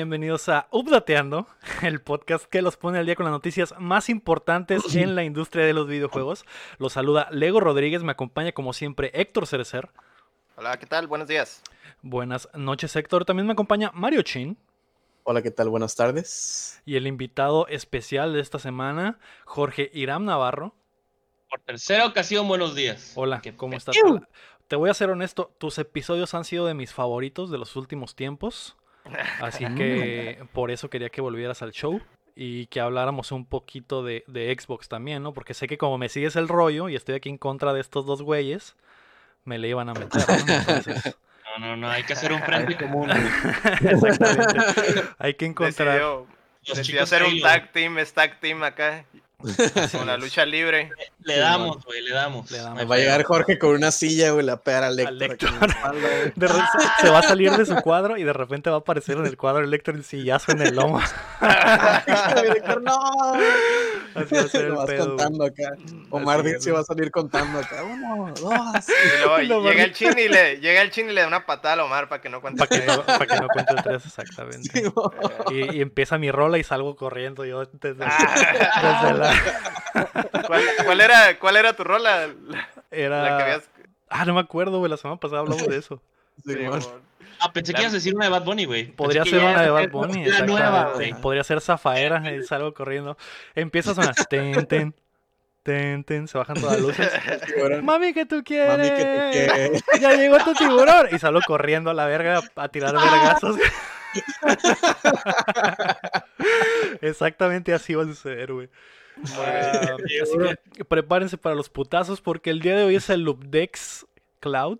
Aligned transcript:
Bienvenidos 0.00 0.48
a 0.48 0.66
Updateando, 0.70 1.46
el 1.82 2.00
podcast 2.00 2.46
que 2.46 2.62
los 2.62 2.78
pone 2.78 2.96
al 2.96 3.04
día 3.04 3.16
con 3.16 3.24
las 3.24 3.32
noticias 3.32 3.74
más 3.78 4.08
importantes 4.08 4.94
en 4.94 5.14
la 5.14 5.24
industria 5.24 5.66
de 5.66 5.74
los 5.74 5.86
videojuegos. 5.86 6.46
Los 6.78 6.94
saluda 6.94 7.28
Lego 7.30 7.60
Rodríguez, 7.60 8.02
me 8.02 8.12
acompaña 8.12 8.52
como 8.52 8.72
siempre 8.72 9.10
Héctor 9.12 9.46
Cerecer. 9.46 9.90
Hola, 10.56 10.78
¿qué 10.78 10.86
tal? 10.86 11.06
Buenos 11.06 11.28
días. 11.28 11.62
Buenas 12.00 12.48
noches 12.54 12.96
Héctor, 12.96 13.26
también 13.26 13.46
me 13.46 13.52
acompaña 13.52 13.90
Mario 13.92 14.22
Chin. 14.22 14.56
Hola, 15.24 15.42
¿qué 15.42 15.50
tal? 15.50 15.68
Buenas 15.68 15.94
tardes. 15.96 16.80
Y 16.86 16.96
el 16.96 17.06
invitado 17.06 17.66
especial 17.66 18.32
de 18.32 18.40
esta 18.40 18.58
semana, 18.58 19.18
Jorge 19.44 19.90
Iram 19.92 20.24
Navarro. 20.24 20.74
Por 21.50 21.60
tercera 21.60 22.06
ocasión, 22.06 22.48
buenos 22.48 22.74
días. 22.74 23.12
Hola, 23.16 23.42
¿cómo 23.54 23.76
estás? 23.76 23.94
Te 24.66 24.76
voy 24.76 24.88
a 24.88 24.94
ser 24.94 25.10
honesto, 25.10 25.54
tus 25.58 25.76
episodios 25.76 26.32
han 26.32 26.46
sido 26.46 26.64
de 26.64 26.72
mis 26.72 26.94
favoritos 26.94 27.50
de 27.50 27.58
los 27.58 27.76
últimos 27.76 28.14
tiempos. 28.16 28.78
Así 29.40 29.64
que 29.74 30.44
por 30.52 30.70
eso 30.70 30.90
quería 30.90 31.08
que 31.08 31.20
volvieras 31.20 31.62
al 31.62 31.72
show 31.72 32.00
y 32.34 32.66
que 32.66 32.80
habláramos 32.80 33.32
un 33.32 33.44
poquito 33.44 34.02
de, 34.02 34.24
de, 34.26 34.56
Xbox 34.58 34.88
también, 34.88 35.22
¿no? 35.22 35.32
Porque 35.32 35.54
sé 35.54 35.66
que 35.66 35.78
como 35.78 35.98
me 35.98 36.08
sigues 36.08 36.36
el 36.36 36.48
rollo 36.48 36.88
y 36.88 36.96
estoy 36.96 37.14
aquí 37.14 37.28
en 37.28 37.38
contra 37.38 37.72
de 37.72 37.80
estos 37.80 38.06
dos 38.06 38.22
güeyes, 38.22 38.76
me 39.44 39.58
le 39.58 39.68
iban 39.68 39.88
a 39.88 39.94
meter, 39.94 40.22
¿no? 40.28 40.54
Entonces... 40.54 41.16
No, 41.58 41.66
no, 41.66 41.76
no, 41.76 41.90
hay 41.90 42.04
que 42.04 42.12
hacer 42.12 42.32
un 42.32 42.40
frente 42.42 42.76
común. 42.76 43.10
Exactamente. 43.10 45.02
Hay 45.18 45.34
que 45.34 45.46
encontrar... 45.46 45.88
Decidió, 45.88 46.26
decidió 46.74 47.02
hacer 47.02 47.24
un 47.24 47.40
tag 47.40 47.72
team, 47.72 47.98
es 47.98 48.12
tag 48.12 48.38
team 48.38 48.62
acá. 48.62 49.04
Con 49.92 50.06
la 50.06 50.16
lucha 50.16 50.44
libre. 50.44 50.90
Le 51.22 51.38
damos, 51.38 51.84
güey, 51.84 52.02
le 52.02 52.10
damos. 52.12 52.50
Le 52.50 52.58
damos. 52.58 52.90
Va 52.90 52.94
a 52.94 52.98
llegar 52.98 53.22
Jorge 53.24 53.58
con 53.58 53.70
una 53.70 53.90
silla, 53.90 54.30
güey, 54.30 54.44
la 54.44 54.56
pegar 54.58 54.84
al 54.84 54.98
Al. 54.98 55.18
De 55.18 55.28
re- 56.48 56.54
se 57.00 57.10
va 57.10 57.18
a 57.18 57.22
salir 57.22 57.52
de 57.52 57.66
su 57.66 57.74
cuadro 57.76 58.16
y 58.16 58.24
de 58.24 58.32
repente 58.32 58.70
va 58.70 58.76
a 58.76 58.78
aparecer 58.80 59.16
en 59.18 59.26
el 59.26 59.36
cuadro 59.36 59.64
el 59.64 59.72
Héctor 59.72 59.94
el 59.96 60.04
sillazo 60.04 60.52
en 60.52 60.62
el 60.62 60.74
lomo. 60.74 61.00
Héctor, 61.40 62.82
no. 62.82 62.98
Así 64.14 64.34
va 64.34 64.40
a 64.40 64.48
ser 64.48 64.62
Lo 64.64 64.68
el 64.68 64.74
vas 64.76 64.86
pedo. 64.86 65.06
contando 65.08 65.44
acá. 65.44 65.72
Omar 66.10 66.40
es, 66.40 66.44
Dixie 66.54 66.72
va 66.72 66.80
a 66.80 66.84
salir 66.84 67.10
contando 67.10 67.58
acá. 67.60 67.82
Uno, 67.84 68.32
dos. 68.40 68.52
Y 68.88 69.18
luego 69.24 69.38
Lo 69.62 69.70
llega 69.70 69.84
el 69.84 69.92
chin 69.92 70.18
y 70.18 70.28
le 70.28 70.56
llega 70.58 70.82
el 70.82 70.90
chin 70.90 71.08
y 71.10 71.12
le 71.12 71.20
da 71.22 71.26
una 71.28 71.46
patada 71.46 71.82
a 71.82 71.84
Omar 71.84 72.08
para 72.08 72.20
que 72.20 72.28
no 72.28 72.40
cuente. 72.40 72.58
Para 72.58 72.68
que, 72.68 72.80
tres. 72.86 72.96
no, 72.96 73.04
pa' 73.04 73.26
que 73.26 73.36
no 73.40 73.48
cuente 73.48 73.74
tres 73.82 74.04
exactamente. 74.06 74.68
Sí, 74.72 74.82
mo. 74.94 75.12
Y, 75.50 75.76
y 75.76 75.80
empieza 75.80 76.18
mi 76.18 76.30
rola 76.30 76.58
y 76.58 76.64
salgo 76.64 76.96
corriendo 76.96 77.44
yo 77.44 77.64
desde, 77.66 78.04
Ah. 78.04 79.00
desde 79.02 79.18
la... 79.18 79.29
¿Cuál, 80.46 80.62
cuál 80.84 81.00
era, 81.00 81.38
¿Cuál 81.38 81.56
era 81.56 81.72
tu 81.72 81.84
rola? 81.84 82.26
La, 82.26 82.68
Era... 82.90 83.22
la 83.22 83.36
que 83.36 83.42
habías. 83.42 83.70
Ah, 84.08 84.24
no 84.24 84.34
me 84.34 84.40
acuerdo, 84.40 84.78
güey. 84.78 84.90
La 84.90 84.96
semana 84.96 85.18
pasada 85.18 85.40
hablamos 85.40 85.66
de 85.66 85.76
eso. 85.76 86.02
Sí. 86.42 86.54
Ah, 87.38 87.52
pensé 87.52 87.74
que 87.74 87.82
ibas 87.82 87.92
a 87.92 87.96
decir 87.96 88.14
una 88.14 88.24
de 88.24 88.30
Bad 88.30 88.44
Bunny, 88.44 88.64
güey. 88.64 88.86
Podría 88.86 89.24
ser 89.24 89.40
una 89.40 89.60
de 89.60 89.68
Bad 89.68 89.90
Bunny. 89.90 90.24
La 90.24 90.40
nueva, 90.40 90.92
güey. 90.94 91.12
Podría 91.14 91.44
ser 91.44 91.60
Zafaera 91.60 92.22
y 92.34 92.42
salgo 92.44 92.72
corriendo. 92.72 93.18
Empieza 93.54 93.90
a 93.90 93.94
sonar. 93.94 94.14
Ten, 94.28 94.66
ten, 94.66 94.94
ten, 95.62 96.04
ten. 96.04 96.28
Se 96.28 96.38
bajan 96.38 96.58
todas 96.58 96.80
las 96.80 96.82
luces. 96.82 97.12
Mami, 97.82 98.14
que 98.14 98.24
tú 98.24 98.42
quieres. 98.42 98.68
Mami, 98.70 98.88
que 98.88 99.04
tú 99.04 99.20
quieres. 99.32 99.84
Ya 100.00 100.14
llegó 100.14 100.38
tu 100.38 100.54
tiburón. 100.54 101.08
Y 101.12 101.18
salgo 101.18 101.40
corriendo 101.46 101.90
a 101.90 101.94
la 101.94 102.06
verga 102.06 102.40
a 102.56 102.68
tirar 102.68 102.94
vergazos. 102.94 103.58
Exactamente 107.00 107.72
así 107.74 107.94
va 107.94 108.04
a 108.04 108.06
suceder, 108.06 108.52
güey. 108.52 108.68
Ah, 109.38 109.96
así 110.22 110.38
que 110.74 110.84
prepárense 110.84 111.36
para 111.36 111.54
los 111.54 111.68
putazos 111.68 112.20
porque 112.20 112.50
el 112.50 112.60
día 112.60 112.76
de 112.76 112.84
hoy 112.84 112.96
es 112.96 113.10
el 113.10 113.22
Loopdex 113.22 114.06
Cloud. 114.40 114.78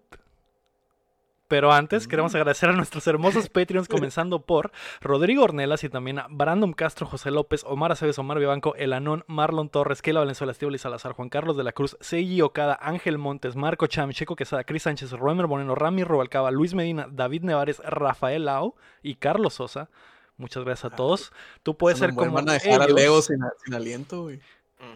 Pero 1.51 1.73
antes 1.73 2.07
queremos 2.07 2.33
agradecer 2.37 2.69
a 2.69 2.75
nuestros 2.75 3.05
hermosos 3.09 3.49
Patreons, 3.49 3.89
comenzando 3.89 4.43
por 4.43 4.71
Rodrigo 5.01 5.43
Ornelas 5.43 5.83
y 5.83 5.89
también 5.89 6.21
a 6.21 6.29
Brandon 6.31 6.73
Castro, 6.73 7.09
José 7.09 7.33
López, 7.33 7.65
Omar 7.67 7.91
Aceves, 7.91 8.21
Omar 8.21 8.39
Vivanco, 8.39 8.77
El 8.77 8.93
Anón, 8.93 9.25
Marlon 9.27 9.69
Torres, 9.69 10.01
Kela 10.01 10.21
Valenzuela, 10.21 10.53
Estíbal 10.53 10.77
y 10.77 10.79
Salazar, 10.79 11.11
Juan 11.11 11.29
Carlos 11.29 11.57
de 11.57 11.65
la 11.65 11.73
Cruz, 11.73 11.97
Seiji 11.99 12.41
Okada, 12.41 12.79
Ángel 12.81 13.19
Montes, 13.19 13.57
Marco 13.57 13.89
Cham, 13.89 14.13
Checo 14.13 14.37
Quesada, 14.37 14.63
Cris 14.63 14.85
Sánchez, 14.85 15.11
Roemer 15.11 15.49
Moreno, 15.49 15.75
Rami 15.75 16.05
Rubalcaba, 16.05 16.53
Luis 16.53 16.75
Medina, 16.75 17.09
David 17.11 17.43
Nevares, 17.43 17.81
Rafael 17.85 18.45
Lau 18.45 18.77
y 19.03 19.17
Carlos 19.17 19.55
Sosa. 19.55 19.91
Muchas 20.41 20.65
gracias 20.65 20.93
a 20.93 20.97
todos. 20.97 21.33
Tú 21.63 21.77
puedes 21.77 21.99
ser 21.99 22.15
como 22.15 22.33
van 22.33 22.49
a 22.49 22.55
dejar 22.55 22.81
a 22.81 22.85
ellos. 22.87 22.97
Leo 22.97 23.23
sin, 23.23 23.39
sin 23.65 23.75
aliento, 23.75 24.23
güey. 24.23 24.41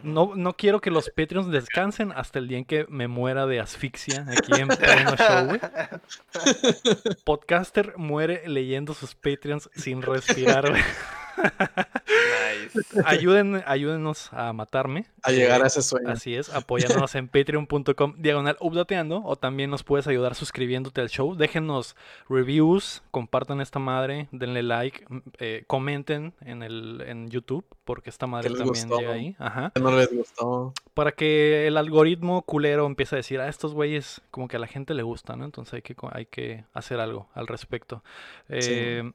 No, 0.01 0.33
no 0.35 0.57
quiero 0.57 0.81
que 0.81 0.89
los 0.89 1.11
Patreons 1.11 1.51
descansen 1.51 2.11
hasta 2.11 2.39
el 2.39 2.47
día 2.47 2.57
en 2.57 2.65
que 2.65 2.87
me 2.89 3.07
muera 3.07 3.45
de 3.45 3.59
asfixia 3.59 4.25
aquí 4.27 4.59
en 4.59 4.67
pleno 4.67 5.15
show, 5.15 5.45
güey. 5.45 5.59
Podcaster 7.23 7.93
muere 7.95 8.41
leyendo 8.47 8.95
sus 8.95 9.13
Patreons 9.13 9.69
sin 9.75 10.01
respirar, 10.01 10.69
güey. 10.71 10.81
Nice. 11.37 13.01
Ayuden, 13.05 13.63
ayúdenos 13.65 14.31
a 14.33 14.53
matarme. 14.53 15.05
A 15.23 15.31
llegar 15.31 15.61
a 15.61 15.65
Eh, 15.65 15.67
ese 15.67 15.81
sueño. 15.81 16.09
Así 16.09 16.35
es, 16.35 16.53
apoyándonos 16.53 17.15
en 17.15 17.27
patreon.com 17.29 18.15
diagonal 18.17 18.57
updateando 18.59 19.21
o 19.23 19.35
también 19.35 19.69
nos 19.69 19.83
puedes 19.83 20.07
ayudar 20.07 20.35
suscribiéndote 20.35 21.01
al 21.01 21.09
show. 21.09 21.35
Déjenos 21.35 21.95
reviews, 22.29 23.03
compartan 23.11 23.61
esta 23.61 23.79
madre, 23.79 24.27
denle 24.31 24.63
like, 24.63 25.05
m- 25.09 25.21
eh, 25.39 25.63
comenten 25.67 26.33
en 26.41 26.63
el 26.63 27.01
en 27.05 27.29
YouTube 27.29 27.65
porque 27.83 28.09
esta 28.09 28.27
madre 28.27 28.49
les 28.49 28.59
también 28.59 28.87
gustó? 28.87 28.99
llega 28.99 29.13
ahí. 29.13 29.35
Ajá. 29.39 29.71
No 29.79 29.95
les 29.95 30.11
gustó. 30.13 30.73
Para 30.93 31.11
que 31.11 31.67
el 31.67 31.77
algoritmo 31.77 32.41
culero 32.43 32.85
empiece 32.85 33.15
a 33.15 33.17
decir, 33.17 33.39
a 33.39 33.47
estos 33.47 33.73
güeyes 33.73 34.21
como 34.31 34.47
que 34.47 34.57
a 34.57 34.59
la 34.59 34.67
gente 34.67 34.93
le 34.93 35.03
gusta, 35.03 35.35
¿no? 35.35 35.45
Entonces 35.45 35.73
hay 35.75 35.81
que, 35.81 35.95
hay 36.11 36.25
que 36.25 36.65
hacer 36.73 36.99
algo 36.99 37.29
al 37.33 37.47
respecto. 37.47 38.03
Eh, 38.49 39.11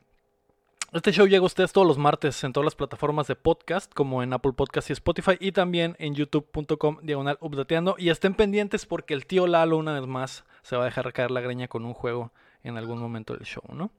Este 0.93 1.13
show 1.13 1.29
llega 1.29 1.45
a 1.45 1.47
ustedes 1.47 1.73
todos 1.73 1.87
los 1.87 1.99
martes 1.99 2.43
en 2.43 2.53
todas 2.53 2.65
las 2.65 2.75
plataformas 2.75 3.29
de 3.29 3.37
podcast, 3.37 3.95
como 3.95 4.25
en 4.25 4.33
Apple 4.33 4.55
Podcast 4.55 4.91
y 4.91 4.93
Spotify, 4.93 5.37
y 5.39 5.53
también 5.53 5.95
en 6.01 6.17
youtube.com 6.17 6.99
diagonal 7.03 7.39
updateando. 7.41 7.95
Y 7.97 8.11
estén 8.11 8.35
pendientes 8.35 8.87
porque 8.87 9.15
el 9.15 9.25
tío 9.25 9.47
Lalo, 9.47 9.77
una 9.77 9.93
vez 9.93 10.09
más, 10.09 10.45
se 10.63 10.75
va 10.75 10.83
a 10.83 10.87
dejar 10.87 11.13
caer 11.13 11.31
la 11.31 11.43
greña 11.43 11.69
con 11.69 11.85
un 11.85 11.95
juego 11.95 12.33
en 12.65 12.77
algún 12.77 12.99
momento 12.99 13.35
del 13.35 13.45
show, 13.45 13.63
¿no? 13.73 13.93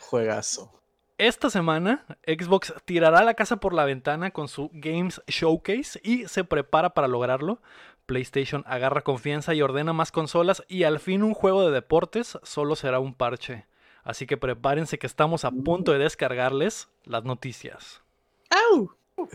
Juegazo. 0.00 0.70
Esta 1.16 1.48
semana, 1.48 2.04
Xbox 2.26 2.74
tirará 2.84 3.24
la 3.24 3.32
casa 3.32 3.56
por 3.56 3.72
la 3.72 3.86
ventana 3.86 4.30
con 4.30 4.48
su 4.48 4.68
Games 4.74 5.22
Showcase 5.28 5.98
y 6.04 6.28
se 6.28 6.44
prepara 6.44 6.90
para 6.92 7.08
lograrlo. 7.08 7.62
PlayStation 8.04 8.64
agarra 8.66 9.00
confianza 9.00 9.54
y 9.54 9.62
ordena 9.62 9.94
más 9.94 10.12
consolas 10.12 10.62
y 10.68 10.82
al 10.82 11.00
fin 11.00 11.22
un 11.22 11.32
juego 11.32 11.64
de 11.64 11.72
deportes 11.72 12.38
solo 12.42 12.76
será 12.76 13.00
un 13.00 13.14
parche. 13.14 13.64
Así 14.04 14.26
que 14.26 14.36
prepárense 14.36 14.98
que 14.98 15.06
estamos 15.06 15.44
a 15.44 15.50
punto 15.50 15.92
de 15.92 15.98
descargarles 15.98 16.88
las 17.04 17.24
noticias. 17.24 18.02
¡Au! 18.50 18.90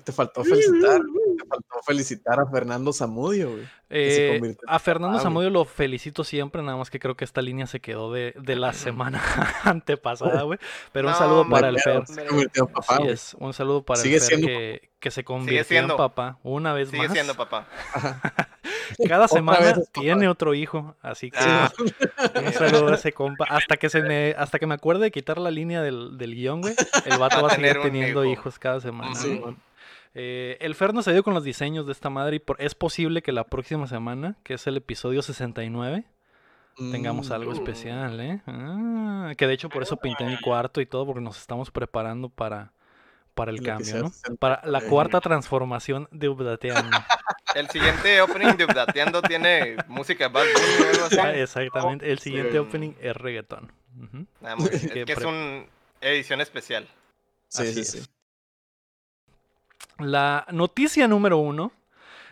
Te 0.06 0.14
faltó 0.14 0.46
felicitar. 0.46 1.02
Te 1.38 1.46
faltó 1.46 1.76
felicitar 1.86 2.40
a 2.40 2.46
Fernando 2.50 2.94
Zamudio, 2.94 3.52
güey. 3.52 3.64
que 3.90 4.12
se 4.12 4.28
Eh, 4.34 4.36
en 4.38 4.58
a 4.66 4.80
Fernando 4.80 5.16
güey. 5.18 5.24
Zamudio 5.24 5.50
lo 5.50 5.66
felicito 5.66 6.24
siempre, 6.24 6.62
nada 6.64 6.78
más 6.78 6.90
que 6.90 7.00
creo 7.00 7.18
que 7.18 7.26
esta 7.26 7.42
línea 7.42 7.68
se 7.68 7.82
quedó 7.82 8.12
de, 8.14 8.34
de 8.40 8.56
la 8.56 8.72
semana 8.74 9.22
antepasada, 9.66 10.44
güey. 10.44 10.58
Pero 10.94 11.10
un 11.10 11.16
saludo 11.16 11.50
para 11.50 11.68
el 11.68 11.80
Fer. 11.80 12.08
Se 12.08 12.26
convirtió 12.26 12.64
en 12.68 12.74
papá, 12.74 12.94
Así 12.94 13.04
güey. 13.04 13.14
es, 13.14 13.36
un 13.40 13.54
saludo 13.54 13.84
para 13.84 14.00
Sigue 14.00 14.16
el 14.16 14.22
Fer 14.22 14.30
siendo 14.30 14.48
que, 14.48 14.90
que 15.02 15.12
se 15.12 15.24
convirtió 15.26 15.64
siendo. 15.66 15.94
en 15.96 15.98
papá 15.98 16.40
una 16.44 16.72
vez 16.74 16.90
Sigue 16.90 17.04
más. 17.04 17.12
siendo 17.12 17.36
papá. 17.36 17.68
Cada 19.08 19.28
semana 19.28 19.76
tiene 19.92 20.28
otro 20.28 20.54
hijo, 20.54 20.96
así 21.02 21.32
que 21.32 21.38
Ah. 21.40 21.72
un 22.46 22.54
saludo 22.54 22.90
a 22.90 22.96
ese 22.96 23.12
compa. 23.14 23.46
Hasta 23.50 23.78
que 23.78 23.90
se 23.90 24.02
me, 24.02 24.36
hasta 24.38 24.60
que 24.60 24.68
me 24.68 24.74
acuerde 24.76 25.04
de 25.06 25.12
quitar 25.12 25.38
la 25.38 25.52
línea 25.52 25.82
del, 25.82 26.18
del 26.18 26.36
guion, 26.36 26.62
güey. 26.62 26.76
El 27.06 27.18
vato 27.18 27.42
Va 27.42 27.50
a 27.52 27.56
seguir 27.56 27.80
teniendo 27.82 28.24
hijo. 28.26 28.34
hijos 28.42 28.60
cada 28.60 28.80
semana. 28.82 29.16
Sí, 29.16 29.36
¿no? 29.36 29.42
güey. 29.42 29.56
Eh, 30.16 30.58
el 30.62 30.76
Fer 30.76 30.94
nos 30.94 31.08
ayudó 31.08 31.24
con 31.24 31.34
los 31.34 31.44
diseños 31.44 31.86
de 31.88 31.92
esta 31.92 32.10
madre 32.12 32.36
y 32.36 32.40
por- 32.40 32.62
es 32.62 32.76
posible 32.76 33.22
que 33.24 33.32
la 33.32 33.46
próxima 33.46 33.88
semana, 33.88 34.36
que 34.44 34.54
es 34.56 34.68
el 34.68 34.78
episodio 34.78 35.24
69, 35.24 36.06
tengamos 36.92 37.30
Mm, 37.30 37.34
algo 37.34 37.52
uh. 37.52 37.54
especial, 37.56 38.20
¿eh? 38.20 38.42
Ah, 38.46 39.34
que 39.38 39.48
de 39.48 39.54
hecho 39.54 39.70
por 39.70 39.82
eso 39.84 39.98
pinté 39.98 40.24
mi 40.26 40.38
cuarto 40.40 40.82
y 40.82 40.86
todo, 40.86 41.06
porque 41.08 41.22
nos 41.22 41.40
estamos 41.40 41.72
preparando 41.72 42.30
para, 42.30 42.74
para 43.34 43.52
el 43.52 43.62
cambio, 43.62 43.94
¿no? 43.96 44.10
69. 44.10 44.38
Para 44.40 44.62
la 44.66 44.82
cuarta 44.82 45.20
transformación 45.22 46.08
de 46.12 46.30
Updateando. 46.30 46.98
El 47.56 47.70
siguiente 47.70 48.20
opening 48.22 48.54
de 48.56 48.66
Updateando 48.66 49.22
tiene 49.22 49.78
música 49.88 50.28
Bad 50.28 50.46
Bunny 50.54 50.86
o 50.86 50.90
algo 50.90 51.06
así. 51.06 51.18
Ah, 51.20 51.36
Exactamente, 51.36 52.12
el 52.12 52.18
siguiente 52.20 52.52
Sí. 52.54 52.58
opening 52.58 52.94
es 53.00 53.16
reggaetón. 53.16 53.72
Ah, 54.44 54.56
muy 54.56 54.70
bien. 54.70 54.76
Así 54.82 54.88
Es 55.00 55.06
que 55.06 55.12
es 55.14 55.24
una 55.24 55.66
edición 56.02 56.42
especial. 56.42 56.88
Sí, 57.50 57.62
Así 57.62 57.74
sí, 57.74 57.80
es. 57.82 57.92
sí. 57.92 58.04
La 60.00 60.46
noticia 60.52 61.08
número 61.08 61.38
uno 61.38 61.72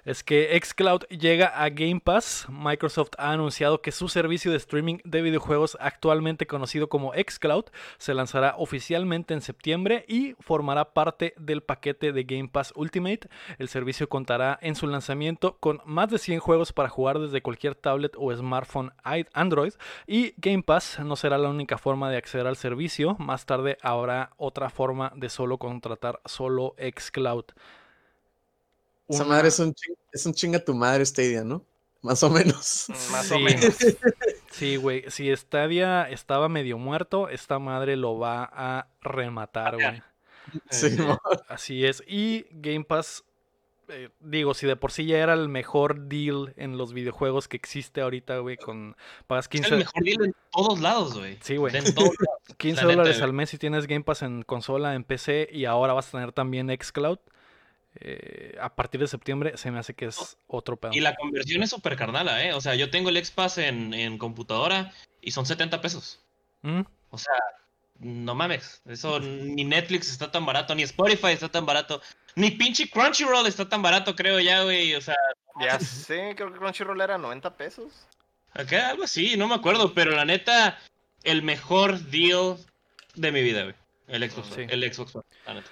es 0.05 0.23
que 0.23 0.59
xCloud 0.59 1.03
llega 1.09 1.47
a 1.47 1.69
Game 1.69 1.99
Pass. 1.99 2.47
Microsoft 2.49 3.11
ha 3.17 3.31
anunciado 3.31 3.81
que 3.81 3.91
su 3.91 4.07
servicio 4.07 4.51
de 4.51 4.57
streaming 4.57 4.97
de 5.03 5.21
videojuegos, 5.21 5.77
actualmente 5.79 6.47
conocido 6.47 6.89
como 6.89 7.13
xCloud, 7.13 7.65
se 7.97 8.13
lanzará 8.13 8.55
oficialmente 8.57 9.33
en 9.33 9.41
septiembre 9.41 10.05
y 10.07 10.35
formará 10.39 10.93
parte 10.93 11.33
del 11.37 11.61
paquete 11.61 12.11
de 12.11 12.23
Game 12.23 12.49
Pass 12.49 12.73
Ultimate. 12.75 13.29
El 13.57 13.69
servicio 13.69 14.09
contará 14.09 14.57
en 14.61 14.75
su 14.75 14.87
lanzamiento 14.87 15.57
con 15.59 15.81
más 15.85 16.09
de 16.09 16.17
100 16.17 16.39
juegos 16.39 16.73
para 16.73 16.89
jugar 16.89 17.19
desde 17.19 17.41
cualquier 17.41 17.75
tablet 17.75 18.13
o 18.17 18.35
smartphone 18.35 18.91
Android 19.33 19.73
y 20.07 20.33
Game 20.37 20.63
Pass 20.63 20.99
no 20.99 21.15
será 21.15 21.37
la 21.37 21.49
única 21.49 21.77
forma 21.77 22.09
de 22.09 22.17
acceder 22.17 22.47
al 22.47 22.55
servicio. 22.55 23.15
Más 23.19 23.45
tarde 23.45 23.77
habrá 23.81 24.31
otra 24.37 24.69
forma 24.69 25.11
de 25.15 25.29
solo 25.29 25.57
contratar 25.57 26.19
solo 26.25 26.75
xCloud. 26.77 27.45
Esa 29.11 29.25
madre 29.25 29.49
es 29.49 29.59
un, 29.59 29.75
es 30.11 30.25
un 30.25 30.33
chinga 30.33 30.63
tu 30.63 30.73
madre 30.73 31.05
Stadia, 31.05 31.43
¿no? 31.43 31.63
Más 32.01 32.23
o 32.23 32.29
menos. 32.29 32.87
Más 33.11 33.31
o 33.31 33.39
menos. 33.39 33.77
Sí, 34.51 34.75
güey. 34.75 35.05
Si 35.09 35.33
Stadia 35.35 36.03
estaba 36.09 36.49
medio 36.49 36.77
muerto, 36.77 37.29
esta 37.29 37.57
madre 37.57 37.95
lo 37.95 38.19
va 38.19 38.49
a 38.53 38.87
rematar, 39.01 39.75
güey. 39.75 40.03
Sí, 40.69 40.97
Así 41.47 41.85
es. 41.85 42.03
Y 42.05 42.45
Game 42.51 42.83
Pass, 42.83 43.23
eh, 43.87 44.09
digo, 44.19 44.53
si 44.53 44.67
de 44.67 44.75
por 44.75 44.91
sí 44.91 45.05
ya 45.05 45.19
era 45.19 45.33
el 45.33 45.47
mejor 45.47 46.09
deal 46.09 46.53
en 46.57 46.77
los 46.77 46.93
videojuegos 46.93 47.47
que 47.47 47.55
existe 47.55 48.01
ahorita, 48.01 48.39
güey, 48.39 48.57
con 48.57 48.97
pagas 49.25 49.47
15... 49.47 49.67
Es 49.67 49.71
el 49.71 49.77
mejor 49.79 50.03
deal 50.03 50.25
en 50.25 50.35
todos 50.51 50.79
lados, 50.81 51.17
güey. 51.17 51.37
Sí, 51.41 51.55
güey. 51.55 51.75
En 51.75 51.95
todos 51.95 52.11
15 52.57 52.83
dólares 52.85 53.21
al 53.21 53.33
mes 53.33 53.49
si 53.49 53.57
tienes 53.57 53.87
Game 53.87 54.03
Pass 54.03 54.21
en 54.21 54.43
consola, 54.43 54.95
en 54.95 55.05
PC 55.05 55.49
y 55.51 55.63
ahora 55.65 55.93
vas 55.93 56.09
a 56.09 56.11
tener 56.11 56.33
también 56.33 56.69
xCloud. 56.69 57.19
Eh, 57.95 58.57
a 58.61 58.73
partir 58.73 59.01
de 59.01 59.07
septiembre 59.07 59.57
se 59.57 59.69
me 59.69 59.79
hace 59.79 59.93
que 59.93 60.05
es 60.05 60.37
otro 60.47 60.77
pedo. 60.77 60.93
Y 60.93 61.01
la 61.01 61.15
conversión 61.15 61.61
es 61.61 61.69
súper 61.69 61.97
carnala, 61.97 62.43
¿eh? 62.43 62.53
O 62.53 62.61
sea, 62.61 62.75
yo 62.75 62.89
tengo 62.89 63.09
el 63.09 63.17
X-Pass 63.17 63.57
en, 63.57 64.17
computadora 64.17 64.93
y 65.19 65.31
son 65.31 65.45
70 65.45 65.81
pesos. 65.81 66.21
¿Mm? 66.61 66.81
O 67.09 67.17
sea, 67.17 67.33
no 67.99 68.33
mames. 68.33 68.81
Eso 68.85 69.19
ni 69.19 69.65
Netflix 69.65 70.09
está 70.09 70.31
tan 70.31 70.45
barato, 70.45 70.73
ni 70.73 70.83
Spotify 70.83 71.33
está 71.33 71.49
tan 71.49 71.65
barato, 71.65 72.01
ni 72.35 72.51
pinche 72.51 72.89
Crunchyroll 72.89 73.45
está 73.45 73.67
tan 73.67 73.81
barato, 73.81 74.15
creo 74.15 74.39
ya, 74.39 74.63
güey. 74.63 74.95
O 74.95 75.01
sea. 75.01 75.15
Ya 75.59 75.79
sé, 75.79 76.33
creo 76.35 76.51
que 76.51 76.59
Crunchyroll 76.59 77.01
era 77.01 77.17
90 77.17 77.57
pesos. 77.57 78.07
Acá, 78.53 78.89
algo 78.89 79.03
así, 79.03 79.35
no 79.37 79.47
me 79.47 79.55
acuerdo, 79.55 79.93
pero 79.93 80.11
la 80.11 80.25
neta, 80.25 80.79
el 81.23 81.41
mejor 81.41 81.99
deal 81.99 82.57
de 83.15 83.31
mi 83.31 83.41
vida, 83.41 83.63
güey. 83.63 83.75
El 84.07 84.29
Xbox, 84.29 84.47
sí. 84.55 84.65
el 84.67 84.93
Xbox, 84.93 85.15
la 85.45 85.53
neta. 85.53 85.67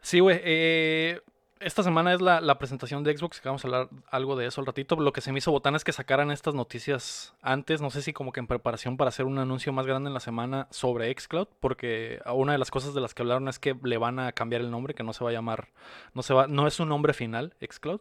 Sí, 0.00 0.20
güey. 0.20 0.40
Eh, 0.42 1.20
esta 1.60 1.82
semana 1.82 2.14
es 2.14 2.20
la, 2.20 2.58
presentación 2.58 3.04
de 3.04 3.16
Xbox, 3.16 3.40
que 3.40 3.48
vamos 3.48 3.64
a 3.64 3.68
hablar 3.68 3.88
algo 4.10 4.34
de 4.34 4.46
eso 4.46 4.60
al 4.60 4.66
ratito. 4.66 4.96
Lo 4.96 5.12
que 5.12 5.20
se 5.20 5.30
me 5.30 5.38
hizo 5.38 5.52
botán 5.52 5.74
es 5.74 5.84
que 5.84 5.92
sacaran 5.92 6.30
estas 6.30 6.54
noticias 6.54 7.34
antes, 7.42 7.82
no 7.82 7.90
sé 7.90 8.02
si 8.02 8.12
como 8.12 8.32
que 8.32 8.40
en 8.40 8.46
preparación 8.46 8.96
para 8.96 9.10
hacer 9.10 9.26
un 9.26 9.38
anuncio 9.38 9.72
más 9.72 9.86
grande 9.86 10.08
en 10.08 10.14
la 10.14 10.20
semana 10.20 10.66
sobre 10.70 11.12
Xcloud, 11.12 11.48
porque 11.60 12.20
una 12.34 12.52
de 12.52 12.58
las 12.58 12.70
cosas 12.70 12.94
de 12.94 13.00
las 13.00 13.14
que 13.14 13.22
hablaron 13.22 13.46
es 13.48 13.58
que 13.58 13.76
le 13.82 13.98
van 13.98 14.18
a 14.18 14.32
cambiar 14.32 14.62
el 14.62 14.70
nombre, 14.70 14.94
que 14.94 15.02
no 15.02 15.12
se 15.12 15.22
va 15.22 15.30
a 15.30 15.32
llamar, 15.34 15.68
no 16.14 16.22
se 16.22 16.32
va, 16.32 16.46
no 16.46 16.66
es 16.66 16.80
un 16.80 16.88
nombre 16.88 17.12
final, 17.12 17.54
Xcloud. 17.60 18.00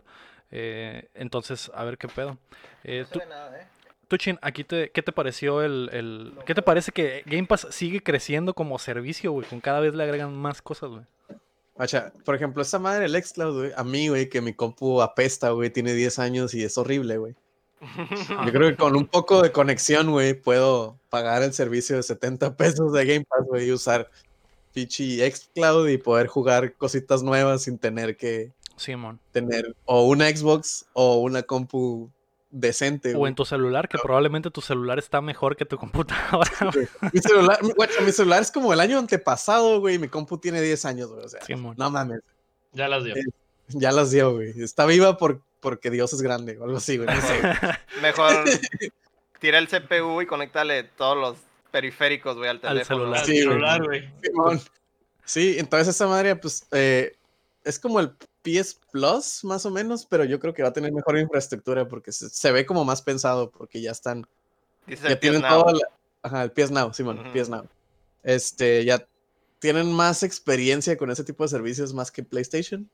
Eh, 0.52 1.10
entonces, 1.14 1.70
a 1.76 1.84
ver 1.84 1.98
qué 1.98 2.08
pedo. 2.08 2.38
Eh, 2.84 3.06
tú, 3.12 3.20
¿eh? 3.20 3.68
Tuchin, 4.08 4.40
aquí 4.42 4.64
te, 4.64 4.90
¿qué 4.90 5.04
te 5.04 5.12
pareció 5.12 5.62
el, 5.62 5.90
el 5.92 6.34
¿Qué 6.46 6.56
te 6.56 6.62
parece 6.64 6.92
que 6.92 7.24
Game 7.26 7.46
Pass 7.46 7.68
sigue 7.70 8.02
creciendo 8.02 8.56
como 8.56 8.80
servicio, 8.80 9.32
güey? 9.32 9.48
Con 9.48 9.60
cada 9.60 9.80
vez 9.80 9.94
le 9.94 10.04
agregan 10.04 10.36
más 10.36 10.62
cosas, 10.62 10.90
güey 10.90 11.04
por 12.26 12.36
ejemplo, 12.36 12.62
esta 12.62 12.80
madre, 12.80 13.06
el 13.06 13.24
Xcloud, 13.24 13.58
güey, 13.58 13.72
a 13.76 13.84
mí, 13.84 14.10
güey, 14.10 14.30
que 14.30 14.42
mi 14.42 14.54
compu 14.54 15.02
apesta, 15.02 15.52
güey, 15.52 15.70
tiene 15.70 15.94
10 15.94 16.20
años 16.20 16.54
y 16.54 16.64
es 16.64 16.78
horrible, 16.78 17.18
güey. 17.18 17.36
Yo 18.46 18.52
creo 18.52 18.70
que 18.70 18.76
con 18.76 18.96
un 18.98 19.08
poco 19.08 19.42
de 19.42 19.54
conexión, 19.54 20.12
güey, 20.12 20.34
puedo 20.34 21.00
pagar 21.10 21.42
el 21.42 21.54
servicio 21.54 21.96
de 21.96 22.04
70 22.04 22.58
pesos 22.58 22.92
de 22.92 23.06
Game 23.06 23.26
Pass, 23.26 23.48
güey, 23.48 23.68
y 23.68 23.72
usar 23.72 24.10
Pichi 24.74 25.20
Xcloud 25.20 25.88
y 25.88 25.98
poder 25.98 26.28
jugar 26.28 26.74
cositas 26.74 27.24
nuevas 27.24 27.64
sin 27.64 27.78
tener 27.78 28.18
que 28.18 28.52
Simón. 28.76 29.20
tener 29.32 29.76
o 29.86 30.04
una 30.04 30.30
Xbox 30.30 30.86
o 30.94 31.20
una 31.20 31.44
compu 31.44 32.12
decente. 32.50 33.16
O 33.16 33.28
en 33.28 33.36
tu 33.36 33.46
celular, 33.46 33.88
que 33.88 33.98
probablemente 33.98 34.52
tu 34.52 34.62
celular 34.62 35.00
está 35.00 35.22
mejor 35.22 35.56
que 35.56 35.66
tu 35.66 35.78
computadora. 35.78 36.52
mi, 37.14 37.20
celular, 37.20 37.60
mi, 37.64 38.12
celular 38.12 38.42
es 38.42 38.52
como 38.52 38.74
el 38.74 38.80
año 38.80 38.98
antepasado, 38.98 39.80
güey. 39.80 40.00
Mi 40.00 40.08
compu 40.08 40.38
tiene 40.38 40.62
10 40.62 40.86
años, 40.86 41.10
güey. 41.10 41.26
O 41.26 41.30
sea, 41.30 41.40
no 41.78 41.90
mames. 41.90 42.22
Ya 42.74 42.88
las 42.88 43.04
dio. 43.04 43.16
ya 43.70 43.92
las 43.92 44.12
dio, 44.12 44.34
güey. 44.34 44.62
Está 44.62 44.86
viva 44.86 45.18
por, 45.18 45.42
porque 45.60 45.90
Dios 45.90 46.14
es 46.14 46.22
grande 46.22 46.58
o 46.58 46.64
algo 46.64 46.78
así, 46.78 46.98
güey. 46.98 47.10
Mejor 48.02 48.46
tira 49.40 49.58
el 49.58 49.68
CPU 49.68 50.22
y 50.22 50.26
conéctale 50.26 50.84
todos 50.84 51.18
los 51.18 51.38
periféricos, 51.72 52.38
güey, 52.38 52.50
al 52.50 52.60
teléfono. 52.60 53.14
Al 53.14 53.26
celular. 53.26 53.84
güey. 53.84 54.10
Sí, 55.26 55.58
entonces 55.60 55.90
esa 55.90 56.08
madre, 56.08 56.36
pues, 56.36 56.66
eh, 56.72 57.16
es 57.64 57.78
como 57.78 58.00
el 58.00 58.12
PS 58.42 58.80
Plus, 58.92 59.44
más 59.44 59.66
o 59.66 59.72
menos, 59.72 60.06
pero 60.06 60.24
yo 60.24 60.40
creo 60.40 60.54
que 60.54 60.64
va 60.64 60.70
a 60.70 60.74
tener 60.74 60.92
mejor 60.92 61.18
infraestructura 61.18 61.88
porque 61.88 62.12
se, 62.12 62.52
ve 62.52 62.66
como 62.66 62.86
más 62.86 63.02
pensado, 63.02 63.52
porque 63.52 63.82
ya 63.82 63.92
están. 63.92 64.26
ya 64.88 65.20
tienen 65.20 65.42
todo. 65.42 65.66
ajá, 66.22 66.44
el 66.44 66.52
PS 66.52 66.72
Now, 66.72 66.94
Simón, 66.94 67.22
PS 67.34 67.50
Now. 67.50 67.68
Este, 68.24 68.86
ya 68.86 69.06
tienen 69.60 69.92
más 69.92 70.24
experiencia 70.24 70.98
con 70.98 71.12
ese 71.12 71.24
tipo 71.24 71.44
de 71.44 71.50
servicios 71.50 71.94
más 71.94 72.12
que 72.12 72.24
PlayStation. 72.24 72.90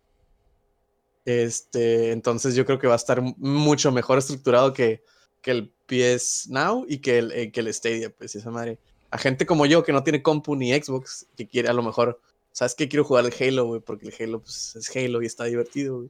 Este, 1.25 2.11
entonces 2.11 2.55
yo 2.55 2.65
creo 2.65 2.77
que 2.77 2.87
va 2.87 2.93
a 2.93 2.97
estar 2.97 3.21
mucho 3.21 3.91
mejor 3.91 4.17
estructurado 4.17 4.73
que, 4.73 5.03
que 5.41 5.51
el 5.51 5.71
PS 5.87 6.49
Now 6.49 6.85
y 6.87 6.99
que 6.99 7.17
el, 7.19 7.31
eh, 7.31 7.51
que 7.51 7.61
el 7.61 7.73
Stadia, 7.73 8.09
pues 8.11 8.35
esa 8.35 8.51
madre. 8.51 8.79
A 9.11 9.17
gente 9.17 9.45
como 9.45 9.65
yo 9.65 9.83
que 9.83 9.93
no 9.93 10.03
tiene 10.03 10.21
compu 10.21 10.55
ni 10.55 10.73
Xbox, 10.73 11.27
que 11.35 11.47
quiere 11.47 11.69
a 11.69 11.73
lo 11.73 11.83
mejor 11.83 12.19
¿sabes 12.55 12.73
qué? 12.73 12.87
Quiero 12.87 13.03
jugar 13.03 13.25
el 13.25 13.33
Halo, 13.37 13.65
güey, 13.65 13.81
porque 13.81 14.07
el 14.07 14.13
Halo 14.17 14.39
pues, 14.39 14.77
es 14.77 14.95
Halo 14.95 15.21
y 15.21 15.25
está 15.25 15.43
divertido, 15.43 15.97
güey. 15.97 16.09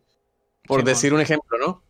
Por 0.67 0.83
decir 0.83 1.11
un 1.13 1.19
ejemplo, 1.19 1.57
¿no? 1.57 1.83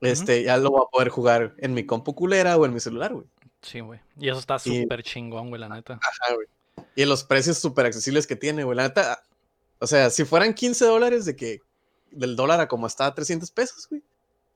Este, 0.00 0.44
ya 0.44 0.56
lo 0.58 0.70
voy 0.70 0.82
a 0.86 0.90
poder 0.90 1.08
jugar 1.08 1.54
en 1.58 1.74
mi 1.74 1.84
compu 1.84 2.14
culera 2.14 2.56
o 2.56 2.64
en 2.64 2.72
mi 2.72 2.78
celular, 2.78 3.12
güey. 3.12 3.26
Sí, 3.62 3.80
güey. 3.80 3.98
Y 4.16 4.28
eso 4.28 4.38
está 4.38 4.60
súper 4.60 5.02
chingón, 5.02 5.48
güey, 5.48 5.60
la 5.60 5.68
neta. 5.68 5.94
Ajá, 5.94 6.34
güey. 6.34 6.46
Y 6.94 7.02
en 7.02 7.08
los 7.08 7.24
precios 7.24 7.58
súper 7.58 7.86
accesibles 7.86 8.28
que 8.28 8.36
tiene, 8.36 8.62
güey. 8.62 8.76
La 8.76 8.84
neta, 8.84 9.24
o 9.80 9.88
sea, 9.88 10.08
si 10.10 10.24
fueran 10.24 10.54
15 10.54 10.84
dólares 10.84 11.24
de 11.24 11.34
que 11.34 11.60
del 12.12 12.36
dólar 12.36 12.60
a 12.60 12.68
como 12.68 12.86
está 12.86 13.06
a 13.06 13.14
300 13.14 13.50
pesos, 13.50 13.88
güey. 13.90 14.04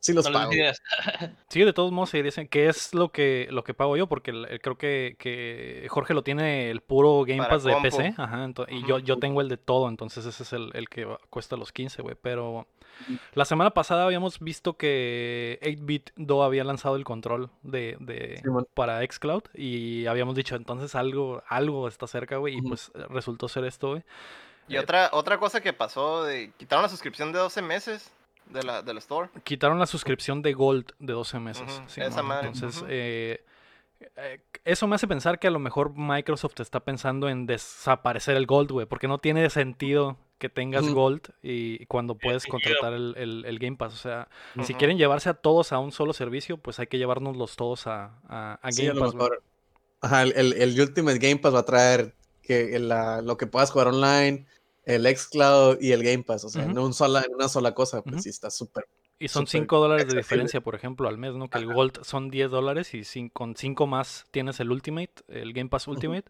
Sí 0.00 0.14
los 0.14 0.28
pago. 0.28 0.50
Sí, 1.48 1.62
de 1.62 1.72
todos 1.72 1.92
modos 1.92 2.10
se 2.10 2.22
dicen 2.22 2.48
que 2.48 2.68
es 2.68 2.94
lo 2.94 3.10
que 3.10 3.48
lo 3.50 3.64
que 3.64 3.74
pago 3.74 3.96
yo, 3.96 4.06
porque 4.06 4.32
creo 4.62 4.78
que, 4.78 5.16
que, 5.18 5.86
Jorge 5.90 6.14
lo 6.14 6.22
tiene 6.22 6.70
el 6.70 6.80
puro 6.80 7.24
Game 7.26 7.46
Pass 7.46 7.64
de 7.64 7.76
PC, 7.82 8.14
ajá, 8.16 8.48
y 8.68 8.86
yo, 8.86 8.98
yo 8.98 9.18
tengo 9.18 9.40
el 9.40 9.48
de 9.48 9.56
todo, 9.58 9.88
entonces 9.88 10.24
ese 10.24 10.42
es 10.42 10.52
el, 10.52 10.88
que 10.88 11.06
cuesta 11.28 11.56
los 11.56 11.72
15, 11.72 12.02
güey, 12.02 12.16
pero 12.20 12.66
la 13.34 13.44
semana 13.44 13.70
pasada 13.70 14.04
habíamos 14.04 14.40
visto 14.40 14.76
que 14.76 15.58
8-Bit 15.62 16.10
Do 16.16 16.42
había 16.42 16.64
lanzado 16.64 16.96
el 16.96 17.04
control 17.04 17.50
de, 17.62 17.96
de 18.00 18.42
para 18.74 19.04
xCloud 19.04 19.42
y 19.54 20.06
habíamos 20.06 20.34
dicho, 20.34 20.56
entonces 20.56 20.94
algo 20.94 21.42
algo 21.48 21.88
está 21.88 22.06
cerca, 22.06 22.36
güey, 22.36 22.56
y 22.56 22.62
pues 22.62 22.90
resultó 23.10 23.48
ser 23.48 23.64
esto, 23.64 23.90
güey. 23.90 24.04
Y 24.68 24.76
otra 24.76 25.10
otra 25.12 25.38
cosa 25.38 25.60
que 25.60 25.72
pasó, 25.72 26.22
de, 26.22 26.52
quitaron 26.56 26.84
la 26.84 26.88
suscripción 26.88 27.32
de 27.32 27.40
12 27.40 27.60
meses 27.60 28.12
de 28.52 28.62
la, 28.62 28.82
del 28.82 28.98
store. 28.98 29.30
Quitaron 29.44 29.78
la 29.78 29.86
suscripción 29.86 30.42
de 30.42 30.52
Gold 30.52 30.92
de 30.98 31.12
12 31.12 31.38
meses. 31.40 31.82
Esa 31.96 32.22
madre. 32.22 32.48
Entonces, 32.48 32.84
eh, 32.88 33.44
eh, 34.16 34.40
eso 34.64 34.86
me 34.86 34.96
hace 34.96 35.06
pensar 35.06 35.38
que 35.38 35.48
a 35.48 35.50
lo 35.50 35.58
mejor 35.58 35.92
Microsoft 35.94 36.60
está 36.60 36.80
pensando 36.80 37.28
en 37.28 37.46
desaparecer 37.46 38.36
el 38.36 38.46
Gold, 38.46 38.70
güey, 38.72 38.86
porque 38.86 39.08
no 39.08 39.18
tiene 39.18 39.48
sentido 39.50 40.18
que 40.38 40.48
tengas 40.48 40.88
Gold 40.88 41.20
y 41.42 41.84
cuando 41.86 42.14
puedes 42.14 42.46
contratar 42.46 42.94
el, 42.94 43.58
Game 43.60 43.76
Pass. 43.76 43.92
O 43.92 43.96
sea, 43.96 44.28
si 44.64 44.74
quieren 44.74 44.96
llevarse 44.96 45.28
a 45.28 45.34
todos 45.34 45.72
a 45.72 45.78
un 45.78 45.92
solo 45.92 46.14
servicio, 46.14 46.56
pues 46.56 46.80
hay 46.80 46.86
que 46.86 46.96
llevárnoslos 46.96 47.56
todos 47.56 47.86
a, 47.86 48.18
Game 48.62 48.98
Pass. 48.98 49.14
Ajá, 50.02 50.22
el, 50.22 50.54
el, 50.54 50.80
Ultimate 50.80 51.18
Game 51.18 51.36
Pass 51.36 51.54
va 51.54 51.58
a 51.58 51.66
traer 51.66 52.14
que 52.42 52.78
lo 52.78 53.36
que 53.36 53.46
puedas 53.46 53.70
jugar 53.70 53.88
online, 53.88 54.46
el 54.84 55.06
xCloud 55.06 55.78
y 55.80 55.92
el 55.92 56.02
Game 56.02 56.22
Pass, 56.22 56.44
o 56.44 56.48
sea, 56.48 56.64
un 56.64 56.94
sola, 56.94 57.24
una 57.34 57.48
sola 57.48 57.74
cosa, 57.74 58.02
pues 58.02 58.22
sí 58.22 58.28
está 58.28 58.50
súper. 58.50 58.86
Y 59.18 59.28
son 59.28 59.46
5 59.46 59.78
dólares 59.78 60.08
de 60.08 60.16
diferencia, 60.16 60.62
por 60.62 60.74
ejemplo, 60.74 61.06
al 61.06 61.18
mes, 61.18 61.34
¿no? 61.34 61.50
Que 61.50 61.58
el 61.58 61.66
Gold 61.66 62.02
son 62.04 62.30
10 62.30 62.50
dólares 62.50 62.94
y 62.94 63.30
con 63.30 63.54
5 63.54 63.86
más 63.86 64.24
tienes 64.30 64.60
el 64.60 64.70
Ultimate, 64.70 65.12
el 65.28 65.52
Game 65.52 65.68
Pass 65.68 65.88
Ultimate. 65.88 66.24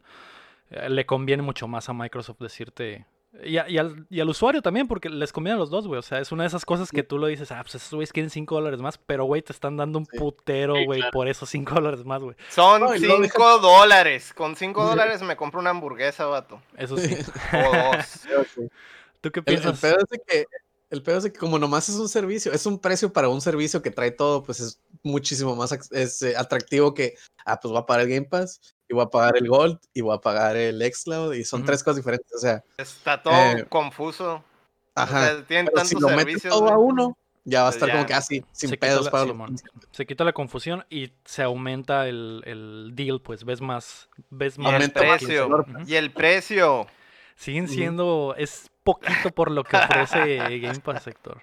Eh, 0.71 0.90
le 0.90 1.07
conviene 1.07 1.42
mucho 1.45 1.69
más 1.69 1.88
a 1.88 1.92
Microsoft 1.92 2.40
decirte, 2.40 3.07
y, 3.45 3.57
al, 3.57 4.29
usuario 4.29 4.61
también, 4.61 4.89
porque 4.89 5.09
les 5.09 5.33
conviene 5.33 5.57
a 5.57 5.59
los 5.59 5.71
dos, 5.71 5.87
güey. 5.87 5.99
O 5.99 6.03
sea, 6.03 6.19
es 6.19 6.33
una 6.33 6.43
de 6.43 6.49
esas 6.49 6.65
cosas 6.65 6.91
que 6.91 7.05
tú 7.05 7.17
lo 7.17 7.29
dices, 7.29 7.53
ah, 7.53 7.61
pues 7.63 7.77
esos 7.77 7.91
güeyes 7.91 8.13
quieren 8.13 8.29
5 8.29 8.55
dólares 8.55 8.81
más, 8.81 8.99
pero, 8.99 9.25
güey, 9.25 9.41
te 9.41 9.53
están 9.53 9.77
dando 9.77 9.99
un 9.99 10.07
putero, 10.07 10.75
güey, 10.85 11.03
por 11.13 11.29
esos 11.29 11.49
5 11.49 11.75
dólares 11.75 12.05
más, 12.05 12.21
güey. 12.23 12.37
Son 12.49 12.83
5 12.99 13.59
dólares. 13.61 14.33
Con 14.35 14.57
5 14.57 14.85
dólares 14.89 15.23
me 15.23 15.37
compro 15.37 15.61
una 15.61 15.71
hamburguesa, 15.71 16.27
vato. 16.27 16.61
Eso 16.77 16.97
sí. 16.97 17.17
o 17.53 17.95
dos. 17.95 18.61
¿Tú 19.21 19.31
qué 19.31 19.43
piensas? 19.43 19.83
El, 19.85 19.91
pedo 19.91 20.07
es 20.11 20.21
que 20.27 20.47
el 20.91 21.03
pedo 21.03 21.19
es 21.19 21.25
que 21.25 21.39
como 21.39 21.59
nomás 21.59 21.89
es 21.89 21.97
un 21.97 22.09
servicio, 22.09 22.53
es 22.53 22.67
un 22.67 22.81
precio 22.81 23.13
para 23.13 23.29
un 23.29 23.41
servicio 23.41 23.81
que 23.81 23.91
trae 23.91 24.11
todo, 24.11 24.43
pues 24.43 24.59
es 24.59 24.81
muchísimo 25.05 25.55
más 25.55 25.73
es, 25.93 26.23
eh, 26.23 26.35
atractivo 26.37 26.95
que, 26.95 27.15
ah, 27.45 27.61
pues 27.61 27.71
voy 27.71 27.81
a 27.81 27.87
pagar 27.87 28.07
el 28.07 28.11
Game 28.11 28.27
Pass 28.27 28.61
y 28.91 28.95
voy 28.95 29.05
a 29.05 29.07
pagar 29.07 29.37
el 29.37 29.49
Gold 29.49 29.79
y 29.95 30.01
voy 30.01 30.17
a 30.17 30.21
pagar 30.21 30.57
el 30.57 30.83
Xcloud 30.83 31.35
y 31.35 31.45
son 31.45 31.65
tres 31.65 31.83
cosas 31.85 31.97
diferentes, 31.97 32.35
o 32.35 32.39
sea. 32.39 32.65
Está 32.77 33.23
todo 33.23 33.35
eh, 33.35 33.65
confuso. 33.69 34.43
Ajá. 34.97 35.45
tienen 35.47 35.67
tantos 35.67 35.89
si 35.89 35.95
lo 35.95 36.09
servicios. 36.09 36.53
Todo 36.53 36.69
a 36.69 36.77
uno, 36.77 37.17
ya 37.45 37.63
va 37.63 37.69
a 37.69 37.71
pues 37.71 37.77
estar 37.77 37.93
como 37.93 38.07
que 38.07 38.15
así, 38.15 38.45
sin 38.51 38.73
pedos 38.73 39.09
para 39.09 39.27
los... 39.27 39.37
Se 39.93 40.05
quita 40.07 40.25
la 40.25 40.33
confusión 40.33 40.85
y 40.91 41.13
se 41.25 41.45
aumenta 41.45 42.09
el, 42.09 42.43
el 42.45 42.91
deal, 42.95 43.21
pues 43.21 43.45
ves 43.45 43.61
más, 43.61 44.09
ves 44.29 44.59
más. 44.59 44.73
Y 44.73 44.83
el 44.83 44.91
precio. 44.91 45.67
Y 45.87 45.95
el 45.95 46.11
precio. 46.11 46.87
Siguen 47.37 47.69
siendo, 47.69 48.35
es 48.37 48.71
poquito 48.83 49.31
por 49.31 49.53
lo 49.53 49.63
que 49.63 49.77
ofrece 49.77 50.37
Game 50.59 50.81
Pass, 50.81 51.05
Sector. 51.05 51.43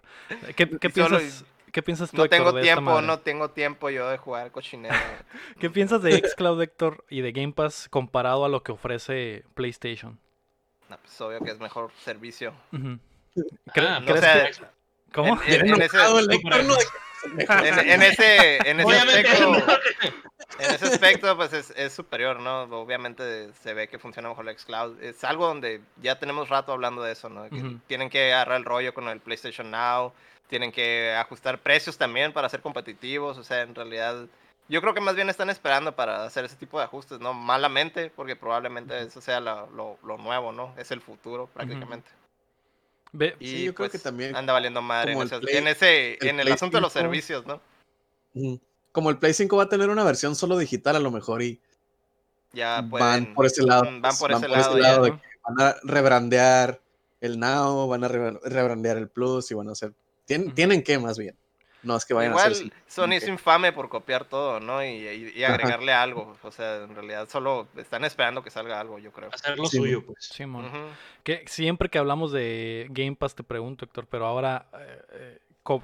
¿Qué, 0.55 0.69
qué 0.69 0.89
piensas? 0.89 1.45
¿Qué 1.77 1.83
piensas 1.83 2.09
tú, 2.09 2.17
No 2.17 2.27
tengo 2.27 2.59
tiempo, 2.59 3.03
no 3.03 3.19
tengo 3.19 3.51
tiempo 3.51 3.91
yo 3.91 4.09
de 4.09 4.17
jugar 4.17 4.49
cochinero. 4.51 4.95
¿Qué 5.59 5.69
piensas 5.69 6.01
de 6.01 6.17
Xcloud, 6.27 6.59
Héctor, 6.59 7.05
y 7.07 7.21
de 7.21 7.31
Game 7.31 7.53
Pass 7.53 7.87
comparado 7.87 8.45
a 8.45 8.49
lo 8.49 8.63
que 8.63 8.71
ofrece 8.71 9.45
PlayStation? 9.53 10.19
No, 10.89 10.97
pues 10.97 11.21
obvio 11.21 11.39
que 11.39 11.51
es 11.51 11.59
mejor 11.59 11.91
servicio. 12.03 12.51
Ah, 12.73 14.01
¿Crees, 14.01 14.59
¿Cómo? 15.13 15.39
En, 15.45 15.81
ese, 15.83 15.99
en, 17.93 18.01
ese, 18.01 18.57
en 18.67 18.79
ese 18.79 18.97
aspecto, 18.97 19.77
en 20.57 20.71
ese 20.73 20.85
aspecto, 20.85 21.37
pues 21.37 21.53
es, 21.53 21.71
es, 21.75 21.93
superior, 21.93 22.39
¿no? 22.39 22.63
Obviamente 22.63 23.53
se 23.53 23.75
ve 23.75 23.87
que 23.87 23.99
funciona 23.99 24.29
mejor 24.29 24.49
el 24.49 24.57
Xcloud. 24.57 24.99
Es 25.03 25.23
algo 25.23 25.45
donde 25.45 25.81
ya 26.01 26.17
tenemos 26.17 26.49
rato 26.49 26.71
hablando 26.71 27.03
de 27.03 27.11
eso, 27.11 27.29
¿no? 27.29 27.47
Que 27.51 27.77
Tienen 27.85 28.09
que 28.09 28.33
agarrar 28.33 28.57
el 28.57 28.65
rollo 28.65 28.95
con 28.95 29.07
el 29.09 29.19
PlayStation 29.19 29.69
Now, 29.69 30.11
tienen 30.47 30.71
que 30.71 31.13
ajustar 31.13 31.59
precios 31.59 31.97
también 31.97 32.33
para 32.33 32.49
ser 32.49 32.61
competitivos, 32.61 33.37
o 33.37 33.43
sea, 33.43 33.61
en 33.61 33.75
realidad 33.75 34.27
yo 34.69 34.81
creo 34.81 34.93
que 34.93 35.01
más 35.01 35.15
bien 35.15 35.29
están 35.29 35.49
esperando 35.49 35.95
para 35.95 36.25
hacer 36.25 36.45
ese 36.45 36.55
tipo 36.55 36.77
de 36.77 36.85
ajustes, 36.85 37.19
¿no? 37.19 37.33
Malamente, 37.33 38.11
porque 38.15 38.35
probablemente 38.35 38.99
eso 39.01 39.21
sea 39.21 39.39
lo, 39.39 39.97
lo, 40.03 40.17
nuevo, 40.17 40.51
¿no? 40.51 40.73
Es 40.77 40.91
el 40.91 41.01
futuro 41.01 41.49
prácticamente. 41.53 42.09
y 43.39 43.47
sí, 43.47 43.63
yo 43.65 43.73
creo 43.73 43.87
que 43.87 43.93
pues, 43.93 44.03
también 44.03 44.35
anda 44.35 44.53
valiendo 44.53 44.81
madre 44.81 45.13
en, 45.13 45.21
en, 45.21 45.67
ese, 45.67 46.17
en 46.27 46.39
el 46.39 46.51
asunto 46.51 46.77
de 46.77 46.81
los 46.81 46.93
servicios, 46.93 47.45
¿no? 47.45 47.61
Como 48.91 49.09
el 49.09 49.17
Play 49.17 49.33
5 49.33 49.55
va 49.55 49.63
a 49.63 49.69
tener 49.69 49.89
una 49.89 50.03
versión 50.03 50.35
solo 50.35 50.57
digital 50.57 50.95
a 50.95 50.99
lo 50.99 51.11
mejor 51.11 51.41
y 51.41 51.59
ya 52.51 52.81
van 52.81 53.33
por 53.33 53.45
ese 53.45 53.63
lado. 53.63 53.83
Van 53.83 54.17
por, 54.17 54.31
ese, 54.31 54.47
lado, 54.47 55.19
van 55.43 55.61
a 55.61 55.75
rebrandear 55.83 56.81
el 57.21 57.39
Now, 57.39 57.87
van 57.87 58.03
a 58.03 58.07
rebrandear 58.07 58.97
el 58.97 59.07
Plus 59.07 59.51
y 59.51 59.53
van 59.53 59.69
a 59.69 59.71
hacer 59.71 59.93
tienen, 60.27 60.83
que 60.83 60.99
más 60.99 61.17
bien. 61.17 61.35
No 61.83 61.95
es 61.95 62.05
que 62.05 62.13
vayan 62.13 62.33
a 62.33 62.35
hacer. 62.35 62.71
Sony 62.87 63.13
es 63.13 63.27
infame 63.27 63.71
por 63.71 63.87
copiar 63.87 64.25
todo, 64.25 64.59
¿no? 64.59 64.83
Y, 64.83 65.43
agregarle 65.43 65.93
algo. 65.93 66.35
O 66.43 66.51
sea, 66.51 66.83
en 66.83 66.93
realidad 66.93 67.29
solo 67.29 67.67
están 67.77 68.03
esperando 68.03 68.43
que 68.43 68.49
salga 68.49 68.79
algo, 68.79 68.99
yo 68.99 69.11
creo. 69.11 69.29
Hacer 69.31 69.57
lo 69.57 69.65
suyo, 69.67 70.05
pues. 70.05 70.29
Sí, 70.33 70.43
que 71.23 71.43
siempre 71.47 71.89
que 71.89 71.97
hablamos 71.97 72.31
de 72.31 72.87
Game 72.89 73.15
Pass 73.15 73.35
te 73.35 73.43
pregunto, 73.43 73.85
Héctor, 73.85 74.07
pero 74.09 74.25
ahora 74.25 74.67
eh, 74.73 75.01
eh, 75.11 75.39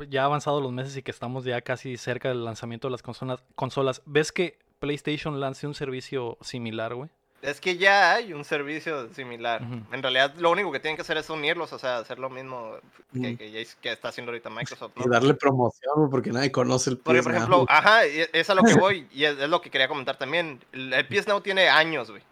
ya 0.10 0.26
avanzados 0.26 0.62
los 0.62 0.72
meses 0.72 0.98
y 0.98 1.04
que 1.04 1.12
estamos 1.12 1.46
ya 1.46 1.62
casi 1.62 1.98
cerca 1.98 2.30
del 2.30 2.44
lanzamiento 2.44 2.88
de 2.88 2.92
las 2.92 3.04
consolas, 3.04 3.44
consolas 3.56 4.02
¿ves 4.06 4.32
que 4.32 4.58
PlayStation 4.80 5.40
lance 5.40 5.68
un 5.68 5.76
servicio 5.76 6.38
similar, 6.42 6.96
güey? 6.96 7.10
Es 7.44 7.60
que 7.60 7.76
ya 7.76 8.14
hay 8.14 8.32
un 8.32 8.46
servicio 8.46 9.14
similar. 9.14 9.62
En 9.92 10.02
realidad, 10.02 10.34
lo 10.38 10.50
único 10.50 10.72
que 10.72 10.80
tienen 10.80 10.96
que 10.96 11.02
hacer 11.02 11.18
es 11.18 11.30
unirlos, 11.30 11.74
o 11.74 11.78
sea, 11.78 11.98
hacer 11.98 12.18
lo 12.18 12.30
mismo 12.30 12.78
que, 13.14 13.36
que, 13.82 13.92
está 13.92 14.08
haciendo 14.08 14.32
ahorita 14.32 14.50
Microsoft. 14.50 14.94
Y 14.96 15.10
darle 15.10 15.34
promoción, 15.34 16.10
porque 16.10 16.32
nadie 16.32 16.54
conoce 16.54 16.92
el 16.92 16.98
PS 16.98 17.04
Porque, 17.04 17.22
por 17.22 17.32
ejemplo, 17.34 17.66
ajá, 17.68 18.06
es 18.06 18.50
a 18.50 18.56
lo 18.56 18.64
que 18.64 18.74
voy, 18.80 19.08
y 19.12 19.26
es, 19.26 19.38
lo 19.50 19.62
que 19.62 19.70
quería 19.70 19.90
comentar 19.90 20.18
también. 20.18 20.62
El, 20.72 21.06
PS 21.06 21.28
Now 21.28 21.42
tiene 21.42 21.68
años, 21.68 22.12
güey. 22.12 22.24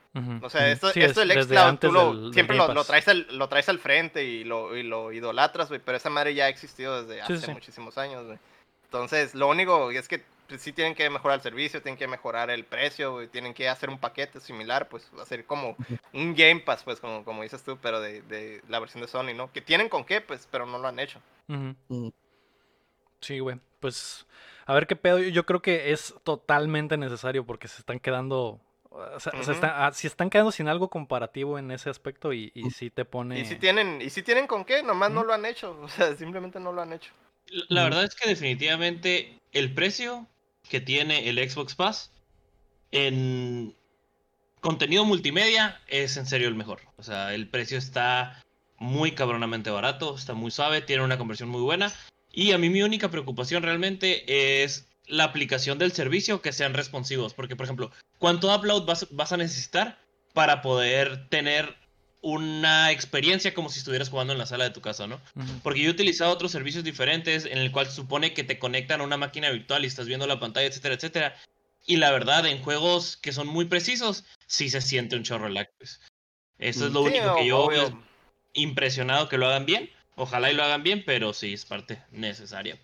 O 0.41 0.49
sea, 0.49 0.71
esto, 0.71 0.89
esto 0.93 1.19
del 1.19 1.43
xCloud, 1.43 1.77
tú 1.77 1.91
lo, 1.91 2.31
siempre 2.31 2.55
lo, 2.55 2.83
traes 2.85 3.07
al, 3.09 3.27
lo 3.37 3.49
traes 3.49 3.67
al 3.67 3.79
frente 3.79 4.23
y 4.23 4.45
lo, 4.45 4.77
y 4.77 4.83
lo 4.83 5.11
idolatras, 5.11 5.67
güey, 5.67 5.81
pero 5.83 5.97
esa 5.97 6.09
madre 6.09 6.33
ya 6.33 6.45
ha 6.45 6.49
existido 6.49 7.03
desde 7.03 7.21
hace 7.21 7.53
muchísimos 7.53 7.97
años, 7.97 8.25
güey. 8.25 8.39
Entonces, 8.85 9.35
lo 9.35 9.49
único 9.49 9.91
es 9.91 10.07
que 10.07 10.23
pues, 10.51 10.61
sí 10.61 10.73
tienen 10.73 10.95
que 10.95 11.09
mejorar 11.09 11.37
el 11.37 11.41
servicio, 11.41 11.81
tienen 11.81 11.97
que 11.97 12.07
mejorar 12.07 12.49
el 12.49 12.65
precio, 12.65 13.27
tienen 13.29 13.53
que 13.53 13.69
hacer 13.69 13.89
un 13.89 13.99
paquete 13.99 14.39
similar, 14.39 14.89
pues 14.89 15.09
hacer 15.21 15.45
como 15.45 15.77
un 16.13 16.35
Game 16.35 16.59
Pass, 16.59 16.83
pues 16.83 16.99
como, 16.99 17.23
como 17.23 17.43
dices 17.43 17.63
tú, 17.63 17.77
pero 17.81 18.01
de, 18.01 18.21
de 18.23 18.61
la 18.67 18.79
versión 18.79 19.01
de 19.01 19.07
Sony, 19.07 19.33
¿no? 19.35 19.51
Que 19.51 19.61
tienen 19.61 19.87
con 19.87 20.03
qué, 20.03 20.19
pues, 20.19 20.47
pero 20.51 20.65
no 20.65 20.77
lo 20.77 20.87
han 20.87 20.99
hecho. 20.99 21.21
Mm. 21.47 22.09
Sí, 23.21 23.39
güey. 23.39 23.59
Pues 23.79 24.25
a 24.65 24.73
ver 24.73 24.87
qué 24.87 24.95
pedo. 24.95 25.19
Yo 25.19 25.45
creo 25.45 25.61
que 25.61 25.91
es 25.91 26.13
totalmente 26.23 26.97
necesario 26.97 27.45
porque 27.45 27.67
se 27.67 27.79
están 27.79 27.99
quedando 27.99 28.59
o 28.91 29.19
sea, 29.21 29.31
ah, 29.63 29.91
si 29.93 30.05
están 30.05 30.29
quedando 30.29 30.51
sin 30.51 30.67
algo 30.67 30.89
comparativo 30.89 31.57
en 31.57 31.71
ese 31.71 31.89
aspecto 31.89 32.33
y, 32.33 32.51
y 32.53 32.71
si 32.71 32.89
te 32.89 33.05
pone... 33.05 33.39
Y 33.39 33.45
si 33.45 33.55
tienen, 33.55 34.01
y 34.01 34.09
si 34.09 34.21
tienen 34.21 34.47
con 34.47 34.65
qué, 34.65 34.83
nomás 34.83 35.11
no 35.11 35.23
lo 35.23 35.33
han 35.33 35.45
hecho, 35.45 35.79
o 35.81 35.87
sea, 35.87 36.13
simplemente 36.17 36.59
no 36.59 36.73
lo 36.73 36.81
han 36.81 36.91
hecho. 36.91 37.13
La 37.69 37.83
verdad 37.83 38.03
es 38.03 38.15
que 38.15 38.29
definitivamente 38.29 39.39
el 39.51 39.73
precio 39.73 40.27
que 40.69 40.81
tiene 40.81 41.29
el 41.29 41.37
Xbox 41.49 41.75
Pass 41.75 42.11
en 42.91 43.75
contenido 44.59 45.05
multimedia 45.05 45.79
es 45.87 46.17
en 46.17 46.25
serio 46.25 46.47
el 46.47 46.55
mejor. 46.55 46.81
O 46.97 47.03
sea, 47.03 47.33
el 47.33 47.47
precio 47.47 47.77
está 47.77 48.41
muy 48.77 49.11
cabronamente 49.11 49.69
barato, 49.69 50.15
está 50.15 50.33
muy 50.33 50.51
suave, 50.51 50.81
tiene 50.81 51.03
una 51.03 51.17
conversión 51.17 51.49
muy 51.49 51.61
buena. 51.61 51.91
Y 52.31 52.51
a 52.53 52.57
mí 52.57 52.69
mi 52.69 52.81
única 52.81 53.09
preocupación 53.09 53.63
realmente 53.63 54.63
es 54.63 54.87
la 55.05 55.25
aplicación 55.25 55.77
del 55.77 55.91
servicio 55.91 56.41
que 56.41 56.53
sean 56.53 56.73
responsivos. 56.73 57.33
Porque, 57.33 57.55
por 57.55 57.65
ejemplo, 57.65 57.91
¿cuánto 58.17 58.55
upload 58.55 58.85
vas, 58.85 59.07
vas 59.11 59.31
a 59.33 59.37
necesitar 59.37 59.99
para 60.33 60.61
poder 60.61 61.27
tener 61.29 61.75
una 62.21 62.91
experiencia 62.91 63.53
como 63.53 63.69
si 63.69 63.79
estuvieras 63.79 64.09
jugando 64.09 64.33
en 64.33 64.39
la 64.39 64.45
sala 64.45 64.63
de 64.63 64.69
tu 64.69 64.81
casa, 64.81 65.07
¿no? 65.07 65.19
Porque 65.63 65.81
yo 65.81 65.89
he 65.89 65.93
utilizado 65.93 66.31
otros 66.31 66.51
servicios 66.51 66.83
diferentes 66.83 67.45
en 67.45 67.57
el 67.57 67.71
cual 67.71 67.89
supone 67.89 68.33
que 68.33 68.43
te 68.43 68.59
conectan 68.59 69.01
a 69.01 69.03
una 69.03 69.17
máquina 69.17 69.49
virtual 69.49 69.83
y 69.83 69.87
estás 69.87 70.07
viendo 70.07 70.27
la 70.27 70.39
pantalla, 70.39 70.67
etcétera, 70.67 70.95
etcétera. 70.95 71.35
Y 71.87 71.97
la 71.97 72.11
verdad, 72.11 72.45
en 72.45 72.61
juegos 72.61 73.17
que 73.17 73.33
son 73.33 73.47
muy 73.47 73.65
precisos, 73.65 74.23
sí 74.45 74.69
se 74.69 74.81
siente 74.81 75.15
un 75.15 75.23
chorro 75.23 75.49
lag. 75.49 75.67
Pues. 75.79 75.99
Eso 76.59 76.85
es 76.85 76.93
lo 76.93 77.01
único 77.01 77.35
que 77.35 77.47
yo 77.47 77.67
veo 77.67 77.99
impresionado 78.53 79.27
que 79.27 79.39
lo 79.39 79.47
hagan 79.47 79.65
bien. 79.65 79.89
Ojalá 80.15 80.51
y 80.51 80.53
lo 80.53 80.63
hagan 80.63 80.83
bien, 80.83 81.03
pero 81.03 81.33
sí 81.33 81.53
es 81.53 81.65
parte 81.65 82.03
necesaria. 82.11 82.77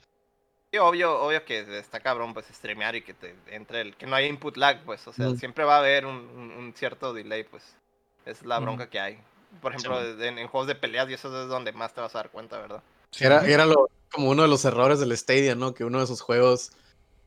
Sí, 0.72 0.80
obvio, 0.80 1.22
obvio 1.22 1.46
que 1.46 1.78
está 1.78 2.00
cabrón 2.00 2.34
pues 2.34 2.48
streamear 2.48 2.96
y 2.96 3.04
que 3.04 3.14
te 3.14 3.36
entre 3.48 3.82
el 3.82 3.96
que 3.96 4.08
no 4.08 4.16
hay 4.16 4.26
input 4.26 4.58
lag, 4.58 4.84
pues, 4.84 5.08
o 5.08 5.14
sea, 5.14 5.36
siempre 5.36 5.64
va 5.64 5.76
a 5.76 5.80
haber 5.80 6.08
un 6.08 6.74
cierto 6.76 7.14
delay, 7.14 7.44
pues. 7.44 7.64
Es 8.28 8.46
la 8.46 8.60
bronca 8.60 8.90
que 8.90 9.00
hay. 9.00 9.20
Por 9.62 9.74
ejemplo, 9.74 10.00
en, 10.02 10.48
juegos 10.48 10.68
de 10.68 10.76
peleas 10.76 11.10
y 11.10 11.14
eso 11.14 11.44
es 11.44 11.50
donde 11.50 11.72
más 11.72 11.94
te 11.94 12.02
vas 12.02 12.14
a 12.16 12.20
dar 12.20 12.30
cuenta, 12.30 12.60
¿verdad? 12.60 12.84
Era, 13.20 13.48
era 13.48 13.66
lo, 13.66 13.90
como 14.12 14.30
uno 14.30 14.44
de 14.44 14.48
los 14.48 14.66
errores 14.66 15.00
del 15.00 15.18
Stadia, 15.18 15.56
¿no? 15.56 15.74
Que 15.74 15.84
uno 15.84 16.00
de 16.00 16.04
esos 16.04 16.22
juegos, 16.22 16.72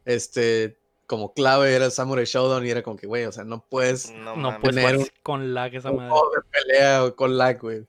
este, 0.04 0.76
como 1.06 1.32
clave 1.34 1.74
era 1.74 1.86
el 1.86 1.90
Samurai 1.90 2.24
Showdown 2.24 2.64
y 2.64 2.70
era 2.70 2.82
como 2.82 2.96
que, 2.96 3.06
güey, 3.06 3.24
o 3.24 3.32
sea, 3.32 3.42
no 3.42 3.64
puedes 3.68 4.10
no, 4.12 4.60
puedes 4.60 5.12
con 5.22 5.54
lag 5.54 5.74
esa 5.74 5.90
madre. 5.90 6.08
juego 6.08 6.30
de 6.30 6.42
pelea 6.52 7.04
o 7.04 7.16
con 7.16 7.36
lag, 7.36 7.58
güey. 7.58 7.84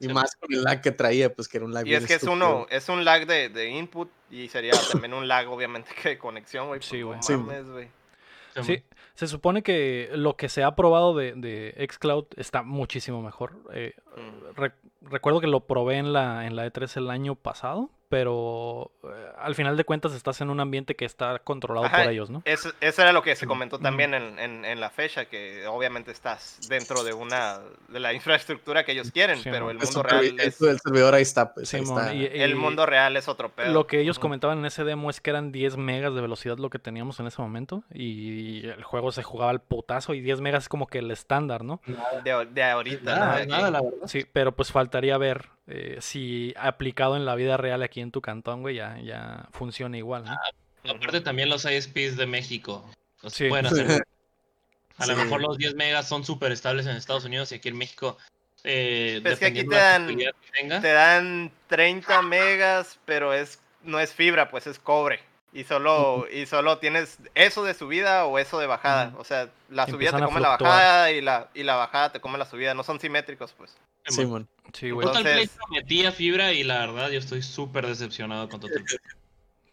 Y 0.00 0.08
más 0.08 0.36
con 0.36 0.52
el 0.52 0.62
lag 0.62 0.82
que 0.82 0.92
traía, 0.92 1.32
pues 1.32 1.48
que 1.48 1.56
era 1.56 1.66
un 1.66 1.72
lag 1.72 1.86
Y 1.86 1.94
es 1.94 2.06
que 2.06 2.14
es 2.14 2.24
uno, 2.24 2.66
es 2.68 2.88
un 2.88 3.04
lag 3.04 3.26
de, 3.26 3.48
de, 3.48 3.70
input 3.70 4.10
y 4.30 4.48
sería 4.48 4.74
también 4.92 5.14
un 5.14 5.26
lag, 5.26 5.48
obviamente, 5.48 5.90
que 6.02 6.10
de 6.10 6.18
conexión, 6.18 6.68
güey. 6.68 6.82
Sí, 6.82 7.02
pues, 7.02 7.70
güey. 7.70 7.88
Sí, 8.62 8.82
se 9.18 9.26
supone 9.26 9.64
que 9.64 10.10
lo 10.14 10.36
que 10.36 10.48
se 10.48 10.62
ha 10.62 10.76
probado 10.76 11.12
de, 11.12 11.32
de 11.34 11.88
Xcloud 11.90 12.26
está 12.36 12.62
muchísimo 12.62 13.20
mejor. 13.20 13.56
Eh, 13.72 13.94
mm. 14.16 15.08
recuerdo 15.10 15.40
que 15.40 15.48
lo 15.48 15.66
probé 15.66 15.96
en 15.96 16.12
la, 16.12 16.46
en 16.46 16.54
la 16.54 16.72
E3 16.72 16.98
el 16.98 17.10
año 17.10 17.34
pasado 17.34 17.90
pero 18.08 18.90
eh, 19.04 19.32
al 19.38 19.54
final 19.54 19.76
de 19.76 19.84
cuentas 19.84 20.14
estás 20.14 20.40
en 20.40 20.50
un 20.50 20.60
ambiente 20.60 20.94
que 20.94 21.04
está 21.04 21.38
controlado 21.40 21.90
por 21.90 22.10
ellos, 22.10 22.30
¿no? 22.30 22.42
Eso, 22.44 22.72
era 22.80 23.12
lo 23.12 23.22
que 23.22 23.36
se 23.36 23.46
comentó 23.46 23.78
también 23.78 24.14
en, 24.14 24.64
en, 24.64 24.80
la 24.80 24.90
fecha, 24.90 25.26
que 25.26 25.66
obviamente 25.66 26.10
estás 26.10 26.58
dentro 26.68 27.04
de 27.04 27.12
una 27.12 27.60
de 27.88 28.00
la 28.00 28.12
infraestructura 28.12 28.84
que 28.84 28.92
ellos 28.92 29.10
quieren, 29.10 29.40
pero 29.42 29.70
el 29.70 29.78
mundo 29.78 30.02
real 30.02 30.24
es... 30.38 30.60
El 30.60 30.78
servidor 30.78 31.14
ahí 31.14 31.22
está, 31.22 31.52
pues, 31.52 31.72
el 31.74 32.56
mundo 32.56 32.86
real 32.86 33.16
es 33.16 33.28
otro 33.28 33.50
pedo. 33.50 33.72
Lo 33.72 33.86
que 33.86 34.00
ellos 34.00 34.18
comentaban 34.18 34.58
en 34.58 34.66
ese 34.66 34.84
demo 34.84 35.10
es 35.10 35.20
que 35.20 35.30
eran 35.30 35.52
10 35.52 35.76
megas 35.76 36.14
de 36.14 36.20
velocidad 36.20 36.58
lo 36.58 36.70
que 36.70 36.78
teníamos 36.78 37.20
en 37.20 37.26
ese 37.26 37.42
momento, 37.42 37.84
y 37.92 38.66
el 38.66 38.82
juego 38.84 39.12
se 39.12 39.22
jugaba 39.22 39.50
al 39.50 39.60
putazo, 39.60 40.14
y 40.14 40.20
10 40.20 40.40
megas 40.40 40.64
es 40.64 40.68
como 40.68 40.86
que 40.86 40.98
el 40.98 41.10
estándar, 41.10 41.64
¿no? 41.64 41.80
De, 42.24 42.46
de 42.46 42.64
ahorita, 42.64 43.44
nada, 43.46 43.70
la 43.70 43.82
verdad. 43.82 44.06
Sí, 44.06 44.26
pero 44.32 44.52
pues 44.52 44.72
faltaría 44.72 45.18
ver 45.18 45.57
eh, 45.68 45.98
si 46.00 46.54
aplicado 46.56 47.16
en 47.16 47.24
la 47.24 47.34
vida 47.34 47.56
real 47.56 47.82
aquí 47.82 48.00
en 48.00 48.10
tu 48.10 48.20
cantón, 48.20 48.62
güey, 48.62 48.76
ya, 48.76 48.98
ya 49.02 49.46
funciona 49.52 49.96
igual. 49.98 50.24
¿no? 50.24 50.32
Ah, 50.32 50.90
aparte 50.90 51.20
también 51.20 51.48
los 51.48 51.64
ISPs 51.64 52.16
de 52.16 52.26
México. 52.26 52.88
sí. 53.26 53.48
pueden 53.48 53.66
hacer. 53.66 53.86
A 54.98 55.06
lo 55.06 55.14
mejor 55.14 55.40
los 55.40 55.56
10 55.58 55.76
megas 55.76 56.08
son 56.08 56.24
súper 56.24 56.50
estables 56.50 56.84
en 56.86 56.96
Estados 56.96 57.24
Unidos 57.24 57.52
y 57.52 57.56
aquí 57.56 57.68
en 57.68 57.76
México 57.78 58.18
Eh, 58.64 59.20
Pues 59.22 59.38
que 59.38 59.46
aquí 59.46 59.58
dependiendo 59.62 59.76
te 59.76 59.80
dan- 59.80 60.02
facilidad 60.06 60.32
que 60.42 60.50
tenga. 60.60 60.80
Te 60.80 60.92
dan 60.92 61.52
30 61.68 62.22
megas, 62.22 62.98
pero 63.04 63.32
es 63.32 63.60
no 63.84 64.00
es 64.00 64.12
fibra, 64.12 64.50
pues 64.50 64.66
es 64.66 64.80
cobre. 64.80 65.20
Y 65.58 65.64
solo, 65.64 66.26
y 66.32 66.46
solo 66.46 66.78
tienes 66.78 67.18
eso 67.34 67.64
de 67.64 67.74
subida 67.74 68.26
o 68.26 68.38
eso 68.38 68.60
de 68.60 68.68
bajada. 68.68 69.12
O 69.18 69.24
sea, 69.24 69.48
la 69.68 69.88
subida 69.88 70.12
te 70.12 70.22
come 70.22 70.38
la 70.38 70.50
bajada 70.50 71.10
y 71.10 71.20
la, 71.20 71.48
y 71.52 71.64
la 71.64 71.74
bajada 71.74 72.12
te 72.12 72.20
come 72.20 72.38
la 72.38 72.44
subida. 72.44 72.74
No 72.74 72.84
son 72.84 73.00
simétricos, 73.00 73.54
pues. 73.54 73.76
Sí, 74.06 74.22
güey. 74.22 74.46
Total 74.72 75.24
Play 75.24 75.48
prometía 75.48 76.12
fibra 76.12 76.52
y 76.52 76.62
la 76.62 76.78
verdad 76.78 77.10
yo 77.10 77.18
estoy 77.18 77.42
súper 77.42 77.88
decepcionado 77.88 78.48
con 78.48 78.60
Total 78.60 78.84
Play. 78.84 78.98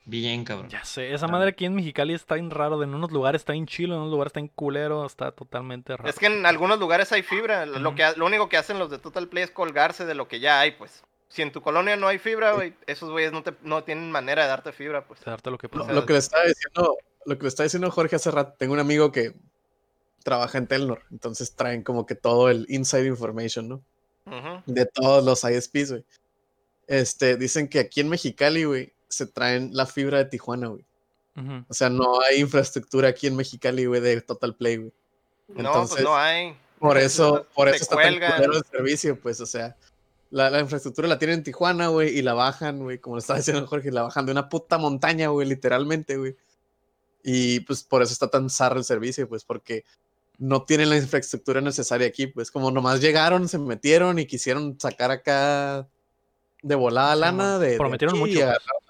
Bien, 0.06 0.44
cabrón. 0.44 0.70
Ya 0.70 0.84
sé, 0.84 1.13
esa 1.13 1.27
madre 1.27 1.50
aquí 1.50 1.65
en 1.65 1.75
Mexicali 1.75 2.15
está 2.15 2.34
bien 2.34 2.50
raro. 2.50 2.82
En 2.82 2.96
unos 2.96 3.12
lugares 3.12 3.44
está 3.44 3.54
bien 3.54 3.68
chilo, 3.68 3.94
en 3.94 4.01
otros 4.01 4.12
lugares 4.12 4.32
está 4.32 4.39
bien 4.39 4.51
culero, 4.56 5.06
está 5.06 5.34
totalmente 5.34 5.96
raro. 5.96 6.10
Es 6.10 6.18
que 6.18 6.25
en 6.25 6.48
algunos 6.48 6.80
lugares 6.80 7.12
hay 7.12 7.22
fibra. 7.22 7.68
Lo, 7.68 7.94
que, 7.94 8.12
lo 8.15 8.25
único 8.25 8.50
que 8.50 8.58
hacen 8.58 8.80
los 8.80 8.89
de 8.89 8.98
Total 8.98 9.27
Play 9.27 9.44
es 9.44 9.51
colgarse 9.51 10.08
de 10.08 10.15
lo 10.15 10.27
que 10.27 10.39
ya 10.39 10.60
hay, 10.60 10.72
pues. 10.72 11.04
Si 11.36 11.42
en 11.42 11.51
tu 11.51 11.62
colonia 11.62 11.98
no 11.98 12.08
hay 12.08 12.18
fibra, 12.18 12.54
güey, 12.54 12.74
esos 12.88 13.12
güeyes 13.12 13.34
no, 13.34 13.44
te, 13.44 13.54
no 13.62 13.84
tienen 13.84 14.10
manera 14.10 14.44
de 14.44 14.48
darte 14.48 14.72
fibra, 14.72 15.06
pues. 15.06 15.20
De 15.20 15.32
darte 15.32 15.51
lo 15.51 15.58
que 15.58 15.68
Lo, 15.68 15.72
puedas. 15.72 15.94
lo 15.94 16.06
que 16.06 16.13
le 16.13 16.20
estaba 16.20 16.46
diciendo, 16.46 16.98
lo 17.25 17.38
que 17.38 17.44
le 17.44 17.50
estaba 17.50 17.65
diciendo 17.65 17.92
Jorge 17.92 18.15
hace 18.15 18.32
rato, 18.32 18.56
tengo 18.58 18.74
un 18.74 18.80
amigo 18.80 19.12
que 19.12 19.34
trabaja 20.24 20.58
en 20.58 20.68
Telnor, 20.68 21.01
entonces 21.12 21.54
traen 21.54 21.84
como 21.84 22.06
que 22.06 22.15
todo 22.15 22.50
el 22.50 22.65
inside 22.70 23.06
information, 23.06 23.68
¿no? 23.68 23.84
De 24.65 24.86
todos 24.86 25.25
los 25.25 25.44
ISPs, 25.44 25.92
güey. 25.92 26.06
Este, 26.88 27.36
dicen 27.36 27.68
que 27.68 27.80
aquí 27.80 28.00
en 28.00 28.08
Mexicali, 28.08 28.63
güey, 28.63 28.94
se 29.10 29.25
traen 29.25 29.72
la 29.74 29.86
fibra 29.86 30.20
de 30.20 30.25
Tijuana, 30.25 30.68
güey. 30.68 30.86
O 31.68 31.74
sea, 31.74 31.89
no 31.89 32.22
hay 32.22 32.39
infraestructura 32.39 33.10
aquí 33.10 33.27
en 33.27 33.36
Mexicali, 33.36 33.86
güey, 33.88 34.00
de 34.00 34.22
Total 34.22 34.56
Play, 34.56 34.77
güey. 34.77 34.94
No, 35.50 35.68
Entonces, 35.68 35.96
pues 35.96 36.04
no 36.06 36.15
hay. 36.15 36.58
Por 36.80 36.98
eso, 36.98 37.46
por 37.54 37.68
eso 37.68 37.84
está 37.84 37.98
tan 37.98 38.13
el 38.13 38.63
servicio, 38.72 39.20
pues, 39.20 39.42
o 39.42 39.46
sea, 39.46 39.75
la, 40.32 40.50
la 40.50 40.60
infraestructura 40.60 41.08
la 41.08 41.17
tienen 41.17 41.39
en 41.39 41.44
Tijuana, 41.44 41.88
güey, 41.88 42.17
y 42.17 42.22
la 42.22 42.34
bajan, 42.34 42.79
güey, 42.79 43.00
como 43.00 43.15
le 43.15 43.22
estaba 43.22 43.39
diciendo 43.39 43.65
Jorge, 43.67 43.91
la 43.91 44.03
bajan 44.03 44.25
de 44.25 44.32
una 44.32 44.50
puta 44.50 44.77
montaña, 44.77 45.29
güey, 45.29 45.48
literalmente, 45.48 46.17
güey. 46.17 46.36
Y 47.24 47.62
pues 47.62 47.84
por 47.84 48.01
eso 48.01 48.13
está 48.13 48.29
tan 48.29 48.50
zarro 48.50 48.77
el 48.77 48.86
servicio, 48.86 49.27
pues, 49.27 49.44
porque 49.44 49.84
no 50.38 50.63
tienen 50.63 50.89
la 50.89 50.98
infraestructura 50.98 51.62
necesaria 51.62 52.08
aquí, 52.08 52.27
pues, 52.27 52.51
como 52.51 52.70
nomás 52.72 53.01
llegaron, 53.01 53.48
se 53.48 53.58
metieron 53.58 54.20
y 54.20 54.25
quisieron 54.25 54.79
sacar 54.79 55.12
acá 55.12 55.88
de 56.62 56.75
volada 56.75 57.13
Sí, 57.13 57.20
lana, 57.22 57.32
man. 57.32 57.62
de, 57.62 57.70
de 57.70 57.77
Prometieron 57.77 58.15
aquí 58.15 58.20
mucho, 58.20 58.39
y. 58.39 58.85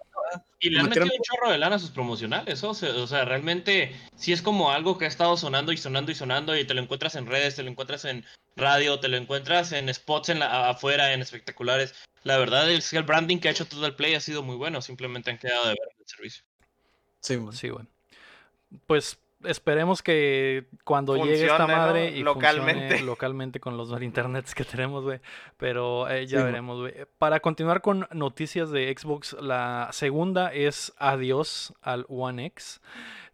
Y 0.60 0.70
le 0.70 0.80
han 0.80 0.86
metieron- 0.88 1.08
metido 1.08 1.22
un 1.22 1.24
chorro 1.38 1.52
de 1.52 1.58
lana 1.58 1.76
a 1.76 1.80
sus 1.80 1.92
promocionales, 1.92 2.64
o 2.64 2.74
sea, 2.74 2.90
o 2.96 3.08
sea, 3.08 3.26
realmente 3.26 3.96
sí 4.16 4.32
es 4.34 4.42
como 4.42 4.72
algo 4.72 4.98
que 4.98 5.06
ha 5.06 5.08
estado 5.08 5.36
sonando 5.38 5.72
y 5.72 5.78
sonando 5.78 6.12
y 6.12 6.16
sonando 6.16 6.58
y 6.58 6.66
te 6.66 6.74
lo 6.74 6.82
encuentras 6.82 7.16
en 7.16 7.26
redes, 7.28 7.56
te 7.56 7.64
lo 7.64 7.70
encuentras 7.70 8.06
en 8.06 8.26
radio, 8.56 9.00
te 9.00 9.10
lo 9.10 9.18
encuentras 9.18 9.74
en 9.74 9.94
spots 9.94 10.30
en 10.30 10.40
la, 10.40 10.70
afuera, 10.70 11.14
en 11.14 11.22
espectaculares. 11.22 11.94
La 12.24 12.38
verdad 12.38 12.72
es 12.72 12.90
que 12.90 12.98
el 12.98 13.04
branding 13.04 13.38
que 13.40 13.50
ha 13.50 13.52
hecho 13.52 13.68
Total 13.68 13.96
Play 13.96 14.16
ha 14.16 14.20
sido 14.22 14.44
muy 14.44 14.56
bueno, 14.56 14.82
simplemente 14.82 15.30
han 15.30 15.38
quedado 15.38 15.64
de 15.66 15.70
ver 15.72 15.90
el 16.00 16.06
servicio. 16.08 16.44
Sí, 17.20 17.38
man. 17.38 17.54
Sí, 17.54 17.70
güey. 17.70 17.86
Pues 18.88 19.18
esperemos 19.48 20.02
que 20.02 20.68
cuando 20.84 21.16
llegue 21.18 21.44
esta 21.46 21.58
Funcione, 21.58 21.74
¿no? 21.74 21.80
madre 21.80 22.10
y 22.12 22.24
Localmente. 22.24 22.82
funcione 22.82 23.04
localmente 23.06 23.60
con 23.60 23.78
los 23.78 24.02
internets 24.02 24.54
que 24.56 24.64
tenemos, 24.66 25.04
güey. 25.04 25.20
Pero 25.58 26.10
eh, 26.10 26.25
ya 26.28 26.40
Sí, 26.40 26.46
veremos, 26.46 26.80
güey. 26.80 26.94
Para 27.18 27.40
continuar 27.40 27.82
con 27.82 28.08
noticias 28.12 28.72
de 28.72 28.94
Xbox, 28.98 29.34
la 29.40 29.90
segunda 29.92 30.54
es 30.54 30.94
adiós 30.98 31.74
al 31.82 32.06
One 32.10 32.46
X. 32.48 32.82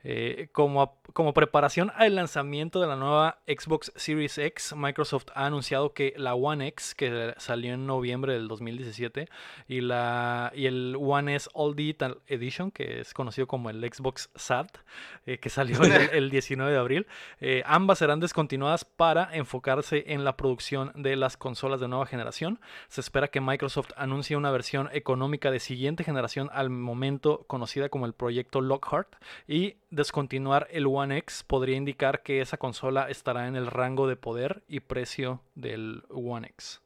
Eh, 0.03 0.49
como, 0.51 0.81
a- 0.81 0.91
como 1.13 1.33
preparación 1.33 1.91
al 1.95 2.15
lanzamiento 2.15 2.81
de 2.81 2.87
la 2.87 2.95
nueva 2.95 3.39
Xbox 3.47 3.91
Series 3.95 4.37
X, 4.37 4.73
Microsoft 4.75 5.27
ha 5.35 5.45
anunciado 5.45 5.93
que 5.93 6.13
la 6.17 6.33
One 6.33 6.67
X, 6.69 6.95
que 6.95 7.33
salió 7.37 7.73
en 7.73 7.85
noviembre 7.85 8.33
del 8.33 8.47
2017, 8.47 9.27
y, 9.67 9.81
la, 9.81 10.51
y 10.55 10.65
el 10.65 10.97
One 10.99 11.35
S 11.35 11.49
All 11.53 11.75
Digital 11.75 12.19
Edition, 12.27 12.71
que 12.71 13.01
es 13.01 13.13
conocido 13.13 13.47
como 13.47 13.69
el 13.69 13.81
Xbox 13.81 14.29
SAT, 14.35 14.77
eh, 15.25 15.37
que 15.37 15.49
salió 15.49 15.81
el, 15.83 15.91
el 16.13 16.29
19 16.31 16.71
de 16.71 16.77
abril, 16.77 17.07
eh, 17.39 17.61
ambas 17.65 17.99
serán 17.99 18.19
descontinuadas 18.19 18.85
para 18.85 19.29
enfocarse 19.35 20.05
en 20.07 20.23
la 20.23 20.35
producción 20.37 20.91
de 20.95 21.15
las 21.15 21.37
consolas 21.37 21.79
de 21.79 21.87
nueva 21.87 22.05
generación. 22.05 22.59
Se 22.87 23.01
espera 23.01 23.27
que 23.27 23.41
Microsoft 23.41 23.89
anuncie 23.97 24.35
una 24.35 24.51
versión 24.51 24.89
económica 24.93 25.51
de 25.51 25.59
siguiente 25.59 26.03
generación 26.03 26.49
al 26.53 26.69
momento 26.69 27.43
conocida 27.47 27.89
como 27.89 28.05
el 28.05 28.13
proyecto 28.13 28.61
Lockhart 28.61 29.15
y 29.47 29.75
descontinuar 29.91 30.67
el 30.71 30.87
One 30.87 31.17
X 31.19 31.43
podría 31.45 31.75
indicar 31.77 32.23
que 32.23 32.41
esa 32.41 32.57
consola 32.57 33.09
estará 33.09 33.47
en 33.47 33.55
el 33.55 33.67
rango 33.67 34.07
de 34.07 34.15
poder 34.15 34.63
y 34.67 34.79
precio 34.79 35.41
del 35.55 36.03
One 36.09 36.47
X. 36.47 36.81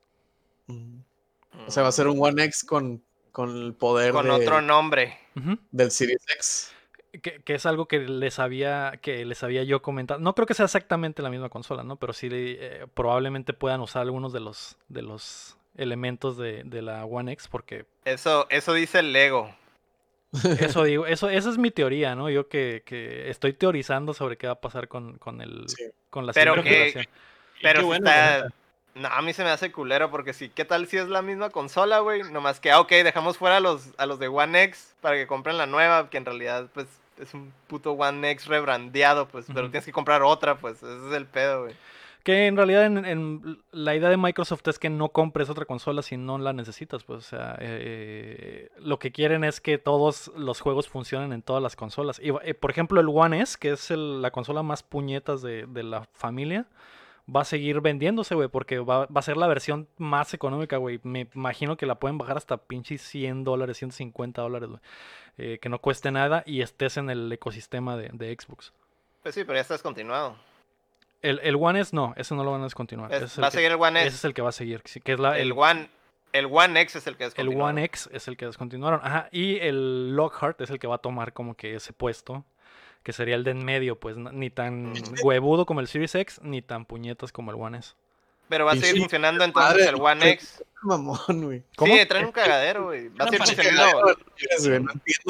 Mm. 0.67 0.97
O 1.67 1.71
sea, 1.71 1.83
va 1.83 1.89
a 1.89 1.93
ser 1.93 2.07
un 2.07 2.17
One 2.21 2.43
X 2.43 2.63
con, 2.65 3.01
con 3.31 3.55
el 3.55 3.73
poder 3.73 4.11
Con 4.11 4.25
de- 4.25 4.31
otro 4.31 4.61
nombre. 4.61 5.17
Del 5.71 5.91
Series 5.91 6.21
X. 6.35 6.71
Que, 7.21 7.41
que 7.41 7.55
es 7.55 7.65
algo 7.65 7.87
que 7.87 7.99
les 7.99 8.39
había 8.39 8.99
que 9.01 9.23
les 9.23 9.41
había 9.41 9.63
yo 9.63 9.81
comentado. 9.81 10.19
No 10.19 10.35
creo 10.35 10.45
que 10.45 10.53
sea 10.53 10.65
exactamente 10.65 11.21
la 11.21 11.29
misma 11.29 11.47
consola, 11.47 11.81
¿no? 11.83 11.95
Pero 11.95 12.11
sí 12.11 12.27
eh, 12.31 12.87
probablemente 12.93 13.53
puedan 13.53 13.79
usar 13.79 14.01
algunos 14.01 14.33
de 14.33 14.41
los 14.41 14.77
de 14.89 15.01
los 15.01 15.57
elementos 15.77 16.35
de, 16.35 16.63
de 16.65 16.81
la 16.81 17.05
One 17.05 17.31
X 17.31 17.47
porque 17.47 17.85
Eso, 18.03 18.47
eso 18.49 18.73
dice 18.73 18.99
el 18.99 19.13
Lego. 19.13 19.55
Eso 20.59 20.83
digo, 20.83 21.05
eso 21.05 21.29
esa 21.29 21.49
es 21.49 21.57
mi 21.57 21.71
teoría, 21.71 22.15
¿no? 22.15 22.29
Yo 22.29 22.47
que, 22.47 22.83
que 22.85 23.29
estoy 23.29 23.53
teorizando 23.53 24.13
sobre 24.13 24.37
qué 24.37 24.47
va 24.47 24.53
a 24.53 24.61
pasar 24.61 24.87
con, 24.87 25.17
con 25.17 25.41
el 25.41 25.63
Sí. 25.67 25.83
con 26.09 26.25
la 26.25 26.33
Pero 26.33 26.55
que-. 26.63 27.07
Pero 27.61 27.73
Qué 27.75 27.79
si 27.81 27.85
bueno, 27.85 28.09
está- 28.09 28.27
la 28.37 28.43
neta. 28.43 28.55
No, 28.95 29.09
a 29.09 29.21
mí 29.21 29.33
se 29.33 29.43
me 29.43 29.49
hace 29.49 29.73
culero 29.73 30.09
porque 30.09 30.31
sí, 30.31 30.49
¿qué 30.55 30.63
tal 30.63 30.87
si 30.87 30.95
es 30.95 31.09
la 31.09 31.21
misma 31.21 31.49
consola, 31.49 31.99
güey? 31.99 32.23
Nomás 32.31 32.61
que, 32.61 32.71
ah, 32.71 32.79
ok, 32.79 32.89
dejamos 32.91 33.37
fuera 33.37 33.57
a 33.57 33.59
los, 33.59 33.89
a 33.97 34.05
los 34.05 34.19
de 34.19 34.29
One 34.29 34.63
X 34.63 34.93
para 35.01 35.17
que 35.17 35.27
compren 35.27 35.57
la 35.57 35.65
nueva, 35.65 36.09
que 36.09 36.15
en 36.17 36.23
realidad, 36.23 36.69
pues, 36.73 36.87
es 37.19 37.33
un 37.33 37.51
puto 37.67 37.91
One 37.91 38.31
X 38.31 38.45
rebrandeado, 38.47 39.27
pues, 39.27 39.47
pero 39.53 39.69
tienes 39.69 39.83
que 39.85 39.91
comprar 39.91 40.23
otra, 40.23 40.55
pues, 40.59 40.77
ese 40.81 41.07
es 41.09 41.13
el 41.13 41.25
pedo, 41.25 41.63
güey. 41.63 41.75
Que 42.25 42.47
en 42.47 42.57
realidad 42.57 42.85
en, 42.87 43.63
la 43.71 43.95
idea 43.95 44.09
de 44.09 44.17
Microsoft 44.17 44.67
es 44.67 44.79
que 44.79 44.89
no 44.89 45.09
compres 45.09 45.47
otra 45.51 45.65
consola 45.65 46.01
si 46.01 46.17
no 46.17 46.39
la 46.39 46.53
necesitas, 46.53 47.03
pues, 47.03 47.19
o 47.19 47.21
sea, 47.21 47.55
eh, 47.59 48.71
lo 48.79 48.97
que 48.97 49.11
quieren 49.11 49.43
es 49.43 49.61
que 49.61 49.77
todos 49.77 50.31
los 50.35 50.59
juegos 50.59 50.89
funcionen 50.89 51.33
en 51.33 51.43
todas 51.43 51.61
las 51.61 51.75
consolas. 51.75 52.19
Y, 52.19 52.31
eh, 52.41 52.55
por 52.55 52.71
ejemplo, 52.71 52.99
el 52.99 53.09
One 53.09 53.43
S, 53.43 53.57
que 53.59 53.69
es 53.69 53.91
la 53.91 54.31
consola 54.31 54.63
más 54.63 54.81
puñetas 54.81 55.43
de, 55.43 55.67
de 55.67 55.83
la 55.83 56.05
familia, 56.13 56.65
va 57.33 57.41
a 57.41 57.45
seguir 57.45 57.79
vendiéndose, 57.81 58.33
güey, 58.33 58.47
porque 58.47 58.79
va, 58.79 59.05
va 59.05 59.19
a 59.19 59.21
ser 59.21 59.37
la 59.37 59.45
versión 59.45 59.87
más 59.99 60.33
económica, 60.33 60.77
güey. 60.77 60.99
Me 61.03 61.29
imagino 61.35 61.77
que 61.77 61.85
la 61.85 61.99
pueden 61.99 62.17
bajar 62.17 62.37
hasta 62.37 62.57
pinches 62.57 63.03
100 63.03 63.43
dólares, 63.43 63.77
150 63.77 64.41
dólares, 64.41 64.69
güey. 64.69 64.81
Eh, 65.37 65.59
que 65.61 65.69
no 65.69 65.77
cueste 65.77 66.09
nada 66.09 66.41
y 66.47 66.61
estés 66.61 66.97
en 66.97 67.11
el 67.11 67.31
ecosistema 67.31 67.95
de, 67.97 68.09
de 68.13 68.35
Xbox. 68.35 68.73
Pues 69.21 69.35
sí, 69.35 69.43
pero 69.43 69.57
ya 69.57 69.61
está 69.61 69.75
descontinuado. 69.75 70.37
El, 71.21 71.39
el 71.43 71.55
One 71.55 71.79
S 71.79 71.95
no, 71.95 72.13
ese 72.17 72.35
no 72.35 72.43
lo 72.43 72.51
van 72.51 72.61
a 72.61 72.65
descontinuar. 72.65 73.11
Es- 73.11 73.17
ese 73.23 73.25
es 73.25 73.37
el 73.37 73.43
va 73.43 73.47
a 73.47 73.51
seguir 73.51 73.71
el 73.71 73.77
One 73.81 73.99
ese 73.99 74.07
S. 74.09 74.15
es 74.17 74.25
el 74.25 74.33
que 74.33 74.41
va 74.41 74.49
a 74.49 74.51
seguir, 74.51 74.81
sí, 74.85 74.99
que 75.01 75.13
es 75.13 75.19
la, 75.19 75.37
El 75.37 75.47
el, 75.47 75.53
One, 75.53 75.89
el 76.33 76.45
One 76.51 76.79
X 76.81 76.95
es 76.97 77.07
el 77.07 77.17
que 77.17 77.23
el 77.23 77.29
descontinuaron. 77.31 77.69
One 77.77 77.83
X 77.85 78.09
es 78.13 78.27
el 78.27 78.37
que 78.37 78.45
descontinuaron. 78.45 78.99
Ajá, 79.03 79.29
y 79.31 79.57
el 79.59 80.15
Lockhart 80.15 80.59
es 80.61 80.69
el 80.69 80.79
que 80.79 80.87
va 80.87 80.95
a 80.95 80.99
tomar 80.99 81.33
como 81.33 81.55
que 81.55 81.75
ese 81.75 81.93
puesto, 81.93 82.45
que 83.03 83.13
sería 83.13 83.35
el 83.35 83.43
de 83.43 83.51
en 83.51 83.63
medio, 83.65 83.99
pues 83.99 84.17
ni 84.17 84.49
tan 84.49 84.93
huevudo 85.23 85.65
como 85.65 85.79
el 85.79 85.87
Series 85.87 86.13
X, 86.15 86.39
ni 86.43 86.61
tan 86.61 86.85
puñetas 86.85 87.31
como 87.31 87.51
el 87.51 87.57
One 87.57 87.77
S. 87.79 87.93
Pero 88.47 88.65
va 88.65 88.73
a 88.73 88.75
seguir 88.75 88.93
sí, 88.93 88.99
funcionando 88.99 89.43
entonces 89.43 89.71
madre, 89.71 89.89
el 89.89 89.95
One. 89.99 90.29
X. 90.31 90.63
Mamón, 90.83 91.17
güey. 91.27 91.63
¿Cómo? 91.75 91.95
Sí, 91.95 92.05
traen 92.05 92.25
un 92.27 92.31
cagadero, 92.31 92.83
güey. 92.85 93.07
Va 93.07 93.25
a 93.25 93.25
No 93.25 93.31
seguir 93.31 93.39
funcionando. 93.47 94.01
Güey, 94.03 94.79
No 94.83 94.91
entiendo 94.91 95.03
Sí, 95.23 95.29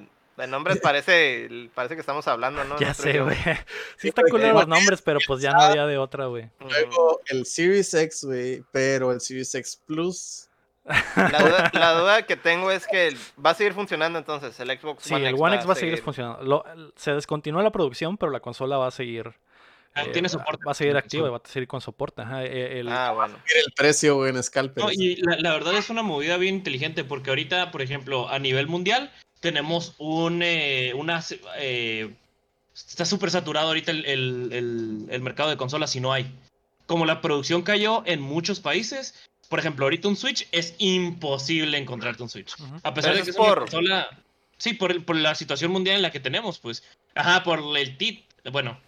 no, 0.00 0.06
de 0.40 0.46
nombres 0.46 0.80
parece, 0.80 1.48
parece 1.74 1.94
que 1.94 2.00
estamos 2.00 2.26
hablando, 2.28 2.64
¿no? 2.64 2.78
Ya 2.78 2.88
No 2.88 2.94
sé, 2.94 3.20
güey. 3.20 3.36
que- 3.42 3.58
Sí 3.98 4.08
están 4.08 4.24
culeros 4.28 4.54
los 4.54 4.68
nombres, 4.68 5.02
pero 5.02 5.18
pues 5.26 5.40
ya 5.40 5.52
no 5.52 5.60
había 5.62 5.86
de 5.86 5.98
otra, 5.98 6.26
güey. 6.26 6.50
Luego 6.60 7.20
el 7.26 7.46
Series 7.46 7.92
X, 7.94 8.24
güey, 8.24 8.62
pero 8.72 9.12
el 9.12 9.20
Series 9.20 9.54
X 9.54 9.80
Plus. 9.86 10.46
La 10.84 11.38
duda, 11.38 11.70
la 11.74 11.92
duda 11.94 12.22
que 12.26 12.36
tengo 12.36 12.70
es 12.72 12.86
que 12.86 13.14
va 13.44 13.50
a 13.50 13.54
seguir 13.54 13.74
funcionando 13.74 14.18
entonces 14.18 14.58
el 14.58 14.68
Xbox 14.76 15.04
Sí, 15.04 15.14
One 15.14 15.28
el 15.28 15.34
X 15.34 15.40
One 15.42 15.54
X 15.56 15.68
va 15.68 15.72
a 15.72 15.76
seguir 15.76 16.02
funcionando. 16.02 16.42
Lo- 16.42 16.64
se 16.96 17.12
descontinuó 17.12 17.62
la 17.62 17.70
producción, 17.70 18.16
pero 18.16 18.32
la 18.32 18.40
consola 18.40 18.76
va 18.78 18.88
a 18.88 18.90
seguir. 18.90 19.32
Ah, 19.94 20.04
eh, 20.04 20.10
tiene 20.12 20.28
soporte. 20.28 20.64
Va 20.66 20.70
a 20.72 20.74
seguir 20.74 20.96
activa 20.96 21.26
y 21.26 21.30
va 21.30 21.36
a 21.38 21.48
seguir 21.48 21.68
con 21.68 21.80
soporte. 21.80 22.22
Ajá, 22.22 22.44
eh, 22.44 22.78
el- 22.80 22.88
Ah, 22.88 23.12
bueno. 23.12 23.34
El 23.64 23.72
precio, 23.72 24.16
güey, 24.16 24.30
en 24.30 24.42
Scalper. 24.42 24.84
No, 24.84 24.90
y 24.92 25.16
la, 25.16 25.36
la 25.36 25.52
verdad 25.52 25.74
es 25.74 25.90
una 25.90 26.02
movida 26.02 26.36
bien 26.38 26.54
inteligente 26.56 27.04
porque 27.04 27.30
ahorita, 27.30 27.70
por 27.72 27.82
ejemplo, 27.82 28.28
a 28.28 28.38
nivel 28.38 28.66
mundial 28.68 29.12
tenemos 29.40 29.94
un 29.98 30.42
eh, 30.42 30.92
una 30.94 31.22
eh, 31.56 32.14
está 32.74 33.04
súper 33.04 33.30
saturado 33.30 33.68
ahorita 33.68 33.90
el, 33.90 34.04
el- 34.06 34.48
el- 34.52 35.06
el 35.10 35.20
mercado 35.22 35.50
de 35.50 35.56
consolas 35.56 35.94
y 35.96 36.00
no 36.00 36.12
hay. 36.12 36.30
Como 36.86 37.06
la 37.06 37.20
producción 37.20 37.62
cayó 37.62 38.02
en 38.06 38.20
muchos 38.20 38.60
países, 38.60 39.14
por 39.48 39.58
ejemplo, 39.58 39.86
ahorita 39.86 40.08
un 40.08 40.16
Switch 40.16 40.46
es 40.52 40.74
imposible 40.78 41.78
encontrarte 41.78 42.22
un 42.22 42.28
Switch. 42.28 42.54
A 42.82 42.94
pesar 42.94 43.12
Pero 43.12 43.16
de 43.16 43.22
que 43.24 43.30
es 43.30 43.36
es 43.36 43.36
una 43.36 43.48
por- 43.48 43.60
consola. 43.60 44.08
Sí, 44.58 44.74
por, 44.74 44.90
el- 44.92 45.02
por 45.04 45.16
la 45.16 45.34
situación 45.34 45.70
mundial 45.72 45.96
en 45.96 46.02
la 46.02 46.10
que 46.12 46.20
tenemos, 46.20 46.58
pues. 46.58 46.82
Ajá, 47.14 47.42
por 47.42 47.60
el 47.78 47.96
TIT. 47.96 48.24
Bueno, 48.52 48.78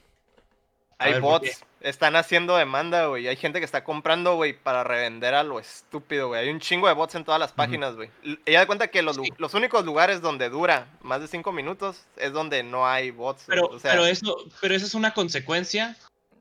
Hay 1.02 1.20
bots, 1.20 1.64
están 1.80 2.16
haciendo 2.16 2.56
demanda, 2.56 3.06
güey. 3.06 3.28
Hay 3.28 3.36
gente 3.36 3.58
que 3.58 3.64
está 3.64 3.84
comprando, 3.84 4.36
güey, 4.36 4.52
para 4.52 4.84
revender 4.84 5.34
a 5.34 5.42
lo 5.42 5.58
estúpido, 5.58 6.28
güey. 6.28 6.42
Hay 6.42 6.48
un 6.48 6.60
chingo 6.60 6.88
de 6.88 6.94
bots 6.94 7.14
en 7.14 7.24
todas 7.24 7.40
las 7.40 7.52
páginas, 7.52 7.94
güey. 7.96 8.10
Ella 8.46 8.60
da 8.60 8.66
cuenta 8.66 8.88
que 8.88 9.02
los, 9.02 9.18
los, 9.38 9.54
únicos 9.54 9.84
lugares 9.84 10.20
donde 10.20 10.48
dura 10.48 10.86
más 11.00 11.20
de 11.20 11.28
cinco 11.28 11.52
minutos 11.52 12.06
es 12.16 12.32
donde 12.32 12.62
no 12.62 12.86
hay 12.86 13.10
bots. 13.10 13.44
Pero, 13.46 13.70
pero, 13.82 14.06
eso, 14.06 14.36
pero 14.60 14.74
eso 14.74 14.86
es 14.86 14.94
una 14.94 15.12
consecuencia 15.12 15.96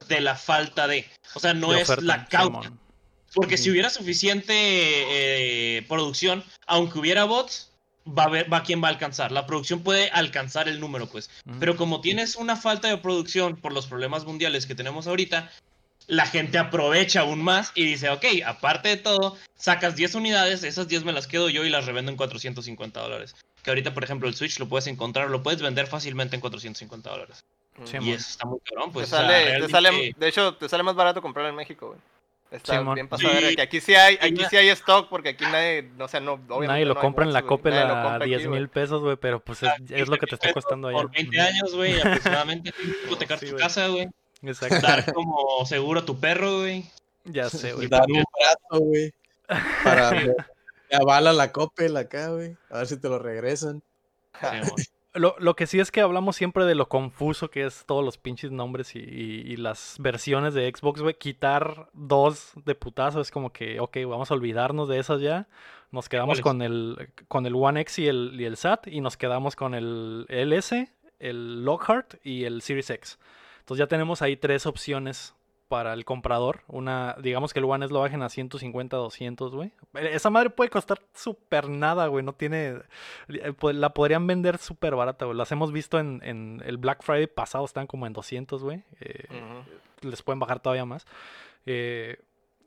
de 0.08 0.21
la 0.21 0.36
falta 0.36 0.88
de. 0.88 1.10
O 1.34 1.39
sea, 1.39 1.54
no 1.54 1.74
es 1.74 1.89
la 2.02 2.26
causa. 2.26 2.71
Porque 3.34 3.58
si 3.58 3.71
hubiera 3.71 3.89
suficiente 3.89 4.54
eh, 4.54 5.84
producción, 5.84 6.43
aunque 6.67 7.00
hubiera 7.00 7.24
bots, 7.24 7.71
va 8.08 8.24
a 8.24 8.30
ver, 8.30 8.52
va 8.52 8.64
quien 8.64 8.84
va 8.84 8.88
a 8.88 8.92
alcanzar. 8.92 9.32
La 9.32 9.46
producción 9.46 9.82
puede 9.82 10.10
alcanzar 10.10 10.68
el 10.68 10.80
número, 10.80 11.08
pues. 11.08 11.30
Pero 11.60 11.76
como 11.76 12.02
tienes 12.02 12.36
una 12.36 12.56
falta 12.56 12.88
de 12.88 12.98
producción 12.98 13.56
por 13.58 13.74
los 13.74 13.88
problemas 13.88 14.26
mundiales 14.26 14.66
que 14.66 14.76
tenemos 14.76 15.08
ahorita, 15.08 15.52
la 16.08 16.26
gente 16.26 16.58
aprovecha 16.58 17.22
aún 17.22 17.42
más 17.42 17.72
y 17.76 17.86
dice, 17.86 18.10
ok, 18.10 18.26
aparte 18.46 18.90
de 18.90 18.98
todo, 18.98 19.38
sacas 19.56 19.96
10 19.96 20.16
unidades, 20.16 20.64
esas 20.64 20.88
10 20.88 21.06
me 21.06 21.14
las 21.14 21.28
quedo 21.28 21.50
yo 21.50 21.64
y 21.64 21.70
las 21.70 21.86
revendo 21.86 22.12
en 22.12 22.18
450 22.18 23.00
dólares. 23.00 23.36
Que 23.64 23.70
ahorita, 23.70 23.94
por 23.94 24.04
ejemplo, 24.04 24.28
el 24.28 24.36
Switch 24.36 24.60
lo 24.60 24.68
puedes 24.68 24.88
encontrar, 24.88 25.30
lo 25.30 25.44
puedes 25.44 25.62
vender 25.62 25.88
fácilmente 25.88 26.36
en 26.36 26.42
450 26.42 27.10
dólares. 27.10 27.46
y 28.02 28.12
eso 28.12 28.30
está 28.30 28.46
muy 28.46 28.60
cabrón, 28.60 28.92
pues. 28.92 29.12
de 29.12 30.28
hecho, 30.28 30.56
te 30.56 30.68
sale 30.68 30.84
más 30.84 30.96
barato 30.96 31.22
comprar 31.22 31.48
en 31.48 31.56
México, 31.56 31.88
güey. 31.88 32.00
Está 32.52 32.82
bien 32.82 33.08
pasado 33.08 33.32
que 33.56 33.62
aquí 33.62 33.80
sí 33.80 33.96
hay, 33.96 34.16
aquí 34.22 34.44
sí 34.50 34.58
hay 34.58 34.68
stock 34.70 35.08
porque 35.08 35.30
aquí 35.30 35.46
nadie, 35.46 35.90
o 35.98 36.08
sea, 36.10 36.20
no, 36.20 36.34
obviamente 36.34 36.68
Nadie 36.68 36.86
lo 36.86 36.96
compra 37.00 37.24
en 37.24 37.32
la 37.32 37.44
Coppel 37.44 37.74
a 37.74 38.20
10 38.20 38.48
mil 38.50 38.68
pesos, 38.68 39.02
güey, 39.02 39.16
pero 39.16 39.40
pues 39.40 39.62
es, 39.64 40.10
lo 40.10 40.18
que 40.18 40.28
te 40.28 40.36
está 40.36 40.54
costando 40.54 40.90
allá. 40.90 40.98
Por 40.98 41.12
20 41.12 41.40
años, 41.40 41.74
güey, 41.74 42.00
aproximadamente, 42.02 42.74
hipotecar 43.06 43.40
tu 43.40 43.56
casa, 43.56 43.88
güey. 43.88 44.10
Exacto. 44.44 44.82
Dar 44.82 45.06
como 45.14 45.66
seguro 45.66 46.02
a 46.02 46.06
tu 46.06 46.20
perro, 46.20 46.60
güey. 46.60 46.86
Ya 47.24 47.50
sé, 47.50 47.72
güey. 47.72 47.88
Dar 47.88 48.06
un 48.10 48.24
brazo, 48.24 48.84
güey. 48.84 49.14
Para 49.84 50.12
que 50.90 50.96
avala 50.96 51.32
la 51.32 51.54
Coppel 51.54 51.96
acá, 51.96 52.30
güey. 52.30 52.58
A 52.70 52.80
ver 52.80 52.88
si 52.88 52.98
te 52.98 53.08
lo 53.08 53.20
regresan. 53.20 53.82
Sí, 54.42 54.86
lo, 55.13 55.36
lo, 55.39 55.56
que 55.56 55.67
sí 55.67 55.80
es 55.80 55.91
que 55.91 56.02
hablamos 56.02 56.36
siempre 56.36 56.65
de 56.65 56.76
lo 56.76 56.88
confuso 56.88 57.50
que 57.50 57.65
es 57.65 57.86
todos 57.86 58.04
los 58.04 58.17
pinches 58.17 58.52
nombres 58.52 58.95
y, 58.95 59.00
y, 59.00 59.58
las 59.58 59.97
versiones 60.00 60.54
de 60.54 60.71
Xbox, 60.74 61.02
güey. 61.02 61.15
Quitar 61.15 61.89
dos 61.93 62.52
de 62.65 62.76
putazo 62.76 63.19
es 63.19 63.32
como 63.32 63.52
que, 63.52 63.80
ok, 63.80 63.97
vamos 64.08 64.32
a 64.32 64.34
olvidarnos 64.34 64.88
de 64.88 65.00
esas 65.00 65.21
ya. 65.21 65.47
Nos 65.91 66.08
quedamos 66.08 66.39
con 66.39 66.62
el, 66.62 67.10
con 67.28 67.45
el 67.45 67.56
One 67.56 67.82
X 67.82 68.00
y 68.00 68.08
el, 68.08 68.38
y 68.39 68.45
el 68.45 68.56
SAT 68.56 68.88
y 68.88 69.02
nos 69.02 69.17
quedamos 69.17 69.58
con 69.58 69.76
el 69.76 70.26
LS, 70.30 70.88
el 71.19 71.65
Lockhart 71.65 72.15
y 72.26 72.45
el 72.45 72.62
Series 72.62 72.89
X. 72.89 73.19
Entonces 73.60 73.80
ya 73.80 73.88
tenemos 73.88 74.21
ahí 74.21 74.38
tres 74.38 74.65
opciones 74.65 75.36
para 75.72 75.94
el 75.94 76.04
comprador. 76.04 76.64
Una, 76.68 77.16
digamos 77.22 77.54
que 77.54 77.60
el 77.60 77.66
One 77.66 77.86
S 77.86 77.94
lo 77.94 78.02
bajen 78.02 78.22
a 78.24 78.28
150, 78.28 78.98
200, 78.98 79.56
güey. 79.56 79.72
Esa 79.94 80.30
madre 80.30 80.50
puede 80.50 80.70
costar 80.70 81.00
súper 81.14 81.70
nada, 81.70 82.08
güey. 82.08 82.26
No 82.26 82.34
tiene. 82.34 82.82
Eh, 83.30 83.54
la 83.72 83.94
podrían 83.94 84.28
vender 84.28 84.58
súper 84.58 84.96
barata, 84.96 85.24
güey. 85.24 85.38
Las 85.38 85.50
hemos 85.54 85.72
visto 85.72 85.98
en, 85.98 86.62
el 86.66 86.76
Black 86.76 87.04
Friday 87.04 87.28
pasado, 87.28 87.64
están 87.64 87.88
como 87.88 88.06
en 88.06 88.12
200, 88.12 88.62
güey. 88.62 88.84
Eh, 89.00 89.24
les 90.02 90.22
pueden 90.24 90.40
bajar 90.40 90.60
todavía 90.60 90.84
más. 90.84 91.06
Eh, 91.66 92.18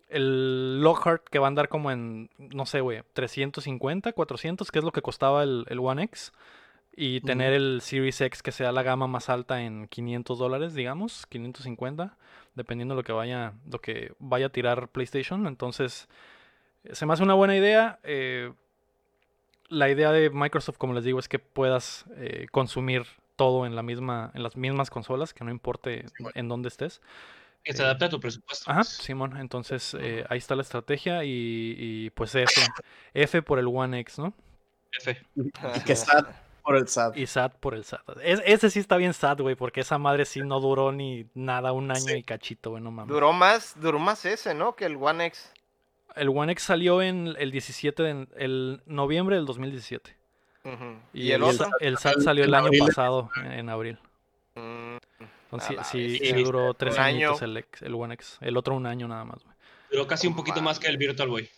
el 0.08 0.80
Lockhart 0.80 1.28
que 1.28 1.38
va 1.38 1.46
a 1.46 1.48
andar 1.48 1.68
como 1.68 1.90
en, 1.90 2.30
no 2.38 2.64
sé, 2.64 2.80
güey, 2.80 3.02
350, 3.12 4.14
400, 4.14 4.70
que 4.70 4.78
es 4.78 4.84
lo 4.84 4.92
que 4.92 5.02
costaba 5.02 5.42
el, 5.42 5.66
el 5.68 5.78
One 5.78 6.04
X. 6.04 6.32
Y 6.96 7.20
tener 7.22 7.52
el 7.52 7.80
Series 7.82 8.20
X 8.20 8.42
que 8.42 8.52
sea 8.52 8.70
la 8.70 8.82
gama 8.84 9.06
más 9.06 9.28
alta 9.28 9.62
en 9.62 9.88
500 9.88 10.38
dólares, 10.38 10.74
digamos, 10.74 11.26
550, 11.26 12.16
dependiendo 12.54 12.94
de 12.94 13.00
lo 13.00 13.04
que 13.04 13.12
vaya, 13.12 13.54
lo 13.68 13.80
que 13.80 14.12
vaya 14.20 14.46
a 14.46 14.50
tirar 14.50 14.88
PlayStation. 14.88 15.46
Entonces, 15.46 16.08
se 16.92 17.06
me 17.06 17.12
hace 17.12 17.22
una 17.22 17.34
buena 17.34 17.56
idea. 17.56 17.98
Eh, 18.04 18.52
la 19.68 19.88
idea 19.88 20.12
de 20.12 20.30
Microsoft, 20.30 20.76
como 20.78 20.94
les 20.94 21.04
digo, 21.04 21.18
es 21.18 21.28
que 21.28 21.40
puedas 21.40 22.04
eh, 22.16 22.46
consumir 22.52 23.06
todo 23.34 23.66
en 23.66 23.74
la 23.74 23.82
misma, 23.82 24.30
en 24.34 24.44
las 24.44 24.56
mismas 24.56 24.90
consolas, 24.90 25.34
que 25.34 25.42
no 25.42 25.50
importe 25.50 26.06
en 26.34 26.48
dónde 26.48 26.68
estés. 26.68 27.00
Que 27.64 27.72
se 27.72 27.82
adapte 27.82 28.04
a 28.04 28.08
tu 28.10 28.20
presupuesto. 28.20 28.70
Ajá, 28.70 28.84
Simón. 28.84 29.36
Entonces, 29.38 29.96
eh, 29.98 30.24
ahí 30.28 30.38
está 30.38 30.54
la 30.54 30.62
estrategia 30.62 31.24
y, 31.24 31.74
y, 31.76 32.10
pues 32.10 32.34
F. 32.34 32.60
F 33.14 33.42
por 33.42 33.58
el 33.58 33.66
One 33.66 33.98
X, 34.00 34.18
¿no? 34.18 34.34
F. 34.92 35.20
que 35.86 35.92
está 35.94 36.43
por 36.64 36.76
el 36.76 36.88
SAT. 36.88 37.16
Y 37.16 37.26
SAT 37.26 37.54
por 37.56 37.74
el 37.74 37.84
SAT. 37.84 38.00
ese 38.22 38.70
sí 38.70 38.80
está 38.80 38.96
bien 38.96 39.12
SAT, 39.12 39.40
güey, 39.40 39.54
porque 39.54 39.82
esa 39.82 39.98
madre 39.98 40.24
sí 40.24 40.40
no 40.40 40.60
duró 40.60 40.92
ni 40.92 41.26
nada, 41.34 41.72
un 41.72 41.90
año 41.90 42.16
y 42.16 42.22
cachito, 42.22 42.70
güey, 42.70 42.82
no 42.82 42.90
mames. 42.90 43.12
Duró 43.12 43.32
más, 43.32 43.78
duró 43.78 43.98
más 43.98 44.24
ese, 44.24 44.54
¿no? 44.54 44.74
Que 44.74 44.86
el 44.86 44.96
One 44.96 45.26
X. 45.26 45.52
El 46.16 46.30
One 46.30 46.52
X 46.52 46.64
salió 46.64 47.02
en 47.02 47.34
el 47.38 47.50
17 47.50 48.02
de 48.02 48.28
el 48.36 48.82
noviembre 48.86 49.36
del 49.36 49.44
2017. 49.44 50.16
Y, 51.12 51.32
el, 51.32 51.42
otro? 51.42 51.68
El, 51.80 51.98
SAT 51.98 52.20
salió 52.20 52.44
el 52.44 52.54
año 52.54 52.70
pasado, 52.86 53.30
en 53.36 53.68
abril. 53.68 53.98
Mm, 54.54 54.96
Entonces, 55.52 55.86
sí, 55.86 56.18
sí, 56.18 56.32
duró 56.42 56.72
tres 56.72 56.98
años 56.98 57.42
el, 57.42 57.62
el 57.82 57.94
One 57.94 58.14
X. 58.14 58.38
El 58.40 58.56
otro 58.56 58.74
un 58.74 58.86
año 58.86 59.06
nada 59.06 59.24
más, 59.24 59.44
güey. 59.44 59.54
Duró 59.90 60.06
casi 60.06 60.26
un 60.26 60.34
poquito 60.34 60.62
más 60.62 60.78
que 60.78 60.86
el 60.86 60.96
Virtual 60.96 61.28
Boy. 61.28 61.48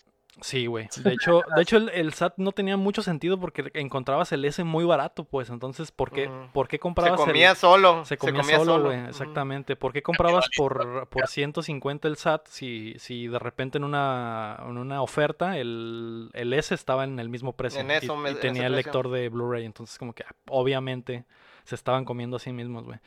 Sí, 0.41 0.67
güey. 0.67 0.89
De 1.03 1.15
hecho, 1.15 1.43
de 1.55 1.63
hecho 1.63 1.77
el, 1.77 2.13
SAT 2.13 2.35
no 2.37 2.53
tenía 2.53 2.77
mucho 2.77 3.03
sentido 3.03 3.39
porque 3.41 3.71
encontrabas 3.75 4.33
el 4.33 4.45
S 4.45 4.63
muy 4.65 4.85
barato, 4.85 5.25
pues. 5.25 5.51
Entonces, 5.51 5.91
¿por 5.91 6.11
qué, 6.11 6.31
¿por 6.53 6.69
qué 6.69 6.79
comprabas 6.79 7.19
Se 7.21 7.27
comía 7.27 7.55
solo. 7.55 8.05
Se 8.05 8.17
comía, 8.17 8.43
solo, 8.43 8.85
güey. 8.85 9.07
Exactamente. 9.07 9.77
¿Por 9.77 9.93
qué 9.93 10.03
comprabas 10.03 10.49
por, 10.57 11.09
por 11.09 11.27
150 11.27 12.09
el 12.09 12.17
SAT 12.17 12.49
si, 12.49 12.95
si 12.99 13.29
de 13.29 13.39
repente 13.39 13.79
en 13.79 13.85
una, 13.85 14.59
en 14.69 14.79
una 14.79 15.03
oferta 15.03 15.57
el, 15.59 16.31
el 16.35 16.53
S 16.53 16.75
estaba 16.75 17.05
en 17.05 17.19
el 17.19 17.29
mismo 17.29 17.55
precio? 17.55 17.81
En 17.81 17.91
eso, 17.91 18.17
y, 18.29 18.35
tenía 18.35 18.67
el 18.67 18.77
lector 18.77 19.11
de 19.11 19.29
Blu-ray. 19.29 19.65
Entonces, 19.65 19.99
como 19.99 20.13
que 20.13 20.25
obviamente 20.49 21.25
se 21.65 21.75
estaban 21.75 22.05
comiendo 22.05 22.37
a 22.37 22.41
sí 22.41 22.53
mismos, 22.53 22.85
güey. 22.85 22.99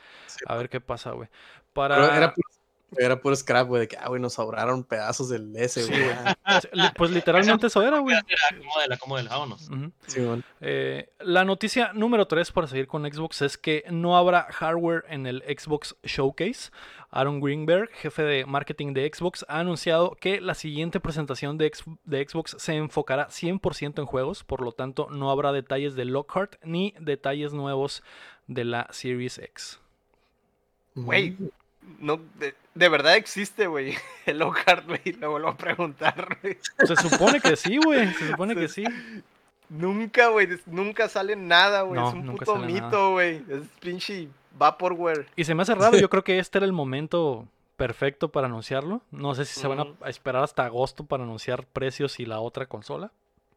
A 0.48 0.56
ver 0.56 0.70
qué 0.70 0.82
pasa, 0.82 1.12
güey. 1.12 1.30
Para... 1.74 2.18
Era 2.18 2.34
puro 3.22 3.36
scrap, 3.36 3.68
güey, 3.68 3.82
de 3.82 3.88
que, 3.88 3.98
ah, 3.98 4.08
güey, 4.08 4.22
nos 4.22 4.34
sobraron 4.34 4.84
pedazos 4.84 5.30
del 5.30 5.56
S, 5.56 5.86
güey. 5.86 6.92
pues 6.96 7.12
literalmente 7.12 7.68
eso 7.68 7.82
era, 7.82 8.00
güey. 8.00 8.16
Acomódela, 8.16 8.96
acomódela, 8.96 9.30
vámonos. 9.30 9.70
sí, 10.08 10.22
eh, 10.62 11.10
la 11.20 11.46
noticia 11.46 11.92
número 11.94 12.28
3 12.28 12.52
para 12.52 12.68
seguir 12.68 12.88
con 12.88 13.04
Xbox 13.12 13.42
es 13.42 13.58
que 13.58 13.84
no 13.90 14.18
habrá 14.18 14.48
hardware 14.52 15.06
en 15.10 15.28
el 15.28 15.44
Xbox 15.44 15.96
Showcase. 16.04 16.72
Aaron 17.12 17.42
Greenberg, 17.42 17.90
jefe 17.94 18.22
de 18.22 18.46
marketing 18.46 18.94
de 18.94 19.12
Xbox, 19.12 19.44
ha 19.50 19.60
anunciado 19.60 20.16
que 20.20 20.42
la 20.42 20.54
siguiente 20.54 21.00
presentación 21.00 21.58
de, 21.58 21.72
de 22.06 22.28
Xbox 22.28 22.56
se 22.60 22.76
enfocará 22.76 23.30
100% 23.30 24.00
en 24.00 24.06
juegos, 24.06 24.44
por 24.44 24.62
lo 24.62 24.74
tanto 24.74 25.08
no 25.10 25.32
habrá 25.32 25.52
detalles 25.52 25.96
de 25.96 26.06
Lockhart 26.06 26.58
ni 26.64 26.94
detalles 27.00 27.52
nuevos 27.52 28.04
de 28.48 28.64
la 28.64 28.88
Series 28.92 29.40
X. 29.40 29.80
Güey, 30.96 31.36
no, 32.00 32.20
de, 32.74 32.90
verdad 32.90 33.16
existe, 33.16 33.68
güey, 33.68 33.96
el 34.26 34.40
Lockhart, 34.40 34.86
güey, 34.88 35.14
lo 35.20 35.32
vuelvo 35.32 35.50
a 35.50 35.58
preguntar, 35.58 36.38
Se 36.86 36.96
supone 36.96 37.40
que 37.40 37.56
sí, 37.56 37.78
güey, 37.78 38.14
se 38.14 38.28
supone 38.32 38.56
que 38.56 38.68
sí. 38.68 38.84
Nunca, 39.70 40.30
güey, 40.30 40.48
nunca 40.66 41.08
sale 41.10 41.36
nada, 41.36 41.84
güey, 41.84 42.02
es 42.06 42.14
un 42.14 42.26
puto 42.26 42.56
mito, 42.58 43.12
güey, 43.12 43.44
es 43.50 43.62
pinche 43.80 44.28
Vaporware. 44.58 45.28
Y 45.36 45.44
se 45.44 45.56
me 45.56 45.62
hace 45.62 45.76
raro, 45.76 45.98
yo 45.98 46.10
creo 46.10 46.24
que 46.24 46.40
este 46.40 46.58
era 46.58 46.66
el 46.66 46.74
momento 46.74 47.48
perfecto 47.76 48.30
para 48.30 48.48
anunciarlo. 48.48 49.02
No 49.10 49.34
sé 49.36 49.46
si 49.46 49.60
se 49.60 49.68
van 49.68 49.80
a 49.80 50.10
esperar 50.10 50.44
hasta 50.44 50.66
agosto 50.66 51.06
para 51.06 51.24
anunciar 51.24 51.66
precios 51.66 52.20
y 52.20 52.26
la 52.26 52.42
otra 52.42 52.66
consola. 52.66 53.12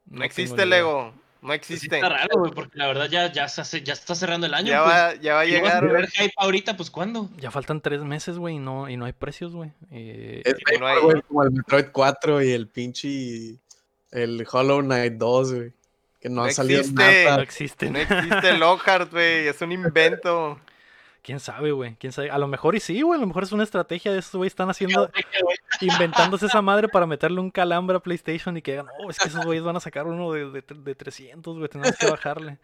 No, 0.06 0.22
existe 0.24 0.64
Lego. 0.64 1.12
No 1.42 1.48
pues 1.48 1.58
existe. 1.58 1.96
está 1.96 2.08
raro, 2.08 2.38
güey, 2.38 2.52
porque 2.52 2.78
la 2.78 2.86
verdad 2.86 3.08
ya, 3.10 3.32
ya, 3.32 3.48
se, 3.48 3.82
ya 3.82 3.94
está 3.94 4.14
cerrando 4.14 4.46
el 4.46 4.54
año. 4.54 4.68
Ya, 4.68 4.80
va, 4.80 5.14
ya 5.16 5.34
va 5.34 5.40
a 5.40 5.44
llegar. 5.44 5.84
a 5.84 5.92
ver 5.92 6.08
hype 6.08 6.34
ahorita, 6.36 6.76
pues 6.76 6.88
¿cuándo? 6.88 7.30
Ya 7.36 7.50
faltan 7.50 7.80
tres 7.80 8.04
meses, 8.04 8.38
güey, 8.38 8.54
y 8.54 8.58
no, 8.60 8.88
y 8.88 8.96
no 8.96 9.06
hay 9.06 9.12
precios, 9.12 9.52
güey. 9.52 9.72
Eh, 9.90 10.42
es 10.44 10.54
que 10.54 10.78
no 10.78 10.86
hay... 10.86 11.00
como 11.26 11.42
el 11.42 11.50
Metroid 11.50 11.86
4 11.90 12.42
y 12.44 12.52
el 12.52 12.68
pinche. 12.68 13.56
El 14.12 14.46
Hollow 14.50 14.82
Knight 14.82 15.14
2, 15.14 15.54
güey. 15.54 15.72
Que 16.20 16.28
no, 16.28 16.44
ha 16.44 16.52
salido 16.52 16.84
nada. 16.92 17.38
No 17.38 17.42
existe. 17.42 17.90
No 17.90 17.98
existe 17.98 18.52
Lockhart, 18.56 19.10
güey. 19.10 19.48
Es 19.48 19.60
un 19.62 19.72
invento. 19.72 20.60
quién 21.22 21.40
sabe, 21.40 21.72
güey, 21.72 21.96
quién 21.96 22.12
sabe. 22.12 22.30
A 22.30 22.38
lo 22.38 22.48
mejor 22.48 22.74
y 22.74 22.80
sí, 22.80 23.00
güey, 23.02 23.16
a 23.16 23.20
lo 23.20 23.26
mejor 23.26 23.44
es 23.44 23.52
una 23.52 23.62
estrategia 23.62 24.12
de 24.12 24.18
estos 24.18 24.36
güey 24.36 24.48
están 24.48 24.68
haciendo, 24.68 25.10
inventándose 25.80 26.46
esa 26.46 26.60
madre 26.60 26.88
para 26.88 27.06
meterle 27.06 27.40
un 27.40 27.50
calambre 27.50 27.96
a 27.96 28.00
PlayStation 28.00 28.56
y 28.56 28.62
que 28.62 28.72
digan, 28.72 28.88
oh, 28.98 29.10
es 29.10 29.18
que 29.18 29.28
esos 29.28 29.44
güeyes 29.44 29.64
van 29.64 29.76
a 29.76 29.80
sacar 29.80 30.06
uno 30.06 30.32
de, 30.32 30.50
de, 30.50 30.62
de 30.62 30.94
300, 30.94 31.56
güey, 31.56 31.68
tenemos 31.68 31.96
que 31.96 32.10
bajarle. 32.10 32.58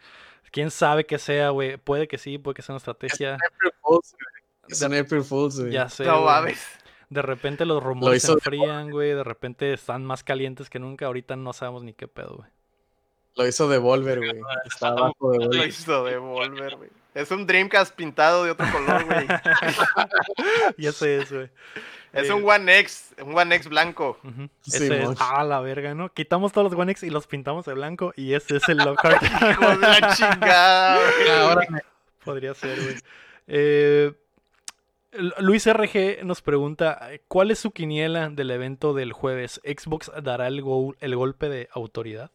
Quién 0.50 0.70
sabe 0.70 1.06
que 1.06 1.18
sea, 1.18 1.50
güey, 1.50 1.76
puede 1.76 2.08
que 2.08 2.18
sí, 2.18 2.38
puede 2.38 2.56
que 2.56 2.62
sea 2.62 2.74
una 2.74 2.78
estrategia. 2.78 3.38
Es 4.66 4.82
un 4.82 4.94
April 4.94 5.22
Fools, 5.22 5.60
güey. 5.60 5.72
Ya 5.72 5.88
sé. 5.88 6.04
No 6.04 6.22
mames. 6.22 6.66
De 7.10 7.22
repente 7.22 7.64
los 7.64 7.82
rumores 7.82 8.22
se 8.22 8.32
enfrían, 8.32 8.90
güey, 8.90 9.14
de 9.14 9.24
repente 9.24 9.72
están 9.72 10.04
más 10.04 10.22
calientes 10.22 10.68
que 10.68 10.78
nunca, 10.78 11.06
ahorita 11.06 11.36
no 11.36 11.54
sabemos 11.54 11.82
ni 11.82 11.94
qué 11.94 12.06
pedo, 12.06 12.36
güey. 12.36 12.50
Lo 13.36 13.46
hizo 13.46 13.68
Devolver, 13.68 14.18
güey. 14.18 14.42
Está 14.64 14.88
abajo 14.88 15.30
de 15.30 15.46
Lo 15.46 15.64
hizo 15.64 16.04
Devolver, 16.04 16.76
güey. 16.76 16.90
Es 17.18 17.32
un 17.32 17.48
Dreamcast 17.48 17.96
pintado 17.96 18.44
de 18.44 18.52
otro 18.52 18.64
color, 18.70 19.04
güey. 19.04 19.26
ya 20.78 20.92
sé 20.92 21.18
eso, 21.18 21.34
güey. 21.34 21.50
Es 22.12 22.30
un 22.30 22.48
One 22.48 22.78
X, 22.78 23.12
un 23.20 23.36
One 23.36 23.56
X 23.56 23.68
blanco. 23.68 24.20
Ese 24.64 25.02
es, 25.02 25.08
ah, 25.18 25.42
la 25.42 25.58
verga, 25.58 25.94
¿no? 25.94 26.10
Quitamos 26.12 26.52
todos 26.52 26.70
los 26.70 26.80
One 26.80 26.92
X 26.92 27.02
y 27.02 27.10
los 27.10 27.26
pintamos 27.26 27.66
de 27.66 27.74
blanco 27.74 28.12
y 28.14 28.34
ese 28.34 28.58
es 28.58 28.68
el 28.68 28.78
Lockhart. 28.78 29.20
Hijo 29.50 29.68
de 29.68 29.78
la 29.78 30.14
chingada, 30.14 31.00
Ahora 31.42 31.66
Podría 32.24 32.54
ser, 32.54 32.80
güey. 32.80 32.96
Eh, 33.48 34.12
Luis 35.38 35.66
RG 35.66 36.24
nos 36.24 36.40
pregunta, 36.40 37.00
¿cuál 37.26 37.50
es 37.50 37.58
su 37.58 37.72
quiniela 37.72 38.28
del 38.28 38.52
evento 38.52 38.94
del 38.94 39.12
jueves? 39.12 39.60
¿Xbox 39.64 40.12
dará 40.22 40.46
el, 40.46 40.62
el 41.00 41.16
golpe 41.16 41.48
de 41.48 41.68
autoridad? 41.72 42.30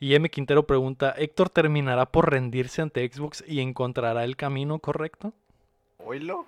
Y 0.00 0.14
M. 0.14 0.30
Quintero 0.30 0.66
pregunta, 0.66 1.14
¿Héctor 1.16 1.50
terminará 1.50 2.06
por 2.06 2.30
rendirse 2.30 2.82
ante 2.82 3.08
Xbox 3.08 3.42
y 3.46 3.60
encontrará 3.60 4.24
el 4.24 4.36
camino 4.36 4.78
correcto? 4.78 5.32
¿Oilo? 5.98 6.46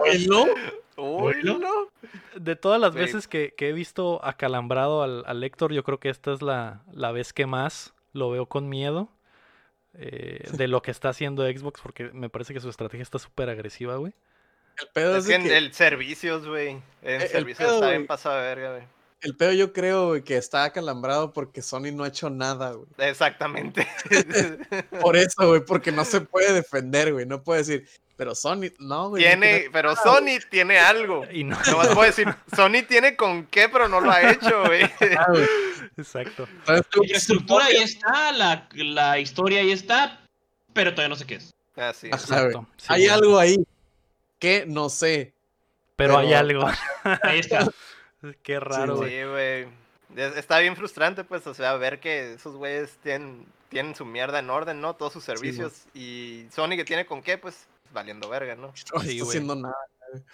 ¿Oilo? 0.00 0.46
¿Oilo? 0.96 1.90
De 2.36 2.56
todas 2.56 2.80
las 2.80 2.94
veces 2.94 3.28
que, 3.28 3.54
he 3.58 3.72
visto 3.72 4.22
acalambrado 4.24 5.02
al, 5.02 5.24
al, 5.26 5.42
Héctor, 5.42 5.72
yo 5.72 5.84
creo 5.84 5.98
que 5.98 6.10
esta 6.10 6.32
es 6.32 6.42
la, 6.42 6.82
la 6.92 7.12
vez 7.12 7.32
que 7.32 7.46
más 7.46 7.94
lo 8.12 8.30
veo 8.30 8.46
con 8.46 8.68
miedo. 8.68 9.08
Eh, 9.94 10.48
de 10.52 10.68
lo 10.68 10.80
que 10.80 10.90
está 10.90 11.10
haciendo 11.10 11.44
Xbox, 11.44 11.82
porque 11.82 12.04
me 12.14 12.30
parece 12.30 12.54
que 12.54 12.60
su 12.60 12.70
estrategia 12.70 13.02
está 13.02 13.18
súper 13.18 13.50
agresiva, 13.50 13.96
güey. 13.96 14.14
El 14.78 14.88
pedo 14.88 15.16
es, 15.18 15.26
que, 15.26 15.34
en 15.34 15.46
el 15.50 15.74
servicios, 15.74 16.46
güey. 16.46 16.80
En 17.02 17.20
el, 17.20 17.28
servicios 17.28 17.74
está 17.74 17.90
bien 17.90 18.06
verga, 18.06 18.70
güey. 18.72 18.84
El 19.22 19.36
pedo 19.36 19.52
yo 19.52 19.72
creo 19.72 20.22
que 20.24 20.36
está 20.36 20.64
acalambrado 20.64 21.32
porque 21.32 21.62
Sony 21.62 21.92
no 21.92 22.02
ha 22.02 22.08
hecho 22.08 22.28
nada, 22.28 22.72
güey. 22.72 22.88
Exactamente. 22.98 23.86
Por 25.00 25.16
eso, 25.16 25.48
güey, 25.48 25.64
porque 25.64 25.92
no 25.92 26.04
se 26.04 26.20
puede 26.22 26.52
defender, 26.52 27.12
güey. 27.12 27.24
No 27.24 27.42
puede 27.42 27.60
decir, 27.60 27.88
pero 28.16 28.34
Sony, 28.34 28.70
no, 28.78 29.10
güey. 29.10 29.22
Tiene, 29.22 29.66
pero 29.72 29.96
Sony 29.96 30.38
tiene 30.50 30.78
algo. 30.78 31.24
Y 31.32 31.44
no. 31.44 31.56
no 31.56 31.94
puedo 31.94 32.02
decir, 32.02 32.28
Sony 32.54 32.84
tiene 32.86 33.16
con 33.16 33.46
qué, 33.46 33.68
pero 33.68 33.88
no 33.88 34.00
lo 34.00 34.10
ha 34.10 34.30
hecho, 34.30 34.64
güey. 34.64 34.82
Ah, 35.18 35.26
Exacto. 35.96 36.48
La 36.66 36.82
estructura 37.14 37.66
ahí 37.66 37.76
está, 37.76 38.32
la, 38.32 38.68
la, 38.74 39.18
historia 39.18 39.60
ahí 39.60 39.72
está, 39.72 40.20
pero 40.72 40.92
todavía 40.92 41.08
no 41.08 41.16
sé 41.16 41.26
qué 41.26 41.34
es. 41.36 41.54
Ah, 41.76 41.92
sí. 41.92 42.08
Exacto. 42.08 42.66
hay 42.88 43.06
algo 43.08 43.38
ahí 43.38 43.56
que 44.38 44.64
no 44.66 44.88
sé. 44.88 45.34
Pero, 45.96 46.18
hay 46.18 46.32
algo. 46.32 46.66
Ahí 47.22 47.40
está. 47.40 47.68
Qué 48.42 48.60
raro, 48.60 48.96
güey. 48.96 49.10
Sí, 49.10 49.24
güey. 49.28 49.68
Está 50.36 50.58
bien 50.58 50.76
frustrante, 50.76 51.24
pues, 51.24 51.46
o 51.46 51.54
sea, 51.54 51.74
ver 51.76 51.98
que 51.98 52.34
esos 52.34 52.56
güeyes 52.56 52.98
tienen, 53.02 53.46
tienen 53.70 53.94
su 53.94 54.04
mierda 54.04 54.40
en 54.40 54.50
orden, 54.50 54.80
¿no? 54.80 54.94
Todos 54.94 55.14
sus 55.14 55.24
servicios. 55.24 55.84
y 55.94 56.46
Sony 56.50 56.76
que 56.76 56.84
tiene 56.84 57.06
con 57.06 57.22
qué, 57.22 57.38
pues, 57.38 57.66
valiendo 57.92 58.28
verga, 58.28 58.54
¿no? 58.54 58.68
No 58.68 58.72
está 58.74 58.98
haciendo 58.98 59.54
nada. 59.54 59.76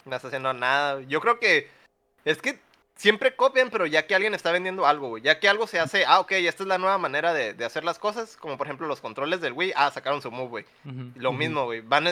No 0.04 0.16
está 0.16 0.28
haciendo 0.28 0.52
nada. 0.52 1.00
Yo 1.02 1.20
creo 1.20 1.38
que 1.38 1.68
es 2.24 2.42
que 2.42 2.58
siempre 2.96 3.36
copian, 3.36 3.70
pero 3.70 3.86
ya 3.86 4.06
que 4.06 4.16
alguien 4.16 4.34
está 4.34 4.50
vendiendo 4.50 4.84
algo, 4.84 5.08
güey. 5.08 5.22
Ya 5.22 5.38
que 5.38 5.48
algo 5.48 5.68
se 5.68 5.78
hace, 5.78 6.04
ah, 6.04 6.18
ok, 6.18 6.32
esta 6.32 6.64
es 6.64 6.68
la 6.68 6.78
nueva 6.78 6.98
manera 6.98 7.32
de, 7.32 7.54
de 7.54 7.64
hacer 7.64 7.84
las 7.84 8.00
cosas. 8.00 8.36
Como 8.36 8.58
por 8.58 8.66
ejemplo 8.66 8.88
los 8.88 9.00
controles 9.00 9.40
del 9.40 9.52
Wii, 9.52 9.74
ah, 9.76 9.90
sacaron 9.92 10.20
su 10.20 10.30
move, 10.32 10.48
güey. 10.48 10.64
Lo 11.14 11.32
mismo, 11.32 11.64
güey. 11.66 11.80
Van, 11.80 12.06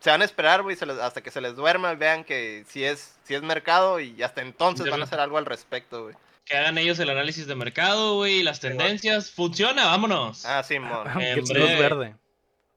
se 0.00 0.10
van 0.10 0.22
a 0.22 0.24
esperar, 0.24 0.62
güey, 0.62 0.76
hasta 1.00 1.20
que 1.20 1.30
se 1.30 1.40
les 1.40 1.54
duerma, 1.54 1.94
vean 1.94 2.24
que 2.24 2.64
si 2.68 2.84
es, 2.84 3.14
si 3.24 3.34
es 3.34 3.42
mercado 3.42 4.00
y 4.00 4.22
hasta 4.22 4.40
entonces 4.40 4.90
van 4.90 5.00
a 5.00 5.04
hacer 5.04 5.20
algo 5.20 5.38
al 5.38 5.46
respecto, 5.46 6.04
güey. 6.04 6.14
Que 6.44 6.56
hagan 6.56 6.78
ellos 6.78 6.98
el 6.98 7.10
análisis 7.10 7.46
de 7.46 7.54
mercado, 7.54 8.16
güey, 8.16 8.42
las 8.42 8.60
tendencias. 8.60 9.30
Funciona, 9.30 9.86
vámonos. 9.86 10.44
Ah, 10.46 10.62
sí, 10.62 10.78
mon. 10.78 11.04
verde. 11.04 12.16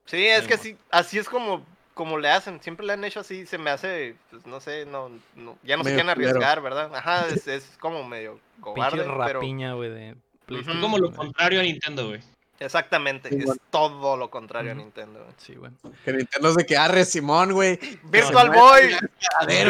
Sí, 0.05 0.27
es 0.27 0.45
que 0.45 0.57
sí, 0.57 0.77
así 0.91 1.17
es 1.17 1.29
como 1.29 1.65
como 1.93 2.17
le 2.17 2.27
hacen, 2.29 2.59
siempre 2.59 2.85
le 2.85 2.93
han 2.93 3.03
hecho 3.03 3.19
así, 3.19 3.45
se 3.45 3.57
me 3.57 3.69
hace, 3.69 4.15
pues 4.31 4.45
no 4.47 4.59
sé, 4.59 4.85
no, 4.85 5.11
no 5.35 5.57
ya 5.63 5.77
no 5.77 5.83
se 5.83 5.91
quieren 5.91 6.09
arriesgar, 6.09 6.61
¿verdad? 6.61 6.93
Ajá, 6.93 7.27
es, 7.29 7.47
es, 7.47 7.77
como 7.79 8.03
medio 8.03 8.39
cobarde, 8.59 9.03
rapiña, 9.03 9.73
güey, 9.73 9.91
de 9.91 10.15
Es 10.49 10.65
como 10.81 10.97
lo 10.97 11.13
contrario 11.13 11.59
a 11.59 11.63
Nintendo, 11.63 12.07
güey. 12.07 12.21
Exactamente, 12.65 13.29
es 13.35 13.51
todo 13.69 14.15
lo 14.15 14.29
contrario 14.29 14.71
a 14.71 14.75
Nintendo, 14.75 15.19
güey. 15.19 15.35
Sí, 15.37 15.55
güey. 15.55 15.71
Que 16.05 16.13
Nintendo 16.13 16.49
es 16.49 16.55
de 16.55 16.65
que 16.65 16.77
arre 16.77 17.05
Simón, 17.05 17.51
güey. 17.51 17.77
Virtual 18.03 18.49
Boy, 18.49 18.91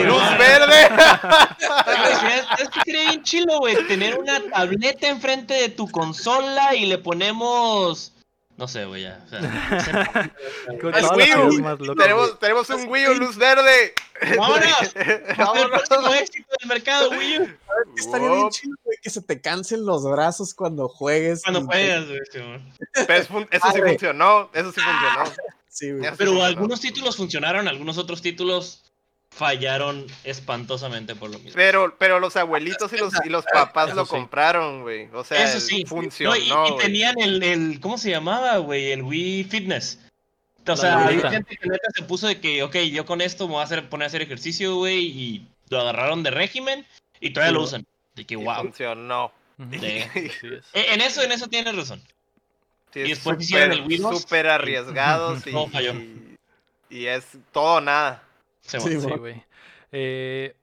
luz 0.05 0.37
verde. 0.37 0.89
es 2.59 2.69
que 2.69 2.79
sería 2.85 3.09
bien 3.09 3.23
chilo, 3.23 3.59
güey, 3.59 3.75
tener 3.87 4.17
una 4.17 4.39
tableta 4.49 5.07
enfrente 5.07 5.53
de 5.55 5.69
tu 5.69 5.89
consola 5.89 6.75
y 6.75 6.85
le 6.85 6.97
ponemos 6.99 8.12
no 8.57 8.67
sé, 8.67 8.85
güey, 8.85 9.03
ya. 9.03 9.23
O 9.25 9.29
sea, 9.29 9.41
tenemos, 11.97 12.39
tenemos 12.39 12.69
un 12.69 12.87
Wii 12.87 13.07
U 13.07 13.13
luz 13.15 13.35
verde. 13.37 13.93
¡Vámonos! 14.37 14.93
¡Vámonos! 15.37 15.81
éxito 16.19 16.49
del 16.59 16.69
mercado, 16.69 17.09
Wii 17.09 17.39
U. 17.39 17.49
Estaría 17.97 18.29
bien 18.29 18.49
chido, 18.49 18.75
güey, 18.83 18.97
que 19.01 19.09
se 19.09 19.21
te 19.21 19.41
cansen 19.41 19.85
los 19.85 20.03
brazos 20.03 20.53
cuando 20.53 20.87
juegues. 20.87 21.41
Cuando 21.43 21.65
juegas, 21.65 22.05
güey, 22.05 22.19
Eso 23.51 23.71
sí 23.73 23.81
funcionó, 23.81 24.49
eso 24.53 24.71
sí 24.71 24.81
funcionó. 24.81 25.31
Sí, 25.67 25.91
güey. 25.91 26.11
Pero 26.17 26.43
algunos 26.43 26.79
títulos 26.79 27.17
funcionaron, 27.17 27.67
algunos 27.67 27.97
otros 27.97 28.21
títulos 28.21 28.82
fallaron 29.33 30.05
espantosamente 30.23 31.15
por 31.15 31.31
lo 31.31 31.39
mismo. 31.39 31.53
Pero, 31.55 31.95
pero 31.97 32.19
los 32.19 32.35
abuelitos 32.35 32.93
y 32.93 32.97
los, 32.97 33.13
y 33.25 33.29
los 33.29 33.45
papás 33.45 33.95
lo 33.95 34.05
compraron, 34.05 34.83
güey. 34.83 35.09
O 35.13 35.23
sea, 35.23 35.43
eso 35.43 35.59
sí. 35.59 35.85
funcionó. 35.85 36.35
y, 36.35 36.77
tenían 36.79 37.19
el, 37.19 37.41
el, 37.41 37.79
¿cómo 37.79 37.97
se 37.97 38.11
llamaba, 38.11 38.57
güey? 38.57 38.91
El 38.91 39.01
Wii 39.01 39.45
Fitness. 39.45 39.99
O 40.67 40.77
sea, 40.77 41.07
hay 41.07 41.19
gente 41.19 41.57
que 41.57 41.67
neta 41.67 41.89
se 41.93 42.03
puso 42.03 42.27
de 42.27 42.39
que, 42.39 42.63
ok, 42.63 42.75
yo 42.91 43.05
con 43.05 43.21
esto 43.21 43.47
me 43.47 43.53
voy 43.53 43.61
a 43.61 43.65
hacer, 43.65 43.89
poner 43.89 44.05
a 44.05 44.07
hacer 44.07 44.21
ejercicio, 44.21 44.75
güey, 44.77 45.05
y 45.05 45.47
lo 45.69 45.81
agarraron 45.81 46.23
de 46.23 46.31
régimen 46.31 46.85
y 47.19 47.31
todavía 47.31 47.53
lo 47.53 47.63
usan. 47.63 47.85
De 48.15 48.25
que, 48.25 48.35
wow. 48.35 48.61
Funcionó. 48.61 49.31
en 49.57 51.01
eso, 51.01 51.21
en 51.21 51.31
eso 51.31 51.47
tienes 51.47 51.75
razón. 51.75 52.01
y 52.93 53.09
después 53.09 53.41
hicieron 53.41 53.71
el 53.71 53.81
Wii 53.81 53.97
Súper 53.97 54.47
arriesgados 54.47 55.43
y, 55.47 56.37
y 56.89 57.07
es 57.07 57.25
todo 57.51 57.81
nada. 57.81 58.23
Sí, 58.63 58.95
güey. 58.95 59.43
Eh, 59.91 60.55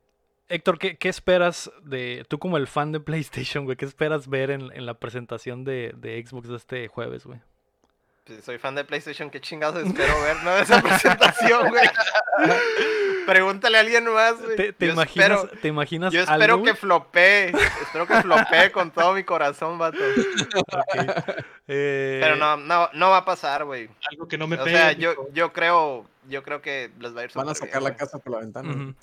Héctor, 0.49 0.79
¿qué, 0.79 1.09
esperas 1.09 1.71
de. 1.85 2.25
Tú, 2.29 2.39
como 2.39 2.57
el 2.57 2.67
fan 2.67 2.91
de 2.93 3.01
PlayStation, 3.01 3.65
güey, 3.65 3.77
¿qué 3.77 3.85
esperas 3.85 4.29
ver 4.29 4.51
en, 4.51 4.85
la 4.85 4.95
presentación 4.95 5.65
de, 5.65 6.25
Xbox 6.27 6.49
de 6.49 6.57
este 6.57 6.89
jueves, 6.89 7.25
güey? 7.25 7.41
Pues 8.25 8.45
soy 8.45 8.59
fan 8.59 8.75
de 8.75 8.85
PlayStation, 8.85 9.31
qué 9.31 9.41
chingados 9.41 9.87
espero 9.87 10.21
ver, 10.23 10.37
¿no? 10.43 10.57
Esa 10.59 10.83
presentación, 10.83 11.69
güey. 11.69 11.89
Pregúntale 13.27 13.77
a 13.77 13.81
alguien 13.81 14.05
más, 14.13 14.41
güey. 14.41 14.73
¿Te, 14.73 14.87
imaginas, 14.87 15.47
¿Te 15.61 15.69
imaginas 15.69 16.13
Yo 16.13 16.23
espero 16.23 16.63
que 16.63 16.75
flopee. 16.75 17.53
Espero 17.83 18.07
que 18.07 18.23
flopee 18.23 18.73
con 18.73 18.91
todo 18.91 19.13
mi 19.13 19.25
corazón, 19.25 19.79
vato. 19.79 19.99
Eh, 21.73 22.19
Pero 22.21 22.35
no, 22.35 22.57
no, 22.57 22.91
no 22.95 23.11
va 23.11 23.19
a 23.19 23.25
pasar, 23.25 23.65
güey. 23.65 23.89
Algo 24.11 24.27
que 24.27 24.37
no 24.37 24.49
me 24.49 24.57
O 24.57 24.65
sea, 24.65 24.91
yo, 24.91 25.29
yo 25.33 25.53
creo 25.53 26.05
yo 26.29 26.43
creo 26.43 26.61
que 26.63 26.91
les 26.99 27.15
va 27.15 27.21
a 27.21 27.25
ir 27.25 27.31
Van 27.35 27.49
a 27.49 27.55
sacar 27.55 27.83
la 27.83 27.95
casa 27.95 28.19
por 28.19 28.33
la 28.33 28.39
ventana. 28.41 28.95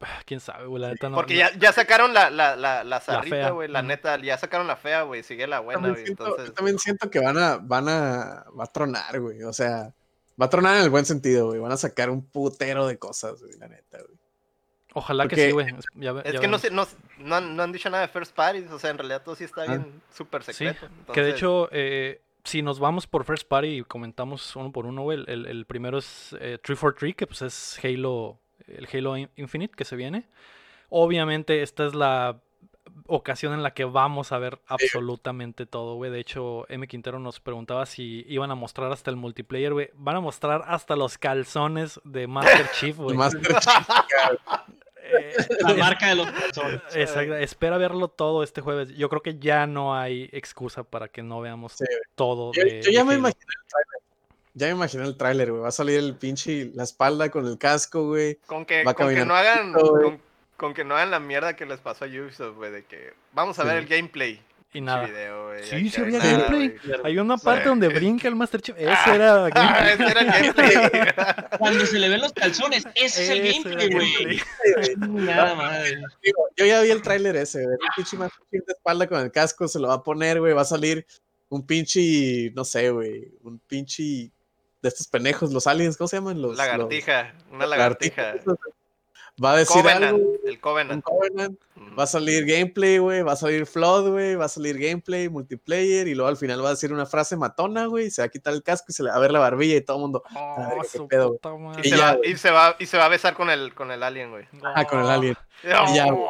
Ah, 0.00 0.20
Quién 0.26 0.40
sabe, 0.40 0.66
güey, 0.66 0.82
la 0.82 0.90
neta 0.90 1.08
no. 1.08 1.16
Porque 1.16 1.36
ya, 1.36 1.50
ya 1.56 1.72
sacaron 1.72 2.12
la, 2.12 2.28
la, 2.28 2.56
la, 2.56 2.84
la 2.84 3.00
zarrita, 3.00 3.50
güey, 3.50 3.68
la, 3.68 3.82
neta, 3.82 4.20
ya 4.20 4.36
sacaron 4.36 4.66
la 4.66 4.76
fea, 4.76 5.02
güey, 5.02 5.22
sigue 5.22 5.46
la 5.46 5.60
buena, 5.60 5.88
güey. 5.88 6.04
Entonces... 6.06 6.48
Yo 6.48 6.52
también 6.52 6.78
siento 6.78 7.08
que 7.10 7.20
van 7.20 7.38
a, 7.38 7.56
van 7.56 7.88
a, 7.88 8.44
va 8.58 8.64
a 8.64 8.66
tronar, 8.66 9.18
güey, 9.18 9.42
o 9.44 9.52
sea, 9.52 9.92
va 10.40 10.46
a 10.46 10.50
tronar 10.50 10.76
en 10.76 10.82
el 10.82 10.90
buen 10.90 11.04
sentido, 11.04 11.48
güey, 11.48 11.60
van 11.60 11.72
a 11.72 11.76
sacar 11.76 12.10
un 12.10 12.24
putero 12.24 12.86
de 12.86 12.98
cosas, 12.98 13.40
güey, 13.40 13.56
la 13.58 13.68
neta, 13.68 13.98
güey. 13.98 14.18
Ojalá 14.94 15.26
que 15.26 15.34
sí, 15.34 15.50
güey. 15.50 15.66
es 16.24 16.40
que 16.40 16.46
no, 16.46 16.58
sé, 16.58 16.70
no, 16.70 16.86
no, 17.18 17.34
han, 17.34 17.56
no, 17.56 17.64
han, 17.64 17.72
dicho 17.72 17.90
nada 17.90 18.06
de 18.06 18.12
First 18.12 18.32
Party, 18.32 18.60
o 18.70 18.78
sea, 18.78 18.90
en 18.90 18.98
realidad 18.98 19.22
todo 19.24 19.34
sí 19.34 19.42
está 19.42 19.62
ah. 19.62 19.66
bien 19.66 20.02
súper 20.12 20.44
secreto. 20.44 20.86
Sí, 20.86 21.12
que 21.12 21.22
de 21.22 21.30
hecho, 21.30 21.68
eh, 21.72 22.22
si 22.44 22.62
nos 22.62 22.78
vamos 22.78 23.08
por 23.08 23.24
First 23.24 23.48
Party 23.48 23.78
y 23.78 23.82
comentamos 23.82 24.54
uno 24.54 24.70
por 24.70 24.86
uno, 24.86 25.02
güey, 25.02 25.24
el, 25.26 25.46
el, 25.46 25.66
primero 25.66 25.98
es 25.98 26.28
343, 26.30 27.10
eh, 27.10 27.14
que 27.16 27.26
pues 27.26 27.42
es 27.42 27.80
Halo, 27.82 28.38
el 28.68 28.86
Halo 28.92 29.16
Infinite 29.34 29.74
que 29.76 29.84
se 29.84 29.96
viene. 29.96 30.28
Obviamente 30.90 31.62
esta 31.62 31.86
es 31.86 31.94
la 31.94 32.40
ocasión 33.06 33.52
en 33.52 33.62
la 33.62 33.74
que 33.74 33.84
vamos 33.84 34.32
a 34.32 34.38
ver 34.38 34.60
absolutamente 34.66 35.66
todo, 35.66 35.96
güey. 35.96 36.10
De 36.10 36.20
hecho, 36.20 36.66
M. 36.68 36.86
Quintero 36.86 37.18
nos 37.18 37.40
preguntaba 37.40 37.86
si 37.86 38.24
iban 38.28 38.50
a 38.50 38.54
mostrar 38.54 38.92
hasta 38.92 39.10
el 39.10 39.16
multiplayer, 39.16 39.72
güey. 39.72 39.90
Van 39.94 40.16
a 40.16 40.20
mostrar 40.20 40.64
hasta 40.66 40.96
los 40.96 41.18
calzones 41.18 42.00
de 42.04 42.26
Master 42.26 42.70
Chief, 42.78 42.96
güey. 42.96 43.16
Master 43.16 43.40
Chief, 43.60 43.88
la 45.60 45.74
marca 45.74 46.08
de 46.08 46.14
los 46.14 46.28
Exacto. 46.94 47.36
Espera 47.36 47.78
verlo 47.78 48.08
todo 48.08 48.42
este 48.42 48.60
jueves. 48.60 48.88
Yo 48.96 49.08
creo 49.08 49.22
que 49.22 49.38
ya 49.38 49.66
no 49.66 49.94
hay 49.94 50.28
excusa 50.32 50.82
para 50.82 51.08
que 51.08 51.22
no 51.22 51.40
veamos 51.40 51.76
todo. 52.14 52.52
Yo, 52.52 52.62
ya 52.90 53.04
me 53.04 53.14
imaginé 53.14 53.44
el 53.44 53.68
tráiler. 53.68 54.02
Ya 54.54 54.66
me 54.68 54.72
imaginé 54.72 55.04
el 55.04 55.16
tráiler, 55.16 55.50
güey. 55.50 55.62
Va 55.62 55.68
a 55.68 55.72
salir 55.72 55.98
el 55.98 56.14
pinche 56.14 56.70
la 56.74 56.84
espalda 56.84 57.30
con 57.30 57.46
el 57.46 57.58
casco, 57.58 58.06
güey. 58.08 58.36
Con 58.46 58.64
que, 58.64 58.84
con 58.84 59.14
que 59.14 59.24
no 59.24 59.34
hagan 59.34 59.72
con, 59.72 60.20
que 60.72 60.84
no 60.84 60.94
hagan 60.94 61.10
la 61.10 61.20
mierda 61.20 61.54
que 61.56 61.66
les 61.66 61.80
pasó 61.80 62.04
a 62.04 62.08
Ubisoft, 62.08 62.54
güey, 62.56 62.70
de 62.72 62.84
que 62.84 63.12
vamos 63.32 63.58
a 63.58 63.64
ver 63.64 63.76
el 63.78 63.86
gameplay 63.86 64.40
Y 64.72 64.80
nada. 64.80 65.06
Video, 65.06 65.48
güey, 65.48 65.62
Sí, 65.64 65.90
sí 65.90 66.00
había 66.00 66.18
gameplay. 66.20 66.74
Hay 67.04 67.18
una 67.18 67.36
parte 67.36 67.68
donde 67.68 67.88
brinca 67.88 68.26
el 68.28 68.34
Master 68.36 68.60
Chief. 68.62 68.76
Ese 68.78 68.88
Ah. 69.06 69.14
era 69.14 69.44
Ah, 69.46 69.50
gameplay. 69.50 69.92
ese 69.92 70.04
era 70.10 70.20
el 70.20 70.26
gameplay. 70.26 70.78
Cuando 71.58 71.86
se 71.86 71.98
le 71.98 72.08
ven 72.08 72.20
los 72.20 72.32
calzones, 72.32 72.84
ese 72.94 73.22
es 73.24 73.30
el 73.30 73.42
gameplay, 73.64 73.90
güey. 73.92 74.40
Nada 74.96 75.54
madre. 75.54 76.00
Yo 76.56 76.64
ya 76.66 76.80
vi 76.80 76.90
el 76.90 77.02
tráiler 77.02 77.36
ese, 77.36 77.62
güey. 77.64 77.74
Un 77.74 77.88
pinche 77.96 78.16
Master 78.16 78.42
Chief 78.50 78.64
de 78.64 78.72
espalda 78.72 79.06
con 79.06 79.20
el 79.20 79.30
casco 79.30 79.68
se 79.68 79.78
lo 79.78 79.88
va 79.88 79.94
a 79.94 80.02
poner, 80.02 80.40
güey. 80.40 80.52
Va 80.54 80.62
a 80.62 80.66
salir 80.66 81.06
un 81.48 81.64
pinche, 81.66 82.50
no 82.54 82.64
sé, 82.64 82.90
güey. 82.90 83.28
Un 83.42 83.58
pinche 83.60 84.02
de 84.82 84.88
estos 84.88 85.06
pendejos, 85.08 85.52
los 85.52 85.66
aliens, 85.66 85.96
¿cómo 85.96 86.08
se 86.08 86.16
llaman? 86.16 86.42
Los, 86.42 86.56
Lagartija, 86.58 87.32
una 87.50 87.60
los- 87.60 87.70
lagartija. 87.70 88.34
Va 89.42 89.52
a 89.52 89.56
decir 89.56 89.82
Covenant, 89.82 90.04
algo. 90.04 90.34
el 90.44 90.50
un 90.54 90.60
Covenant. 90.60 91.04
Covenant. 91.04 91.58
Mm. 91.74 91.98
Va 91.98 92.04
a 92.04 92.06
salir 92.06 92.44
gameplay, 92.46 92.98
güey. 92.98 93.22
Va 93.22 93.32
a 93.32 93.36
salir 93.36 93.66
Flood, 93.66 94.10
güey. 94.10 94.36
Va 94.36 94.44
a 94.44 94.48
salir 94.48 94.78
gameplay, 94.78 95.28
multiplayer. 95.28 96.06
Y 96.06 96.14
luego 96.14 96.28
al 96.28 96.36
final 96.36 96.62
va 96.64 96.68
a 96.68 96.72
decir 96.72 96.92
una 96.92 97.04
frase 97.04 97.36
matona, 97.36 97.86
güey. 97.86 98.10
Se 98.12 98.22
va 98.22 98.26
a 98.26 98.28
quitar 98.28 98.54
el 98.54 98.62
casco 98.62 98.86
y 98.90 98.92
se 98.92 99.02
le 99.02 99.10
va 99.10 99.16
a 99.16 99.18
ver 99.18 99.32
la 99.32 99.40
barbilla 99.40 99.76
y 99.76 99.80
todo 99.80 99.96
el 99.96 100.00
mundo. 100.02 100.22
Oh, 100.36 100.82
qué 100.92 101.00
pedo. 101.08 101.36
Y, 101.82 101.88
Y 101.88 101.90
se 101.90 101.96
ya, 101.96 102.14
va, 102.14 102.18
y, 102.22 102.36
se 102.36 102.50
va, 102.52 102.76
y 102.78 102.86
se 102.86 102.96
va 102.96 103.06
a 103.06 103.08
besar 103.08 103.34
con 103.34 103.50
el, 103.50 103.74
con 103.74 103.90
el 103.90 104.04
alien, 104.04 104.30
güey. 104.30 104.46
Ah, 104.62 104.84
con 104.84 105.00
el 105.00 105.08
alien. 105.10 105.36
Y 105.64 105.94
ya, 105.94 106.06
güey. 106.10 106.26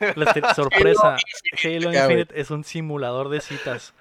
La 0.16 0.54
sorpresa. 0.54 1.16
Halo. 1.62 1.92
Infinite 1.92 2.40
es 2.40 2.50
un 2.50 2.64
simulador 2.64 3.28
de 3.28 3.40
citas. 3.40 3.92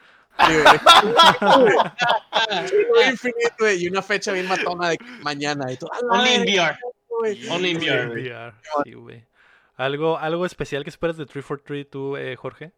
Sí, 0.47 0.53
güey. 0.53 0.79
Halo 1.41 3.01
Infinite, 3.09 3.53
güey. 3.59 3.83
Y 3.83 3.87
una 3.87 4.01
fecha 4.01 4.31
bien 4.31 4.47
matona 4.47 4.89
de 4.89 4.97
mañana. 5.21 5.71
Y 5.71 5.77
todo. 5.77 5.91
"A 5.93 6.23
Only 7.21 7.31
in 7.41 7.47
VR. 7.47 7.47
güey". 7.47 7.49
Only 7.55 7.69
in 7.71 7.79
Sí, 7.81 7.87
VR. 7.89 8.01
en 8.03 8.09
VR, 8.11 8.53
sí, 8.83 8.93
güey. 8.93 9.25
¿Algo, 9.77 10.17
¿Algo 10.17 10.45
especial 10.45 10.83
que 10.83 10.89
esperas 10.89 11.17
de 11.17 11.25
343 11.25 11.89
tú, 11.89 12.15
eh, 12.17 12.35
Jorge? 12.35 12.71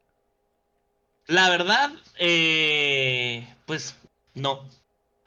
La 1.28 1.50
verdad, 1.50 1.92
eh, 2.20 3.48
pues 3.66 3.96
no. 4.34 4.68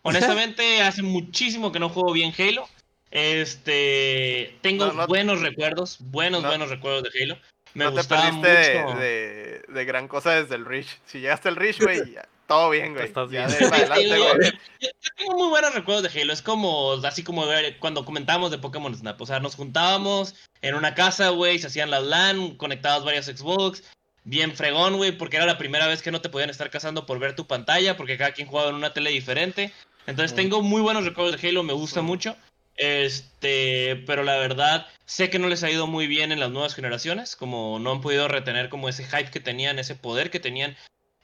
Honestamente, 0.02 0.80
hace 0.82 1.02
muchísimo 1.02 1.72
que 1.72 1.78
no 1.78 1.88
juego 1.88 2.12
bien 2.12 2.32
Halo. 2.38 2.68
Este, 3.10 4.56
tengo 4.62 4.86
No, 4.86 4.92
no- 4.92 5.06
buenos 5.06 5.40
recuerdos, 5.40 5.98
buenos, 6.00 6.42
no- 6.42 6.48
buenos 6.48 6.70
recuerdos 6.70 7.04
de 7.04 7.22
Halo. 7.22 7.38
Me 7.74 7.84
no 7.84 7.92
te 7.92 8.04
perdiste 8.04 8.48
de, 8.48 8.82
mucho. 8.84 8.98
de, 8.98 9.62
de 9.68 9.84
gran 9.84 10.08
cosa 10.08 10.34
desde 10.40 10.54
el 10.54 10.64
Reach. 10.64 10.98
Si 11.06 11.20
llegaste 11.20 11.48
al 11.48 11.56
Reach, 11.56 11.80
güey, 11.82 12.12
ya, 12.12 12.26
todo 12.46 12.70
bien, 12.70 12.92
güey. 12.94 13.06
Estás 13.06 13.30
Ya 13.30 13.46
bien. 13.46 13.58
Sí, 13.58 13.64
adelante, 13.64 14.06
güey. 14.08 14.52
yo- 14.80 14.88
tengo 15.16 15.34
muy 15.38 15.48
buenos 15.48 15.74
recuerdos 15.74 16.02
de 16.12 16.20
Halo. 16.20 16.32
Es 16.32 16.42
como, 16.42 16.92
así 17.04 17.22
como 17.22 17.46
ver 17.46 17.78
cuando 17.78 18.04
comentábamos 18.04 18.50
de 18.50 18.58
Pokémon 18.58 18.94
Snap. 18.94 19.20
O 19.20 19.26
sea, 19.26 19.40
nos 19.40 19.54
juntábamos 19.56 20.34
en 20.62 20.74
una 20.74 20.94
casa, 20.94 21.30
güey, 21.30 21.58
se 21.58 21.66
hacían 21.68 21.90
las 21.90 22.04
LAN, 22.04 22.56
conectados 22.56 23.04
varios 23.04 23.26
Xbox. 23.26 23.82
Bien 24.24 24.56
fregón, 24.56 24.96
güey, 24.96 25.12
porque 25.12 25.36
era 25.36 25.46
la 25.46 25.58
primera 25.58 25.86
vez 25.86 26.02
que 26.02 26.10
no 26.10 26.20
te 26.20 26.28
podían 26.28 26.50
estar 26.50 26.68
casando 26.70 27.06
por 27.06 27.18
ver 27.18 27.36
tu 27.36 27.46
pantalla, 27.46 27.96
porque 27.96 28.18
cada 28.18 28.32
quien 28.32 28.48
jugaba 28.48 28.70
en 28.70 28.74
una 28.74 28.92
tele 28.92 29.10
diferente. 29.10 29.72
Entonces 30.06 30.32
Mm. 30.32 30.36
tengo 30.36 30.62
muy 30.62 30.82
buenos 30.82 31.04
recuerdos 31.04 31.40
de 31.40 31.48
Halo, 31.48 31.62
me 31.62 31.72
gusta 31.72 32.02
mucho. 32.02 32.36
Este, 32.78 34.02
pero 34.06 34.22
la 34.24 34.36
verdad, 34.36 34.86
sé 35.06 35.30
que 35.30 35.38
no 35.38 35.48
les 35.48 35.62
ha 35.62 35.70
ido 35.70 35.86
muy 35.86 36.06
bien 36.06 36.32
en 36.32 36.40
las 36.40 36.50
nuevas 36.50 36.74
generaciones, 36.74 37.36
como 37.36 37.78
no 37.78 37.92
han 37.92 38.00
podido 38.00 38.28
retener 38.28 38.68
como 38.68 38.88
ese 38.88 39.04
hype 39.04 39.30
que 39.30 39.40
tenían, 39.40 39.78
ese 39.78 39.94
poder 39.94 40.30
que 40.30 40.40
tenían, 40.40 40.76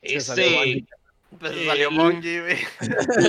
Bungie. 0.03 0.85
Pues 1.39 1.53
Eh, 1.53 1.67
salió 1.67 1.91
Bungie, 1.91 2.41
güey. 2.41 2.59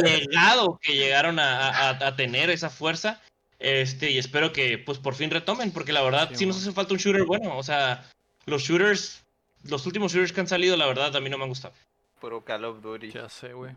legado 0.04 0.80
que 0.82 0.94
llegaron 0.96 1.40
a, 1.40 1.70
a- 1.70 2.08
a 2.08 2.16
tener 2.16 2.50
esa 2.50 2.70
fuerza. 2.70 3.22
Este, 3.60 4.12
y 4.12 4.18
espero 4.18 4.52
que 4.52 4.78
pues 4.78 4.98
por 5.00 5.16
fin 5.16 5.30
retomen, 5.32 5.72
porque 5.72 5.94
la 5.94 6.02
verdad 6.02 6.28
Sí, 6.32 6.36
sí, 6.40 6.46
nos 6.46 6.58
hace 6.58 6.72
falta 6.74 6.94
un 6.94 7.00
shooter 7.00 7.24
bueno. 7.24 7.58
O 7.58 7.64
sea, 7.64 8.10
los 8.46 8.64
shooters, 8.64 9.24
los 9.64 9.86
últimos 9.86 10.12
shooters 10.12 10.34
que 10.34 10.42
han 10.42 10.48
salido, 10.48 10.76
la 10.76 10.86
verdad, 10.86 11.16
a 11.16 11.20
mí 11.22 11.30
no 11.30 11.38
me 11.38 11.44
han 11.44 11.50
gustado. 11.50 11.74
Puro 12.20 12.44
Call 12.44 12.66
of 12.66 12.82
Duty. 12.82 13.12
Ya 13.12 13.30
sé, 13.30 13.54
güey. 13.54 13.72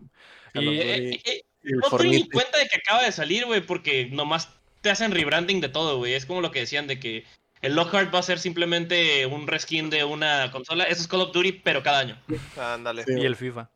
Eh, 0.54 1.20
eh, 1.24 1.42
el 1.62 1.76
no 1.78 1.86
estoy 1.88 2.10
ni 2.10 2.28
cuenta 2.28 2.58
de 2.58 2.66
que 2.66 2.76
acaba 2.76 3.02
de 3.04 3.12
salir, 3.12 3.44
güey, 3.44 3.60
porque 3.60 4.06
nomás 4.10 4.48
te 4.80 4.90
hacen 4.90 5.12
rebranding 5.12 5.60
de 5.60 5.68
todo, 5.68 5.98
güey. 5.98 6.14
Es 6.14 6.26
como 6.26 6.40
lo 6.40 6.50
que 6.50 6.60
decían 6.60 6.86
de 6.86 6.98
que 6.98 7.24
el 7.62 7.74
Lockhart 7.74 8.12
va 8.14 8.20
a 8.20 8.22
ser 8.24 8.38
simplemente 8.38 9.26
un 9.26 9.46
reskin 9.46 9.90
de 9.90 10.04
una 10.04 10.50
consola. 10.52 10.84
Eso 10.84 11.02
es 11.02 11.08
Call 11.08 11.22
of 11.22 11.32
Duty, 11.32 11.52
pero 11.52 11.82
cada 11.82 12.00
año. 12.00 12.18
Ándale. 12.56 13.04
Sí. 13.04 13.12
Y 13.16 13.24
el 13.24 13.36
FIFA. 13.36 13.68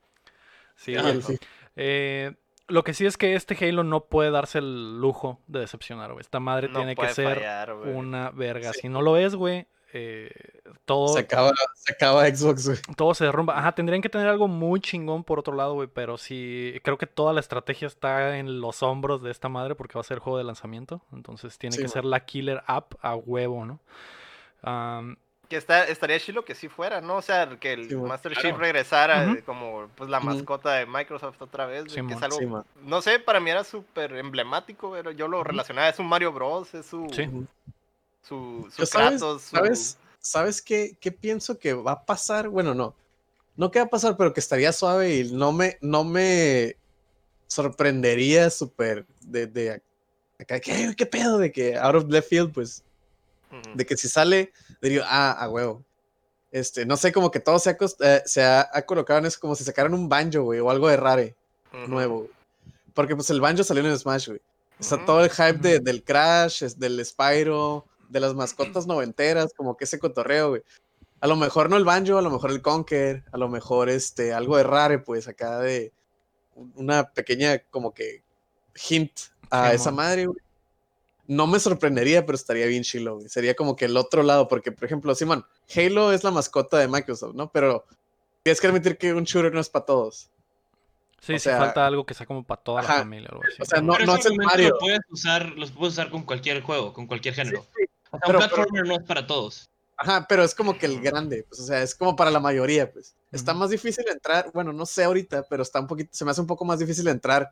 Sí, 0.80 0.94
FIFA. 0.96 1.32
Eh, 1.76 2.34
lo 2.68 2.84
que 2.84 2.94
sí 2.94 3.04
es 3.04 3.16
que 3.16 3.34
este 3.34 3.56
Halo 3.68 3.84
no 3.84 4.04
puede 4.06 4.30
darse 4.30 4.58
el 4.58 4.98
lujo 5.00 5.40
de 5.46 5.60
decepcionar, 5.60 6.12
güey. 6.12 6.20
Esta 6.20 6.40
madre 6.40 6.68
No 6.68 6.78
tiene 6.78 6.94
que 6.96 7.08
ser 7.08 7.36
fallar, 7.38 7.74
una 7.74 8.30
verga. 8.30 8.72
Si 8.72 8.88
no 8.88 9.02
lo 9.02 9.16
es, 9.16 9.34
güey, 9.34 9.66
eh, 9.92 10.30
todo, 10.84 11.08
Se 11.08 11.20
acaba, 11.20 11.52
se 11.74 11.92
acaba 11.92 12.24
Xbox, 12.26 12.66
güey. 12.66 12.78
todo 12.96 13.12
se 13.14 13.24
derrumba. 13.24 13.58
Ajá, 13.58 13.72
tendrían 13.72 14.00
que 14.02 14.08
tener 14.08 14.28
algo 14.28 14.46
muy 14.46 14.80
chingón 14.80 15.24
por 15.24 15.38
otro 15.40 15.54
lado, 15.54 15.74
güey. 15.74 15.88
Pero 15.92 16.16
sí, 16.16 16.80
creo 16.84 16.96
que 16.96 17.06
toda 17.06 17.32
la 17.32 17.40
estrategia 17.40 17.88
está 17.88 18.38
en 18.38 18.60
los 18.60 18.82
hombros 18.84 19.20
de 19.22 19.32
esta 19.32 19.48
madre 19.48 19.74
porque 19.74 19.94
va 19.94 20.00
a 20.02 20.04
ser 20.04 20.18
juego 20.20 20.38
de 20.38 20.44
lanzamiento. 20.44 21.02
Entonces 21.12 21.58
tiene 21.58 21.76
Sí, 21.76 21.82
que 21.82 21.88
ser 21.88 22.04
la 22.04 22.24
killer 22.24 22.62
app 22.66 22.94
a 23.02 23.16
huevo, 23.16 23.64
¿no? 23.66 23.80
Am, 24.62 25.16
Que 25.50 25.56
está, 25.56 25.84
estaría 25.84 26.18
chido 26.20 26.44
que 26.44 26.54
sí 26.54 26.68
fuera, 26.68 27.00
¿no? 27.00 27.16
O 27.16 27.22
sea, 27.22 27.58
que 27.58 27.72
el 27.72 27.88
Sí. 27.88 27.96
Master 27.96 28.32
Claro. 28.32 28.48
Chief 28.48 28.56
regresara 28.58 29.24
eh, 29.32 29.42
como 29.44 29.88
pues 29.96 30.08
la 30.08 30.20
mascota 30.20 30.74
de 30.74 30.86
Microsoft 30.86 31.42
otra 31.42 31.66
vez, 31.66 31.92
Sí, 31.92 32.00
que 32.06 32.14
es 32.14 32.22
algo, 32.22 32.38
Sí, 32.38 32.46
no 32.84 33.02
sé, 33.02 33.18
para 33.18 33.40
mí 33.40 33.50
era 33.50 33.64
súper 33.64 34.12
emblemático, 34.16 34.92
pero 34.92 35.10
yo 35.10 35.26
lo 35.28 35.42
relacionaba, 35.44 35.88
es 35.88 35.98
un 35.98 36.06
Mario 36.06 36.32
Bros, 36.32 36.72
es 36.72 36.86
su, 36.86 37.06
Sí. 37.12 37.28
su, 38.22 38.68
su 38.74 38.86
sabes- 38.86 38.90
Kratos, 39.18 39.42
su- 39.42 39.56
¿Sabes, 39.56 39.98
¿sabes 40.20 40.62
qué, 40.62 40.96
qué 41.00 41.10
pienso 41.10 41.58
que 41.58 41.74
va 41.74 41.92
a 41.92 42.04
pasar? 42.04 42.48
Bueno, 42.48 42.72
no. 42.74 42.94
No 43.56 43.70
que 43.72 43.80
va 43.80 43.86
a 43.86 43.90
pasar, 43.90 44.16
pero 44.16 44.32
que 44.32 44.40
estaría 44.40 44.72
suave 44.72 45.16
y 45.16 45.32
no 45.32 45.50
me, 45.52 45.76
no 45.80 46.04
me 46.04 46.76
sorprendería 47.48 48.50
súper 48.50 49.04
de, 49.20 49.46
de 49.46 49.82
acá. 50.38 50.60
¿Qué, 50.60 50.94
¿Qué 50.96 51.06
pedo? 51.06 51.38
De 51.38 51.50
que 51.50 51.76
out 51.76 51.96
of 51.96 52.08
left 52.08 52.28
field, 52.28 52.52
pues, 52.52 52.82
De 53.74 53.84
que 53.86 53.96
si 53.96 54.08
sale, 54.08 54.52
diría, 54.80 55.04
ah, 55.06 55.32
a 55.32 55.48
huevo. 55.48 55.84
Este, 56.52 56.84
no 56.84 56.96
sé, 56.96 57.12
como 57.12 57.30
que 57.30 57.40
todo 57.40 57.58
se 57.58 57.70
ha, 57.70 57.76
eh, 58.00 58.22
se 58.26 58.42
ha, 58.42 58.68
ha 58.72 58.82
colocado 58.82 59.18
en 59.20 59.26
eso, 59.26 59.38
como 59.40 59.54
si 59.54 59.62
sacaran 59.64 59.94
un 59.94 60.08
banjo, 60.08 60.42
güey, 60.42 60.58
o 60.60 60.70
algo 60.70 60.88
de 60.88 60.96
rare, 60.96 61.36
nuevo. 61.88 62.28
Porque 62.94 63.14
pues 63.14 63.30
el 63.30 63.40
banjo 63.40 63.62
salió 63.62 63.84
en 63.86 63.96
Smash, 63.96 64.28
güey. 64.28 64.40
Está 64.78 65.04
todo 65.04 65.22
el 65.22 65.30
hype 65.30 65.58
de- 65.58 65.78
del 65.80 66.02
Crash, 66.02 66.64
es- 66.64 66.78
del 66.78 67.04
Spyro, 67.04 67.84
de 68.08 68.18
las 68.18 68.34
mascotas 68.34 68.86
noventeras, 68.86 69.52
como 69.56 69.76
que 69.76 69.84
ese 69.84 69.98
cotorreo, 70.00 70.48
güey. 70.50 70.62
A 71.20 71.26
lo 71.28 71.36
mejor 71.36 71.70
no 71.70 71.76
el 71.76 71.84
banjo, 71.84 72.18
a 72.18 72.22
lo 72.22 72.30
mejor 72.30 72.50
el 72.50 72.62
Conker, 72.62 73.22
a 73.30 73.36
lo 73.38 73.48
mejor 73.48 73.88
este, 73.90 74.32
algo 74.32 74.56
de 74.56 74.62
rare, 74.64 74.98
pues 74.98 75.28
acá 75.28 75.60
de 75.60 75.92
un- 76.54 76.72
una 76.76 77.10
pequeña 77.10 77.58
como 77.70 77.92
que 77.94 78.24
hint 78.88 79.12
a 79.50 79.72
esa 79.74 79.90
madre, 79.92 80.26
güey. 80.26 80.38
No 81.32 81.46
me 81.46 81.60
sorprendería, 81.60 82.26
pero 82.26 82.34
estaría 82.34 82.66
bien 82.66 82.82
chilo, 82.82 83.14
güey. 83.16 83.28
Sería 83.28 83.54
como 83.54 83.76
que 83.76 83.84
el 83.84 83.96
otro 83.96 84.24
lado, 84.24 84.48
porque 84.48 84.72
por 84.72 84.84
ejemplo, 84.84 85.14
Simón, 85.14 85.46
Halo 85.76 86.12
es 86.12 86.24
la 86.24 86.32
mascota 86.32 86.78
de 86.78 86.88
Microsoft, 86.88 87.34
¿no? 87.36 87.52
Pero 87.52 87.84
tienes 88.42 88.60
que 88.60 88.66
admitir 88.66 88.98
que 88.98 89.14
un 89.14 89.22
shooter 89.22 89.54
no 89.54 89.60
es 89.60 89.68
para 89.68 89.84
todos. 89.84 90.28
sí, 91.20 91.34
O 91.34 91.38
sí 91.38 91.48
falta 91.50 91.86
algo 91.86 92.04
que 92.04 92.14
sea 92.14 92.26
como 92.26 92.42
para 92.42 92.60
toda 92.62 92.82
la 92.82 92.88
ajá, 92.88 92.98
familia 93.00 93.28
o 93.30 93.34
algo 93.34 93.44
así. 93.46 93.62
o 93.62 93.64
sea, 93.64 93.80
no- 93.80 93.92
Pero 93.92 94.06
no 94.06 94.16
es 94.16 94.26
el 94.26 94.36
Mario. 94.38 94.68
Lo 94.70 94.78
puedes 94.78 95.00
usar, 95.08 95.50
los 95.52 95.70
puedes 95.70 95.92
usar 95.92 96.10
con 96.10 96.22
cualquier 96.24 96.62
juego, 96.62 96.92
con 96.92 97.06
cualquier 97.06 97.34
género. 97.34 97.60
O 97.60 97.62
sea, 97.62 97.72
Pero- 97.74 97.88
un 98.12 98.20
pero- 98.26 98.38
platformer 98.38 98.86
no 98.86 98.94
es 98.96 99.04
para 99.06 99.24
todos. 99.26 99.70
Ajá, 99.98 100.26
pero 100.28 100.42
es 100.42 100.54
como 100.54 100.76
que 100.78 100.86
el 100.86 101.00
grande, 101.00 101.44
pues, 101.48 101.60
o 101.60 101.64
sea, 101.64 101.82
es 101.82 101.94
como 101.94 102.16
para 102.16 102.30
la 102.32 102.40
mayoría, 102.40 102.90
pues. 102.90 103.14
Está 103.30 103.52
más 103.54 103.68
difícil 103.70 104.04
entrar, 104.08 104.50
bueno, 104.52 104.72
no 104.72 104.84
sé 104.86 105.04
ahorita, 105.04 105.44
pero 105.48 105.62
está 105.62 105.78
un 105.78 105.86
poquito, 105.86 106.08
se 106.12 106.24
me 106.24 106.30
hace 106.32 106.40
un 106.40 106.46
poco 106.48 106.64
más 106.64 106.78
difícil 106.80 107.06
entrar 107.06 107.50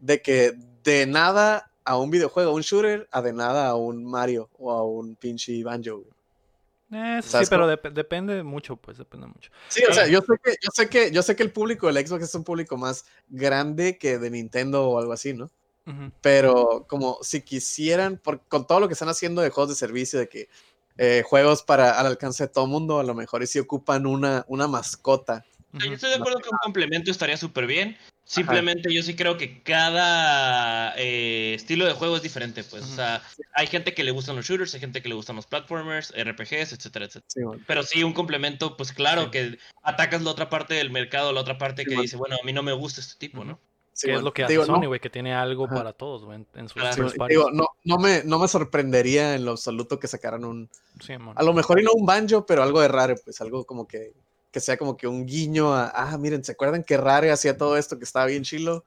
de 0.00 0.20
que 0.20 0.54
de 0.82 1.06
nada 1.06 1.67
a 1.88 1.96
un 1.96 2.10
videojuego, 2.10 2.50
a 2.50 2.54
un 2.54 2.60
shooter, 2.60 3.08
a 3.10 3.22
de 3.22 3.32
nada 3.32 3.68
a 3.68 3.74
un 3.74 4.04
Mario 4.04 4.50
o 4.58 4.70
a 4.70 4.84
un 4.84 5.16
pinche 5.16 5.64
Banjo. 5.64 5.96
güey. 5.96 6.10
Eh, 6.90 7.20
sí, 7.22 7.38
pero 7.48 7.66
depende 7.66 8.42
mucho, 8.42 8.76
pues 8.76 8.98
depende 8.98 9.26
mucho. 9.26 9.50
Sí, 9.68 9.82
o 9.88 9.92
sea, 9.92 10.06
yo 10.06 10.20
sé 10.20 10.34
que, 10.42 10.50
yo 10.62 10.70
sé 10.72 10.88
que, 10.88 11.10
yo 11.10 11.22
sé 11.22 11.34
que 11.34 11.42
el 11.42 11.50
público 11.50 11.86
del 11.86 12.06
Xbox 12.06 12.24
es 12.24 12.34
un 12.34 12.44
público 12.44 12.76
más 12.76 13.06
grande 13.28 13.96
que 13.96 14.18
de 14.18 14.30
Nintendo 14.30 14.86
o 14.86 14.98
algo 14.98 15.12
así, 15.12 15.32
¿no? 15.32 15.50
Pero 16.20 16.84
como 16.86 17.16
si 17.22 17.40
quisieran, 17.40 18.18
por, 18.18 18.42
con 18.48 18.66
todo 18.66 18.78
lo 18.78 18.88
que 18.88 18.92
están 18.92 19.08
haciendo 19.08 19.40
de 19.40 19.48
juegos 19.48 19.70
de 19.70 19.74
servicio, 19.74 20.18
de 20.18 20.28
que 20.28 20.50
eh, 20.98 21.22
juegos 21.24 21.62
para 21.62 21.98
al 21.98 22.04
alcance 22.04 22.44
de 22.44 22.48
todo 22.48 22.66
mundo, 22.66 22.98
a 22.98 23.04
lo 23.04 23.14
mejor 23.14 23.42
y 23.42 23.46
si 23.46 23.58
ocupan 23.58 24.04
una, 24.04 24.44
una 24.48 24.68
mascota. 24.68 25.46
Yo 25.72 25.90
estoy 25.90 26.10
de 26.10 26.16
acuerdo 26.16 26.40
que 26.40 26.50
un 26.50 26.58
complemento 26.62 27.10
estaría 27.10 27.38
súper 27.38 27.66
bien. 27.66 27.96
Simplemente 28.28 28.92
yo 28.92 29.02
sí 29.02 29.16
creo 29.16 29.38
que 29.38 29.62
cada 29.62 30.92
eh, 30.98 31.54
estilo 31.54 31.86
de 31.86 31.94
juego 31.94 32.16
es 32.16 32.22
diferente, 32.22 32.62
pues. 32.62 32.82
O 32.84 32.94
sea, 32.94 33.22
hay 33.54 33.66
gente 33.66 33.94
que 33.94 34.04
le 34.04 34.10
gustan 34.10 34.36
los 34.36 34.44
shooters, 34.46 34.74
hay 34.74 34.80
gente 34.80 35.00
que 35.00 35.08
le 35.08 35.14
gustan 35.14 35.34
los 35.36 35.46
platformers, 35.46 36.12
RPGs, 36.14 36.74
etcétera, 36.74 37.06
etcétera. 37.06 37.24
Sí, 37.28 37.42
bueno. 37.42 37.62
Pero 37.66 37.82
sí, 37.82 38.04
un 38.04 38.12
complemento, 38.12 38.76
pues 38.76 38.92
claro, 38.92 39.24
Sí. 39.24 39.30
que 39.30 39.58
atacas 39.82 40.20
la 40.22 40.30
otra 40.30 40.50
parte 40.50 40.74
del 40.74 40.90
mercado, 40.90 41.32
la 41.32 41.40
otra 41.40 41.56
parte 41.56 41.82
Sí, 41.82 41.86
que 41.88 41.94
bueno. 41.94 42.02
dice, 42.02 42.16
bueno, 42.18 42.36
a 42.40 42.44
mí 42.44 42.52
no 42.52 42.62
me 42.62 42.72
gusta 42.74 43.00
este 43.00 43.14
tipo. 43.18 43.44
¿no? 43.46 43.58
Sí, 43.94 44.08
que 44.08 44.14
es 44.14 44.22
lo 44.22 44.32
que 44.34 44.44
hace 44.44 44.52
Digo, 44.52 44.66
Sony, 44.66 44.86
güey, 44.86 45.00
que 45.00 45.08
tiene 45.10 45.34
algo 45.34 45.64
Ajá. 45.64 45.74
para 45.76 45.92
todos, 45.94 46.24
güey, 46.26 46.36
en- 46.36 46.46
en 46.54 46.68
sus 46.68 46.82
digo, 47.28 47.50
no, 47.50 47.66
no, 47.84 47.96
me, 47.96 48.22
no 48.24 48.38
me 48.38 48.46
sorprendería 48.46 49.34
en 49.34 49.44
lo 49.46 49.52
absoluto 49.52 49.98
que 49.98 50.06
sacaran 50.06 50.44
un, 50.44 50.68
a 51.34 51.42
lo 51.42 51.52
mejor 51.54 51.80
y 51.80 51.82
no 51.82 51.90
un 51.94 52.04
banjo, 52.06 52.44
pero 52.44 52.62
algo 52.62 52.80
de 52.82 52.88
raro, 52.88 53.14
pues 53.24 53.40
algo 53.40 53.64
como 53.64 53.88
que, 53.88 54.12
que 54.58 54.64
sea 54.64 54.76
como 54.76 54.96
que 54.96 55.06
un 55.06 55.24
guiño 55.26 55.72
a, 55.72 55.88
ah, 55.94 56.18
miren, 56.18 56.42
¿se 56.44 56.52
acuerdan 56.52 56.82
que 56.84 56.96
Rare 56.96 57.30
hacía 57.30 57.56
todo 57.56 57.76
esto 57.76 57.98
que 57.98 58.04
estaba 58.04 58.26
bien 58.26 58.42
chilo? 58.42 58.84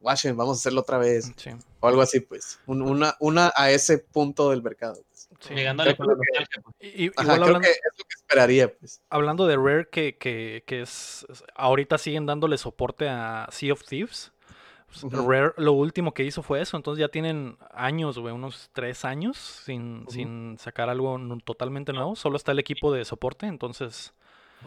Washington, 0.00 0.38
vamos 0.38 0.56
a 0.56 0.60
hacerlo 0.60 0.80
otra 0.80 0.96
vez. 0.98 1.30
Sí. 1.36 1.50
O 1.80 1.88
algo 1.88 2.00
así, 2.00 2.20
pues. 2.20 2.58
Un- 2.66 2.80
una, 2.82 3.16
una 3.20 3.52
a 3.54 3.70
ese 3.70 3.98
punto 3.98 4.48
del 4.50 4.62
mercado. 4.62 5.02
pues. 5.10 5.28
sí. 5.40 5.54
Llegando 5.54 5.82
a 5.82 5.86
la 5.86 5.94
Creo 5.94 6.08
que- 6.16 6.60
pues. 6.62 6.74
Y- 6.80 7.04
y- 7.06 7.10
Ajá, 7.16 7.22
igual 7.22 7.24
creo 7.24 7.32
hablando, 7.44 7.60
que 7.60 7.70
es 7.70 7.80
lo 7.98 8.04
que 8.04 8.14
esperaría, 8.16 8.74
pues. 8.78 9.02
hablando 9.10 9.46
de 9.46 9.56
Rare, 9.56 9.88
que, 9.90 10.16
que, 10.16 10.64
que 10.66 10.80
es. 10.82 11.26
Ahorita 11.54 11.98
siguen 11.98 12.24
dándole 12.24 12.56
soporte 12.56 13.08
a 13.10 13.46
Sea 13.50 13.72
of 13.74 13.84
Thieves. 13.84 14.32
Rare 15.12 15.52
lo 15.58 15.72
último 15.74 16.14
que 16.14 16.24
hizo 16.24 16.42
fue 16.42 16.60
eso. 16.62 16.76
Entonces 16.78 16.98
ya 17.00 17.08
tienen 17.08 17.56
años, 17.72 18.18
güey, 18.18 18.34
unos 18.34 18.70
tres 18.72 19.04
años 19.04 19.36
sin, 19.64 20.04
sin 20.08 20.56
sacar 20.58 20.88
algo 20.88 21.16
totalmente 21.44 21.92
nuevo. 21.92 22.16
Solo 22.16 22.36
está 22.36 22.52
el 22.52 22.58
equipo 22.58 22.90
de 22.92 23.04
soporte. 23.04 23.46
Entonces. 23.46 24.14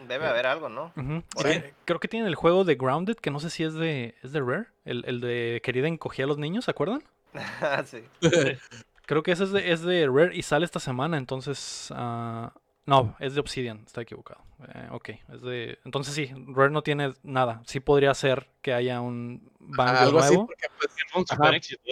Debe 0.08 0.26
haber 0.26 0.46
algo, 0.46 0.68
¿no? 0.68 0.92
Sí, 0.96 1.62
creo 1.84 2.00
que 2.00 2.08
tienen 2.08 2.28
el 2.28 2.34
juego 2.34 2.64
de 2.64 2.74
Grounded, 2.74 3.16
que 3.16 3.30
no 3.30 3.40
sé 3.40 3.50
si 3.50 3.64
es 3.64 3.74
de, 3.74 4.14
es 4.22 4.32
de 4.32 4.40
Rare. 4.40 4.66
El, 4.84 5.04
el 5.06 5.20
de 5.20 5.60
Querida 5.62 5.88
encogía 5.88 6.24
a 6.24 6.28
los 6.28 6.38
niños, 6.38 6.64
¿se 6.64 6.70
acuerdan? 6.70 7.02
sí. 7.86 8.04
Creo 9.06 9.22
que 9.22 9.32
ese 9.32 9.44
es 9.44 9.52
de, 9.52 9.72
es 9.72 9.82
de 9.82 10.06
Rare 10.08 10.34
y 10.34 10.42
sale 10.42 10.64
esta 10.64 10.80
semana, 10.80 11.18
entonces... 11.18 11.92
ah, 11.94 12.52
no, 12.86 13.16
es 13.18 13.34
de 13.34 13.40
Obsidian, 13.40 13.82
está 13.86 14.02
equivocado. 14.02 14.42
Eh, 14.74 14.88
ok, 14.90 15.08
es 15.32 15.40
de... 15.42 15.78
Entonces 15.84 16.14
sí, 16.14 16.30
Rare 16.48 16.70
no 16.70 16.82
tiene 16.82 17.14
nada. 17.22 17.62
Sí 17.66 17.80
podría 17.80 18.12
ser 18.14 18.46
que 18.62 18.74
haya 18.74 19.00
un 19.00 19.50
banjo 19.58 19.94
Ajá, 19.94 20.02
algo 20.04 20.18
así, 20.18 20.34
nuevo. 20.34 20.46
porque 20.46 20.66
pues, 20.78 20.90
Fue 21.10 21.20
un 21.20 21.26
super 21.26 21.54
éxito, 21.54 21.82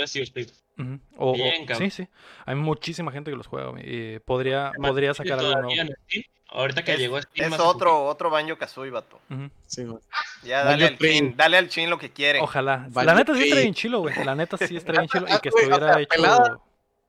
eh, 0.78 0.82
Thieves. 0.82 1.00
Ujú, 1.12 1.24
o- 1.24 1.30
o- 1.30 1.34
Bien, 1.34 1.66
cabrón. 1.66 1.90
sí, 1.90 2.04
sí. 2.04 2.08
Hay 2.46 2.54
muchísima 2.54 3.12
gente 3.12 3.30
que 3.30 3.36
los 3.36 3.46
juega 3.46 3.68
güey, 3.70 3.82
y 3.86 4.18
podría, 4.20 4.68
Además, 4.68 4.90
podría 4.90 5.14
sacar 5.14 5.38
algo 5.38 5.52
nuevo. 5.62 5.70
Steam. 5.70 6.24
Ahorita 6.54 6.84
que 6.84 6.92
Es- 6.92 6.98
llegó 6.98 7.16
a 7.16 7.22
Steam. 7.22 7.52
Es 7.54 7.60
otro, 7.60 8.04
otro 8.04 8.28
Banjo 8.28 8.58
Kazooie, 8.58 8.90
vato. 8.90 9.18
Ujú. 9.30 9.48
sí, 9.66 9.84
güey. 9.84 10.02
Ya 10.42 10.64
dale 10.64 10.86
al 10.86 10.98
chin, 10.98 11.34
dale 11.36 11.56
al 11.56 11.68
chin 11.68 11.88
lo 11.88 11.98
que 11.98 12.10
quiere. 12.10 12.40
Ojalá. 12.40 12.86
Banjo 12.90 13.02
La 13.06 13.14
neta 13.14 13.34
sí 13.34 13.42
estaría 13.44 13.62
bien 13.62 13.74
chilo, 13.74 14.00
güey. 14.00 14.14
La 14.24 14.34
neta 14.34 14.56
sí 14.58 14.76
estaría 14.76 15.00
bien 15.00 15.08
chilo. 15.10 15.26
Y 15.28 15.40
que 15.40 15.48
o 15.48 15.52
sea, 15.52 15.60
estuviera 15.62 16.00
hecho... 16.00 16.08
pelada. 16.10 16.60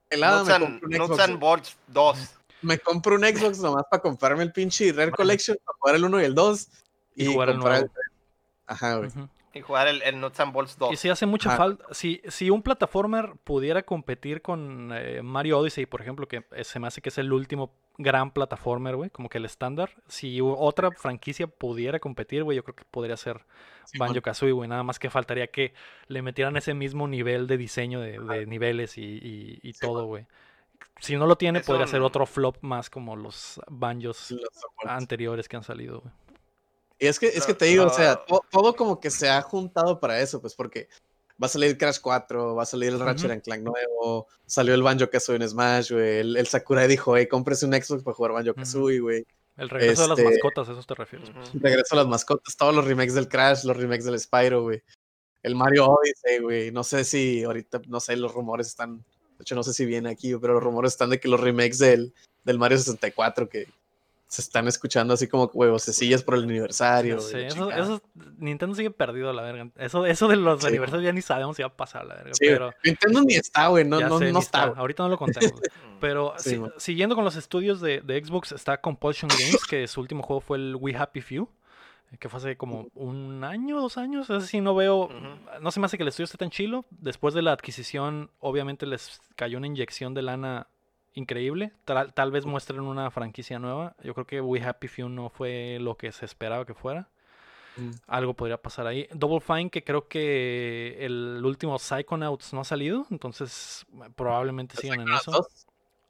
Pelada, 0.09 0.37
Nuts 0.39 0.47
me 0.47 0.53
and, 0.53 0.63
compro 0.65 0.87
un 0.87 0.91
Nuts 0.97 1.07
Xbox. 1.07 1.19
and 1.29 1.39
Bolts 1.39 1.77
2. 1.87 2.35
Me 2.61 2.77
compro 2.79 3.15
un 3.15 3.23
Xbox 3.23 3.59
nomás 3.59 3.83
para 3.89 4.01
comprarme 4.01 4.43
el 4.43 4.53
pinche 4.53 4.93
Rare 4.93 5.11
Collection, 5.11 5.57
para 5.65 5.77
jugar 5.77 5.95
el 5.95 6.05
1 6.05 6.21
y 6.21 6.23
el 6.25 6.35
2. 6.35 6.67
Y 7.17 7.25
jugar 7.25 7.49
el 7.49 7.55
comprar 7.55 7.79
nuevo. 7.79 7.93
Ajá, 8.67 8.95
güey. 8.95 9.09
Ujú. 9.09 9.27
Y 9.53 9.61
jugar 9.61 9.87
el, 9.87 10.01
el 10.01 10.19
Nuts 10.19 10.39
and 10.39 10.51
Bolts 10.51 10.77
2. 10.79 10.93
Y 10.93 10.95
si 10.97 11.09
hace 11.09 11.25
mucha 11.27 11.55
falta. 11.57 11.85
Si, 11.91 12.21
si 12.27 12.49
un 12.49 12.63
plataformer 12.63 13.33
pudiera 13.43 13.83
competir 13.83 14.41
con 14.41 14.91
eh, 14.93 15.21
Mario 15.21 15.59
Odyssey, 15.59 15.85
por 15.85 16.01
ejemplo, 16.01 16.27
que 16.27 16.43
eh, 16.51 16.63
se 16.63 16.79
me 16.79 16.87
hace 16.87 17.01
que 17.01 17.09
es 17.09 17.17
el 17.19 17.31
último 17.31 17.71
gran 17.99 18.31
plataformer, 18.31 18.95
güey, 18.95 19.11
como 19.11 19.29
que 19.29 19.37
el 19.37 19.45
estándar. 19.45 19.91
Si 20.07 20.39
otra 20.41 20.89
franquicia 20.91 21.45
pudiera 21.45 21.99
competir, 21.99 22.43
güey, 22.43 22.55
yo 22.55 22.63
creo 22.63 22.75
que 22.75 22.83
podría 22.89 23.15
ser 23.15 23.41
Sí, 23.85 23.99
Banjo 23.99 24.21
Kazooie, 24.21 24.53
güey. 24.53 24.67
Nada 24.67 24.81
más 24.81 24.97
que 24.97 25.09
faltaría 25.11 25.47
que 25.47 25.73
le 26.07 26.21
metieran 26.23 26.57
ese 26.57 26.73
mismo 26.73 27.07
nivel 27.07 27.45
de 27.45 27.57
diseño 27.57 27.99
de, 27.99 28.17
de 28.19 28.45
niveles 28.47 28.97
y, 28.97 29.03
y- 29.03 29.59
y 29.61 29.73
Sí, 29.73 29.79
todo, 29.81 30.05
güey. 30.05 30.25
Si 30.99 31.15
no 31.15 31.27
lo 31.27 31.35
tiene, 31.35 31.59
Es 31.59 31.65
podría 31.65 31.85
ser 31.87 32.01
otro 32.01 32.25
flop 32.25 32.57
más 32.61 32.89
como 32.89 33.15
los 33.15 33.59
banjos 33.67 34.31
Los 34.31 34.49
anteriores 34.85 35.47
que 35.47 35.57
han 35.57 35.63
salido, 35.63 35.99
güey. 36.01 36.13
Y 37.03 37.07
es 37.07 37.19
que, 37.19 37.27
es 37.27 37.45
que 37.45 37.53
te 37.53 37.65
digo, 37.65 37.85
o 37.85 37.89
sea, 37.89 38.15
to- 38.25 38.43
todo 38.49 38.75
como 38.75 38.99
que 38.99 39.09
se 39.11 39.29
ha 39.29 39.41
juntado 39.41 39.99
para 39.99 40.21
eso, 40.21 40.39
pues 40.39 40.55
porque 40.55 40.87
va 41.41 41.47
a 41.47 41.49
salir 41.49 41.77
Crash 41.77 41.99
4, 41.99 42.55
va 42.55 42.63
a 42.63 42.65
salir 42.65 42.89
el 42.93 42.99
Ratchet 42.99 43.25
Ujú. 43.25 43.33
and 43.33 43.41
Clank 43.43 43.61
nuevo, 43.63 44.27
salió 44.45 44.73
el 44.73 44.83
Banjo 44.83 45.09
Kazooie 45.09 45.35
en 45.41 45.49
Smash, 45.49 45.91
güey. 45.91 46.19
El, 46.19 46.37
el 46.37 46.47
Sakurai 46.47 46.87
dijo, 46.87 47.17
hey, 47.17 47.27
cómprese 47.27 47.65
un 47.65 47.73
Xbox 47.73 48.03
para 48.03 48.15
jugar 48.15 48.31
Banjo 48.31 48.53
Kazooie, 48.53 48.99
güey. 49.01 49.25
El 49.57 49.69
regreso 49.69 50.03
de 50.03 50.07
las 50.09 50.19
Este- 50.19 50.31
mascotas, 50.31 50.69
¿a 50.69 50.71
eso 50.71 50.83
te 50.83 50.95
refieres? 50.95 51.29
pues. 51.29 51.49
Ujú. 51.49 51.59
Regreso 51.59 51.95
a 51.95 51.97
las 51.97 52.07
mascotas, 52.07 52.55
todos 52.55 52.73
los 52.73 52.85
remakes 52.85 53.13
del 53.15 53.27
Crash, 53.27 53.65
los 53.65 53.75
remakes 53.75 54.05
del 54.05 54.19
Spyro, 54.19 54.61
güey. 54.63 54.81
El 55.43 55.55
Mario 55.55 55.87
Odyssey, 55.87 56.39
güey. 56.39 56.71
No 56.71 56.83
sé 56.85 57.03
si 57.03 57.43
ahorita, 57.43 57.81
no 57.87 57.99
sé, 57.99 58.15
los 58.15 58.33
rumores 58.33 58.67
están. 58.67 58.99
De 59.37 59.41
hecho, 59.41 59.55
no 59.55 59.63
sé 59.63 59.73
si 59.73 59.85
viene 59.85 60.09
aquí, 60.09 60.33
pero 60.37 60.53
los 60.53 60.63
rumores 60.63 60.93
están 60.93 61.09
de 61.09 61.19
que 61.19 61.27
los 61.27 61.41
remakes 61.41 61.79
del, 61.79 62.13
del 62.45 62.57
Mario 62.57 62.77
64 62.77 63.49
que 63.49 63.67
se 64.33 64.41
están 64.41 64.67
escuchando 64.67 65.13
así 65.13 65.27
como 65.27 65.45
huevosecillas 65.53 66.23
por 66.23 66.35
el 66.35 66.43
aniversario. 66.43 67.19
Sí, 67.19 67.37
eso, 67.37 67.69
eso- 67.71 68.01
Nintendo 68.37 68.75
sigue 68.75 68.91
perdido 68.91 69.29
a 69.29 69.33
la 69.33 69.41
verga. 69.43 69.69
Eso, 69.77 70.05
eso 70.05 70.27
de 70.27 70.35
los 70.35 70.61
Sí. 70.61 70.67
aniversarios 70.67 71.05
ya 71.05 71.13
ni 71.13 71.21
sabemos 71.21 71.55
si 71.55 71.61
va 71.63 71.69
a 71.69 71.75
pasar 71.77 72.01
a 72.01 72.05
la 72.05 72.15
verga. 72.15 72.31
Sí, 72.33 72.45
pero 72.47 72.71
Nintendo 72.83 73.21
ni 73.21 73.35
está, 73.35 73.67
güey. 73.67 73.85
No, 73.85 73.99
no, 74.01 74.19
sé, 74.19 74.31
no 74.31 74.39
está. 74.39 74.63
Ahorita 74.63 75.03
no 75.03 75.09
lo 75.09 75.17
contemos. 75.17 75.51
güey. 75.51 75.63
Pero 75.99 76.33
Sí, 76.37 76.49
si- 76.49 76.59
man. 76.59 76.73
siguiendo 76.77 77.15
con 77.15 77.23
los 77.23 77.35
estudios 77.37 77.79
de, 77.79 78.01
de 78.01 78.21
Xbox, 78.25 78.51
está 78.51 78.81
Compulsion 78.81 79.29
Games, 79.29 79.63
que 79.69 79.87
su 79.87 80.01
último 80.01 80.21
juego 80.21 80.41
fue 80.41 80.57
el 80.57 80.75
We 80.77 80.93
Happy 80.97 81.21
Few, 81.21 81.47
eh, 82.11 82.17
que 82.19 82.27
fue 82.27 82.39
hace 82.39 82.57
como 82.57 82.87
un 82.93 83.43
año, 83.45 83.79
dos 83.79 83.97
años. 83.97 84.29
Es 84.29 84.43
así, 84.43 84.59
no 84.59 84.75
veo. 84.75 85.09
No 85.61 85.71
se 85.71 85.79
me 85.79 85.85
hace 85.85 85.95
que 85.95 86.03
el 86.03 86.09
estudio 86.09 86.25
esté 86.25 86.37
tan 86.37 86.49
chilo. 86.49 86.83
Después 86.89 87.33
de 87.33 87.41
la 87.41 87.53
adquisición, 87.53 88.31
obviamente 88.39 88.85
les 88.85 89.21
cayó 89.37 89.57
una 89.59 89.67
inyección 89.67 90.13
de 90.13 90.23
lana 90.23 90.67
increíble. 91.13 91.71
Tal, 91.85 92.13
tal 92.13 92.31
vez 92.31 92.45
muestren 92.45 92.81
una 92.81 93.11
franquicia 93.11 93.59
nueva. 93.59 93.95
Yo 94.03 94.13
creo 94.13 94.25
que 94.25 94.41
We 94.41 94.61
Happy 94.61 94.87
Few 94.87 95.09
no 95.09 95.29
fue 95.29 95.77
lo 95.79 95.95
que 95.95 96.11
se 96.11 96.25
esperaba 96.25 96.65
que 96.65 96.73
fuera. 96.73 97.09
Mm. 97.75 97.91
Algo 98.07 98.33
podría 98.33 98.57
pasar 98.57 98.87
ahí. 98.87 99.07
Double 99.13 99.39
Fine, 99.39 99.69
que 99.69 99.83
creo 99.83 100.07
que 100.07 100.97
el 100.99 101.41
último 101.43 101.77
Psychonauts 101.79 102.53
no 102.53 102.61
ha 102.61 102.65
salido, 102.65 103.07
entonces 103.09 103.85
eh, 103.93 104.09
probablemente 104.15 104.77
sigan 104.77 105.01
en 105.01 105.13
eso. 105.13 105.31
dos, 105.31 105.47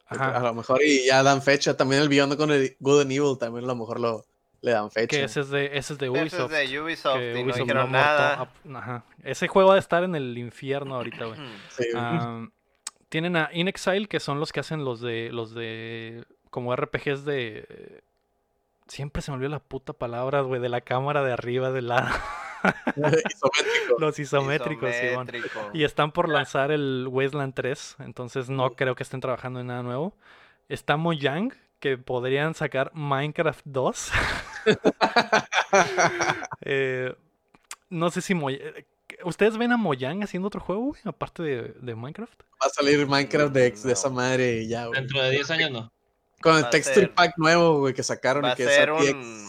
Ajá. 0.06 0.38
A 0.38 0.40
lo 0.42 0.54
mejor 0.54 0.82
y 0.84 1.08
ya 1.08 1.24
dan 1.24 1.42
fecha. 1.42 1.76
También 1.76 2.02
el 2.02 2.10
Beyond 2.10 2.36
con 2.36 2.52
el 2.52 2.76
Good 2.80 3.02
and 3.02 3.12
Evil 3.12 3.38
también 3.40 3.64
a 3.64 3.68
lo 3.68 3.76
mejor 3.76 4.00
lo, 4.00 4.26
le 4.62 4.72
dan 4.72 4.92
fecha. 4.92 5.18
Que 5.18 5.24
ese 5.24 5.40
es 5.42 5.50
de, 5.50 5.78
ese 5.78 5.94
es 5.94 6.00
de 6.00 6.08
Ese 6.08 6.22
Ubisoft. 6.22 6.54
es 6.54 6.70
de 6.70 6.82
Ubisoft 6.82 7.18
que 7.18 7.40
y 7.40 7.44
no 7.44 7.54
dijeron 7.54 7.88
ha 7.88 7.92
nada. 7.92 8.50
Ajá. 8.74 9.06
Ese 9.24 9.48
juego 9.48 9.70
va 9.70 9.76
a 9.76 9.80
estar 9.80 10.04
en 10.04 10.16
el 10.16 10.38
infierno 10.38 10.96
ahorita, 10.96 11.26
güey. 11.26 11.40
Sí. 11.70 11.86
Tienen 13.14 13.36
a 13.36 13.52
InXile, 13.54 14.08
que 14.08 14.20
son 14.20 14.40
los 14.40 14.52
que 14.52 14.60
hacen 14.62 14.84
los 14.84 15.00
de. 15.00 15.30
los 15.32 15.54
de. 15.54 16.24
como 16.50 16.76
RPGs 16.76 17.26
de. 17.26 18.02
Siempre 18.88 19.22
se 19.22 19.30
me 19.30 19.36
olvidó 19.38 19.52
la 19.52 19.60
puta 19.60 19.94
palabra, 19.94 20.42
güey, 20.42 20.60
de 20.60 20.68
la 20.70 20.82
cámara 20.82 21.22
de 21.24 21.32
arriba 21.32 21.70
del 21.70 21.90
lado. 21.90 22.08
Isométrico. 22.96 24.00
los 24.00 24.18
isométricos. 24.18 24.96
Isométrico. 24.96 25.70
Y 25.74 25.84
están 25.84 26.12
por 26.12 26.28
lanzar 26.28 26.72
el 26.72 27.08
Wasteland 27.08 27.54
3, 27.54 27.98
entonces 28.00 28.50
no 28.50 28.72
creo 28.72 28.96
que 28.96 29.04
estén 29.04 29.22
trabajando 29.22 29.60
en 29.60 29.68
nada 29.68 29.84
nuevo. 29.84 30.16
Está 30.68 30.98
Mojang, 30.98 31.54
que 31.80 32.00
podrían 32.00 32.56
sacar 32.56 32.90
Minecraft 32.96 33.62
2. 33.66 34.12
Eh, 36.62 37.14
no 37.90 38.10
sé 38.10 38.22
si 38.22 38.34
Moj- 38.34 38.58
eh, 38.60 38.86
¿Ustedes 39.26 39.58
ven 39.58 39.72
a 39.72 39.78
Mojang 39.78 40.24
haciendo 40.24 40.48
otro 40.48 40.60
juego, 40.62 40.82
güey? 40.88 41.02
Aparte 41.06 41.44
de, 41.44 41.62
de 41.82 41.96
Minecraft. 41.96 42.42
Va 42.62 42.68
a 42.68 42.70
salir 42.70 43.06
Minecraft 43.08 43.54
de, 43.54 43.72
de 43.72 43.80
No. 43.84 43.90
esa 43.92 44.10
madre 44.10 44.62
y 44.62 44.68
ya, 44.68 44.86
güey. 44.88 45.00
Dentro 45.00 45.22
de 45.22 45.32
10 45.32 45.52
años 45.52 45.72
no. 45.72 45.92
Con 46.42 46.58
el 46.58 46.64
Va 46.66 46.70
texture 46.70 47.06
ser- 47.08 47.14
pack 47.14 47.34
nuevo, 47.38 47.80
güey, 47.80 47.94
que 47.94 48.04
sacaron 48.04 48.44
Va 48.44 48.50
y 48.50 48.52
a 48.52 48.56
que 48.56 48.66
ser 48.66 48.90
es 48.90 49.14
un 49.14 49.48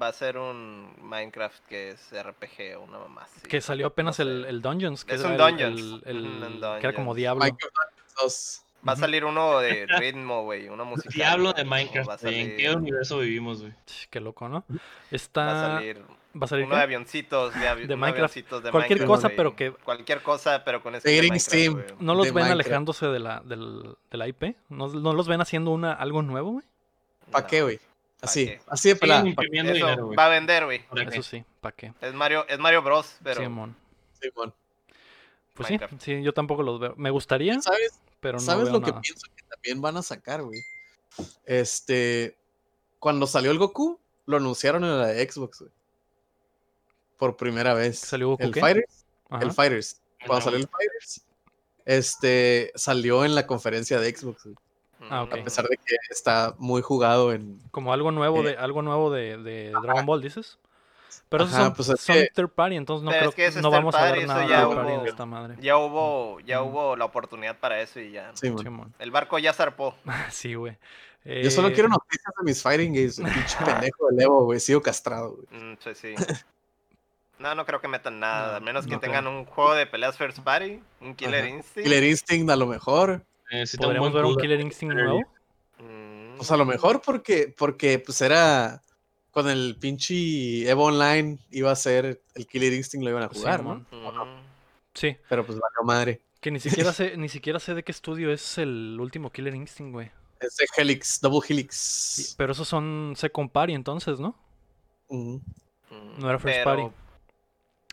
va 0.00 0.08
a 0.08 0.12
ser 0.12 0.36
un 0.38 0.94
Minecraft 1.02 1.64
que 1.66 1.90
es 1.90 2.12
RPG 2.12 2.76
o 2.76 2.82
una 2.82 2.98
mamá 2.98 3.22
así. 3.22 3.40
Que 3.48 3.60
salió 3.60 3.86
apenas 3.86 4.20
el, 4.20 4.44
el 4.44 4.60
Dungeons. 4.60 5.04
Que 5.04 5.14
Es 5.14 5.22
un 5.24 5.32
el- 5.32 5.38
Dungeons. 5.38 6.02
el- 6.04 6.26
un 6.26 6.60
Que 6.60 6.86
era 6.86 6.92
como 6.92 7.14
Dungeons. 7.14 7.16
Diablo. 7.16 7.40
Minecraft 7.40 7.74
2. 8.22 8.62
Va 8.86 8.92
a 8.92 8.96
salir 8.96 9.24
uno 9.24 9.58
de 9.58 9.86
ritmo, 9.98 10.44
güey, 10.44 10.68
una 10.68 10.84
música. 10.84 11.10
Diablo 11.12 11.52
de 11.52 11.64
Va 11.64 11.70
Minecraft. 11.70 12.22
güey, 12.22 12.40
¿En 12.40 12.56
qué 12.56 12.62
salir, 12.64 12.76
universo 12.76 13.18
vivimos, 13.18 13.60
güey? 13.62 13.72
Qué 14.10 14.20
loco, 14.20 14.48
¿no? 14.48 14.64
va 14.70 14.76
Está. 15.10 15.76
a 15.76 15.78
salir 15.78 16.00
¿Va 16.34 16.44
a 16.44 16.48
salir 16.48 16.64
uno 16.66 16.74
qué? 16.74 16.78
de 16.78 16.82
avioncitos, 16.84 17.54
de, 17.54 17.60
avi- 17.60 17.86
De 17.86 17.96
Minecraft. 17.96 18.14
avioncitos 18.36 18.62
de 18.62 18.70
Cualquier 18.70 18.98
Minecraft, 19.00 19.22
cosa, 19.22 19.34
pero 19.36 19.56
que- 19.56 19.72
cualquier 19.72 20.22
cosa, 20.22 20.62
pero 20.64 20.82
con 20.82 20.94
este. 20.94 21.10
¿No 22.00 22.14
los 22.14 22.26
de 22.26 22.32
ven 22.32 22.44
Minecraft. 22.44 22.50
alejándose 22.50 23.06
de 23.06 23.18
la, 23.18 23.40
del, 23.40 23.96
de 24.10 24.16
la 24.18 24.28
IP? 24.28 24.56
¿No, 24.68 24.88
no 24.88 25.12
los 25.14 25.26
ven 25.26 25.40
haciendo 25.40 25.70
una, 25.70 25.92
algo 25.94 26.22
nuevo, 26.22 26.52
güey? 26.52 26.66
¿Para 27.30 27.42
No, 27.44 27.50
qué, 27.50 27.62
güey? 27.62 27.78
¿pa' 27.78 27.82
Así, 28.22 28.46
qué? 28.46 28.60
así 28.68 28.88
de 28.90 28.96
pelada. 28.96 29.24
Eso 29.28 30.10
va 30.16 30.26
a 30.26 30.28
vender, 30.28 30.64
güey. 30.66 30.84
Eso 31.10 31.22
sí, 31.22 31.44
¿para 31.60 31.74
qué? 31.74 31.92
Es 32.00 32.12
Mario, 32.14 32.46
es 32.48 32.58
Mario 32.58 32.82
Bros, 32.82 33.16
pero 33.22 33.40
Simón. 33.40 33.74
Simón. 34.20 34.52
Pues 35.54 35.70
Minecraft. 35.70 35.94
sí, 36.02 36.16
sí, 36.18 36.22
yo 36.22 36.32
tampoco 36.34 36.62
los 36.62 36.78
veo. 36.78 36.94
Me 36.96 37.10
gustaría, 37.10 37.60
¿Sabes? 37.60 37.98
pero 38.20 38.34
no 38.34 38.40
¿Sabes 38.40 38.64
veo 38.64 38.74
lo 38.74 38.80
que 38.80 38.90
nada. 38.90 39.00
pienso 39.00 39.26
que 39.34 39.42
también 39.44 39.80
van 39.80 39.96
a 39.96 40.02
sacar, 40.02 40.42
güey? 40.42 40.60
Este. 41.46 42.36
Cuando 42.98 43.26
salió 43.26 43.50
el 43.50 43.58
Goku, 43.58 43.98
lo 44.26 44.36
anunciaron 44.36 44.84
en 44.84 44.98
la 44.98 45.08
Xbox, 45.14 45.60
güey. 45.60 45.72
Por 47.18 47.36
primera 47.36 47.74
vez. 47.74 47.98
¿Salió 47.98 48.28
Goku 48.28 48.44
el 48.44 48.52
qué? 48.52 48.60
Fighters. 48.60 49.04
Ajá. 49.28 49.42
El 49.44 49.52
Fighters. 49.52 50.00
Cuando 50.26 50.44
salió 50.44 50.58
el 50.58 50.68
Fighters. 50.68 51.24
Este 51.84 52.72
salió 52.74 53.24
en 53.24 53.34
la 53.34 53.46
conferencia 53.46 53.98
de 54.00 54.14
Xbox, 54.14 54.44
güey. 54.44 54.56
Ah, 55.10 55.22
ok. 55.22 55.32
A 55.34 55.44
pesar 55.44 55.64
de 55.66 55.76
que 55.76 55.96
está 56.10 56.54
muy 56.58 56.82
jugado 56.82 57.32
en. 57.32 57.60
Como 57.70 57.92
algo 57.92 58.10
nuevo 58.10 58.40
Eh, 58.40 58.50
de 58.52 58.56
algo 58.56 58.82
nuevo 58.82 59.10
de, 59.10 59.38
de 59.38 59.70
Dragon 59.82 60.04
Ball, 60.06 60.20
dices. 60.20 60.58
Pero 61.30 61.44
Ajá, 61.44 61.64
son, 61.66 61.74
pues 61.74 61.88
es 61.90 62.00
son 62.00 62.16
que- 62.16 62.30
third 62.34 62.48
party, 62.50 62.76
entonces 62.76 63.04
no 63.04 63.10
creo 63.10 63.28
es 63.30 63.34
que 63.34 63.46
ese 63.46 63.58
es 63.58 63.62
no 63.62 63.70
vamos 63.70 63.94
a 63.94 64.12
ver 64.12 64.26
nada 64.26 64.46
ya 64.48 64.66
hubo- 64.66 65.06
esta 65.06 65.26
madre. 65.26 65.56
Ya 65.60 65.76
hubo, 65.76 66.40
ya 66.40 66.62
hubo 66.62 66.96
la 66.96 67.04
oportunidad 67.04 67.58
para 67.58 67.80
eso 67.80 68.00
y 68.00 68.12
ya. 68.12 68.30
Sí, 68.34 68.50
man. 68.50 68.58
Simón. 68.64 68.94
El 68.98 69.10
barco 69.10 69.38
ya 69.38 69.52
zarpó. 69.52 69.94
Sí, 70.30 70.54
güey. 70.54 70.76
Yo 71.24 71.50
solo 71.50 71.68
Eh, 71.68 71.72
quiero 71.74 71.88
noticias 71.90 72.32
de 72.38 72.44
mis 72.44 72.62
fighting 72.62 72.92
games. 72.94 73.16
Pinche 73.56 73.56
pendejo 73.64 74.08
de 74.10 74.24
Evo, 74.24 74.44
güey. 74.44 74.60
Sigo 74.60 74.80
castrado, 74.80 75.36
güey. 75.36 75.62
Mm, 75.62 75.76
sí, 75.82 75.94
sí. 75.94 76.14
No, 77.38 77.54
no 77.54 77.64
creo 77.64 77.80
que 77.80 77.88
metan 77.88 78.18
nada. 78.20 78.50
No, 78.50 78.56
al 78.56 78.62
menos 78.62 78.86
que 78.86 78.92
no 78.92 79.00
tengan 79.00 79.26
un 79.26 79.44
juego 79.44 79.74
de 79.74 79.86
peleas 79.86 80.16
First 80.16 80.40
Party, 80.40 80.80
un 81.00 81.14
Killer 81.14 81.44
Ajá. 81.44 81.48
Instinct. 81.54 81.86
Killer 81.88 82.04
Instinct 82.04 82.50
a 82.50 82.56
lo 82.56 82.66
mejor. 82.66 83.24
Un 83.52 83.66
¿Podríamos 83.78 84.12
ver 84.12 84.24
un 84.24 84.36
Killer 84.36 84.60
Instinct 84.60 84.94
nuevo? 84.94 85.20
Mm, 85.78 86.36
Pues 86.36 86.50
a 86.50 86.56
lo 86.56 86.64
mejor 86.64 87.00
porque, 87.00 87.54
porque 87.56 87.98
pues 88.00 88.20
era 88.20 88.82
con 89.30 89.48
el 89.48 89.76
pinche 89.80 90.68
Evo 90.68 90.86
Online 90.86 91.38
iba 91.50 91.70
a 91.70 91.76
ser 91.76 92.20
el 92.34 92.46
Killer 92.46 92.72
Instinct 92.72 93.04
lo 93.04 93.10
iban 93.10 93.22
a 93.22 93.28
jugar, 93.28 93.62
¿no? 93.62 93.84
Simón. 93.90 94.18
ujú. 94.18 94.26
Sí, 94.94 95.16
Pero 95.28 95.46
pues 95.46 95.58
valió 95.58 95.84
madre. 95.84 96.20
que 96.40 96.50
ni 96.50 96.58
siquiera 96.58 96.92
sé, 96.92 97.16
ni 97.16 97.28
siquiera 97.28 97.60
sé 97.60 97.74
de 97.74 97.84
qué 97.84 97.92
estudio 97.92 98.32
es 98.32 98.58
el 98.58 98.98
último 99.00 99.30
Killer 99.30 99.54
Instinct, 99.54 99.92
güey. 99.92 100.10
Es 100.40 100.56
de 100.56 100.66
Helix, 100.76 101.20
Double 101.20 101.40
Helix. 101.48 102.34
Pero 102.36 102.52
esos 102.52 102.66
son 102.68 103.14
Second 103.16 103.50
Party 103.50 103.74
entonces, 103.74 104.18
¿no? 104.20 104.36
No 105.10 106.28
era 106.28 106.38
First 106.38 106.58
pero 106.58 106.64
Party. 106.64 106.94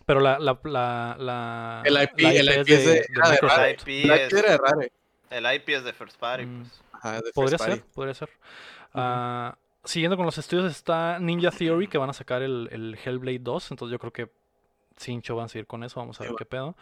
Pero 0.06 0.20
la, 0.20 0.38
la, 0.40 0.60
la, 0.64 1.16
la- 1.20 1.82
El 1.84 1.94
IP 2.02 2.20
la 2.22 2.32
el 2.32 2.60
IP 2.62 2.70
es 2.70 2.86
de- 2.86 3.06
ah, 3.22 3.28
de 3.28 3.32
Microsoft. 3.32 3.58
Rare. 3.58 3.70
El 3.72 4.06
IP, 4.06 4.12
es, 4.12 4.30
de 4.32 4.58
Rare. 4.58 4.92
el 5.32 5.56
IP 5.56 5.70
es 5.70 5.84
de 5.84 5.94
First 5.94 6.18
Party. 6.20 6.46
Mm. 6.46 6.60
Pues. 6.62 6.82
Ajá, 6.94 7.22
de 7.22 7.32
Podría 7.34 7.58
First 7.58 7.72
ser, 7.74 7.84
podría 7.94 8.14
ser. 8.14 8.30
Ah, 8.94 9.58
siguiendo 9.84 10.16
con 10.18 10.26
los 10.26 10.38
estudios 10.38 10.72
está 10.72 11.20
Ninja 11.20 11.52
Theory, 11.52 11.88
que 11.88 11.98
van 11.98 12.10
a 12.10 12.14
sacar 12.14 12.42
el, 12.42 12.70
el 12.72 12.98
Hellblade 13.04 13.40
2, 13.40 13.72
entonces 13.72 13.92
yo 13.92 14.00
creo 14.00 14.14
que 14.14 14.30
Sincho 14.98 15.36
van 15.36 15.46
a 15.46 15.48
seguir 15.50 15.68
con 15.68 15.84
eso, 15.84 16.00
vamos 16.00 16.20
a 16.20 16.24
Sí, 16.24 16.30
ver 16.30 16.38
qué 16.38 16.46
pedo. 16.46 16.76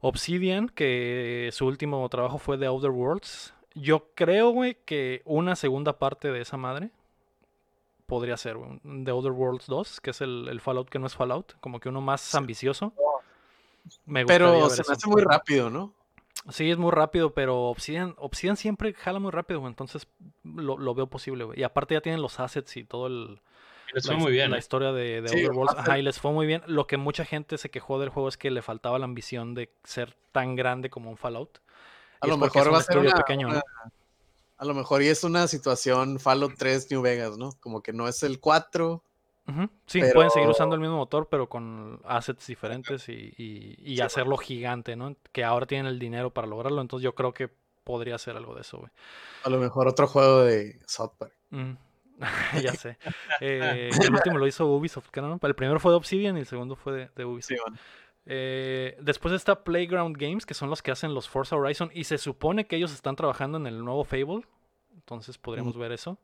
Obsidian, 0.00 0.68
que 0.68 1.50
su 1.52 1.66
último 1.66 2.08
trabajo 2.08 2.38
fue 2.38 2.58
The 2.58 2.66
Outer 2.66 2.90
Worlds. 2.90 3.54
Yo 3.74 4.08
creo, 4.14 4.50
güey, 4.50 4.76
que 4.84 5.22
una 5.24 5.54
segunda 5.54 5.98
parte 5.98 6.32
de 6.32 6.40
esa 6.40 6.56
madre 6.56 6.90
podría 8.10 8.36
ser, 8.36 8.56
The 9.04 9.10
Outer 9.12 9.32
Worlds 9.32 9.66
2, 9.66 10.00
que 10.00 10.10
es 10.10 10.20
el, 10.20 10.48
el 10.48 10.60
Fallout 10.60 10.90
que 10.90 10.98
no 10.98 11.06
es 11.06 11.14
Fallout, 11.14 11.54
como 11.60 11.80
que 11.80 11.88
uno 11.88 12.00
más 12.02 12.34
ambicioso. 12.34 12.92
Me 14.04 14.24
gustaría 14.24 14.46
Pero 14.48 14.68
se 14.70 14.82
me 14.86 14.92
hace 14.92 15.08
muy 15.08 15.22
rápido, 15.22 15.70
¿no? 15.70 15.94
Sí, 16.50 16.70
es 16.70 16.76
muy 16.78 16.90
rápido, 16.90 17.32
pero 17.34 17.64
Obsidian, 17.64 18.14
Obsidian 18.18 18.56
siempre 18.56 18.92
jala 18.94 19.18
muy 19.20 19.30
rápido, 19.30 19.60
güey. 19.60 19.70
Entonces 19.70 20.08
lo, 20.44 20.76
lo 20.76 20.94
veo 20.94 21.06
posible, 21.06 21.44
güey. 21.44 21.60
Y 21.60 21.62
aparte 21.62 21.94
ya 21.94 22.00
tienen 22.00 22.20
los 22.22 22.40
assets 22.40 22.76
y 22.76 22.84
todo 22.84 23.06
el, 23.06 23.40
les 23.94 24.06
fue 24.06 24.16
muy 24.16 24.32
bien. 24.32 24.50
la 24.50 24.56
¿eh? 24.56 24.58
historia 24.58 24.92
de, 24.92 25.22
de 25.22 25.28
Sí, 25.28 25.36
Outer 25.40 25.52
Worlds. 25.52 25.72
aparte- 25.72 25.90
Ajá, 25.90 25.98
y 25.98 26.02
les 26.02 26.18
fue 26.18 26.32
muy 26.32 26.46
bien. 26.46 26.62
Lo 26.66 26.86
que 26.86 26.96
mucha 26.96 27.24
gente 27.24 27.58
se 27.58 27.70
quejó 27.70 27.98
del 28.00 28.08
juego 28.08 28.28
es 28.28 28.36
que 28.36 28.50
le 28.50 28.62
faltaba 28.62 28.98
la 28.98 29.04
ambición 29.04 29.54
de 29.54 29.70
ser 29.84 30.16
tan 30.32 30.56
grande 30.56 30.90
como 30.90 31.10
un 31.10 31.16
Fallout. 31.16 31.58
A 32.20 32.26
Y 32.26 32.30
lo 32.30 32.36
mejor 32.38 32.62
es 32.62 32.68
va 32.68 32.70
un 32.72 32.76
a 32.76 32.82
ser 32.82 32.98
una, 32.98 33.12
pequeño, 33.14 33.48
¿no? 33.48 33.60
A 34.60 34.64
lo 34.66 34.74
mejor 34.74 35.02
y 35.02 35.08
es 35.08 35.24
una 35.24 35.46
situación 35.48 36.20
Fallout 36.20 36.52
3 36.58 36.90
New 36.90 37.00
Vegas, 37.00 37.38
¿no? 37.38 37.52
Como 37.60 37.82
que 37.82 37.92
no 37.94 38.06
es 38.08 38.22
el 38.22 38.40
4. 38.40 39.02
Ujú, 39.48 39.68
Sí, 39.86 40.00
pero- 40.00 40.12
pueden 40.14 40.30
seguir 40.30 40.48
usando 40.50 40.74
el 40.74 40.82
mismo 40.82 40.96
motor, 40.98 41.28
pero 41.30 41.48
con 41.48 41.98
assets 42.04 42.46
diferentes 42.46 43.08
y, 43.08 43.32
y- 43.38 43.76
y 43.82 43.96
Sí, 43.96 44.00
hacerlo 44.02 44.36
gigante, 44.36 44.96
¿no? 44.96 45.16
Que 45.32 45.44
ahora 45.44 45.64
tienen 45.66 45.86
el 45.86 45.98
dinero 45.98 46.30
para 46.30 46.46
lograrlo. 46.46 46.80
Entonces 46.82 47.02
yo 47.04 47.14
creo 47.14 47.32
que 47.32 47.50
podría 47.84 48.18
ser 48.18 48.36
algo 48.36 48.54
de 48.54 48.60
eso, 48.60 48.78
güey. 48.78 48.90
A 49.44 49.48
lo 49.48 49.58
mejor 49.58 49.88
otro 49.88 50.06
juego 50.06 50.42
de 50.42 50.78
South 50.86 51.12
Park. 51.18 51.32
Mm, 51.48 51.72
ya 52.62 52.74
sé. 52.74 52.98
Eh, 53.40 53.88
el 53.98 54.12
último 54.14 54.36
lo 54.36 54.46
hizo 54.46 54.66
Ubisoft, 54.66 55.08
¿no? 55.16 55.40
El 55.42 55.54
primero 55.54 55.80
fue 55.80 55.90
de 55.92 55.96
Obsidian 55.96 56.36
y 56.36 56.40
el 56.40 56.46
segundo 56.46 56.76
fue 56.76 56.92
de, 56.92 57.10
de 57.16 57.24
Ubisoft. 57.24 57.48
Sí, 57.48 57.56
man. 57.66 57.78
Eh, 58.26 58.96
después 59.00 59.34
está 59.34 59.64
Playground 59.64 60.16
Games, 60.16 60.46
que 60.46 60.54
son 60.54 60.70
los 60.70 60.82
que 60.82 60.90
hacen 60.90 61.14
los 61.14 61.28
Forza 61.28 61.56
Horizon. 61.56 61.90
Y 61.94 62.04
se 62.04 62.18
supone 62.18 62.66
que 62.66 62.76
ellos 62.76 62.92
están 62.92 63.16
trabajando 63.16 63.58
en 63.58 63.66
el 63.66 63.84
nuevo 63.84 64.04
Fable. 64.04 64.42
Entonces 64.94 65.38
podríamos 65.38 65.76
ver 65.76 65.92
eso. 65.92 66.18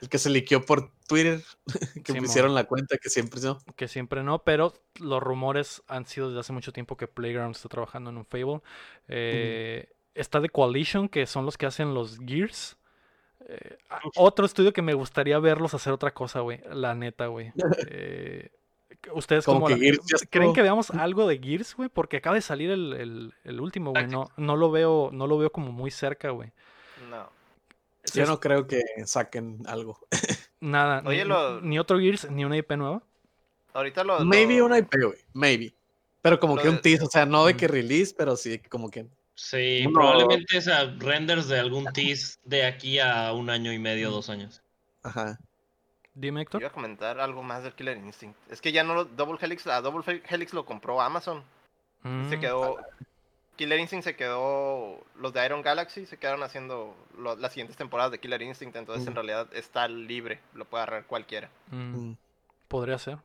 El 0.00 0.08
que 0.08 0.18
se 0.18 0.30
liqueó 0.30 0.64
por 0.64 0.90
Twitter, 1.06 1.42
que 2.04 2.12
Simón. 2.12 2.24
pusieron 2.24 2.54
la 2.54 2.64
cuenta 2.64 2.96
que 2.96 3.10
siempre 3.10 3.40
no. 3.42 3.58
Que 3.76 3.86
siempre 3.86 4.22
no, 4.22 4.42
pero 4.44 4.72
los 4.98 5.22
rumores 5.22 5.82
han 5.88 6.06
sido 6.06 6.28
desde 6.28 6.40
hace 6.40 6.52
mucho 6.52 6.72
tiempo 6.72 6.96
que 6.96 7.06
Playground 7.06 7.54
está 7.54 7.68
trabajando 7.68 8.10
en 8.10 8.16
un 8.16 8.24
Fable. 8.24 8.60
Eh, 9.08 9.92
Está 10.14 10.40
The 10.40 10.48
Coalition, 10.48 11.08
que 11.08 11.26
son 11.26 11.46
los 11.46 11.56
que 11.56 11.66
hacen 11.66 11.94
los 11.94 12.18
Gears. 12.18 12.76
Eh, 13.46 13.78
otro 14.16 14.44
estudio 14.44 14.72
que 14.72 14.82
me 14.82 14.94
gustaría 14.94 15.38
verlos 15.38 15.72
hacer 15.74 15.92
otra 15.92 16.12
cosa, 16.12 16.40
güey. 16.40 16.60
La 16.72 16.94
neta, 16.94 17.26
güey. 17.26 17.52
Eh, 17.90 18.50
¿Ustedes 19.12 19.44
Como 19.44 19.60
cómo 19.60 19.66
que 19.68 19.74
la- 19.74 19.78
Gears 19.80 19.98
ya 20.06 20.26
creen 20.28 20.52
que 20.52 20.62
veamos 20.62 20.90
algo 20.90 21.26
de 21.26 21.38
Gears, 21.38 21.74
güey? 21.74 21.88
Porque 21.88 22.18
acaba 22.18 22.34
de 22.36 22.42
salir 22.42 22.70
el, 22.70 22.92
el- 22.92 23.34
el 23.44 23.60
último, 23.60 23.92
güey. 23.92 24.06
No, 24.06 24.30
no 24.36 24.56
lo 24.56 24.70
veo, 24.70 25.10
no 25.12 25.26
lo 25.26 25.38
veo 25.38 25.50
como 25.50 25.72
muy 25.72 25.90
cerca, 25.90 26.30
güey. 26.30 26.52
No. 27.08 27.28
Yo 28.14 28.22
Es- 28.24 28.28
no 28.28 28.40
creo 28.40 28.66
que 28.66 28.82
saquen 29.06 29.62
algo. 29.66 29.98
Nada, 30.60 31.02
Oye, 31.06 31.22
ni, 31.24 31.28
lo- 31.28 31.60
ni 31.62 31.78
otro 31.78 31.98
Gears, 31.98 32.30
ni 32.30 32.44
una 32.44 32.56
IP 32.56 32.72
nueva. 32.76 33.02
Ahorita 33.72 34.04
lo. 34.04 34.20
Maybe 34.24 34.58
lo- 34.58 34.66
una 34.66 34.78
IP, 34.78 34.94
güey. 35.02 35.18
Maybe. 35.32 35.72
Pero 36.22 36.38
como 36.38 36.56
Lo 36.56 36.62
que 36.62 36.68
un 36.68 36.76
de- 36.76 36.82
tease, 36.82 37.04
o 37.04 37.08
sea, 37.10 37.24
no 37.24 37.46
de 37.46 37.56
que 37.56 37.66
release, 37.68 38.14
pero 38.16 38.36
sí 38.36 38.58
como 38.58 38.90
que. 38.90 39.06
Sí, 39.34 39.84
Uno- 39.86 39.94
probablemente 39.94 40.60
sea, 40.60 40.94
renders 40.98 41.48
de 41.48 41.58
algún 41.58 41.86
tease 41.94 42.36
de 42.44 42.66
aquí 42.66 42.98
a 42.98 43.32
un 43.32 43.48
año 43.48 43.72
y 43.72 43.78
medio, 43.78 44.10
dos 44.10 44.28
años. 44.28 44.62
Ajá. 45.02 45.38
Dime, 46.20 46.42
Héctor. 46.42 46.60
Iba 46.60 46.68
a 46.68 46.72
comentar 46.72 47.18
algo 47.18 47.42
más 47.42 47.62
del 47.62 47.72
Killer 47.72 47.96
Instinct. 47.96 48.36
Es 48.50 48.60
que 48.60 48.72
ya 48.72 48.84
no 48.84 48.94
lo. 48.94 49.04
Double 49.06 49.38
Helix. 49.40 49.66
A 49.66 49.80
Double 49.80 50.22
Helix 50.28 50.52
lo 50.52 50.64
compró 50.66 51.00
Amazon. 51.00 51.42
Se 52.02 52.08
Mm, 52.36 52.40
quedó. 52.40 52.76
Killer 53.56 53.78
Instinct 53.80 54.04
se 54.04 54.16
quedó. 54.16 54.98
Los 55.18 55.32
de 55.32 55.44
Iron 55.46 55.62
Galaxy 55.62 56.04
se 56.06 56.16
quedaron 56.18 56.42
haciendo 56.42 56.94
lo- 57.18 57.36
las 57.36 57.52
siguientes 57.52 57.76
temporadas 57.76 58.10
de 58.12 58.18
Killer 58.20 58.42
Instinct. 58.42 58.76
Entonces, 58.76 59.06
en 59.06 59.12
Mm. 59.12 59.16
realidad, 59.16 59.48
está 59.52 59.88
libre. 59.88 60.40
Lo 60.54 60.64
puede 60.66 60.82
agarrar 60.82 61.06
cualquiera. 61.06 61.50
mm, 61.70 61.76
Mm. 62.10 62.16
Podría 62.68 62.98
ser. 62.98 63.18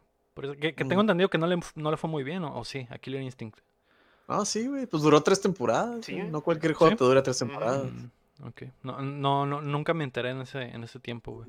Que, 0.60 0.74
que 0.76 0.84
Mm. 0.84 0.88
tengo 0.90 1.02
entendido 1.02 1.30
que 1.30 1.38
no 1.38 1.48
le, 1.48 1.58
no 1.76 1.92
le 1.92 1.98
fue 1.98 2.10
muy 2.10 2.24
bien, 2.24 2.44
¿o, 2.44 2.58
o 2.58 2.66
sí? 2.66 2.88
A 2.90 2.98
Killer 2.98 3.22
Instinct. 3.22 3.60
No, 4.28 4.44
sí, 4.46 4.68
güey. 4.68 4.86
Pues 4.88 5.04
duró 5.04 5.22
tres 5.22 5.40
temporadas. 5.42 6.06
Sí. 6.06 6.16
No 6.16 6.42
cualquier 6.42 6.74
juego 6.74 6.92
¿Sí? 6.92 6.98
te 6.98 7.04
dura 7.04 7.22
tres 7.24 7.42
Mm. 7.42 7.48
temporadas. 7.48 7.92
Ok. 8.44 8.64
No, 8.84 9.02
no, 9.02 9.46
no, 9.46 9.62
nunca 9.62 9.94
me 9.94 10.04
enteré 10.04 10.32
en 10.32 10.42
ese, 10.42 10.62
en 10.64 10.84
ese 10.84 11.00
tiempo, 11.00 11.32
güey. 11.32 11.48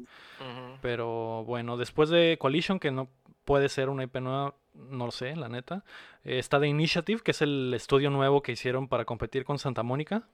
Pero 0.83 1.45
bueno, 1.45 1.77
después 1.77 2.09
de 2.11 2.37
Coalition, 2.39 2.79
que 2.79 2.91
no 2.91 3.09
puede 3.45 3.69
ser 3.69 3.89
una 3.89 4.05
IP 4.05 4.17
nueva, 4.21 4.55
no 4.75 5.07
lo 5.07 5.11
sé, 5.13 5.35
la 5.37 5.49
neta. 5.49 5.85
eh, 6.25 6.39
está 6.39 6.61
The 6.61 6.67
Initiative, 6.69 7.23
que 7.23 7.31
es 7.33 7.43
el 7.43 7.73
estudio 7.75 8.11
nuevo 8.11 8.43
que 8.43 8.53
hicieron 8.53 8.89
para 8.89 9.05
competir 9.05 9.45
con 9.45 9.59
Santa 9.59 9.83
Mónica. 9.83 10.25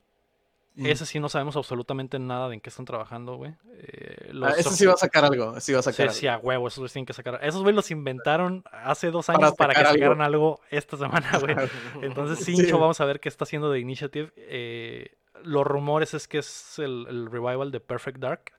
Mm. 0.74 0.86
Ese 0.86 1.04
sí 1.04 1.20
no 1.20 1.28
sabemos 1.28 1.54
absolutamente 1.56 2.18
nada 2.18 2.48
de 2.48 2.54
en 2.54 2.60
qué 2.62 2.70
están 2.70 2.86
trabajando, 2.86 3.36
güey. 3.36 3.54
Eh, 3.74 4.32
Ah, 4.42 4.54
ese 4.56 4.70
sí 4.70 4.86
va 4.86 4.94
a 4.94 4.96
sacar 4.96 5.24
algo. 5.26 5.60
Sí 5.60 5.72
va 5.74 5.80
a 5.80 5.82
Sí, 5.82 5.92
sacar 5.92 6.12
sí, 6.14 6.26
algo. 6.26 6.40
a 6.42 6.46
huevo, 6.46 6.68
esos 6.68 6.78
güeyes 6.78 6.92
tienen 6.94 7.04
que 7.06 7.12
sacar. 7.12 7.38
Esos 7.42 7.60
güeyes 7.60 7.76
los 7.76 7.90
inventaron 7.90 8.64
hace 8.72 9.10
dos 9.10 9.28
años 9.28 9.52
para, 9.54 9.74
que 9.74 9.80
algo. 9.80 9.92
sacaran 9.92 10.20
algo 10.22 10.60
esta 10.70 10.96
semana, 10.96 11.30
güey. 11.38 11.54
Entonces, 12.02 12.42
Sí. 12.44 12.56
Sincho, 12.56 12.78
vamos 12.78 12.98
a 13.02 13.04
ver 13.04 13.20
qué 13.20 13.28
está 13.28 13.44
haciendo 13.44 13.70
de 13.70 13.80
Initiative. 13.80 14.32
Eh, 14.36 15.14
los 15.44 15.66
rumores 15.66 16.14
es 16.14 16.28
que 16.28 16.38
es 16.38 16.78
el, 16.78 17.06
el 17.08 17.30
revival 17.30 17.70
de 17.70 17.80
Perfect 17.80 18.18
Dark. 18.18 18.52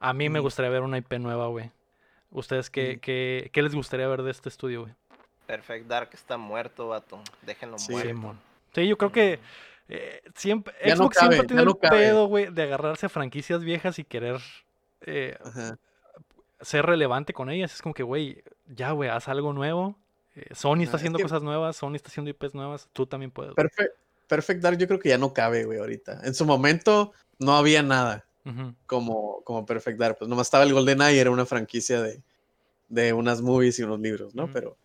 A 0.00 0.12
mí 0.12 0.28
me 0.28 0.38
gustaría 0.40 0.70
ver 0.70 0.82
una 0.82 0.98
IP 0.98 1.14
nueva, 1.18 1.46
güey. 1.48 1.70
¿Ustedes 2.30 2.70
qué, 2.70 2.98
qué, 3.00 3.50
qué 3.52 3.62
les 3.62 3.74
gustaría 3.74 4.06
ver 4.06 4.22
de 4.22 4.30
este 4.30 4.48
estudio, 4.48 4.82
güey? 4.82 4.94
Perfect 5.46 5.86
Dark 5.86 6.10
está 6.12 6.36
muerto, 6.36 6.88
vato. 6.88 7.20
Déjenlo 7.42 7.78
Sí, 7.78 7.92
muerto. 8.14 8.40
Sí, 8.74 8.86
yo 8.86 8.98
creo 8.98 9.10
que 9.10 9.40
eh, 9.88 10.22
siempre, 10.34 10.74
Ya 10.84 10.94
no 10.94 11.04
Xbox 11.04 11.18
siempre 11.18 11.42
tiene 11.44 11.64
no 11.64 11.70
el 11.70 11.78
cabe. 11.78 11.96
pedo, 11.98 12.26
güey, 12.26 12.46
de 12.52 12.62
agarrarse 12.64 13.06
a 13.06 13.08
franquicias 13.08 13.64
viejas 13.64 13.98
y 13.98 14.04
querer 14.04 14.38
eh, 15.00 15.38
ser 16.60 16.84
relevante 16.86 17.32
con 17.32 17.50
ellas. 17.50 17.74
Es 17.74 17.82
como 17.82 17.94
que, 17.94 18.02
güey, 18.02 18.42
ya, 18.66 18.90
güey, 18.92 19.08
haz 19.08 19.28
algo 19.28 19.52
nuevo. 19.52 19.96
Eh, 20.34 20.54
Sony 20.54 20.82
está 20.82 20.90
es 20.90 20.94
haciendo 20.96 21.16
que- 21.16 21.22
cosas 21.24 21.42
nuevas, 21.42 21.76
Sony 21.76 21.94
está 21.94 22.08
haciendo 22.08 22.30
IPs 22.30 22.54
nuevas, 22.54 22.88
tú 22.92 23.06
también 23.06 23.30
puedes. 23.30 23.54
Perfect, 23.54 23.94
Perfect 24.28 24.62
Dark 24.62 24.78
yo 24.78 24.86
creo 24.86 25.00
que 25.00 25.08
ya 25.08 25.18
no 25.18 25.32
cabe, 25.32 25.64
güey, 25.64 25.78
ahorita. 25.78 26.20
En 26.24 26.34
su 26.34 26.44
momento 26.44 27.12
no 27.38 27.56
había 27.56 27.82
nada 27.82 28.24
como, 28.86 29.42
como 29.44 29.66
Perfect 29.66 29.98
Dark. 29.98 30.16
Pues 30.18 30.28
nomás 30.28 30.46
estaba 30.46 30.64
el 30.64 30.72
GoldenEye, 30.72 31.20
era 31.20 31.30
una 31.30 31.46
franquicia 31.46 32.00
de, 32.00 32.22
de 32.88 33.12
unas 33.12 33.42
movies 33.42 33.78
y 33.78 33.82
unos 33.82 34.00
libros, 34.00 34.34
¿no? 34.34 34.50
Pero, 34.52 34.76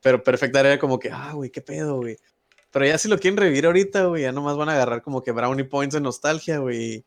pero 0.00 0.22
Perfect 0.22 0.54
Dark 0.54 0.66
era 0.66 0.78
como 0.78 0.98
que, 0.98 1.10
ah, 1.10 1.32
güey, 1.34 1.50
qué 1.50 1.60
pedo, 1.60 1.96
güey. 1.96 2.16
Pero 2.70 2.86
ya 2.86 2.98
si 2.98 3.08
lo 3.08 3.18
quieren 3.18 3.36
revivir 3.36 3.66
ahorita, 3.66 4.06
güey, 4.06 4.22
ya 4.22 4.32
nomás 4.32 4.56
van 4.56 4.68
a 4.68 4.72
agarrar 4.72 5.02
como 5.02 5.22
que 5.22 5.32
brownie 5.32 5.64
points 5.64 5.94
de 5.94 6.00
nostalgia, 6.00 6.58
güey. 6.58 7.04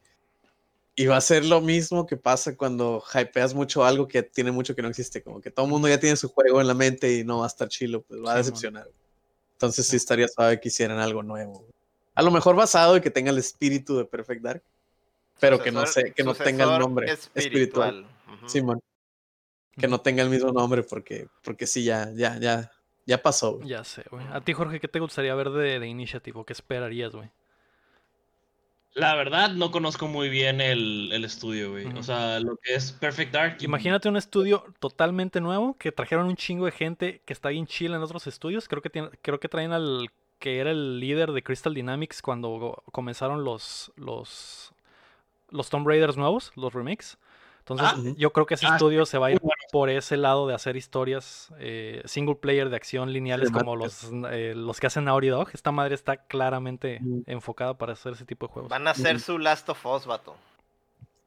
Y 0.96 1.06
va 1.06 1.18
a 1.18 1.22
ser 1.22 1.46
lo 1.46 1.62
mismo 1.62 2.08
que 2.08 2.18
pasa 2.18 2.56
cuando 2.56 3.04
hypeas 3.14 3.54
mucho 3.54 3.86
algo 3.86 4.08
que 4.08 4.24
tiene 4.24 4.52
mucho 4.52 4.76
que 4.76 4.82
no 4.82 4.88
existe. 4.88 5.22
Como 5.22 5.42
que 5.42 5.52
todo 5.52 5.66
el 5.66 5.72
mundo 5.72 5.88
ya 5.88 6.00
tiene 6.00 6.16
su 6.16 6.30
juego 6.30 6.60
en 6.60 6.68
la 6.68 6.74
mente 6.74 7.18
y 7.18 7.24
no 7.24 7.40
va 7.40 7.46
a 7.46 7.48
estar 7.48 7.68
chilo, 7.68 8.02
pues 8.02 8.20
va 8.24 8.34
a 8.34 8.38
decepcionar. 8.38 8.88
Entonces 9.58 9.88
sí 9.88 9.96
estaría 9.96 10.28
suave 10.28 10.60
que 10.60 10.68
hicieran 10.68 11.00
algo 11.00 11.24
nuevo. 11.24 11.66
A 12.14 12.22
lo 12.22 12.30
mejor 12.30 12.56
basado 12.56 12.96
y 12.96 13.02
que 13.02 13.10
tenga 13.10 13.32
el 13.32 13.40
espíritu 13.40 13.98
de 13.98 14.06
Perfect 14.06 14.44
Dark, 14.44 14.64
pero 15.40 15.60
que 15.60 15.72
no 15.72 15.84
sé, 15.88 16.14
que 16.14 16.24
no 16.24 16.36
tenga 16.36 16.66
el 16.66 16.80
nombre 16.80 17.12
espiritual. 17.12 18.06
Simón. 18.46 18.80
Que 19.76 19.88
no 19.88 20.00
tenga 20.00 20.22
el 20.22 20.30
mismo 20.30 20.52
nombre 20.52 20.84
porque, 20.84 21.28
porque 21.44 21.66
sí, 21.66 21.84
ya, 21.84 22.12
ya, 22.14 22.38
ya, 22.38 22.72
ya 23.08 23.22
pasó. 23.22 23.60
Ya 23.64 23.84
sé, 23.84 24.04
güey. 24.12 24.28
A 24.32 24.42
ti, 24.42 24.54
Jorge, 24.54 24.80
¿qué 24.80 24.88
te 24.88 25.00
gustaría 25.00 25.34
ver 25.34 25.50
de, 25.50 25.80
de 25.80 25.88
Initiative 25.88 26.40
o 26.40 26.46
qué 26.46 26.54
esperarías, 26.54 27.14
güey? 27.14 27.32
La 28.98 29.14
verdad, 29.14 29.52
no 29.52 29.70
conozco 29.70 30.08
muy 30.08 30.28
bien 30.28 30.60
el, 30.60 31.12
el 31.14 31.24
estudio, 31.24 31.70
güey. 31.70 31.86
O 31.86 32.02
sea, 32.02 32.40
lo 32.40 32.58
que 32.58 32.74
es 32.74 32.92
Perfect 32.94 33.32
Dark. 33.32 33.58
Imagínate 33.62 34.10
un 34.10 34.18
estudio 34.18 34.66
totalmente 34.80 35.40
nuevo 35.40 35.78
que 35.78 35.92
trajeron 35.92 36.26
un 36.26 36.36
chingo 36.36 36.66
de 36.66 36.72
gente 36.72 37.22
que 37.24 37.32
está 37.32 37.50
bien 37.50 37.68
chill 37.68 37.94
en 37.94 38.02
otros 38.02 38.26
estudios. 38.26 38.68
Creo 38.68 38.82
que, 38.82 38.90
tiene, 38.90 39.10
creo 39.22 39.40
que 39.40 39.50
traen 39.50 39.72
al 39.72 40.10
que 40.40 40.58
era 40.58 40.72
el 40.72 41.00
líder 41.00 41.32
de 41.32 41.44
Crystal 41.44 41.76
Dynamics 41.76 42.24
cuando 42.24 42.84
comenzaron 42.92 43.44
los, 43.44 43.92
los, 43.98 44.74
los 45.50 45.70
Tomb 45.70 45.88
Raiders 45.88 46.18
nuevos, 46.18 46.52
los 46.56 46.74
remakes. 46.74 47.20
Entonces, 47.60 47.88
ah, 47.88 48.14
yo 48.18 48.34
creo 48.34 48.48
que 48.48 48.56
ese 48.56 48.66
ah, 48.66 48.74
estudio 48.74 49.06
se 49.06 49.20
va 49.20 49.28
a 49.28 49.32
ir 49.32 49.40
por 49.72 49.90
ese 49.90 50.18
lado 50.18 50.48
de 50.48 50.54
hacer 50.54 50.76
historias 50.76 51.50
eh, 51.60 52.02
single 52.06 52.36
player 52.36 52.70
de 52.70 52.76
acción 52.76 53.12
lineales 53.12 53.52
como 53.52 53.76
los, 53.76 54.10
eh, 54.32 54.54
los 54.56 54.80
que 54.80 54.88
hacen 54.88 55.06
Naughty 55.06 55.28
Dog. 55.28 55.50
Esta 55.54 55.72
madre 55.72 55.96
está 55.96 56.18
claramente 56.18 57.02
enfocada 57.26 57.78
para 57.78 57.94
hacer 57.94 58.14
ese 58.14 58.26
tipo 58.26 58.48
de 58.48 58.54
juegos. 58.54 58.70
Van 58.70 58.88
a 58.88 58.92
hacer 58.92 59.20
su 59.20 59.38
Last 59.38 59.70
of 59.70 59.86
Us, 59.86 60.06
vato. 60.06 60.36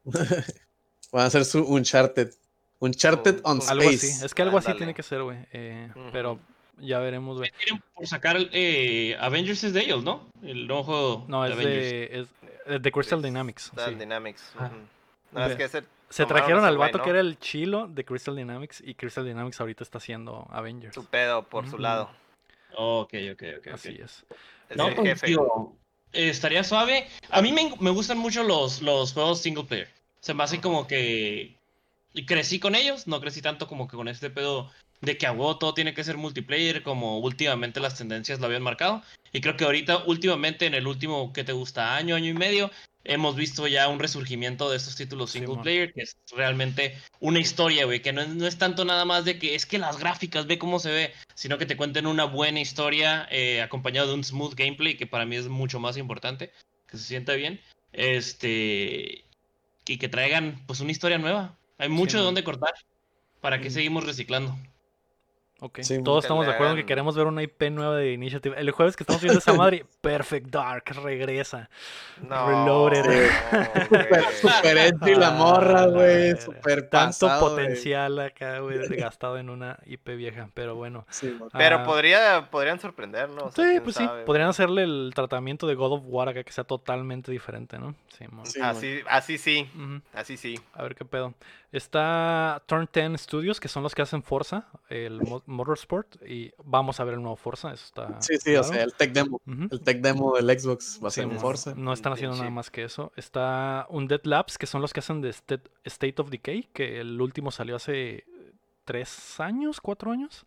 Van 1.13 1.25
a 1.25 1.27
hacer 1.27 1.45
su 1.45 1.63
Uncharted. 1.65 2.33
Uncharted 2.79 3.41
on 3.45 3.59
Space. 3.59 3.73
Algo 3.73 3.89
así. 3.89 4.25
Es 4.25 4.35
que 4.35 4.43
algo 4.43 4.59
así 4.59 4.73
tiene 4.75 4.95
que 4.95 5.03
ser, 5.03 5.23
güey. 5.23 5.39
Eh, 5.53 5.93
pero 6.13 6.39
ya 6.79 6.99
veremos, 6.99 7.37
güey. 7.39 7.51
Quieren 7.51 7.83
por 7.95 8.07
sacar 8.07 8.37
Avengers 8.37 9.65
es 9.65 9.73
de 9.73 9.81
ellos, 9.81 10.03
¿no? 10.03 10.31
El 10.43 10.67
nuevo 10.67 10.85
juego. 10.85 11.25
No, 11.29 11.45
es 11.45 11.57
de, 11.57 12.27
es 12.67 12.83
de 12.83 12.93
Crystal 12.93 13.21
Dynamics. 13.21 13.71
Crystal 13.71 13.99
Dynamics. 13.99 14.53
No, 15.33 15.47
es 15.47 15.57
que 15.57 15.65
ese 15.65 15.85
se 16.11 16.27
trajeron 16.27 16.65
al 16.65 16.77
vato 16.77 17.01
que 17.03 17.11
era 17.11 17.21
el 17.21 17.39
chilo 17.39 17.87
de 17.87 18.05
Crystal 18.05 18.35
Dynamics 18.35 18.83
y 18.85 18.95
Crystal 18.95 19.25
Dynamics 19.25 19.61
ahorita 19.61 19.85
está 19.85 19.99
haciendo 19.99 20.47
Avengers. 20.51 20.95
Su 20.95 21.07
pedo 21.07 21.45
por 21.45 21.71
su 21.71 21.79
lado. 21.79 22.11
ok, 22.77 23.15
ok, 23.33 23.43
ok. 23.59 23.67
Así 23.73 23.97
es. 24.03 24.27
no, 24.75 24.93
pues, 24.95 25.23
estaría 26.13 26.65
suave. 26.65 27.07
A 27.31 27.41
mí 27.41 27.53
me, 27.53 27.91
gustan 27.91 28.19
mucho 28.19 28.43
los, 28.43 28.83
los 28.83 29.13
juegos 29.13 29.41
single 29.41 29.65
player. 29.65 29.89
Se 30.21 30.35
me 30.35 30.43
hace 30.43 30.61
como 30.61 30.87
que 30.87 31.55
crecí 32.27 32.59
con 32.59 32.75
ellos, 32.75 33.07
no 33.07 33.21
crecí 33.21 33.41
tanto 33.41 33.69
como 33.69 33.87
que 33.87 33.97
con 33.97 34.09
este 34.09 34.31
pedo 34.31 34.71
de 35.01 35.17
que 35.17 35.27
a 35.27 35.35
todo 35.35 35.75
tiene 35.75 35.95
que 35.95 36.05
ser 36.05 36.17
multiplayer 36.17 36.83
como 36.83 37.19
últimamente 37.19 37.81
las 37.81 37.97
tendencias 37.97 38.41
lo 38.41 38.47
habían 38.47 38.63
marcado. 38.63 39.03
Y 39.33 39.41
creo 39.41 39.57
que 39.57 39.65
ahorita, 39.65 40.05
últimamente, 40.05 40.67
en 40.67 40.75
el 40.75 40.87
último 40.87 41.33
que 41.33 41.45
te 41.45 41.53
gusta 41.53 41.97
año, 41.97 42.17
año 42.17 42.29
y 42.29 42.35
medio, 42.35 42.71
hemos 43.05 43.37
visto 43.37 43.67
ya 43.67 43.89
un 43.89 43.99
resurgimiento 43.99 44.71
de 44.71 44.77
estos 44.77 44.97
títulos 44.97 45.31
single 45.31 45.63
player, 45.63 45.93
que 45.93 46.03
es 46.03 46.17
realmente 46.37 46.99
una 47.21 47.39
historia, 47.39 47.87
güey, 47.87 48.03
que 48.03 48.13
no 48.13 48.47
es, 48.47 48.59
tanto 48.59 48.85
nada 48.85 49.05
más 49.05 49.25
de 49.25 49.39
que 49.39 49.55
es 49.55 49.67
que 49.67 49.79
las 49.79 49.99
gráficas, 49.99 50.47
ve 50.47 50.59
cómo 50.59 50.79
se 50.79 50.91
ve, 50.91 51.15
sino 51.35 51.57
que 51.57 51.67
te 51.67 51.77
cuenten 51.77 52.07
una 52.07 52.25
buena 52.25 52.61
historia 52.61 53.27
eh, 53.31 53.63
acompañado 53.63 54.09
de 54.09 54.15
un 54.15 54.25
smooth 54.25 54.55
gameplay, 54.55 54.97
que 54.97 55.07
para 55.07 55.25
mí 55.25 55.37
es 55.37 55.49
mucho 55.49 55.81
más 55.81 55.97
importante, 55.97 56.53
que 56.87 56.99
se 56.99 57.05
sienta 57.05 57.35
bien, 57.35 57.61
este, 57.93 59.25
y 59.87 59.99
que 59.99 60.09
traigan 60.09 60.63
pues 60.67 60.81
una 60.81 60.93
historia 60.93 61.19
nueva. 61.19 61.57
Hay 61.79 61.89
mucho 61.89 62.19
de 62.19 62.25
dónde 62.25 62.45
cortar. 62.45 62.75
¿Para 63.41 63.61
que 63.63 63.71
seguimos 63.71 64.05
reciclando? 64.05 64.55
Ok, 65.63 65.81
todos 66.03 66.25
estamos 66.25 66.47
de 66.47 66.53
acuerdo 66.53 66.73
en 66.73 66.79
que 66.79 66.87
queremos 66.87 67.15
ver 67.15 67.27
una 67.27 67.43
IP 67.43 67.65
nueva 67.71 67.97
de 67.97 68.13
Initiative. 68.13 68.59
El 68.59 68.71
jueves 68.71 68.97
que 68.97 69.03
estamos 69.03 69.21
viendo 69.21 69.41
esa 69.41 69.53
madre, 69.53 69.85
Perfect 70.01 70.47
Dark 70.47 70.85
regresa. 71.03 71.69
No, 72.27 72.49
Reloaded. 72.49 73.31
super, 74.41 74.79
entry 74.79 75.15
la 75.17 75.33
morra, 75.33 75.85
güey. 75.85 76.35
Super 76.41 76.89
Tanto 76.89 77.29
potencial 77.39 78.19
acá, 78.21 78.61
güey, 78.61 78.89
gastado 78.97 79.37
en 79.37 79.51
una 79.51 79.79
IP 79.85 80.17
vieja. 80.17 80.49
Pero 80.55 80.77
bueno. 80.77 81.05
pero 81.53 81.77
ah, 81.77 81.85
podría, 81.85 82.49
podrían 82.51 82.81
sorprendernos. 82.81 83.53
sí, 83.53 83.81
pues 83.85 83.97
sí. 83.97 84.09
Podrían 84.25 84.49
hacerle 84.49 84.85
el 84.85 85.13
tratamiento 85.15 85.67
de 85.67 85.75
God 85.75 85.93
of 85.93 86.03
War 86.07 86.31
acá 86.31 86.43
que 86.43 86.53
sea 86.53 86.65
totalmente 86.65 87.31
diferente, 87.31 87.79
¿no? 87.79 87.95
Sí, 88.09 88.25
así, 88.63 89.01
así 89.07 89.37
sí. 89.37 89.71
Así 90.15 90.39
sí. 90.39 90.59
A 90.73 90.83
ver 90.83 90.95
qué 90.95 91.05
pedo. 91.05 91.35
Está 91.73 92.63
Turn 92.67 92.89
10 92.93 93.21
Studios, 93.21 93.61
que 93.61 93.69
son 93.69 93.85
los 93.85 93.95
que 93.95 94.03
hacen 94.03 94.23
Forza, 94.25 94.67
el 94.89 95.21
Motorsport, 95.47 96.21
y 96.27 96.53
vamos 96.65 96.99
a 96.99 97.05
ver 97.05 97.15
el 97.15 97.21
nuevo 97.21 97.37
Forza. 97.37 97.73
Eso 97.73 97.85
está 97.85 98.21
sí, 98.21 98.39
sí, 98.39 98.57
o 98.57 98.65
sea, 98.65 98.83
el 98.83 98.93
tech 98.95 99.13
demo. 99.13 99.41
El 99.47 99.81
tech 99.81 100.01
demo 100.01 100.35
del 100.35 100.59
Xbox 100.59 100.99
va 101.03 101.09
a 101.09 101.11
ser 101.13 101.27
un 101.27 101.39
Forza. 101.39 101.75
No 101.77 101.93
están 101.93 102.13
haciendo 102.13 102.37
nada 102.37 102.51
más 102.51 102.71
que 102.71 102.83
eso. 102.83 103.13
Está 103.15 103.87
un 103.89 104.09
Dead 104.09 104.25
Labs, 104.25 104.59
que 104.59 104.67
son 104.67 104.83
los 104.83 104.93
que 104.93 104.99
hacen 104.99 105.21
de 105.21 105.29
State 105.29 106.15
of 106.19 106.31
Decay, 106.31 106.65
que 106.73 107.01
el 107.01 107.21
último 107.21 107.53
salió 107.53 107.77
hace 107.77 108.25
tres 108.85 109.39
años, 109.39 109.81
cuatro 109.81 110.11
años. 110.11 110.47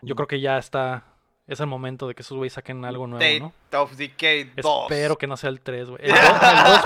Yo 0.00 0.14
creo 0.16 0.26
que 0.26 0.40
ya 0.40 0.56
está 0.56 1.11
es 1.52 1.60
el 1.60 1.66
momento 1.66 2.08
de 2.08 2.14
que 2.14 2.22
esos 2.22 2.36
güeyes 2.36 2.54
saquen 2.54 2.84
algo 2.84 3.06
nuevo, 3.06 3.52
¿no? 3.70 3.80
of 3.80 3.96
Decay 3.96 4.52
2. 4.56 4.82
Espero 4.84 5.16
que 5.16 5.26
no 5.26 5.36
sea 5.36 5.50
el 5.50 5.60
3, 5.60 5.88
güey. 5.88 6.00
El 6.02 6.12
2, 6.12 6.18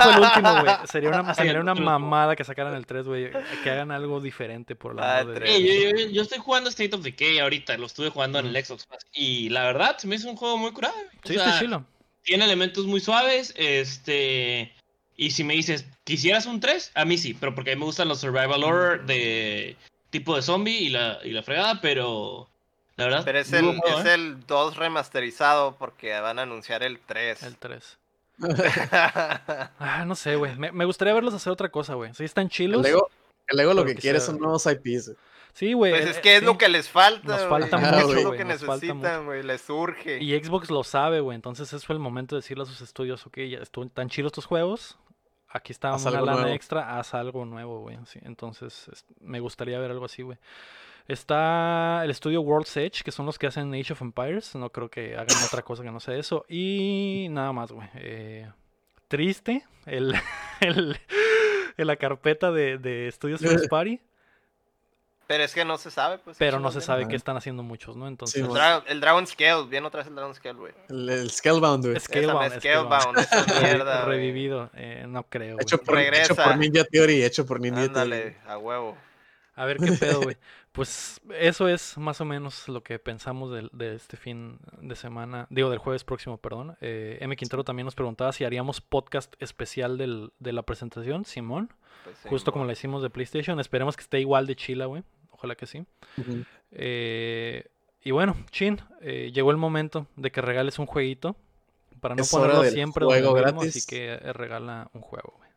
fue 0.01 0.13
el 0.13 0.19
último, 0.19 0.61
güey. 0.61 0.75
Sería 0.85 1.09
una, 1.09 1.33
sería 1.35 1.59
una 1.59 1.75
mamada 1.75 2.35
que 2.35 2.43
sacaran 2.43 2.73
el 2.75 2.85
3, 2.85 3.05
güey. 3.05 3.31
Que 3.63 3.69
hagan 3.71 3.91
algo 3.91 4.19
diferente 4.19 4.75
por 4.75 4.95
la 4.95 5.17
ah, 5.17 5.25
de... 5.25 6.11
yo, 6.11 6.21
estoy 6.21 6.39
jugando 6.39 6.69
State 6.69 6.95
of 6.95 7.03
Decay 7.03 7.39
ahorita. 7.39 7.77
Lo 7.77 7.85
estuve 7.85 8.09
jugando 8.09 8.39
en 8.39 8.47
el 8.47 8.65
Xbox 8.65 8.87
Y 9.13 9.49
la 9.49 9.63
verdad, 9.63 9.97
se 9.97 10.07
me 10.07 10.15
hizo 10.15 10.29
un 10.29 10.35
juego 10.35 10.57
muy 10.57 10.71
curado. 10.71 10.95
Sí, 11.23 11.35
está 11.35 11.59
chilo. 11.59 11.85
Tiene 12.23 12.45
elementos 12.45 12.85
muy 12.85 12.99
suaves. 12.99 13.53
Este... 13.57 14.73
Y 15.15 15.31
si 15.31 15.43
me 15.43 15.55
dices, 15.55 15.85
¿quisieras 16.03 16.45
un 16.45 16.59
3? 16.59 16.91
A 16.93 17.03
mí 17.03 17.17
sí, 17.17 17.33
pero 17.33 17.55
porque 17.55 17.71
a 17.71 17.75
mí 17.75 17.79
me 17.79 17.85
gustan 17.85 18.07
los 18.07 18.19
survival 18.19 18.63
horror 18.63 19.05
de 19.05 19.75
tipo 20.11 20.35
de 20.35 20.41
zombie 20.41 20.77
y 20.77 20.89
la, 20.89 21.19
y 21.23 21.31
la 21.31 21.43
fregada, 21.43 21.81
pero 21.81 22.49
pero 22.97 23.39
es, 23.39 23.53
el, 23.53 23.69
es 23.69 24.05
¿eh? 24.05 24.13
el 24.15 24.45
2 24.45 24.75
remasterizado 24.75 25.75
porque 25.77 26.19
van 26.19 26.39
a 26.39 26.41
anunciar 26.41 26.83
el 26.83 26.99
3. 26.99 27.43
El 27.43 27.57
3. 27.57 27.97
ah, 28.91 30.03
no 30.05 30.15
sé, 30.15 30.35
güey. 30.35 30.55
Me, 30.57 30.85
gustaría 30.85 31.13
verlos 31.13 31.33
hacer 31.33 31.53
otra 31.53 31.69
cosa, 31.69 31.93
güey. 31.93 32.13
Sí, 32.13 32.23
están 32.23 32.49
chilos. 32.49 32.85
El 32.85 33.57
Lego, 33.57 33.73
lo 33.73 33.85
que 33.85 33.95
quiere 33.95 34.19
son 34.19 34.39
nuevos 34.39 34.65
IPs. 34.65 35.13
Sí, 35.53 35.73
güey. 35.73 35.91
Pues 35.91 36.05
es 36.07 36.19
que 36.19 36.37
es 36.37 36.43
lo 36.43 36.57
que 36.57 36.69
les 36.69 36.89
falta. 36.89 37.27
Nos 37.27 37.47
falta 37.47 37.77
mucho, 37.77 38.15
Es 38.15 38.23
lo 38.23 38.31
que 38.31 38.45
necesitan, 38.45 39.25
güey. 39.25 39.43
Les 39.43 39.61
surge. 39.61 40.21
Y 40.21 40.37
Xbox 40.37 40.69
lo 40.69 40.83
sabe, 40.83 41.19
güey. 41.19 41.35
Entonces, 41.35 41.71
ese 41.71 41.85
fue 41.85 41.93
el 41.93 41.99
momento 41.99 42.35
de 42.35 42.41
decirle 42.41 42.63
a 42.63 42.67
sus 42.67 42.81
estudios, 42.81 43.25
ok, 43.25 43.37
ya 43.49 43.59
están 43.59 44.09
chilos 44.09 44.29
estos 44.29 44.45
juegos. 44.45 44.97
Aquí 45.49 45.71
está 45.71 45.95
una 45.95 46.21
lana 46.21 46.53
extra, 46.53 46.99
haz 46.99 47.13
algo 47.13 47.45
nuevo, 47.45 47.79
güey. 47.79 47.97
entonces, 48.23 48.89
me 49.21 49.39
gustaría 49.39 49.79
ver 49.79 49.91
algo 49.91 50.05
así, 50.05 50.21
güey. 50.21 50.37
Está 51.07 52.03
el 52.03 52.11
estudio 52.11 52.41
World's 52.41 52.75
Edge, 52.75 53.03
que 53.03 53.11
son 53.11 53.25
los 53.25 53.39
que 53.39 53.47
hacen 53.47 53.73
Age 53.73 53.93
of 53.93 54.01
Empires. 54.01 54.53
No 54.55 54.69
creo 54.71 54.89
que 54.89 55.15
hagan 55.15 55.43
otra 55.45 55.61
cosa 55.61 55.83
que 55.83 55.91
no 55.91 55.99
sea 55.99 56.15
eso. 56.15 56.45
Y 56.49 57.27
nada 57.29 57.53
más, 57.53 57.71
güey. 57.71 57.87
Eh, 57.95 58.51
triste. 59.07 59.65
El, 59.85 60.15
el, 60.59 60.99
la 61.77 61.95
carpeta 61.95 62.51
de, 62.51 62.77
de 62.77 63.07
estudios 63.07 63.39
First 63.39 63.67
Party. 63.69 64.01
Pero 65.27 65.43
es 65.43 65.53
que 65.53 65.65
no 65.65 65.77
se 65.77 65.91
sabe, 65.91 66.19
pues. 66.19 66.37
Pero 66.37 66.59
no 66.59 66.71
se 66.71 66.79
sabe 66.79 67.07
qué 67.07 67.15
están 67.17 67.35
haciendo 67.35 67.61
muchos, 67.61 67.97
¿no? 67.97 68.07
Entonces. 68.07 68.45
el, 68.87 69.01
Dragon 69.01 69.27
Scale, 69.27 69.65
bien 69.69 69.83
otra 69.83 69.99
vez 69.99 70.07
el 70.07 70.15
Dragon 70.15 70.33
Scale, 70.33 70.57
güey. 70.57 70.73
El, 70.87 71.29
Scalebound, 71.29 71.85
güey. 71.85 71.99
Scalebound. 71.99 72.59
Scalebound, 72.59 73.19
esa 73.19 73.45
mierda. 73.61 74.05
Revivido, 74.05 74.69
eh, 74.73 75.05
no 75.07 75.23
creo. 75.23 75.57
Hecho 75.59 75.79
por, 75.79 75.99
hecho 75.99 76.33
por, 76.33 76.57
Ninja 76.57 76.85
Theory, 76.85 77.23
hecho 77.23 77.45
por 77.45 77.59
Ninja 77.59 77.83
Ándale, 77.83 78.37
a 78.47 78.57
huevo. 78.57 78.97
A 79.55 79.65
ver 79.65 79.77
qué 79.77 79.91
pedo, 79.93 80.21
güey. 80.21 80.37
Pues 80.77 81.19
eso 81.39 81.67
es 81.67 81.97
más 81.97 82.21
o 82.21 82.25
menos 82.25 82.69
lo 82.69 82.83
que 82.83 82.99
pensamos 82.99 83.51
de, 83.51 83.95
este 83.95 84.15
fin 84.15 84.59
de 84.79 84.95
semana, 84.95 85.47
digo 85.49 85.71
del 85.71 85.79
jueves 85.79 86.03
próximo, 86.03 86.37
perdón. 86.37 86.77
Eh, 86.81 87.17
M. 87.19 87.35
Quintero 87.35 87.63
también 87.63 87.85
nos 87.85 87.95
preguntaba 87.95 88.31
si 88.31 88.45
haríamos 88.45 88.79
podcast 88.79 89.33
especial 89.41 89.97
del, 89.97 90.31
de 90.37 90.53
la 90.53 90.61
presentación, 90.61 91.25
Simón, 91.25 91.73
pues 92.03 92.17
justo 92.29 92.51
como 92.51 92.65
la 92.65 92.73
hicimos 92.73 93.01
de 93.01 93.09
PlayStation. 93.09 93.59
Esperemos 93.59 93.97
que 93.97 94.03
esté 94.03 94.19
igual 94.19 94.45
de 94.45 94.55
chila, 94.55 94.85
güey. 94.85 95.01
Ojalá 95.31 95.55
que 95.55 95.65
sí. 95.65 95.83
eh, 96.71 97.65
y 98.03 98.11
bueno, 98.11 98.37
Chin, 98.51 98.79
eh, 99.01 99.31
llegó 99.33 99.49
el 99.49 99.57
momento 99.57 100.05
de 100.15 100.31
que 100.31 100.41
regales 100.41 100.77
un 100.77 100.85
jueguito 100.85 101.35
para 102.01 102.13
no 102.13 102.23
ponerlo 102.23 102.63
siempre 102.65 103.03
donde 103.03 103.21
gratis. 103.33 103.69
así 103.69 103.87
que 103.87 104.13
eh, 104.13 104.31
regala 104.31 104.91
un 104.93 105.01
juego, 105.01 105.33
güey. 105.37 105.49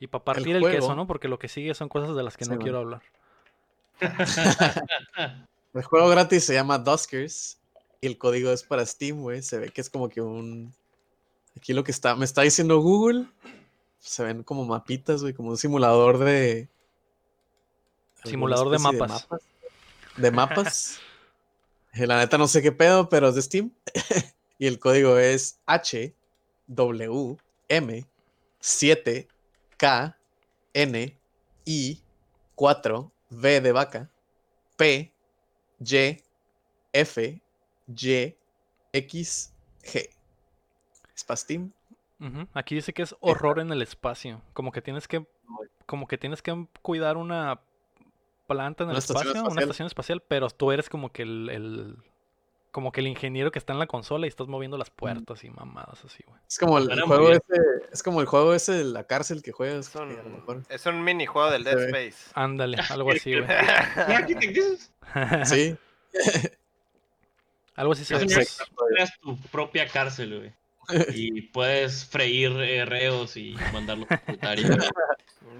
Y 0.00 0.08
para 0.08 0.24
partir 0.24 0.56
el, 0.56 0.68
queso, 0.68 0.96
¿no? 0.96 1.06
Porque 1.06 1.28
lo 1.28 1.38
que 1.38 1.46
sigue 1.46 1.74
son 1.74 1.88
cosas 1.88 2.16
de 2.16 2.24
las 2.24 2.36
que 2.36 2.44
no 2.44 2.58
quiero 2.58 2.78
hablar. 2.78 3.02
el 5.74 5.82
juego 5.82 6.08
gratis 6.08 6.44
se 6.44 6.54
llama 6.54 6.78
Duskers 6.78 7.58
y 8.00 8.06
el 8.06 8.18
código 8.18 8.50
es 8.50 8.62
para 8.62 8.84
Steam, 8.84 9.20
güey. 9.22 9.42
Se 9.42 9.58
ve 9.58 9.70
que 9.70 9.80
es 9.80 9.88
como 9.88 10.08
que 10.08 10.20
un. 10.20 10.74
Aquí 11.56 11.72
lo 11.72 11.84
que 11.84 11.92
está, 11.92 12.16
me 12.16 12.24
está 12.24 12.42
diciendo 12.42 12.80
Google. 12.80 13.26
Se 14.00 14.24
ven 14.24 14.42
como 14.42 14.64
mapitas, 14.64 15.22
güey, 15.22 15.34
como 15.34 15.50
un 15.50 15.58
simulador 15.58 16.18
de. 16.18 16.68
Simulador 18.24 18.70
de 18.70 18.78
mapas. 18.78 19.28
de 20.16 20.30
mapas. 20.30 21.00
La 21.94 22.18
neta 22.18 22.38
no 22.38 22.48
sé 22.48 22.62
qué 22.62 22.72
pedo, 22.72 23.08
pero 23.08 23.28
es 23.28 23.34
de 23.34 23.42
Steam. 23.42 23.70
y 24.58 24.66
el 24.66 24.78
código 24.78 25.18
es 25.18 25.58
H 25.66 26.14
W 26.66 27.36
M 27.68 28.06
7 28.60 29.28
K 29.76 30.16
N 30.72 31.18
I 31.64 32.00
4 32.54 33.12
V 33.32 33.60
de 33.60 33.72
vaca, 33.72 34.10
P, 34.76 35.12
Y, 35.80 36.22
F, 36.92 37.42
Y, 37.88 38.36
X, 38.92 39.52
G. 39.82 40.08
Ujú, 42.20 42.46
Aquí 42.54 42.74
dice 42.74 42.92
que 42.92 43.02
es 43.02 43.16
horror 43.20 43.58
en 43.58 43.72
el 43.72 43.82
espacio. 43.82 44.42
Como 44.52 44.70
que 44.70 44.82
tienes 44.82 45.08
que, 45.08 45.26
como 45.86 46.06
que 46.06 46.18
tienes 46.18 46.42
que 46.42 46.66
cuidar 46.82 47.16
una 47.16 47.60
planta 48.46 48.84
en 48.84 48.90
el 48.90 48.94
Una 48.94 48.98
estación 48.98 49.26
espacio, 49.28 49.42
una 49.50 49.60
estación 49.62 49.86
espacial, 49.86 50.22
pero 50.26 50.50
tú 50.50 50.70
eres 50.72 50.88
como 50.88 51.10
que 51.10 51.22
el, 51.22 51.48
el- 51.50 51.96
como 52.72 52.90
que 52.90 53.00
el 53.02 53.06
ingeniero 53.06 53.52
que 53.52 53.58
está 53.58 53.74
en 53.74 53.78
la 53.78 53.86
consola 53.86 54.26
y 54.26 54.30
estás 54.30 54.48
moviendo 54.48 54.78
las 54.78 54.88
puertas 54.88 55.44
y 55.44 55.50
mamadas 55.50 56.02
así, 56.06 56.24
güey. 56.26 56.40
Es 56.48 56.58
como 56.58 56.78
el, 56.78 57.00
juego 57.02 57.28
bien. 57.28 57.40
ese, 57.48 57.62
es 57.92 58.02
como 58.02 58.20
el 58.22 58.26
juego 58.26 58.54
ese 58.54 58.72
de 58.72 58.84
la 58.84 59.04
cárcel 59.04 59.42
que 59.42 59.52
juegas. 59.52 59.88
Es 59.88 59.94
un, 59.94 60.08
que 60.14 60.18
a 60.20 60.22
lo 60.22 60.30
mejor- 60.30 60.62
es 60.70 60.86
un 60.86 61.04
minijuego 61.04 61.50
del 61.50 61.64
Dead. 61.64 61.78
Space. 61.78 62.32
Ándale, 62.34 62.78
algo 62.90 63.12
así, 63.12 63.34
güey. 63.38 63.46
Sí. 65.44 65.76
algo 67.76 67.92
así 67.92 68.04
se 68.06 68.16
Es 68.16 68.26
ve. 68.26 68.46
Creas 68.94 69.12
tu 69.20 69.36
propia 69.50 69.86
cárcel, 69.86 70.38
güey. 70.38 70.52
Y 71.14 71.42
puedes 71.42 72.06
freír 72.06 72.52
eh, 72.52 72.86
reos 72.86 73.36
y 73.36 73.54
mandarlos 73.72 74.08
a 74.10 74.54
y 74.56 74.66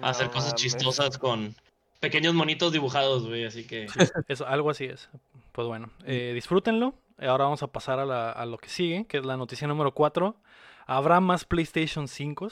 hacer 0.00 0.30
cosas 0.30 0.54
chistosas 0.54 1.18
con 1.18 1.54
pequeños 2.00 2.32
monitos 2.34 2.72
dibujados, 2.72 3.26
güey. 3.28 3.44
Así 3.44 3.64
que 3.64 3.86
Eso, 4.28 4.46
algo 4.46 4.70
así 4.70 4.86
es. 4.86 5.10
Pues 5.53 5.68
bueno, 5.68 5.90
eh, 6.05 6.32
disfrútenlo. 6.34 6.94
Ahora 7.18 7.44
vamos 7.44 7.62
a 7.62 7.68
pasar 7.68 7.98
a, 8.00 8.05
la- 8.07 8.30
a 8.32 8.46
lo 8.46 8.59
que 8.59 8.68
sigue, 8.68 9.07
que 9.07 9.18
es 9.18 9.24
la 9.24 9.36
noticia 9.36 9.66
número 9.68 9.92
4. 9.94 10.34
¿Habrá 10.86 11.20
más 11.20 11.44
PlayStation 11.44 12.09
5? 12.09 12.48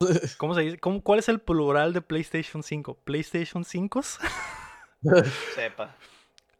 ¿Cómo 0.38 0.54
se 0.54 0.60
dice? 0.62 0.78
¿Cómo- 0.78 1.02
¿Cuál 1.02 1.18
es 1.18 1.28
el 1.28 1.40
plural 1.40 1.92
de 1.92 2.00
PlayStation 2.00 2.62
5? 2.62 2.94
¿PlayStation 3.04 3.64
5? 3.64 4.00
Sepa. 5.54 5.96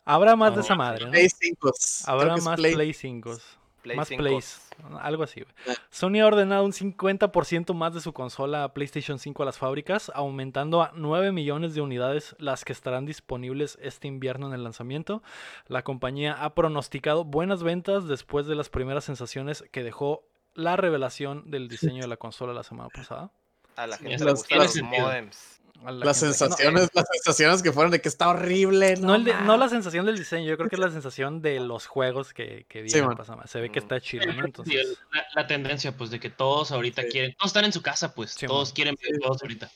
Habrá 0.04 0.36
más 0.36 0.54
de 0.54 0.60
esa 0.60 0.74
madre, 0.74 1.06
¿no? 1.06 1.12
Play 1.12 1.28
5. 1.30 1.70
Habrá 2.06 2.36
más 2.36 2.56
Play- 2.56 2.74
Play 2.74 2.92
5. 2.92 3.36
Play 3.84 3.98
más 3.98 4.08
5. 4.08 4.18
plays. 4.18 4.70
Algo 4.98 5.22
así, 5.24 5.42
güey. 5.42 5.76
Sony 5.90 6.22
ha 6.22 6.26
ordenado 6.26 6.64
un 6.64 6.72
50% 6.72 7.74
más 7.74 7.92
de 7.92 8.00
su 8.00 8.14
consola 8.14 8.72
PlayStation 8.72 9.18
5 9.18 9.42
a 9.42 9.46
las 9.46 9.58
fábricas, 9.58 10.10
aumentando 10.14 10.82
a 10.82 10.90
9 10.94 11.32
millones 11.32 11.74
de 11.74 11.82
unidades 11.82 12.34
las 12.38 12.64
que 12.64 12.72
estarán 12.72 13.04
disponibles 13.04 13.78
este 13.82 14.08
invierno 14.08 14.46
en 14.46 14.54
el 14.54 14.64
lanzamiento. 14.64 15.22
La 15.68 15.82
compañía 15.82 16.32
ha 16.32 16.54
pronosticado 16.54 17.24
buenas 17.24 17.62
ventas 17.62 18.08
después 18.08 18.46
de 18.46 18.54
las 18.54 18.70
primeras 18.70 19.04
sensaciones 19.04 19.62
que 19.70 19.84
dejó 19.84 20.26
la 20.54 20.76
revelación 20.76 21.50
del 21.50 21.68
diseño 21.68 22.00
de 22.00 22.08
la 22.08 22.16
consola 22.16 22.54
la 22.54 22.62
semana 22.62 22.88
pasada. 22.88 23.32
A 23.76 23.86
la 23.86 23.98
gente 23.98 24.24
le 24.24 24.30
gustan 24.30 24.58
los 24.60 24.82
modems. 24.82 25.60
La 25.82 25.90
Las 25.92 26.22
no, 26.22 26.28
sensaciones, 26.28 26.88
las 26.94 27.04
sensaciones 27.12 27.62
que 27.62 27.70
fueron 27.72 27.90
de 27.90 28.00
que 28.00 28.08
está 28.08 28.28
horrible. 28.28 28.96
No, 28.96 29.08
No, 29.08 29.14
el 29.16 29.24
de- 29.24 29.34
no 29.42 29.56
la 29.58 29.68
sensación 29.68 30.06
del 30.06 30.16
diseño, 30.16 30.46
yo 30.48 30.56
creo 30.56 30.68
que 30.70 30.76
es 30.76 30.80
la 30.80 30.90
sensación 30.90 31.42
de 31.42 31.60
los 31.60 31.86
juegos 31.86 32.32
que, 32.32 32.64
que 32.68 32.88
Sí, 32.88 33.02
pasando. 33.16 33.46
Se 33.46 33.60
ve 33.60 33.70
que 33.70 33.80
Mm. 33.80 33.82
está 33.82 34.00
chido, 34.00 34.32
¿no? 34.32 34.44
Entonces, 34.46 34.98
la, 35.12 35.26
la 35.34 35.46
tendencia, 35.46 35.94
pues, 35.96 36.10
de 36.10 36.20
que 36.20 36.30
todos 36.30 36.72
ahorita 36.72 37.02
Sí. 37.02 37.08
quieren, 37.10 37.34
todos 37.38 37.50
están 37.50 37.64
en 37.66 37.72
su 37.72 37.82
casa, 37.82 38.14
pues, 38.14 38.30
Sí, 38.32 38.46
todos 38.46 38.70
man. 38.70 38.74
quieren 38.76 38.96
Sí. 38.98 39.06
videojuegos 39.08 39.42
ahorita. 39.42 39.70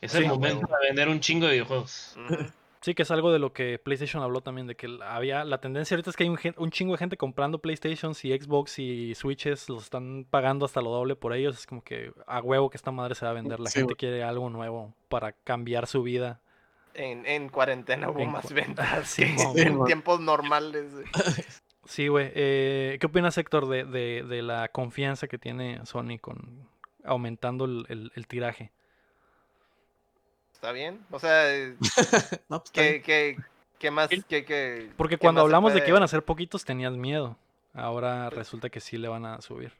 Es 0.00 0.12
Sí, 0.12 0.18
el 0.18 0.24
a 0.24 0.28
momento 0.28 0.66
para 0.66 0.80
vender 0.88 1.08
un 1.08 1.20
chingo 1.20 1.46
de 1.46 1.52
videojuegos. 1.52 2.16
Sí, 2.84 2.94
que 2.94 3.00
es 3.04 3.10
algo 3.10 3.32
de 3.32 3.38
lo 3.38 3.54
que 3.54 3.78
PlayStation 3.78 4.22
habló 4.22 4.42
también, 4.42 4.66
de 4.66 4.74
que 4.76 4.88
la- 4.88 5.16
había 5.16 5.42
la 5.44 5.58
tendencia 5.58 5.94
ahorita 5.94 6.10
es 6.10 6.16
que 6.16 6.24
hay 6.24 6.28
un, 6.28 6.38
un 6.58 6.70
chingo 6.70 6.92
de 6.92 6.98
gente 6.98 7.16
comprando 7.16 7.58
PlayStations 7.58 8.22
y 8.26 8.38
Xbox 8.38 8.78
y 8.78 9.14
Switches, 9.14 9.70
los 9.70 9.84
están 9.84 10.26
pagando 10.28 10.66
hasta 10.66 10.82
lo 10.82 10.90
doble 10.90 11.16
por 11.16 11.32
ellos, 11.32 11.56
es 11.58 11.66
como 11.66 11.82
que 11.82 12.12
a 12.26 12.42
huevo 12.42 12.68
que 12.68 12.76
esta 12.76 12.90
madre 12.90 13.14
se 13.14 13.24
va 13.24 13.30
a 13.30 13.34
vender, 13.34 13.58
la 13.58 13.70
Sí, 13.70 13.78
gente 13.78 13.94
güey. 13.94 13.96
quiere 13.96 14.22
algo 14.22 14.50
nuevo 14.50 14.92
para 15.08 15.32
cambiar 15.32 15.86
su 15.86 16.02
vida. 16.02 16.42
En, 16.92 17.24
en 17.24 17.48
cuarentena 17.48 18.10
hubo 18.10 18.20
En 18.20 18.30
más 18.32 18.44
cua- 18.44 18.54
ventas 18.54 19.08
Sí, 19.08 19.24
que 19.34 19.42
mon. 19.44 19.58
en 19.80 19.84
tiempos 19.86 20.20
normales. 20.20 20.92
Sí, 21.86 22.08
güey, 22.08 22.30
eh, 22.34 22.98
¿qué 23.00 23.06
opinas 23.06 23.38
Héctor 23.38 23.66
de, 23.68 23.84
de- 23.84 24.24
de 24.28 24.42
la 24.42 24.68
confianza 24.68 25.26
que 25.26 25.38
tiene 25.38 25.84
Sony 25.86 26.18
con 26.20 26.68
aumentando 27.02 27.64
el, 27.64 27.86
el- 27.88 28.12
el 28.14 28.26
tiraje? 28.26 28.72
¿Está 30.64 30.72
bien? 30.72 30.98
O 31.10 31.18
sea, 31.20 31.54
eh, 31.54 31.74
No, 32.48 32.60
pues, 32.60 32.70
¿qué, 32.70 33.02
qué, 33.04 33.36
qué 33.78 33.90
más? 33.90 34.08
Qué, 34.08 34.22
qué- 34.46 34.88
Porque 34.96 35.16
qué 35.16 35.20
cuando 35.20 35.42
hablamos 35.42 35.74
de 35.74 35.82
que 35.82 35.90
iban 35.90 36.02
a 36.02 36.08
ser 36.08 36.22
poquitos 36.22 36.64
tenías 36.64 36.94
miedo, 36.94 37.36
ahora 37.74 38.30
resulta 38.30 38.70
que 38.70 38.80
sí 38.80 38.96
le 38.96 39.08
van 39.08 39.26
a 39.26 39.42
subir. 39.42 39.72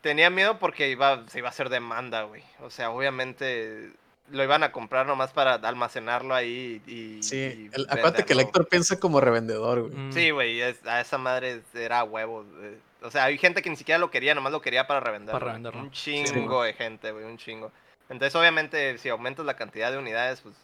Tenía 0.00 0.30
miedo 0.30 0.58
porque 0.58 0.90
iba, 0.90 1.22
se 1.28 1.38
iba 1.38 1.46
a 1.46 1.50
hacer 1.52 1.68
demanda, 1.68 2.24
güey. 2.24 2.42
O 2.62 2.68
sea, 2.70 2.90
obviamente 2.90 3.92
lo 4.32 4.42
iban 4.42 4.64
a 4.64 4.72
comprar 4.72 5.06
nomás 5.06 5.32
para 5.32 5.54
almacenarlo 5.54 6.34
ahí 6.34 6.82
y. 6.84 7.22
Sí, 7.22 7.36
y 7.36 7.70
el- 7.72 7.86
acuérdate 7.88 8.24
que 8.24 8.32
el. 8.32 8.40
Héctor 8.40 8.66
piensa 8.68 8.98
como 8.98 9.20
revendedor, 9.20 9.82
güey. 9.82 9.94
Mm, 9.94 10.12
Sí, 10.12 10.30
güey, 10.32 10.60
es- 10.62 10.84
a 10.84 11.00
esa 11.00 11.16
madre 11.16 11.62
era 11.74 12.02
huevo. 12.02 12.44
eh, 12.60 12.76
O 13.02 13.10
sea, 13.12 13.22
hay 13.26 13.38
gente 13.38 13.62
que 13.62 13.70
ni 13.70 13.76
siquiera 13.76 14.00
lo 14.00 14.10
quería, 14.10 14.34
nomás 14.34 14.50
lo 14.50 14.60
quería 14.60 14.88
para 14.88 14.98
revenderlo. 14.98 15.38
Para 15.38 15.52
revenderlo. 15.52 15.80
Un 15.80 15.92
chingo 15.92 16.64
de 16.64 16.72
gente, 16.72 17.12
güey, 17.12 17.24
un 17.24 17.38
chingo. 17.38 17.70
Entonces, 18.08 18.34
obviamente, 18.36 18.98
si 18.98 19.08
aumentas 19.08 19.46
la 19.46 19.56
cantidad 19.56 19.90
de 19.90 19.98
unidades, 19.98 20.40
pues 20.40 20.54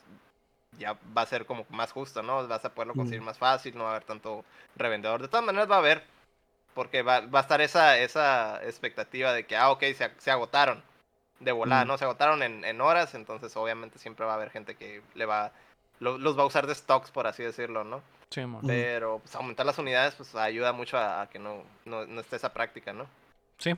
ya 0.78 0.97
va 1.16 1.22
a 1.22 1.26
ser 1.26 1.47
como 1.47 1.66
más 1.70 1.93
justo, 1.93 2.22
¿no? 2.22 2.47
Vas 2.47 2.64
a 2.64 2.74
poderlo 2.74 2.95
conseguir 2.95 3.22
Mm. 3.22 3.24
más 3.26 3.38
fácil, 3.38 3.76
no 3.76 3.84
va 3.84 3.91
a 3.91 3.93
haber 3.97 4.05
tanto 4.07 4.45
revendedor. 4.76 5.22
De 5.22 5.28
todas 5.28 5.45
maneras 5.45 5.70
va 5.70 5.76
a 5.76 5.78
haber, 5.80 6.03
porque 6.74 7.03
va, 7.03 7.20
va 7.20 7.41
a 7.41 7.43
estar 7.43 7.61
esa, 7.61 7.99
esa 7.99 8.62
expectativa 8.64 9.32
de 9.32 9.45
que, 9.47 9.57
ah, 9.57 9.70
ok, 9.70 9.80
se, 9.97 10.11
se 10.18 10.30
agotaron 10.30 10.82
de 11.41 11.53
volada, 11.53 11.84
Mm. 11.84 11.88
¿no? 11.88 11.99
Se 11.99 12.05
agotaron 12.05 12.43
en, 12.43 12.64
en 12.64 12.80
horas, 12.80 13.14
entonces 13.14 13.57
obviamente 13.57 13.99
siempre 13.99 14.26
va 14.26 14.32
a 14.32 14.36
haber 14.36 14.51
gente 14.51 14.76
que 14.76 15.03
le 15.14 15.24
va, 15.26 15.53
lo- 15.99 16.18
los 16.18 16.38
va 16.38 16.43
a 16.43 16.47
usar 16.47 16.66
de 16.66 16.74
stocks, 16.74 17.11
por 17.11 17.26
así 17.26 17.43
decirlo, 17.43 17.82
¿no? 17.84 18.03
sí. 18.30 18.45
Mm. 18.45 18.66
Pero 18.66 19.18
pues, 19.18 19.34
aumentar 19.34 19.66
las 19.66 19.78
unidades 19.78 20.14
pues 20.14 20.34
ayuda 20.34 20.72
mucho 20.72 20.97
a, 20.99 21.22
a 21.22 21.28
que 21.30 21.38
no, 21.38 21.64
no, 21.84 22.07
no 22.07 22.20
esté 22.20 22.36
esa 22.36 22.53
práctica, 22.53 22.93
¿no? 22.93 23.07
Sí. 23.59 23.74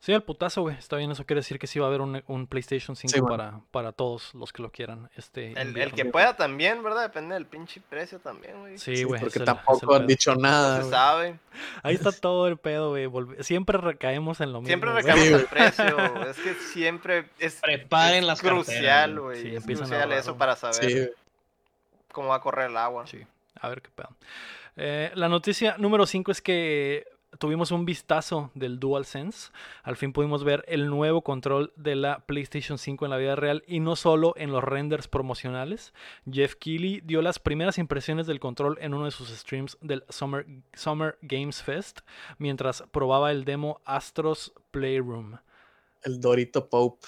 Sí, 0.00 0.12
el 0.12 0.22
putazo, 0.22 0.62
güey. 0.62 0.76
Está 0.76 0.96
bien, 0.96 1.10
eso 1.10 1.26
quiere 1.26 1.40
decir 1.40 1.58
que 1.58 1.66
sí 1.66 1.80
va 1.80 1.86
a 1.86 1.88
haber 1.88 2.02
un, 2.02 2.22
un 2.28 2.46
PlayStation 2.46 2.94
5 2.94 3.12
Sí, 3.12 3.20
para, 3.20 3.60
para 3.72 3.90
todos 3.90 4.32
los 4.32 4.52
que 4.52 4.62
lo 4.62 4.70
quieran. 4.70 5.10
Este 5.16 5.60
El, 5.60 5.76
el 5.76 5.92
que 5.92 6.04
pueda 6.04 6.36
también, 6.36 6.84
¿verdad? 6.84 7.02
Depende 7.02 7.34
del 7.34 7.46
pinche 7.46 7.80
precio 7.80 8.20
también, 8.20 8.60
güey. 8.60 8.78
Sí, 8.78 8.98
Sí, 8.98 9.02
güey. 9.02 9.20
porque 9.20 9.38
el- 9.40 9.42
es 9.42 9.48
el 9.48 9.54
tampoco 9.56 9.94
han 9.96 10.06
dicho 10.06 10.34
No 10.36 10.42
nada. 10.42 10.76
se 10.76 10.80
güey. 10.82 10.90
sabe. 10.92 11.38
Ahí 11.82 11.96
está 11.96 12.12
todo 12.12 12.46
el 12.46 12.58
pedo, 12.58 12.90
güey. 12.90 13.06
Volve- 13.06 13.42
Siempre 13.42 13.76
recaemos 13.76 14.40
en 14.40 14.52
lo 14.52 14.60
mismo. 14.60 14.68
Siempre 14.68 14.92
recaemos 14.92 15.26
Sí, 15.26 15.34
al 15.34 15.46
precio. 15.46 16.22
Es 16.30 16.36
que 16.38 16.54
siempre 16.54 17.28
es, 17.40 17.56
Preparen 17.60 18.18
es 18.20 18.24
las 18.24 18.40
crucial, 18.40 19.18
güey. 19.18 19.42
Sí, 19.42 19.56
es 19.56 19.64
crucial 19.64 20.12
eso 20.12 20.36
para 20.38 20.54
saber 20.54 20.76
Sí, 20.90 21.08
cómo 22.12 22.28
va 22.28 22.36
a 22.36 22.40
correr 22.40 22.70
el 22.70 22.76
agua. 22.76 23.04
Sí, 23.08 23.20
a 23.60 23.68
ver 23.68 23.82
qué 23.82 23.90
pedo. 23.94 24.10
Eh, 24.76 25.10
la 25.16 25.28
noticia 25.28 25.74
número 25.76 26.06
5 26.06 26.30
es 26.30 26.40
que 26.40 27.04
tuvimos 27.38 27.70
un 27.70 27.84
vistazo 27.84 28.50
del 28.54 28.80
DualSense. 28.80 29.50
Al 29.82 29.96
fin 29.96 30.12
pudimos 30.12 30.44
ver 30.44 30.64
el 30.68 30.88
nuevo 30.88 31.22
control 31.22 31.72
de 31.76 31.94
la 31.94 32.20
PlayStation 32.20 32.78
5 32.78 33.04
en 33.04 33.10
la 33.10 33.16
vida 33.16 33.36
real 33.36 33.62
y 33.66 33.80
no 33.80 33.96
solo 33.96 34.32
en 34.36 34.50
los 34.52 34.64
renders 34.64 35.08
promocionales. 35.08 35.92
Jeff 36.30 36.54
Keighley 36.54 37.00
dio 37.04 37.22
las 37.22 37.38
primeras 37.38 37.78
impresiones 37.78 38.26
del 38.26 38.40
control 38.40 38.78
en 38.80 38.94
uno 38.94 39.04
de 39.04 39.10
sus 39.10 39.28
streams 39.28 39.76
del 39.80 40.04
Summer, 40.08 40.46
Summer 40.72 41.18
Games 41.22 41.62
Fest 41.62 42.00
mientras 42.38 42.84
probaba 42.90 43.30
el 43.30 43.44
demo 43.44 43.80
Astros 43.84 44.52
Playroom. 44.70 45.38
El 46.02 46.20
Dorito 46.20 46.68
Pope. 46.68 47.06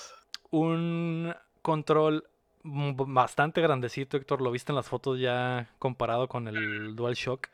Un 0.50 1.34
control 1.62 2.24
bastante 2.62 3.60
grandecito, 3.60 4.16
Héctor. 4.16 4.42
Lo 4.42 4.50
viste 4.50 4.72
en 4.72 4.76
las 4.76 4.88
fotos 4.88 5.18
ya 5.18 5.70
comparado 5.78 6.28
con 6.28 6.48
el 6.48 6.94
DualShock. 6.96 7.48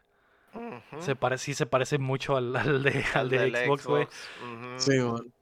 Se 1.01 1.17
parece, 1.17 1.45
sí 1.45 1.55
se 1.55 1.67
parece 1.67 1.99
mucho 1.99 2.37
al, 2.37 2.55
al 2.57 2.83
de, 2.83 3.05
al 3.15 3.15
Al 3.15 3.29
de 3.53 3.65
Xbox, 3.67 3.87
güey. 3.87 4.09
Sí, 4.77 4.99
man. 5.01 5.33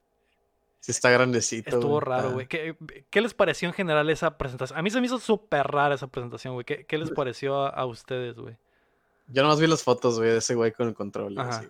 Sí, 0.81 0.91
está 0.93 1.09
grandecito. 1.11 1.71
Estuvo 1.71 1.99
raro, 1.99 2.29
Ah, 2.29 2.33
güey. 2.33 2.47
¿Qué, 2.47 2.77
qué 3.09 3.21
les 3.23 3.33
pareció 3.33 3.67
en 3.69 3.73
general 3.75 4.11
esa 4.11 4.37
presentación? 4.37 4.79
A 4.79 4.83
mí 4.83 4.91
se 4.91 5.01
me 5.01 5.07
hizo 5.07 5.19
súper 5.19 5.67
rara 5.67 5.95
esa 5.95 6.09
presentación, 6.09 6.53
güey. 6.55 6.65
¿Qué, 6.67 6.85
qué 6.85 6.99
les 6.99 7.11
pareció 7.11 7.65
a, 7.65 7.71
a 7.71 7.87
ustedes, 7.87 8.37
güey? 8.37 8.57
Yo 9.29 9.43
nomás 9.43 9.59
vi 9.61 9.67
las 9.67 9.83
fotos, 9.83 10.19
güey, 10.19 10.31
de 10.33 10.39
ese 10.39 10.55
güey 10.55 10.73
con 10.73 10.89
el 10.89 10.95
control. 10.95 11.39
así. 11.39 11.67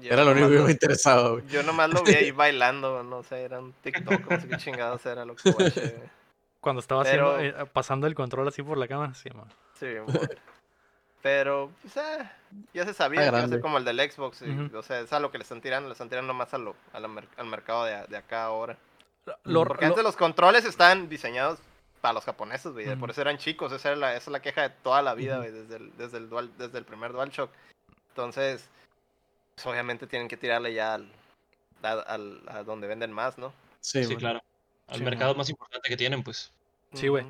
Era 0.00 0.24
lo 0.24 0.30
único 0.30 0.48
que 0.48 0.60
me 0.60 0.70
interesaba, 0.70 1.30
güey. 1.32 1.46
Yo 1.48 1.62
nomás 1.62 1.90
lo 1.90 2.02
vi 2.02 2.14
ahí 2.14 2.30
bailando, 2.32 3.02
no 3.02 3.22
sé, 3.22 3.42
era 3.42 3.58
un 3.58 3.72
TikTok, 3.82 4.30
no 4.30 4.40
sé 4.40 4.48
qué 4.48 4.56
chingados 4.56 5.04
era 5.04 5.24
lo 5.26 5.34
que 5.36 5.50
güey. 5.50 5.70
Cuando 6.60 6.80
estaba 6.80 7.02
Pero- 7.04 7.36
haciendo, 7.36 7.60
eh, 7.62 7.66
pasando 7.72 8.06
el 8.06 8.14
control 8.14 8.48
así 8.48 8.62
por 8.62 8.78
la 8.78 8.88
cámara. 8.88 9.12
Sí, 9.14 9.28
man. 9.30 9.48
Sí. 9.78 9.86
Pero, 11.22 11.72
pues, 11.82 11.96
eh, 11.96 12.30
ya 12.72 12.84
se 12.84 12.94
sabía 12.94 13.22
que 13.22 13.26
iba 13.28 13.38
a 13.38 13.48
ser 13.48 13.60
como 13.60 13.78
el 13.78 13.84
del 13.84 13.98
Xbox. 14.10 14.42
y. 14.42 14.74
O 14.74 14.82
sea, 14.82 15.00
es 15.00 15.12
a 15.12 15.18
lo 15.20 15.30
que 15.30 15.38
le 15.38 15.42
están 15.42 15.60
tirando, 15.60 15.88
le 15.88 15.92
están 15.92 16.08
tirando 16.08 16.32
más 16.32 16.54
a 16.54 16.58
lo, 16.58 16.76
a 16.92 17.00
la 17.00 17.08
mer- 17.08 17.28
al 17.36 17.46
mercado 17.46 17.84
de, 17.84 18.06
de 18.06 18.16
acá 18.16 18.44
ahora. 18.44 18.76
Lo- 19.44 19.64
Porque 19.64 19.84
lo- 19.84 19.90
antes 19.90 20.04
los 20.04 20.16
controles 20.16 20.64
estaban 20.64 21.08
diseñados 21.08 21.58
para 22.00 22.14
los 22.14 22.24
japoneses, 22.24 22.72
güey. 22.72 22.94
Por 22.96 23.10
eso 23.10 23.20
eran 23.20 23.36
chicos, 23.38 23.72
esa, 23.72 23.88
era 23.90 23.96
la, 23.96 24.10
esa 24.12 24.30
es 24.30 24.32
la 24.32 24.40
queja 24.40 24.62
de 24.62 24.70
toda 24.70 25.02
la 25.02 25.14
vida, 25.14 25.34
Ujú. 25.40 25.42
güey, 25.48 25.52
desde 25.52 25.76
el, 25.76 25.96
desde, 25.96 26.18
el 26.18 26.28
dual, 26.30 26.50
desde 26.56 26.78
el 26.78 26.84
primer 26.84 27.12
DualShock. 27.12 27.50
Entonces, 28.10 28.68
pues, 29.56 29.66
obviamente 29.66 30.06
tienen 30.06 30.28
que 30.28 30.36
tirarle 30.36 30.72
ya 30.72 30.94
al, 30.94 31.10
a, 31.82 31.90
al- 31.90 32.42
a 32.46 32.62
donde 32.62 32.86
venden 32.86 33.12
más, 33.12 33.36
¿no? 33.38 33.52
Sí, 33.80 34.04
Sí, 34.04 34.16
claro. 34.16 34.40
Al 34.86 34.98
Sí, 34.98 35.04
mercado 35.04 35.32
man. 35.32 35.38
más 35.38 35.50
importante 35.50 35.88
que 35.88 35.96
tienen, 35.96 36.22
pues. 36.22 36.50
Sí, 36.94 37.08
güey. 37.08 37.26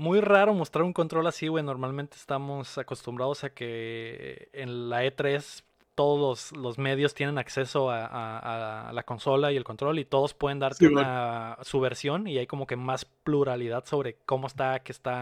Muy 0.00 0.22
raro 0.22 0.54
mostrar 0.54 0.86
un 0.86 0.94
control 0.94 1.26
así, 1.26 1.48
güey. 1.48 1.62
Normalmente 1.62 2.16
estamos 2.16 2.78
acostumbrados 2.78 3.44
a 3.44 3.50
que 3.50 4.48
en 4.54 4.88
la 4.88 5.04
E3 5.04 5.62
todos 5.94 6.52
los, 6.52 6.78
medios 6.78 7.12
tienen 7.12 7.36
acceso 7.36 7.90
a, 7.90 8.90
la 8.94 9.02
consola 9.02 9.52
y 9.52 9.58
el 9.58 9.64
control 9.64 9.98
y 9.98 10.06
todos 10.06 10.32
pueden 10.32 10.58
darte 10.58 10.88
una, 10.88 11.58
su 11.60 11.80
versión 11.80 12.26
y 12.26 12.38
hay 12.38 12.46
como 12.46 12.66
que 12.66 12.76
más 12.76 13.04
pluralidad 13.04 13.84
sobre 13.84 14.16
cómo 14.24 14.46
está, 14.46 14.78
qué 14.78 14.92
está. 14.92 15.20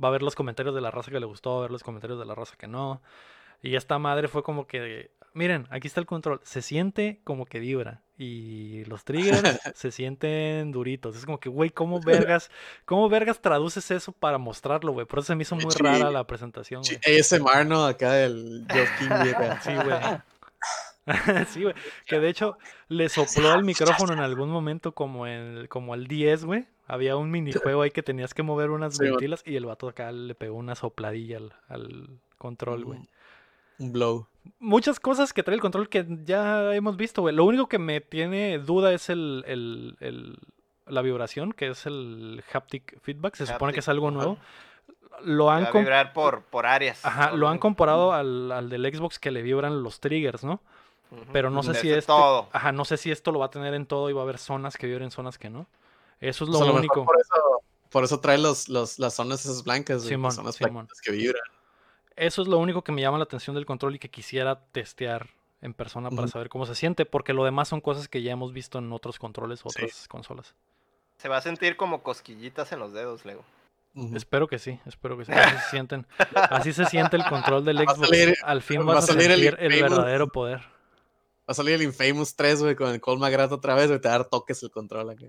Va 0.00 0.06
a 0.06 0.12
ver 0.12 0.22
los 0.22 0.36
comentarios 0.36 0.76
de 0.76 0.80
la 0.80 0.92
raza 0.92 1.10
que 1.10 1.18
le 1.18 1.26
gustó, 1.26 1.54
va 1.54 1.58
a 1.58 1.62
ver 1.62 1.72
los 1.72 1.82
comentarios 1.82 2.20
de 2.20 2.24
la 2.24 2.36
raza 2.36 2.54
que 2.56 2.68
no. 2.68 3.02
Y 3.60 3.74
esta 3.74 3.98
madre 3.98 4.28
fue 4.28 4.44
como 4.44 4.68
que, 4.68 5.10
miren, 5.34 5.66
aquí 5.70 5.88
está 5.88 5.98
el 5.98 6.06
control. 6.06 6.38
Se 6.44 6.62
siente 6.62 7.20
como 7.24 7.46
que 7.46 7.58
vibra. 7.58 8.02
Y 8.22 8.84
los 8.84 9.02
triggers 9.02 9.40
se 9.74 9.90
sienten 9.90 10.72
duritos. 10.72 11.16
Es 11.16 11.24
como 11.24 11.40
que, 11.40 11.48
güey, 11.48 11.70
¿cómo 11.70 12.02
vergas, 12.02 12.50
¿cómo 12.84 13.08
vergas 13.08 13.40
traduces 13.40 13.90
eso 13.90 14.12
para 14.12 14.36
mostrarlo, 14.36 14.92
güey? 14.92 15.06
Por 15.06 15.20
eso 15.20 15.28
se 15.28 15.36
me 15.36 15.42
hizo 15.44 15.56
muy 15.56 15.72
rara 15.74 16.10
la 16.10 16.26
presentación, 16.26 16.82
güey. 16.82 17.18
ASMR, 17.18 17.64
¿no? 17.64 17.86
Acá 17.86 18.12
del 18.12 18.66
Sí, 19.62 19.72
güey. 19.74 19.98
sí, 21.48 21.62
güey. 21.62 21.74
Que 22.04 22.20
de 22.20 22.28
hecho 22.28 22.58
le 22.88 23.08
sopló 23.08 23.54
el 23.54 23.64
micrófono 23.64 24.12
en 24.12 24.18
algún 24.18 24.50
momento 24.50 24.92
como 24.92 25.26
el, 25.26 25.70
como 25.70 25.94
el 25.94 26.06
10, 26.06 26.44
güey. 26.44 26.66
Había 26.86 27.16
un 27.16 27.30
minijuego 27.30 27.80
ahí 27.80 27.90
que 27.90 28.02
tenías 28.02 28.34
que 28.34 28.42
mover 28.42 28.68
unas 28.68 28.98
ventilas 28.98 29.42
y 29.46 29.56
el 29.56 29.64
vato 29.64 29.88
acá 29.88 30.12
le 30.12 30.34
pegó 30.34 30.56
una 30.56 30.74
sopladilla 30.74 31.38
al, 31.38 31.54
al 31.68 32.08
control, 32.36 32.84
güey. 32.84 33.00
Un 33.80 33.92
blow. 33.92 34.26
Muchas 34.60 35.00
cosas 35.00 35.32
que 35.32 35.42
trae 35.42 35.56
el 35.56 35.60
control 35.60 35.88
que 35.88 36.06
ya 36.24 36.74
hemos 36.74 36.96
visto, 36.96 37.22
güey. 37.22 37.34
Lo 37.34 37.44
único 37.44 37.68
que 37.68 37.78
me 37.78 38.00
tiene 38.00 38.58
duda 38.58 38.92
es 38.92 39.10
el, 39.10 39.42
el, 39.46 39.96
el 40.00 40.38
la 40.86 41.02
vibración, 41.02 41.52
que 41.52 41.68
es 41.68 41.86
el 41.86 42.44
haptic 42.52 43.00
feedback. 43.00 43.34
Se 43.36 43.46
supone 43.46 43.72
que 43.72 43.80
es 43.80 43.88
algo 43.88 44.10
nuevo. 44.10 44.38
Lo 45.22 45.50
han 45.50 45.68
vibrar 45.72 46.12
por, 46.12 46.42
por 46.44 46.66
áreas. 46.66 47.04
Ajá, 47.04 47.32
lo 47.32 47.48
han 47.48 47.58
comparado 47.58 48.12
al, 48.12 48.52
al, 48.52 48.70
del 48.70 48.94
Xbox 48.94 49.18
que 49.18 49.30
le 49.30 49.42
vibran 49.42 49.82
los 49.82 50.00
triggers, 50.00 50.44
¿no? 50.44 50.60
Pero 51.32 51.50
no 51.50 51.62
sé 51.62 51.74
si 51.74 51.90
esto. 51.90 52.48
Ajá, 52.52 52.72
no 52.72 52.84
sé 52.84 52.96
si 52.96 53.10
esto 53.10 53.32
lo 53.32 53.40
va 53.40 53.46
a 53.46 53.50
tener 53.50 53.74
en 53.74 53.86
todo 53.86 54.10
y 54.10 54.12
va 54.12 54.20
a 54.20 54.24
haber 54.24 54.38
zonas 54.38 54.76
que 54.76 54.86
vibren, 54.86 55.10
zonas 55.10 55.38
que 55.38 55.50
no. 55.50 55.66
Eso 56.20 56.44
es 56.44 56.50
lo 56.50 56.58
único. 56.74 57.04
Por 57.04 57.18
eso, 57.18 57.62
por 57.90 58.04
eso, 58.04 58.20
trae 58.20 58.38
los, 58.38 58.68
los, 58.68 58.98
las 58.98 59.14
zonas 59.14 59.44
esas 59.44 59.64
blancas, 59.64 60.02
Simón, 60.02 60.32
zonas 60.32 60.56
que 60.56 61.12
vibran. 61.12 61.42
Eso 62.20 62.42
es 62.42 62.48
lo 62.48 62.58
único 62.58 62.82
que 62.82 62.92
me 62.92 63.00
llama 63.00 63.16
la 63.16 63.24
atención 63.24 63.56
del 63.56 63.64
control 63.64 63.94
y 63.94 63.98
que 63.98 64.10
quisiera 64.10 64.60
testear 64.72 65.30
en 65.62 65.72
persona 65.72 66.10
para 66.10 66.28
saber 66.28 66.50
cómo 66.50 66.66
se 66.66 66.74
siente, 66.74 67.06
porque 67.06 67.32
lo 67.32 67.44
demás 67.44 67.68
son 67.68 67.80
cosas 67.80 68.08
que 68.08 68.20
ya 68.20 68.32
hemos 68.32 68.52
visto 68.52 68.78
en 68.78 68.92
otros 68.92 69.18
controles 69.18 69.64
o 69.64 69.70
otras 69.70 70.06
consolas. 70.06 70.54
Se 71.16 71.30
va 71.30 71.38
a 71.38 71.40
sentir 71.40 71.78
como 71.78 72.02
cosquillitas 72.02 72.72
en 72.72 72.78
los 72.78 72.92
dedos, 72.92 73.24
Lego. 73.24 73.42
Espero 74.14 74.48
que 74.48 74.58
sí, 74.58 74.78
espero 74.84 75.16
que 75.16 75.24
sí. 75.24 75.32
Así 75.32 75.56
se 75.56 75.70
sienten. 75.70 76.06
Así 76.34 76.72
se 76.74 76.84
siente 76.84 77.16
el 77.16 77.24
control 77.24 77.64
del 77.64 77.78
Xbox. 77.88 78.10
Al 78.42 78.60
fin 78.60 78.84
vas 78.84 79.04
a, 79.04 79.06
sentir 79.14 79.30
el, 79.30 79.42
el 79.58 79.82
verdadero 79.82 80.28
poder. 80.28 80.60
Va 81.50 81.52
a 81.52 81.54
salir 81.56 81.74
el 81.74 81.82
Infamous 81.82 82.36
3, 82.36 82.62
güey, 82.62 82.76
con 82.76 82.90
el 82.90 83.00
Cole 83.00 83.18
McGrath 83.18 83.50
otra 83.50 83.74
vez, 83.74 83.88
güey, 83.88 84.00
te 84.00 84.06
va 84.06 84.14
a 84.14 84.18
dar 84.18 84.28
toques 84.28 84.62
el 84.62 84.70
control 84.70 85.10
aquí. 85.10 85.26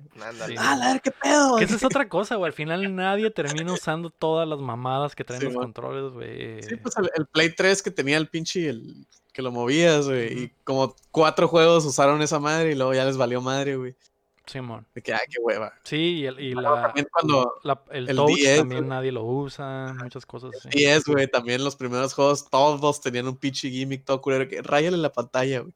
Ah, 0.55 0.73
a 0.73 0.91
ver, 0.91 1.01
qué 1.01 1.09
pedo, 1.09 1.57
Que 1.57 1.63
esa 1.63 1.77
es 1.77 1.83
otra 1.83 2.07
cosa, 2.07 2.35
güey. 2.35 2.49
Al 2.49 2.53
final 2.53 2.95
nadie 2.95 3.31
termina 3.31 3.73
usando 3.73 4.11
todas 4.11 4.47
las 4.47 4.59
mamadas 4.59 5.15
que 5.15 5.23
traen 5.23 5.45
los 5.45 5.55
controles, 5.55 6.13
güey. 6.13 6.61
Sí, 6.61 6.75
pues 6.75 6.93
el, 7.15 7.25
Play 7.25 7.55
3 7.55 7.81
que 7.81 7.89
tenía 7.89 8.17
el 8.17 8.27
pinche, 8.27 8.69
el, 8.69 9.07
que 9.33 9.41
lo 9.41 9.51
movías, 9.51 10.05
güey. 10.05 10.43
Y 10.43 10.53
como 10.63 10.95
cuatro 11.09 11.47
juegos 11.47 11.85
usaron 11.85 12.21
esa 12.21 12.37
madre 12.37 12.73
y 12.73 12.75
luego 12.75 12.93
ya 12.93 13.03
les 13.03 13.17
valió 13.17 13.41
madre, 13.41 13.77
güey. 13.77 13.95
Simón. 14.45 14.85
de 14.93 15.01
que, 15.01 15.13
ay, 15.15 15.21
qué 15.27 15.39
hueva. 15.41 15.73
Sí, 15.83 15.95
y, 15.95 16.25
el, 16.27 16.39
y 16.39 16.53
la, 16.53 16.93
cuando 17.11 17.51
el, 17.89 18.15
touch 18.15 18.57
también 18.57 18.87
nadie 18.87 19.11
lo 19.11 19.23
usa, 19.23 19.95
muchas 19.99 20.27
cosas 20.27 20.51
así. 20.55 20.69
Y 20.73 20.85
es, 20.85 21.03
güey, 21.03 21.27
también 21.27 21.63
los 21.63 21.75
primeros 21.75 22.13
juegos, 22.13 22.47
todos 22.47 23.01
tenían 23.01 23.27
un 23.27 23.37
pinche 23.37 23.71
gimmick 23.71 24.05
todo 24.05 24.21
culero, 24.21 24.47
que 24.47 24.61
ráyale 24.61 24.97
la 24.97 25.11
pantalla, 25.11 25.61
güey. 25.61 25.73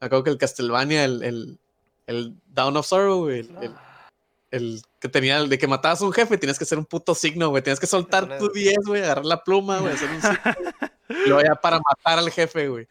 Me 0.00 0.06
acuerdo 0.06 0.24
que 0.24 0.30
el 0.30 0.38
Castlevania, 0.38 1.04
el, 1.04 1.22
el, 1.22 1.58
el 2.06 2.34
Down 2.46 2.76
of 2.76 2.86
Sorrow, 2.86 3.24
güey, 3.24 3.48
el, 4.50 4.82
que 5.00 5.08
tenía, 5.08 5.38
el 5.38 5.48
de 5.48 5.58
que 5.58 5.66
matabas 5.66 6.00
a 6.00 6.04
un 6.04 6.12
jefe, 6.12 6.38
tienes 6.38 6.58
que 6.58 6.64
hacer 6.64 6.78
un 6.78 6.86
puto 6.86 7.14
signo, 7.14 7.48
güey. 7.48 7.62
Tienes 7.62 7.80
que 7.80 7.86
soltar 7.86 8.38
tu 8.38 8.48
10, 8.50 8.76
güey, 8.86 9.02
agarrar 9.02 9.24
la 9.24 9.42
pluma, 9.42 9.78
güey, 9.80 9.94
hacer 9.94 10.10
un 10.10 10.20
signo. 10.20 10.38
y 11.24 11.28
luego 11.28 11.42
ya 11.42 11.54
para 11.54 11.78
matar 11.78 12.18
al 12.18 12.30
jefe, 12.30 12.68
güey. 12.68 12.86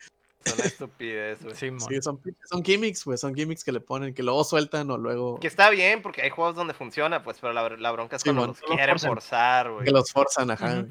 Son 0.45 0.59
estupidez, 0.59 1.41
güey. 1.41 1.55
Sí, 1.55 1.71
son, 2.01 2.21
son, 2.43 2.63
gimmicks, 2.63 3.03
güey. 3.03 3.17
Son 3.17 3.33
gimmicks 3.33 3.63
que 3.63 3.71
le 3.71 3.79
ponen, 3.79 4.13
que 4.13 4.21
luego 4.21 4.43
sueltan 4.43 4.91
o 4.91 4.97
luego. 4.97 5.39
Que 5.39 5.47
está 5.47 5.71
bien, 5.71 6.03
porque 6.03 6.21
hay 6.21 6.29
juegos 6.29 6.55
donde 6.55 6.75
funciona, 6.75 7.23
pues, 7.23 7.37
pero 7.41 7.51
la, 7.51 7.67
la 7.69 7.91
bronca 7.91 8.17
es 8.17 8.23
cuando 8.23 8.47
los 8.47 8.59
quieren 8.59 8.99
forzar, 8.99 9.71
güey. 9.71 9.85
Que 9.85 9.91
los 9.91 10.11
forzan, 10.11 10.51
ajá. 10.51 10.85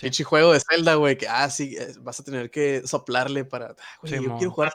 Pinche 0.00 0.24
juego 0.24 0.52
de 0.52 0.60
Zelda, 0.60 0.94
güey, 0.94 1.16
que 1.18 1.28
ah, 1.28 1.48
sí, 1.50 1.76
eh, 1.76 1.94
vas 2.00 2.20
a 2.20 2.24
tener 2.24 2.50
que 2.50 2.86
soplarle 2.86 3.44
para. 3.44 3.70
Ah, 3.70 3.98
güey, 4.02 4.22
yo 4.22 4.36
quiero 4.36 4.50
jugar 4.50 4.72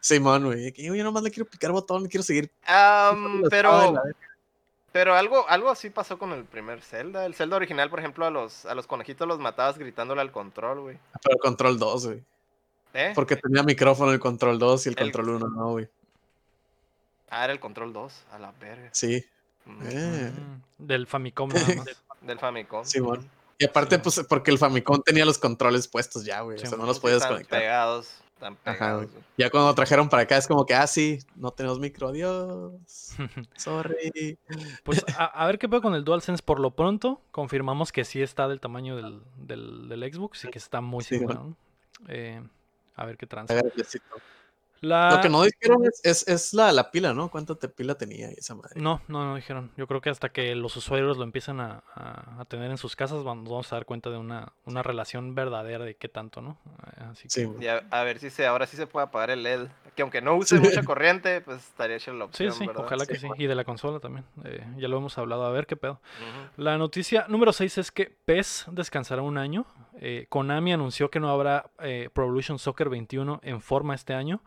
Simón, 0.00 0.44
güey. 0.44 0.72
Yo, 0.72 0.94
yo 0.94 1.04
nomás 1.04 1.22
le 1.22 1.30
quiero 1.30 1.48
picar 1.48 1.72
botón, 1.72 2.02
le 2.02 2.08
quiero 2.08 2.22
seguir. 2.22 2.50
pero. 3.50 3.94
Pero 4.94 5.16
algo, 5.16 5.48
algo 5.48 5.70
así 5.70 5.90
pasó 5.90 6.20
con 6.20 6.30
el 6.30 6.44
primer 6.44 6.80
Zelda. 6.80 7.26
El 7.26 7.34
Zelda 7.34 7.56
original, 7.56 7.90
por 7.90 7.98
ejemplo, 7.98 8.26
a 8.26 8.30
los, 8.30 8.64
a 8.64 8.76
los 8.76 8.86
conejitos 8.86 9.26
los 9.26 9.40
matabas 9.40 9.76
gritándole 9.76 10.20
al 10.20 10.30
control, 10.30 10.82
güey. 10.82 10.98
Pero 11.20 11.34
el 11.34 11.40
control 11.40 11.80
2, 11.80 12.06
güey. 12.06 12.22
¿Eh? 12.94 13.10
Porque 13.12 13.34
tenía 13.34 13.64
micrófono 13.64 14.12
el 14.12 14.20
control 14.20 14.56
2 14.60 14.86
y 14.86 14.88
el, 14.90 14.94
control 14.94 15.30
1 15.30 15.48
no, 15.48 15.70
güey. 15.70 15.88
Ah, 17.28 17.42
era 17.42 17.52
el 17.52 17.58
control 17.58 17.92
2, 17.92 18.22
a 18.30 18.38
la 18.38 18.52
verga. 18.52 18.88
Sí. 18.92 19.24
Mm. 19.64 19.82
Eh. 19.84 20.32
Del 20.78 21.08
Famicom 21.08 21.48
nada 21.52 21.74
más. 21.74 21.86
Del 22.20 22.38
Famicom. 22.38 22.84
Sí, 22.84 23.00
bueno. 23.00 23.24
Y 23.58 23.64
aparte, 23.64 23.98
pues, 23.98 24.24
porque 24.28 24.50
el 24.50 24.58
Famicom 24.58 25.02
tenía 25.02 25.24
los 25.24 25.38
controles 25.38 25.88
puestos 25.88 26.24
ya, 26.24 26.40
güey. 26.40 26.56
o 26.56 26.66
sea, 26.66 26.76
no 26.76 26.86
los 26.86 27.00
podías 27.00 27.24
conectar. 27.26 27.60
pegados. 27.60 28.08
Están 28.34 28.56
pegados. 28.56 29.06
ya 29.38 29.48
cuando 29.48 29.72
trajeron 29.74 30.08
para 30.08 30.24
acá 30.24 30.36
es 30.36 30.48
como 30.48 30.66
que, 30.66 30.74
ah, 30.74 30.86
sí, 30.86 31.20
no 31.36 31.52
tenemos 31.52 31.78
micro, 31.78 32.08
adiós. 32.08 32.74
Sorry. 33.56 34.38
Pues 34.82 35.04
a, 35.18 35.46
ver 35.46 35.58
qué 35.58 35.68
pasa 35.68 35.82
con 35.82 35.94
el 35.94 36.04
DualSense. 36.04 36.42
Por 36.42 36.58
lo 36.58 36.72
pronto, 36.72 37.22
confirmamos 37.30 37.92
que 37.92 38.04
sí 38.04 38.20
está 38.20 38.48
del 38.48 38.60
tamaño 38.60 38.96
del, 38.96 39.22
del, 39.36 39.88
del 39.88 40.12
Xbox 40.12 40.44
y 40.44 40.48
que 40.48 40.58
está 40.58 40.80
muy 40.80 41.04
sí, 41.04 41.20
eh, 42.08 42.42
a 42.96 43.06
ver 43.06 43.16
qué 43.16 43.26
Lo 44.84 45.20
que 45.20 45.28
no 45.28 45.42
dijeron 45.42 45.82
es, 46.02 46.26
es, 46.28 46.54
la, 46.54 46.72
la, 46.72 46.90
pila, 46.90 47.14
¿no? 47.14 47.30
¿Cuánto 47.30 47.56
te 47.56 47.68
pila 47.68 47.94
tenía 47.96 48.28
esa 48.30 48.54
madre? 48.54 48.80
No, 48.80 49.02
no, 49.08 49.24
no 49.24 49.36
dijeron. 49.36 49.70
Yo 49.76 49.86
creo 49.86 50.00
que 50.00 50.10
hasta 50.10 50.30
que 50.30 50.54
los 50.54 50.76
usuarios 50.76 51.16
lo 51.16 51.24
empiezan 51.24 51.60
a, 51.60 51.82
a, 51.94 52.44
tener 52.46 52.70
en 52.70 52.78
sus 52.78 52.96
casas, 52.96 53.24
vamos 53.24 53.72
a 53.72 53.76
dar 53.76 53.86
cuenta 53.86 54.10
de 54.10 54.18
una, 54.18 54.52
una 54.64 54.82
relación 54.82 55.34
verdadera 55.34 55.84
de 55.84 55.96
qué 55.96 56.08
tanto, 56.08 56.40
¿no? 56.40 56.58
Eh, 56.96 57.04
así 57.10 57.28
que... 57.28 57.50
Y 57.60 57.66
a, 57.66 58.02
ver 58.04 58.18
si 58.18 58.30
se, 58.30 58.46
ahora 58.46 58.66
sí 58.66 58.76
se 58.76 58.86
puede 58.86 59.06
apagar 59.06 59.30
el 59.30 59.42
LED. 59.42 59.68
Que 59.94 60.02
aunque 60.02 60.20
no 60.20 60.34
use 60.34 60.58
mucha 60.58 60.82
corriente, 60.82 61.40
pues 61.40 61.58
estaría 61.58 61.96
hecha 61.96 62.12
la 62.12 62.24
opción. 62.24 62.52
Sí, 62.52 62.64
sí, 62.64 62.70
ojalá 62.74 63.06
que 63.06 63.14
sí. 63.14 63.28
Y 63.38 63.46
de 63.46 63.54
la 63.54 63.62
consola 63.62 64.00
también. 64.00 64.24
Eh, 64.44 64.64
ya 64.76 64.88
lo 64.88 64.96
hemos 64.96 65.16
hablado. 65.18 65.44
A 65.44 65.50
ver 65.50 65.68
qué 65.68 65.76
pedo. 65.76 66.00
La 66.56 66.76
noticia 66.78 67.26
número 67.28 67.52
6 67.52 67.78
es 67.78 67.92
que 67.92 68.12
PES 68.24 68.66
descansará 68.72 69.22
un 69.22 69.38
año. 69.38 69.66
Eh, 70.00 70.26
Konami 70.28 70.72
anunció 70.72 71.10
que 71.10 71.20
no 71.20 71.30
habrá 71.30 71.70
eh, 71.80 72.10
Pro 72.12 72.24
Evolution 72.24 72.58
Soccer 72.58 72.88
21 72.88 73.40
en 73.42 73.60
forma 73.60 73.94
este 73.94 74.14
año. 74.14 74.42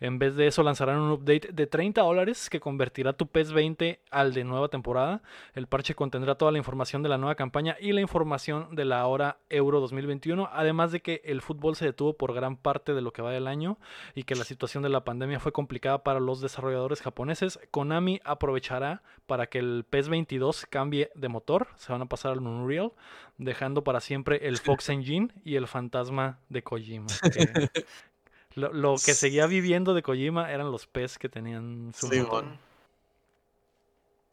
En 0.00 0.18
vez 0.18 0.34
de 0.34 0.46
eso 0.46 0.62
lanzarán 0.62 0.98
un 0.98 1.12
update 1.12 1.52
de 1.52 1.66
30 1.66 2.00
dólares 2.00 2.48
que 2.48 2.58
convertirá 2.58 3.12
tu 3.12 3.26
PES 3.26 3.52
20 3.52 4.00
al 4.10 4.32
de 4.32 4.44
nueva 4.44 4.68
temporada. 4.68 5.22
El 5.54 5.66
parche 5.66 5.94
contendrá 5.94 6.36
toda 6.36 6.52
la 6.52 6.58
información 6.58 7.02
de 7.02 7.10
la 7.10 7.18
nueva 7.18 7.34
campaña 7.34 7.76
y 7.78 7.92
la 7.92 8.00
información 8.00 8.74
de 8.74 8.86
la 8.86 9.06
hora 9.06 9.38
Euro 9.50 9.80
2021. 9.80 10.48
Además 10.52 10.90
de 10.92 11.00
que 11.00 11.20
el 11.24 11.42
fútbol 11.42 11.76
se 11.76 11.84
detuvo 11.84 12.14
por 12.14 12.32
gran 12.32 12.56
parte 12.56 12.94
de 12.94 13.02
lo 13.02 13.12
que 13.12 13.20
va 13.20 13.30
del 13.30 13.46
año 13.46 13.78
y 14.14 14.22
que 14.22 14.34
la 14.34 14.44
situación 14.44 14.82
de 14.82 14.88
la 14.88 15.04
pandemia 15.04 15.38
fue 15.38 15.52
complicada 15.52 16.02
para 16.02 16.18
los 16.18 16.40
desarrolladores 16.40 17.02
japoneses. 17.02 17.60
Konami 17.70 18.20
aprovechará 18.24 19.02
para 19.26 19.46
que 19.46 19.58
el 19.58 19.84
PES 19.88 20.08
22 20.08 20.66
cambie 20.66 21.10
de 21.14 21.28
motor. 21.28 21.68
Se 21.76 21.92
van 21.92 22.02
a 22.02 22.06
pasar 22.06 22.32
al 22.32 22.40
Unreal, 22.40 22.92
dejando 23.38 23.84
para 23.84 24.00
siempre 24.00 24.48
el 24.48 24.58
Fox 24.58 24.88
Engine 24.88 25.28
y 25.44 25.56
el 25.56 25.66
fantasma 25.66 26.38
de 26.48 26.62
Kojima. 26.62 27.06
Lo, 28.54 28.96
que 28.96 29.14
seguía 29.14 29.46
viviendo 29.46 29.94
de 29.94 30.02
Kojima 30.02 30.50
eran 30.50 30.70
los 30.72 30.86
pez 30.86 31.18
que 31.18 31.28
tenían 31.28 31.92
su 31.94 32.08
motor. 32.08 32.44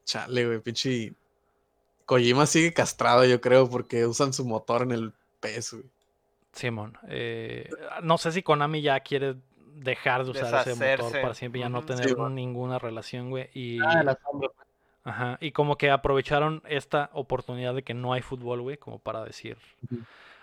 Chale, 0.05 0.45
güey, 0.45 0.59
pinche. 0.59 1.13
Kojima 2.05 2.45
sigue 2.45 2.73
castrado, 2.73 3.25
yo 3.25 3.41
creo, 3.41 3.69
porque 3.69 4.05
usan 4.05 4.33
su 4.33 4.45
motor 4.45 4.83
en 4.83 4.91
el 4.91 5.13
pez, 5.39 5.73
güey. 5.73 5.85
Simón. 6.53 6.97
Eh, 7.07 7.69
no 8.01 8.17
sé 8.17 8.31
si 8.31 8.41
Konami 8.41 8.81
ya 8.81 8.99
quiere 9.01 9.35
dejar 9.75 10.23
de 10.23 10.31
usar 10.31 10.67
ese 10.67 10.73
motor 10.75 11.11
para 11.11 11.33
siempre, 11.33 11.61
ya 11.61 11.69
no 11.69 11.85
tener 11.85 12.17
ninguna 12.17 12.79
relación, 12.79 13.29
güey. 13.29 13.49
Y... 13.53 13.79
Ah, 13.81 14.17
pues. 14.31 14.51
Ajá, 15.07 15.37
y 15.39 15.53
como 15.53 15.77
que 15.77 15.89
aprovecharon 15.89 16.61
esta 16.67 17.09
oportunidad 17.13 17.73
de 17.73 17.81
que 17.81 17.93
no 17.93 18.11
hay 18.11 18.21
fútbol, 18.21 18.59
güey, 18.61 18.75
como 18.75 18.99
para 18.99 19.23
decir, 19.23 19.57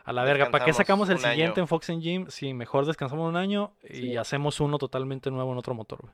a 0.04 0.12
la 0.12 0.24
verga, 0.24 0.50
¿para 0.50 0.64
qué 0.64 0.72
sacamos 0.72 1.08
el 1.08 1.18
siguiente 1.18 1.60
en 1.60 1.68
Fox 1.68 1.88
Engine? 1.88 2.26
Sí, 2.28 2.54
mejor 2.54 2.86
descansamos 2.86 3.28
un 3.28 3.36
año 3.36 3.72
y 3.88 4.16
hacemos 4.16 4.60
uno 4.60 4.78
totalmente 4.78 5.30
nuevo 5.30 5.52
en 5.52 5.58
otro 5.58 5.74
motor, 5.74 6.00
güey. 6.02 6.12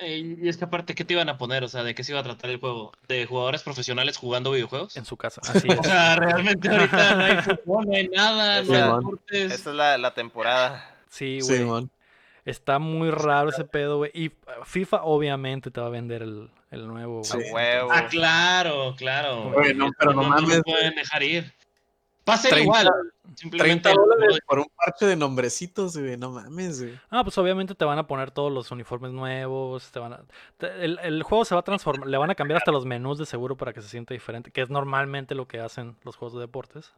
Eh, 0.00 0.36
y 0.40 0.48
es 0.48 0.56
que 0.56 0.64
aparte, 0.64 0.94
¿qué 0.94 1.04
te 1.04 1.14
iban 1.14 1.28
a 1.28 1.38
poner? 1.38 1.64
O 1.64 1.68
sea, 1.68 1.82
¿de 1.82 1.94
qué 1.94 2.04
se 2.04 2.12
iba 2.12 2.20
a 2.20 2.24
tratar 2.24 2.50
el 2.50 2.60
juego? 2.60 2.92
¿De 3.08 3.26
jugadores 3.26 3.62
profesionales 3.62 4.16
jugando 4.16 4.52
videojuegos? 4.52 4.96
En 4.96 5.04
su 5.04 5.16
casa, 5.16 5.40
así 5.44 5.68
es. 5.68 5.78
o 5.78 5.82
sea, 5.82 6.16
realmente 6.16 6.68
ahorita 6.68 7.14
no 7.16 7.24
hay 7.24 7.36
fútbol, 7.42 7.86
no 7.86 7.96
hay 7.96 8.08
nada, 8.08 8.62
no 8.62 8.74
hay 8.74 8.82
deportes. 8.82 9.52
Esa 9.52 9.70
es 9.70 9.76
la, 9.76 9.98
la 9.98 10.14
temporada. 10.14 10.94
Sí, 11.08 11.40
güey. 11.40 11.88
Está 12.44 12.78
muy 12.78 13.10
raro 13.10 13.50
ese 13.50 13.64
pedo, 13.64 13.98
güey. 13.98 14.10
Y 14.14 14.30
FIFA 14.64 15.02
obviamente 15.02 15.70
te 15.70 15.80
va 15.80 15.88
a 15.88 15.90
vender 15.90 16.22
el, 16.22 16.50
el 16.70 16.86
nuevo, 16.86 17.22
güey. 17.50 17.64
Ah, 17.90 18.06
claro, 18.08 18.94
claro. 18.96 19.52
no, 19.74 19.90
pero 19.98 20.14
no, 20.14 20.22
mames. 20.22 20.62
pueden 20.64 20.94
dejar 20.94 21.22
ir. 21.22 21.52
Pasa 22.28 22.58
igual. 22.58 22.88
Simplemente 23.34 23.90
30 23.90 23.92
dólares 23.92 24.38
por 24.46 24.58
un 24.58 24.66
parche 24.76 25.06
de 25.06 25.16
nombrecitos, 25.16 25.96
güey. 25.96 26.16
No 26.16 26.30
mames, 26.30 26.82
güey. 26.82 26.98
Ah, 27.10 27.22
pues 27.22 27.38
obviamente 27.38 27.74
te 27.74 27.84
van 27.84 27.98
a 27.98 28.06
poner 28.06 28.30
todos 28.30 28.52
los 28.52 28.70
uniformes 28.70 29.12
nuevos. 29.12 29.90
Te 29.90 29.98
van 29.98 30.12
a... 30.12 30.20
el, 30.60 30.98
el, 31.02 31.22
juego 31.22 31.44
se 31.44 31.54
va 31.54 31.60
a 31.60 31.64
transformar. 31.64 32.08
Le 32.08 32.18
van 32.18 32.30
a 32.30 32.34
cambiar 32.34 32.58
hasta 32.58 32.72
los 32.72 32.84
menús 32.84 33.18
de 33.18 33.26
seguro 33.26 33.56
para 33.56 33.72
que 33.72 33.80
se 33.80 33.88
sienta 33.88 34.14
diferente. 34.14 34.50
Que 34.50 34.60
es 34.60 34.70
normalmente 34.70 35.34
lo 35.34 35.46
que 35.46 35.60
hacen 35.60 35.96
los 36.04 36.16
juegos 36.16 36.34
de 36.34 36.40
deportes. 36.40 36.92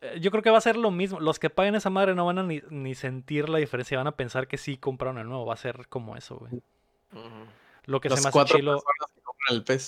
Eh, 0.00 0.18
yo 0.20 0.30
creo 0.30 0.42
que 0.42 0.50
va 0.50 0.58
a 0.58 0.62
ser 0.62 0.76
lo 0.76 0.90
mismo. 0.90 1.20
Los 1.20 1.38
que 1.38 1.50
paguen 1.50 1.74
esa 1.74 1.90
madre 1.90 2.14
no 2.14 2.26
van 2.26 2.38
a 2.38 2.42
ni, 2.42 2.94
sentir 2.94 3.48
la 3.48 3.58
diferencia. 3.58 3.98
Van 3.98 4.06
a 4.06 4.16
pensar 4.16 4.48
que 4.48 4.58
sí 4.58 4.76
compraron 4.76 5.18
el 5.18 5.28
nuevo. 5.28 5.46
Va 5.46 5.54
a 5.54 5.58
ser 5.58 5.88
como 5.88 6.16
eso, 6.16 6.36
güey. 6.36 6.62
Lo 7.84 8.00
que 8.00 8.10
se 8.10 8.20
me 8.20 8.28
hace 8.28 8.44
chilo. 8.56 8.82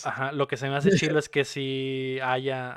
Ajá, 0.07 0.33
lo 0.33 0.49
que 0.49 0.57
se 0.57 0.69
me 0.69 0.77
hace 0.77 0.97
chilo 0.97 1.19
es 1.19 1.29
que 1.29 1.45
si 1.45 2.19
haya 2.23 2.77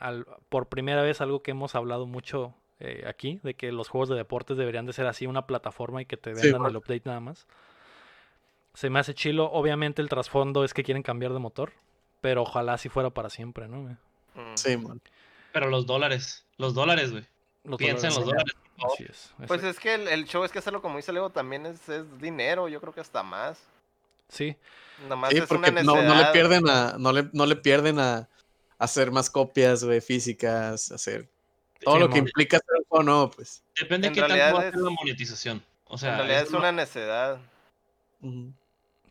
por 0.49 0.67
primera 0.67 1.01
vez 1.01 1.21
algo 1.21 1.41
que 1.41 1.51
hemos 1.51 1.75
hablado 1.75 2.05
mucho 2.05 2.53
eh, 2.79 3.03
aquí, 3.07 3.39
de 3.43 3.55
que 3.55 3.71
los 3.71 3.89
juegos 3.89 4.09
de 4.09 4.15
deportes 4.15 4.57
deberían 4.57 4.85
de 4.85 4.93
ser 4.93 5.05
así, 5.07 5.27
una 5.27 5.45
plataforma 5.45 6.01
y 6.01 6.05
que 6.05 6.17
te 6.17 6.33
vendan 6.33 6.65
el 6.65 6.77
update 6.77 7.03
nada 7.05 7.19
más. 7.19 7.45
Se 8.73 8.89
me 8.89 8.99
hace 8.99 9.13
chilo. 9.13 9.51
Obviamente 9.51 10.01
el 10.01 10.09
trasfondo 10.09 10.63
es 10.63 10.73
que 10.73 10.83
quieren 10.83 11.03
cambiar 11.03 11.33
de 11.33 11.39
motor, 11.39 11.73
pero 12.21 12.43
ojalá 12.43 12.77
si 12.77 12.87
fuera 12.87 13.09
para 13.09 13.29
siempre, 13.29 13.67
¿no? 13.67 13.97
Sí, 14.55 14.77
man. 14.77 15.01
Pero 15.51 15.69
los 15.69 15.85
dólares, 15.85 16.45
los 16.57 16.73
dólares, 16.73 17.11
güey. 17.11 17.25
Piensa 17.77 18.07
en 18.07 18.15
los 18.15 18.25
dólares. 18.25 18.55
Así 18.81 19.03
es, 19.03 19.33
pues 19.45 19.61
es 19.63 19.77
que 19.77 19.93
el, 19.93 20.25
show 20.25 20.43
es 20.45 20.53
que 20.53 20.59
hacerlo 20.59 20.81
como 20.81 20.95
dice 20.95 21.11
Lego 21.11 21.31
también 21.31 21.65
es, 21.65 21.81
dinero, 22.17 22.69
yo 22.69 22.79
creo 22.79 22.93
que 22.93 23.01
hasta 23.01 23.23
más. 23.23 23.59
Sí. 24.29 24.55
Nada 25.03 25.15
más 25.15 25.31
es 25.31 25.45
porque 25.45 25.71
una 25.71 25.83
no, 25.83 26.01
no, 26.01 26.15
le 26.15 26.25
pierden 26.31 26.69
a, 26.69 26.95
no 26.97 27.11
le, 27.11 27.29
no 27.33 27.45
le 27.45 27.55
pierden 27.55 27.99
a, 27.99 28.29
hacer 28.79 29.11
más 29.11 29.29
copias, 29.29 29.83
güey, 29.83 30.01
físicas, 30.01 30.91
hacer 30.91 31.29
todo 31.81 31.99
lo 31.99 32.09
que 32.09 32.19
implica 32.19 32.57
hacer 32.57 32.77
un 32.77 32.85
juego 32.85 33.03
nuevo, 33.03 33.31
pues. 33.31 33.63
Depende 33.79 34.09
de 34.09 34.13
qué 34.13 34.21
tanto 34.21 34.35
va 34.35 34.61
a 34.61 34.71
la 34.71 34.89
monetización. 34.89 35.61
O 35.85 35.97
sea, 35.97 36.11
en 36.11 36.17
realidad 36.17 36.43
es, 36.43 36.51
una 36.51 36.71
necesidad. 36.71 37.39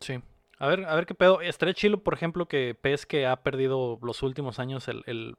Sí. 0.00 0.20
A 0.60 0.66
ver, 0.66 0.84
a 0.86 0.94
ver 0.94 1.06
qué 1.06 1.14
pedo. 1.14 1.40
Estaría 1.40 1.74
chilo, 1.74 2.02
por 2.02 2.14
ejemplo, 2.14 2.46
que 2.46 2.76
PES 2.80 3.06
que 3.06 3.26
ha 3.26 3.36
perdido 3.36 3.98
los 4.02 4.22
últimos 4.22 4.58
años 4.58 4.88
el, 4.88 5.36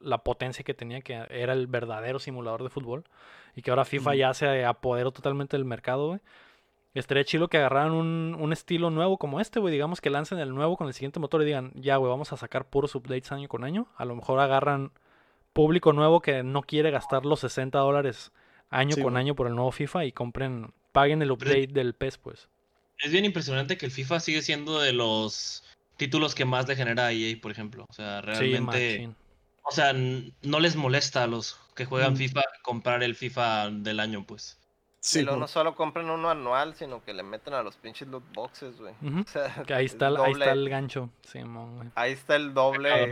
la 0.00 0.18
potencia 0.18 0.64
que 0.64 0.74
tenía, 0.74 1.00
que 1.02 1.24
era 1.30 1.52
el 1.52 1.66
verdadero 1.66 2.18
simulador 2.18 2.62
de 2.62 2.70
fútbol, 2.70 3.04
y 3.54 3.62
que 3.62 3.70
ahora 3.70 3.84
FIFA 3.84 4.14
ya 4.16 4.34
se 4.34 4.64
apoderó 4.64 5.12
totalmente 5.12 5.56
del 5.56 5.64
mercado, 5.64 6.08
güey. 6.08 6.20
Estaría 6.98 7.24
chilo 7.24 7.48
que 7.48 7.58
agarraran 7.58 7.92
un, 7.92 8.36
un, 8.38 8.52
estilo 8.52 8.90
nuevo 8.90 9.18
como 9.18 9.40
este, 9.40 9.60
güey. 9.60 9.72
Digamos 9.72 10.00
que 10.00 10.10
lancen 10.10 10.38
el 10.38 10.54
nuevo 10.54 10.76
con 10.76 10.86
el 10.88 10.94
siguiente 10.94 11.20
motor 11.20 11.42
y 11.42 11.46
digan, 11.46 11.72
ya, 11.74 11.96
güey, 11.96 12.10
vamos 12.10 12.32
a 12.32 12.36
sacar 12.36 12.68
puros 12.68 12.94
updates 12.94 13.32
año 13.32 13.48
con 13.48 13.64
año. 13.64 13.88
A 13.96 14.04
lo 14.04 14.16
mejor 14.16 14.40
agarran 14.40 14.92
público 15.52 15.92
nuevo 15.92 16.20
que 16.20 16.42
no 16.42 16.62
quiere 16.62 16.90
gastar 16.90 17.24
los 17.26 17.40
60 17.40 17.78
dólares 17.78 18.32
año 18.70 18.96
con 19.02 19.16
año 19.16 19.34
por 19.34 19.46
el 19.46 19.54
nuevo 19.54 19.72
FIFA 19.72 20.04
y 20.06 20.12
compren, 20.12 20.72
paguen 20.92 21.22
el 21.22 21.30
update 21.30 21.68
del 21.68 21.94
PES, 21.94 22.18
pues 22.18 22.48
es 22.98 23.12
bien 23.12 23.24
impresionante 23.24 23.76
que 23.76 23.86
el 23.86 23.92
FIFA 23.92 24.20
sigue 24.20 24.42
siendo 24.42 24.80
de 24.80 24.92
los 24.92 25.62
títulos 25.96 26.34
que 26.34 26.44
más 26.44 26.68
le 26.68 26.76
genera 26.76 27.06
a 27.06 27.12
EA, 27.12 27.36
por 27.40 27.50
ejemplo. 27.50 27.84
O 27.88 27.92
sea, 27.92 28.20
realmente. 28.22 29.10
o 29.62 29.70
sea, 29.70 29.92
no 29.92 30.60
les 30.60 30.76
molesta 30.76 31.24
a 31.24 31.26
los 31.26 31.58
que 31.74 31.84
juegan 31.84 32.14
mm. 32.14 32.16
FIFA 32.16 32.42
comprar 32.62 33.02
el 33.02 33.14
FIFA 33.14 33.70
del 33.70 34.00
año, 34.00 34.24
pues. 34.26 34.58
Sí, 35.06 35.24
no 35.24 35.46
solo 35.46 35.76
compran 35.76 36.10
uno 36.10 36.28
anual, 36.28 36.74
sino 36.74 37.00
que 37.04 37.14
le 37.14 37.22
meten 37.22 37.54
a 37.54 37.62
los 37.62 37.76
pinches 37.76 38.08
loot 38.08 38.24
boxes, 38.34 38.80
güey. 38.80 38.92
o 38.92 39.28
sea, 39.28 39.64
ahí, 39.68 39.84
está, 39.84 40.08
ahí 40.08 40.32
está 40.32 40.50
el 40.50 40.68
gancho, 40.68 41.10
Simón, 41.22 41.92
Ahí 41.94 42.10
está 42.10 42.34
el 42.34 42.52
doble, 42.52 43.04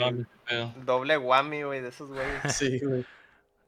el 0.49 0.85
doble 0.85 1.17
whammy, 1.17 1.63
güey, 1.63 1.81
de 1.81 1.91
esos 1.91 2.11
güeyes. 2.11 2.43
Sí, 2.53 2.81
güey. 2.81 3.05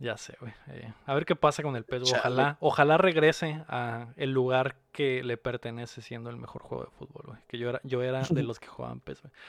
Ya 0.00 0.16
sé, 0.16 0.36
güey. 0.40 0.52
Eh, 0.72 0.92
a 1.06 1.14
ver 1.14 1.24
qué 1.24 1.36
pasa 1.36 1.62
con 1.62 1.76
el 1.76 1.84
PES. 1.84 2.12
Ojalá, 2.12 2.56
ojalá 2.58 2.98
regrese 2.98 3.62
a 3.68 4.08
el 4.16 4.32
lugar 4.32 4.74
que 4.90 5.22
le 5.22 5.36
pertenece 5.36 6.02
siendo 6.02 6.28
el 6.28 6.36
mejor 6.36 6.62
juego 6.62 6.84
de 6.84 6.90
fútbol, 6.90 7.26
güey. 7.26 7.38
Que 7.46 7.58
yo 7.58 7.70
era, 7.70 7.80
yo 7.84 8.02
era 8.02 8.22
de 8.28 8.42
los 8.42 8.58
que 8.58 8.66
jugaban 8.66 8.98
PES, 8.98 9.22
güey. 9.22 9.32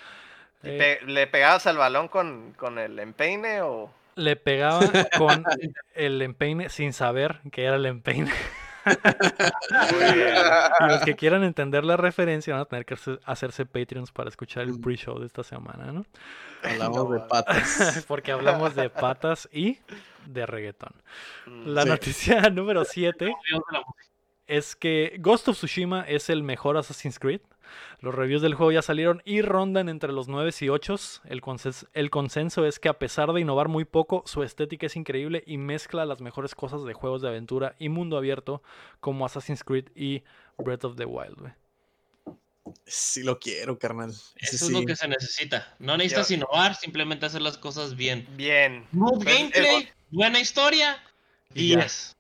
Eh, 0.63 0.99
¿Le 1.05 1.27
pegabas 1.27 1.67
al 1.67 1.77
balón 1.77 2.07
con, 2.07 2.53
con 2.53 2.79
el 2.79 2.97
empeine 2.97 3.61
o...? 3.61 3.91
Le 4.15 4.35
pegaba 4.35 4.79
con 5.15 5.45
el 5.93 6.19
empeine 6.23 6.69
sin 6.69 6.93
saber 6.93 7.41
que 7.51 7.63
era 7.63 7.75
el 7.75 7.85
empeine. 7.85 8.31
y 10.81 10.87
los 10.87 11.01
que 11.01 11.15
quieran 11.15 11.43
entender 11.43 11.83
la 11.83 11.97
referencia 11.97 12.53
van 12.53 12.61
a 12.61 12.65
tener 12.65 12.85
que 12.85 12.95
hacerse 13.25 13.65
Patreons 13.65 14.11
para 14.11 14.29
escuchar 14.29 14.63
el 14.63 14.79
pre-show 14.79 15.19
de 15.19 15.27
esta 15.27 15.43
semana, 15.43 15.91
¿no? 15.91 16.05
Hablamos 16.63 17.11
de 17.11 17.19
patas. 17.21 18.05
Porque 18.07 18.31
hablamos 18.31 18.75
de 18.75 18.89
patas 18.89 19.49
y 19.51 19.79
de 20.25 20.45
reggaetón. 20.45 20.93
Mm, 21.45 21.67
la 21.67 21.85
noticia 21.85 22.41
número 22.51 22.85
7 22.85 23.33
es 24.47 24.75
que 24.75 25.17
Ghost 25.19 25.47
of 25.49 25.57
Tsushima 25.57 26.01
es 26.01 26.29
el 26.29 26.43
mejor 26.43 26.77
Assassin's 26.77 27.19
Creed. 27.19 27.41
Los 27.99 28.15
reviews 28.15 28.41
del 28.41 28.53
juego 28.53 28.71
ya 28.71 28.81
salieron 28.81 29.21
y 29.25 29.41
rondan 29.41 29.89
entre 29.89 30.11
los 30.11 30.27
9 30.27 30.51
y 30.59 30.69
8. 30.69 30.95
El, 31.25 31.41
el 31.93 32.09
consenso 32.09 32.65
es 32.65 32.79
que 32.79 32.89
a 32.89 32.99
pesar 32.99 33.33
de 33.33 33.41
innovar 33.41 33.67
muy 33.67 33.85
poco, 33.85 34.23
su 34.25 34.43
estética 34.43 34.87
es 34.87 34.95
increíble 34.95 35.43
y 35.45 35.57
mezcla 35.57 36.05
las 36.05 36.21
mejores 36.21 36.55
cosas 36.55 36.83
de 36.83 36.93
juegos 36.93 37.21
de 37.21 37.29
aventura 37.29 37.75
y 37.79 37.89
mundo 37.89 38.17
abierto 38.17 38.61
como 38.99 39.25
Assassin's 39.25 39.63
Creed 39.63 39.89
y 39.95 40.23
Breath 40.57 40.85
of 40.85 40.95
the 40.95 41.05
Wild. 41.05 41.53
Sí 42.85 43.23
lo 43.23 43.39
quiero, 43.39 43.79
carnal. 43.79 44.11
Eso 44.35 44.65
es 44.65 44.69
lo 44.69 44.83
que 44.85 44.95
se 44.95 45.07
necesita. 45.07 45.75
No 45.79 45.97
necesitas 45.97 46.31
innovar, 46.31 46.75
simplemente 46.75 47.25
hacer 47.25 47.41
las 47.41 47.57
cosas 47.57 47.95
bien. 47.95 48.27
Bien. 48.35 48.85
Pues, 48.91 49.19
gameplay, 49.19 49.89
buena 50.09 50.39
historia 50.39 51.01
y 51.53 51.73
Es 51.73 52.15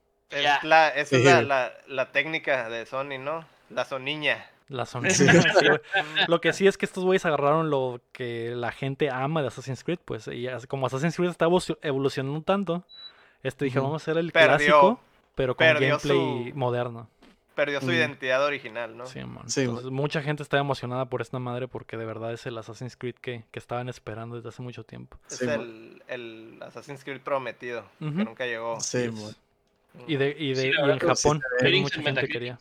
la, 0.63 0.89
esa 0.89 1.17
es 1.17 1.23
la, 1.23 1.73
la, 1.87 2.11
técnica 2.11 2.69
de 2.69 2.85
Sony, 2.85 3.17
¿no? 3.19 3.47
La 3.69 3.85
soniña. 3.85 4.49
La 4.69 4.85
lo 6.27 6.41
que 6.41 6.51
sí 6.51 6.67
es 6.67 6.77
que 6.77 6.85
estos 6.85 7.05
güeyes 7.05 7.25
agarraron 7.25 7.69
lo 7.69 8.01
que 8.11 8.53
la 8.53 8.71
gente 8.71 9.09
ama 9.09 9.41
de 9.41 9.47
Assassin's 9.47 9.83
Creed, 9.83 9.99
pues. 10.03 10.27
Y 10.27 10.47
como 10.67 10.87
Assassin's 10.87 11.15
Creed 11.15 11.29
está 11.29 11.47
evolucionando 11.81 12.41
tanto, 12.41 12.83
este 13.43 13.65
dije, 13.65 13.79
vamos 13.79 13.93
a 13.93 14.03
hacer 14.03 14.17
el 14.17 14.33
clásico, 14.33 14.99
pero 15.35 15.55
con 15.55 15.67
gameplay 15.67 16.51
moderno 16.53 17.09
perdió 17.57 17.81
su 17.81 17.91
identidad 17.91 18.45
original, 18.45 18.95
¿no? 18.95 19.07
Sí, 19.07 19.19
man. 19.25 19.45
mucha 19.91 20.21
gente 20.21 20.43
está 20.43 20.59
emocionada 20.59 21.05
por 21.05 21.23
esta 21.23 21.39
madre 21.39 21.67
porque 21.67 21.97
de 21.97 22.05
verdad 22.05 22.31
es 22.31 22.45
el 22.45 22.55
Assassin's 22.55 22.95
Creed 22.95 23.15
que, 23.15 23.45
que 23.49 23.57
estaban 23.57 23.89
esperando 23.89 24.35
desde 24.35 24.49
hace 24.49 24.61
mucho 24.61 24.83
tiempo. 24.83 25.17
Es 25.27 25.41
el, 25.41 26.03
el, 26.07 26.59
Assassin's 26.61 27.03
Creed 27.03 27.21
prometido, 27.21 27.83
que 27.97 28.05
nunca 28.05 28.45
llegó. 28.45 28.79
Sí, 28.79 29.09
Y, 30.05 30.17
de, 30.17 30.35
y, 30.37 30.53
de, 30.53 30.67
y 30.67 30.71
en 30.71 30.99
Japón, 30.99 31.41
mucha 31.81 32.01
gente 32.03 32.27
quería. 32.27 32.59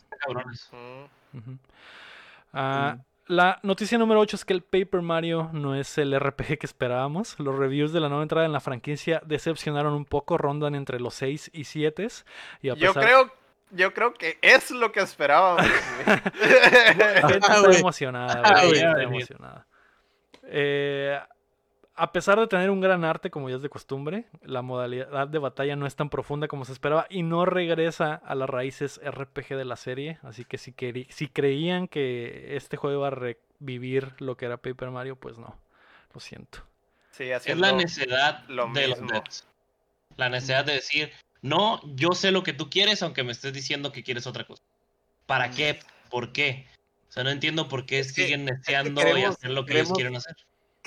Ah, 2.53 2.97
la 3.27 3.59
noticia 3.61 3.97
número 3.97 4.21
8 4.21 4.37
es 4.37 4.45
que 4.45 4.53
el 4.53 4.61
Paper 4.61 5.01
Mario 5.01 5.49
no 5.51 5.75
es 5.75 5.97
el 5.97 6.17
RPG 6.17 6.59
que 6.59 6.65
esperábamos. 6.65 7.37
Los 7.39 7.57
reviews 7.57 7.91
de 7.91 7.99
la 7.99 8.07
nueva 8.07 8.23
entrada 8.23 8.45
en 8.45 8.53
la 8.53 8.61
franquicia 8.61 9.21
decepcionaron 9.25 9.93
un 9.93 10.05
poco, 10.05 10.37
rondan 10.37 10.75
entre 10.75 10.99
los 10.99 11.13
6 11.15 11.51
y 11.53 11.65
7. 11.65 12.07
Y 12.61 12.75
Yo 12.75 12.93
creo 12.93 13.31
yo 13.71 13.93
creo 13.93 14.13
que 14.13 14.37
es 14.41 14.71
lo 14.71 14.91
que 14.91 15.01
esperábamos. 15.01 15.65
la 16.05 17.27
gente 17.27 17.37
está 17.37 17.77
emocionada, 17.77 18.41
está 18.41 19.03
emocionada. 19.03 19.67
Eh, 20.43 21.19
a 21.97 22.11
pesar 22.11 22.39
de 22.39 22.45
tener 22.45 22.69
un 22.69 22.79
gran 22.79 23.03
arte, 23.03 23.31
como 23.31 23.49
ya 23.49 23.55
es 23.55 23.63
de 23.63 23.69
costumbre, 23.69 24.25
la 24.43 24.61
modalidad 24.61 25.27
de 25.27 25.39
batalla 25.39 25.75
no 25.75 25.87
es 25.87 25.95
tan 25.95 26.11
profunda 26.11 26.47
como 26.47 26.63
se 26.63 26.71
esperaba 26.71 27.07
y 27.09 27.23
no 27.23 27.43
regresa 27.43 28.13
a 28.13 28.35
las 28.35 28.47
raíces 28.47 29.01
RPG 29.03 29.55
de 29.57 29.65
la 29.65 29.75
serie. 29.75 30.19
Así 30.21 30.45
que 30.45 30.59
si, 30.59 30.75
si 31.09 31.27
creían 31.27 31.87
que 31.87 32.55
este 32.55 32.77
juego 32.77 32.99
iba 32.99 33.07
a 33.07 33.09
revivir 33.09 34.13
lo 34.19 34.37
que 34.37 34.45
era 34.45 34.57
Paper 34.57 34.91
Mario, 34.91 35.15
pues 35.15 35.39
no. 35.39 35.59
Lo 36.13 36.19
siento. 36.19 36.59
Sí, 37.11 37.31
es 37.31 37.57
la 37.57 37.71
necesidad 37.71 38.43
de 38.47 38.87
los 38.87 39.03
La 40.17 40.29
necesidad 40.29 40.65
de 40.65 40.73
decir, 40.73 41.11
no, 41.41 41.81
yo 41.95 42.11
sé 42.11 42.31
lo 42.31 42.43
que 42.43 42.53
tú 42.53 42.69
quieres, 42.69 43.01
aunque 43.01 43.23
me 43.23 43.31
estés 43.31 43.53
diciendo 43.53 43.91
que 43.91 44.03
quieres 44.03 44.27
otra 44.27 44.45
cosa. 44.45 44.61
¿Para 45.25 45.49
qué? 45.49 45.79
¿Por 46.11 46.31
qué? 46.31 46.67
O 47.09 47.11
sea, 47.11 47.23
no 47.23 47.31
entiendo 47.31 47.67
por 47.67 47.87
qué 47.87 48.03
siguen 48.03 48.45
deseando 48.45 49.01
y 49.17 49.23
hacer 49.23 49.49
lo 49.49 49.65
que 49.65 49.73
ellos 49.73 49.93
quieren 49.93 50.15
hacer. 50.15 50.35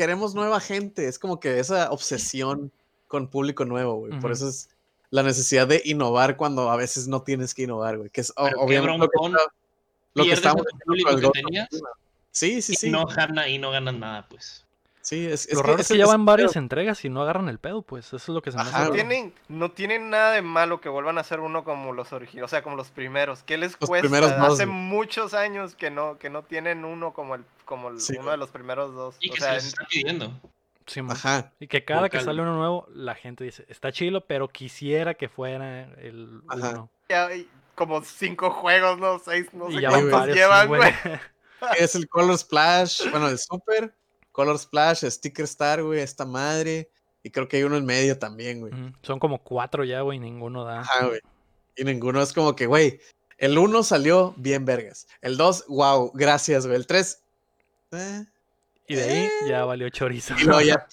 Queremos 0.00 0.34
nueva 0.34 0.60
gente, 0.60 1.08
es 1.08 1.18
como 1.18 1.40
que 1.40 1.58
esa 1.58 1.90
obsesión 1.90 2.72
con 3.06 3.28
público 3.28 3.66
nuevo, 3.66 3.96
güey. 3.96 4.18
Por 4.18 4.32
eso 4.32 4.48
es 4.48 4.70
la 5.10 5.22
necesidad 5.22 5.68
de 5.68 5.82
innovar 5.84 6.38
cuando 6.38 6.70
a 6.70 6.76
veces 6.76 7.06
no 7.06 7.20
tienes 7.20 7.52
que 7.52 7.64
innovar, 7.64 7.98
güey. 7.98 8.08
Que 8.08 8.22
es 8.22 8.32
obviamente 8.34 9.08
lo 10.14 10.24
que, 10.24 10.32
estamos 10.32 10.64
público 10.86 11.20
que 11.20 11.28
tenías. 11.42 11.68
Sí, 12.30 12.62
sí, 12.62 12.72
y 12.72 12.76
sí. 12.76 12.90
no 12.90 13.04
gana 13.04 13.46
y 13.46 13.58
no 13.58 13.72
ganan 13.72 14.00
nada, 14.00 14.26
pues. 14.26 14.64
Sí, 15.10 15.26
es, 15.26 15.46
es 15.48 15.54
Lo 15.54 15.62
que- 15.62 15.66
raro 15.66 15.74
es 15.74 15.80
es 15.80 15.88
que 15.88 15.94
que- 15.94 15.98
ya 15.98 16.06
van 16.06 16.24
varias 16.24 16.54
entregas 16.54 17.04
y 17.04 17.08
no 17.08 17.20
agarran 17.22 17.48
el 17.48 17.58
pedo, 17.58 17.82
pues. 17.82 18.06
Eso 18.06 18.16
es 18.16 18.28
lo 18.28 18.42
que 18.42 18.52
se 18.52 18.56
me 18.58 18.62
hace 18.62 18.78
No 18.84 18.90
tienen, 18.92 19.34
no 19.48 19.70
tienen 19.72 20.08
nada 20.08 20.30
de 20.32 20.40
malo 20.42 20.80
que 20.80 20.88
vuelvan 20.88 21.18
a 21.18 21.24
ser 21.24 21.40
uno 21.40 21.64
como 21.64 21.92
los 21.92 22.12
originales, 22.12 22.44
o 22.44 22.48
sea, 22.48 22.62
como 22.62 22.76
los 22.76 22.90
primeros. 22.90 23.42
¿Qué 23.42 23.58
les 23.58 23.76
Los 23.80 23.88
cuesta? 23.90 24.02
primeros 24.08 24.30
dos, 24.38 24.54
Hace 24.54 24.66
güey. 24.66 24.76
muchos 24.78 25.34
años 25.34 25.74
que 25.74 25.90
no, 25.90 26.16
que 26.18 26.30
no 26.30 26.44
tienen 26.44 26.84
uno 26.84 27.12
como 27.12 27.34
el, 27.34 27.44
como 27.64 27.88
el- 27.88 28.00
Sí, 28.00 28.12
uno 28.12 28.22
güey. 28.22 28.30
de 28.34 28.36
los 28.38 28.50
primeros 28.50 28.94
dos. 28.94 29.16
Y 29.18 29.30
O 29.30 29.34
que 29.34 29.40
sea, 29.40 29.48
se 29.48 29.54
les 29.56 29.66
está 29.66 29.84
pidiendo. 29.86 30.32
Sí. 30.86 31.00
Ajá. 31.08 31.52
Y 31.58 31.66
que 31.66 31.84
cada 31.84 32.08
que 32.08 32.20
sale 32.20 32.40
uno 32.42 32.54
nuevo, 32.56 32.86
la 32.94 33.14
gente 33.16 33.42
dice, 33.44 33.64
está 33.68 33.90
chilo, 33.92 34.24
pero 34.26 34.46
quisiera 34.48 35.14
que 35.14 35.28
fuera 35.28 35.82
el 35.98 36.40
Ajá. 36.48 36.70
uno. 36.70 36.90
ya 37.08 37.26
hay 37.26 37.48
como 37.74 38.02
cinco 38.04 38.50
juegos, 38.50 38.98
no 38.98 39.18
seis, 39.18 39.52
no 39.54 39.70
y 39.70 39.74
sé 39.74 39.80
ya 39.82 39.88
cuántos 39.90 40.10
varios, 40.12 40.36
sí, 40.36 40.40
llevan, 40.40 40.68
güey. 40.68 40.80
güey. 40.80 40.92
Es 41.78 41.94
el 41.94 42.08
Color 42.08 42.38
Splash, 42.38 43.10
bueno, 43.10 43.28
el 43.28 43.38
Super, 43.38 43.92
Color 44.32 44.58
Splash, 44.58 45.04
Sticker 45.04 45.44
Star, 45.44 45.82
güey, 45.82 46.00
esta 46.00 46.24
madre. 46.24 46.90
Y 47.22 47.30
creo 47.30 47.48
que 47.48 47.58
hay 47.58 47.64
uno 47.64 47.76
en 47.76 47.84
medio 47.84 48.18
también, 48.18 48.60
güey. 48.60 48.72
Son 49.02 49.18
como 49.18 49.42
cuatro 49.42 49.84
ya, 49.84 50.00
güey, 50.00 50.18
ninguno 50.18 50.64
da. 50.64 50.80
Ajá, 50.80 51.06
güey. 51.06 51.20
Y 51.76 51.84
ninguno 51.84 52.22
es 52.22 52.32
como 52.32 52.56
que, 52.56 52.66
güey, 52.66 53.00
el 53.38 53.56
1 53.56 53.82
salió 53.82 54.34
bien 54.36 54.64
vergas. 54.64 55.06
El 55.20 55.36
2, 55.36 55.66
wow, 55.68 56.12
gracias, 56.14 56.66
güey. 56.66 56.76
El 56.76 56.86
3, 56.86 57.22
eh. 57.92 58.24
Y 58.86 58.94
de 58.96 59.02
ahí 59.02 59.28
ya 59.48 59.64
valió 59.64 59.88
chorizo. 59.88 60.34
Y 60.38 60.44
luego 60.44 60.60
ya, 60.62 60.86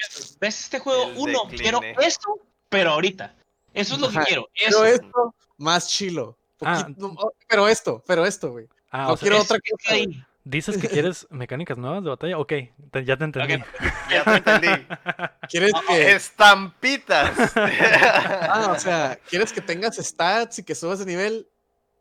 ¿Ves 0.40 0.60
este 0.60 0.78
juego? 0.78 1.10
El 1.10 1.18
Uno, 1.18 1.42
quiero 1.48 1.80
esto, 2.00 2.38
pero 2.68 2.90
ahorita. 2.92 3.34
Eso 3.74 3.94
es 3.94 4.00
lo 4.00 4.08
Ajá, 4.08 4.20
que 4.20 4.26
quiero. 4.26 4.48
pero 4.58 4.84
Eso. 4.84 4.84
esto, 4.84 5.34
más 5.58 5.88
chilo. 5.88 6.36
Ah. 6.60 6.88
No, 6.96 7.14
pero 7.48 7.68
esto, 7.68 8.02
pero 8.06 8.26
esto, 8.26 8.50
güey. 8.52 8.66
Ah, 8.90 9.08
no 9.08 9.16
sea, 9.16 9.28
quiero 9.28 9.42
otra 9.42 9.58
que 9.60 9.70
cosa, 9.70 9.82
está 9.82 9.94
ahí. 9.94 10.24
Güey. 10.44 10.50
dices 10.58 10.78
que 10.78 10.88
quieres 10.88 11.26
mecánicas 11.30 11.78
nuevas 11.78 12.02
de 12.04 12.10
batalla. 12.10 12.38
Ok, 12.38 12.52
te- 12.90 13.04
ya 13.04 13.16
te 13.16 13.24
entendí. 13.24 13.54
Ok. 13.54 13.60
Ya 14.10 14.24
te 14.24 14.36
entendí. 14.36 14.86
¿Quieres 15.48 15.72
que, 15.88 16.12
Estampitas. 16.12 17.52
ah, 17.56 18.72
o 18.76 18.78
sea, 18.80 19.18
¿quieres 19.28 19.52
que 19.52 19.60
tengas 19.60 19.96
stats 19.96 20.58
y 20.58 20.64
que 20.64 20.74
subas 20.74 20.98
de 20.98 21.06
nivel? 21.06 21.46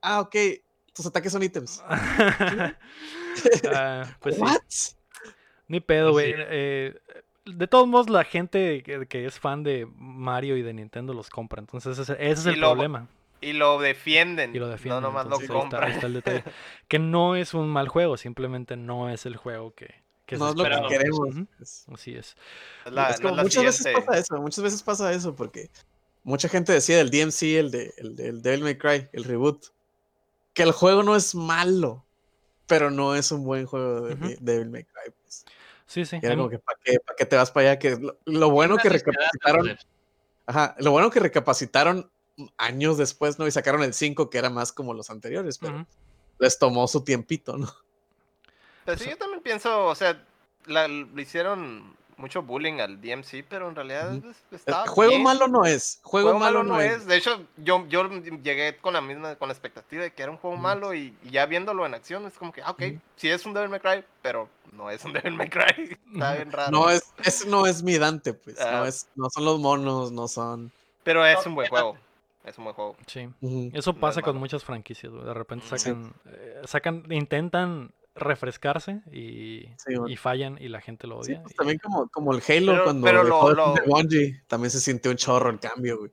Ah, 0.02 0.22
ok. 0.22 0.36
Tus 0.94 1.06
ataques 1.06 1.32
son 1.32 1.44
ítems. 1.44 1.84
Pues 4.20 4.36
sí. 4.36 4.42
¿What? 4.42 4.58
Ni 5.68 5.80
pedo, 5.80 6.12
güey. 6.12 6.34
Sí. 6.34 6.40
Eh, 6.50 6.96
de 7.46 7.68
todos 7.68 7.88
modos, 7.88 8.10
la 8.10 8.24
gente 8.24 8.84
que, 8.84 9.06
que 9.08 9.26
es 9.26 9.40
fan 9.40 9.64
de 9.64 9.88
Mario 9.96 10.58
y 10.58 10.62
de 10.62 10.74
Nintendo 10.74 11.14
los 11.14 11.30
compra. 11.30 11.60
Entonces, 11.60 11.98
ese, 11.98 12.14
ese 12.14 12.32
es 12.32 12.46
Y 12.46 12.50
el 12.50 12.60
lo- 12.60 12.72
problema. 12.72 13.08
Y 13.42 13.54
lo 13.54 13.80
defienden. 13.80 14.56
Y 14.56 14.60
lo 14.60 14.68
defienden. 14.68 15.02
No 15.02 15.08
nomás 15.10 15.26
lo 15.28 15.40
entonces, 15.40 15.50
ahí 15.50 15.56
está- 15.64 15.78
ahí 15.78 15.82
compran. 15.82 15.92
está 15.92 16.08
el 16.08 16.14
detalle. 16.14 16.44
Que 16.88 17.00
no 17.00 17.36
es 17.36 17.54
un 17.54 17.68
mal 17.70 17.88
juego, 17.88 18.18
simplemente 18.18 18.76
no 18.78 19.10
es 19.10 19.26
el 19.26 19.38
juego 19.38 19.74
que, 19.76 19.94
que 20.26 20.36
se 20.36 20.40
No 20.40 20.50
es 20.50 20.56
lo 20.56 20.64
que 20.64 20.88
queremos. 20.90 21.30
Así 21.94 22.16
es. 22.16 22.36
La- 22.86 23.10
es 23.12 23.20
como 23.20 23.36
la 23.36 23.44
muchas 23.44 23.64
veces 23.64 23.84
siguiente. 23.84 24.06
pasa 24.08 24.20
eso, 24.20 24.42
muchas 24.42 24.64
veces 24.64 24.84
pasa 24.84 25.14
eso 25.14 25.36
porque 25.36 25.70
mucha 26.24 26.50
gente 26.50 26.74
decía 26.74 26.98
del 26.98 27.10
DMC, 27.12 27.60
el 27.60 27.72
de 27.72 27.94
el 27.98 28.16
del 28.16 28.42
Devil 28.42 28.64
May 28.64 28.78
Cry, 28.78 29.08
el 29.14 29.24
reboot, 29.24 29.68
que 30.54 30.64
el 30.64 30.72
juego 30.72 31.04
no 31.04 31.16
es 31.16 31.36
malo, 31.36 32.04
pero 32.68 32.92
no 32.92 33.16
es 33.16 33.32
un 33.32 33.44
buen 33.46 33.66
juego 33.66 34.02
de, 34.02 34.14
Ujú. 34.16 34.28
de 34.28 34.38
Devil 34.40 34.70
May 34.70 34.84
Cry. 34.84 35.12
pues. 35.22 35.46
Sí, 35.86 36.06
sí. 36.06 36.20
Y 36.22 36.26
era 36.26 36.36
como 36.36 36.50
que 36.50 36.60
¿para 36.60 36.78
qué, 36.84 37.00
pa' 37.00 37.16
qué 37.18 37.26
te 37.26 37.36
vas 37.36 37.50
para 37.52 37.72
allá? 37.72 37.80
Que 37.80 37.96
lo, 37.98 38.18
lo 38.26 38.50
bueno 38.52 38.78
que 38.78 38.90
recapacitaron, 38.90 39.62
José. 39.70 39.78
ajá, 40.46 40.76
lo 40.80 40.92
bueno 40.92 41.10
que 41.10 41.20
recapacitaron 41.20 42.12
años 42.58 42.98
después, 42.98 43.40
¿no? 43.40 43.48
Y 43.48 43.52
sacaron 43.52 43.84
el 43.84 43.94
5 43.94 44.30
que 44.30 44.38
era 44.38 44.50
más 44.50 44.72
como 44.72 44.94
los 44.94 45.10
anteriores, 45.10 45.58
pero 45.58 45.86
les 46.40 46.58
tomó 46.60 46.88
su 46.88 47.04
tiempito, 47.04 47.58
¿no? 47.58 47.68
Pero 48.86 48.98
sí, 48.98 49.10
yo 49.10 49.18
también 49.18 49.42
pienso, 49.42 49.86
o 49.88 49.96
sea, 49.96 50.24
la- 50.66 50.88
le 50.88 51.22
hicieron 51.22 51.96
mucho 52.18 52.42
bullying 52.42 52.80
al 52.82 53.00
DMC, 53.00 53.46
pero 53.48 53.70
en 53.70 53.76
realidad 53.76 54.14
es- 54.14 54.44
estaba 54.52 54.88
juego 54.88 55.12
bien. 55.12 55.24
malo 55.24 55.48
no 55.48 55.64
es, 55.66 56.00
juego, 56.04 56.30
Juego 56.30 56.40
malo, 56.40 56.64
no 56.64 56.82
es. 56.82 57.06
De 57.06 57.16
hecho, 57.16 57.46
yo, 57.58 57.86
yo 57.88 58.10
llegué 58.44 58.76
con 58.78 58.94
la 58.94 59.00
misma, 59.02 59.36
con 59.36 59.48
la 59.48 59.54
expectativa 59.54 60.04
de 60.04 60.12
que 60.12 60.24
era 60.24 60.32
un 60.32 60.38
juego 60.38 60.58
malo 60.58 60.94
y, 60.94 61.16
y 61.24 61.30
ya 61.32 61.46
viéndolo 61.46 61.86
en 61.86 61.94
acción 61.94 62.26
es 62.26 62.34
como 62.38 62.52
que, 62.52 62.62
ah, 62.62 62.72
ok, 62.72 62.84
sí 63.16 63.30
es 63.30 63.46
un 63.46 63.54
Devil 63.54 63.70
May 63.70 63.80
Cry, 63.80 64.04
pero 64.22 64.50
no 64.74 64.90
es 64.90 65.04
un 65.06 65.14
Devil 65.34 65.36
May 65.36 65.50
Cry. 65.50 65.98
Está 66.14 66.34
bien 66.34 66.52
raro. 66.52 66.72
No 66.72 66.90
es, 66.90 67.04
ese 67.24 67.48
no 67.48 67.66
es 67.66 67.84
mi 67.84 67.98
Dante, 67.98 68.34
pues. 68.34 68.58
No, 68.60 68.86
es, 68.86 69.08
no 69.16 69.30
son 69.30 69.46
los 69.46 69.60
monos, 69.60 70.12
no 70.12 70.28
son. 70.28 70.72
Pero 71.04 71.26
es 71.26 71.46
un 71.46 71.56
buen 71.56 71.70
juego. 71.70 71.98
Es 72.44 72.58
un 72.58 72.64
buen 72.66 72.76
juego. 72.76 72.96
Sí. 73.06 73.30
Eso 73.74 73.92
No 73.92 73.98
es 73.98 74.02
pasa 74.02 74.22
con 74.22 74.32
malo. 74.36 74.40
muchas 74.42 74.64
franquicias, 74.64 75.12
güey. 75.12 75.26
De 75.26 75.34
repente 75.34 75.66
Sí. 75.70 75.78
sacan, 75.78 76.14
eh, 76.26 76.62
sacan, 76.66 77.04
intentan 77.12 77.92
refrescarse 78.16 79.02
y, 79.12 79.68
Sí, 79.78 79.96
bueno. 79.96 80.08
y 80.10 80.16
fallan 80.18 80.58
y 80.60 80.68
la 80.68 80.82
gente 80.82 81.08
lo 81.08 81.24
Sí, 81.24 81.32
odia. 81.34 81.42
pues 81.44 81.54
y- 81.54 81.58
también 81.58 81.80
como, 81.80 82.08
como 82.10 82.34
el 82.34 82.42
Halo 82.48 82.72
Pero- 82.74 82.84
cuando 82.86 83.06
pero 83.06 83.24
dejó 83.24 83.52
lo- 83.52 83.74
de 83.74 83.82
Bungie, 83.86 84.42
también 84.48 84.72
se 84.72 84.80
sintió 84.80 85.12
un 85.12 85.18
chorro 85.18 85.50
el 85.50 85.60
cambio, 85.60 86.00
güey. 86.00 86.12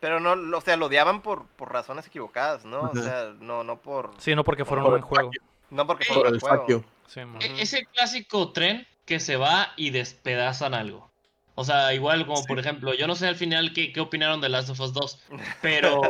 Pero 0.00 0.20
no, 0.20 0.56
o 0.56 0.60
sea, 0.60 0.76
lo 0.76 0.86
odiaban 0.86 1.22
por, 1.22 1.46
por 1.46 1.72
razones 1.72 2.06
equivocadas, 2.06 2.64
¿no? 2.64 2.90
O 2.90 2.94
sea, 2.94 3.32
no, 3.40 3.64
no 3.64 3.80
por. 3.80 4.10
Sí, 4.18 4.34
no 4.34 4.44
porque 4.44 4.64
fuera 4.64 4.84
un 4.84 4.90
buen 4.90 5.02
juego. 5.02 5.30
No 5.70 5.86
porque 5.86 6.04
Por 6.06 6.14
fuera 6.16 6.28
un 6.30 6.34
el 6.34 6.40
juego. 6.40 6.84
Sí. 7.06 7.20
E- 7.20 7.62
Ese 7.62 7.86
clásico 7.86 8.52
tren 8.52 8.86
que 9.06 9.18
se 9.20 9.36
va 9.36 9.68
y 9.76 9.90
despedazan 9.90 10.74
algo. 10.74 11.10
O 11.56 11.64
sea, 11.64 11.94
igual 11.94 12.24
como 12.26 12.38
Sí. 12.38 12.46
por 12.48 12.58
ejemplo, 12.58 12.94
yo 12.94 13.06
no 13.06 13.14
sé 13.14 13.28
al 13.28 13.36
final 13.36 13.72
qué, 13.72 13.92
qué 13.92 14.00
opinaron 14.00 14.40
de 14.40 14.48
Last 14.48 14.70
of 14.70 14.80
Us 14.80 14.92
2, 14.92 15.18
pero 15.62 16.00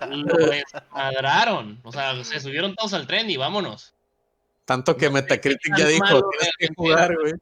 lo 0.00 0.36
desmadraron. 0.46 1.78
O 1.84 1.92
sea, 1.92 2.22
se 2.24 2.40
subieron 2.40 2.74
todos 2.74 2.94
al 2.94 3.06
tren 3.06 3.28
y 3.30 3.36
vámonos. 3.36 3.92
Tanto 4.64 4.96
que 4.96 5.06
No 5.06 5.12
Metacritic 5.12 5.76
ya 5.76 5.86
dijo, 5.86 6.04
malo 6.04 6.28
tienes 6.30 6.54
que 6.58 6.68
jugar, 6.74 7.14
güey. 7.20 7.32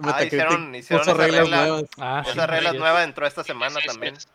Ah, 0.00 0.06
Metacritic 0.06 0.32
hicieron, 0.32 0.74
hicieron 0.76 1.02
esa 1.02 1.14
reglas 1.14 1.40
regla. 1.40 1.56
nuevas. 1.56 1.82
Ah, 1.98 2.22
sí. 2.24 2.30
Esa 2.30 2.46
regla 2.46 2.70
ellos. 2.70 2.80
nueva 2.80 3.02
entró 3.02 3.26
esta 3.26 3.42
semana 3.42 3.74
Sí, 3.74 3.80
sí, 3.80 3.86
también. 3.88 4.16
sí. 4.20 4.26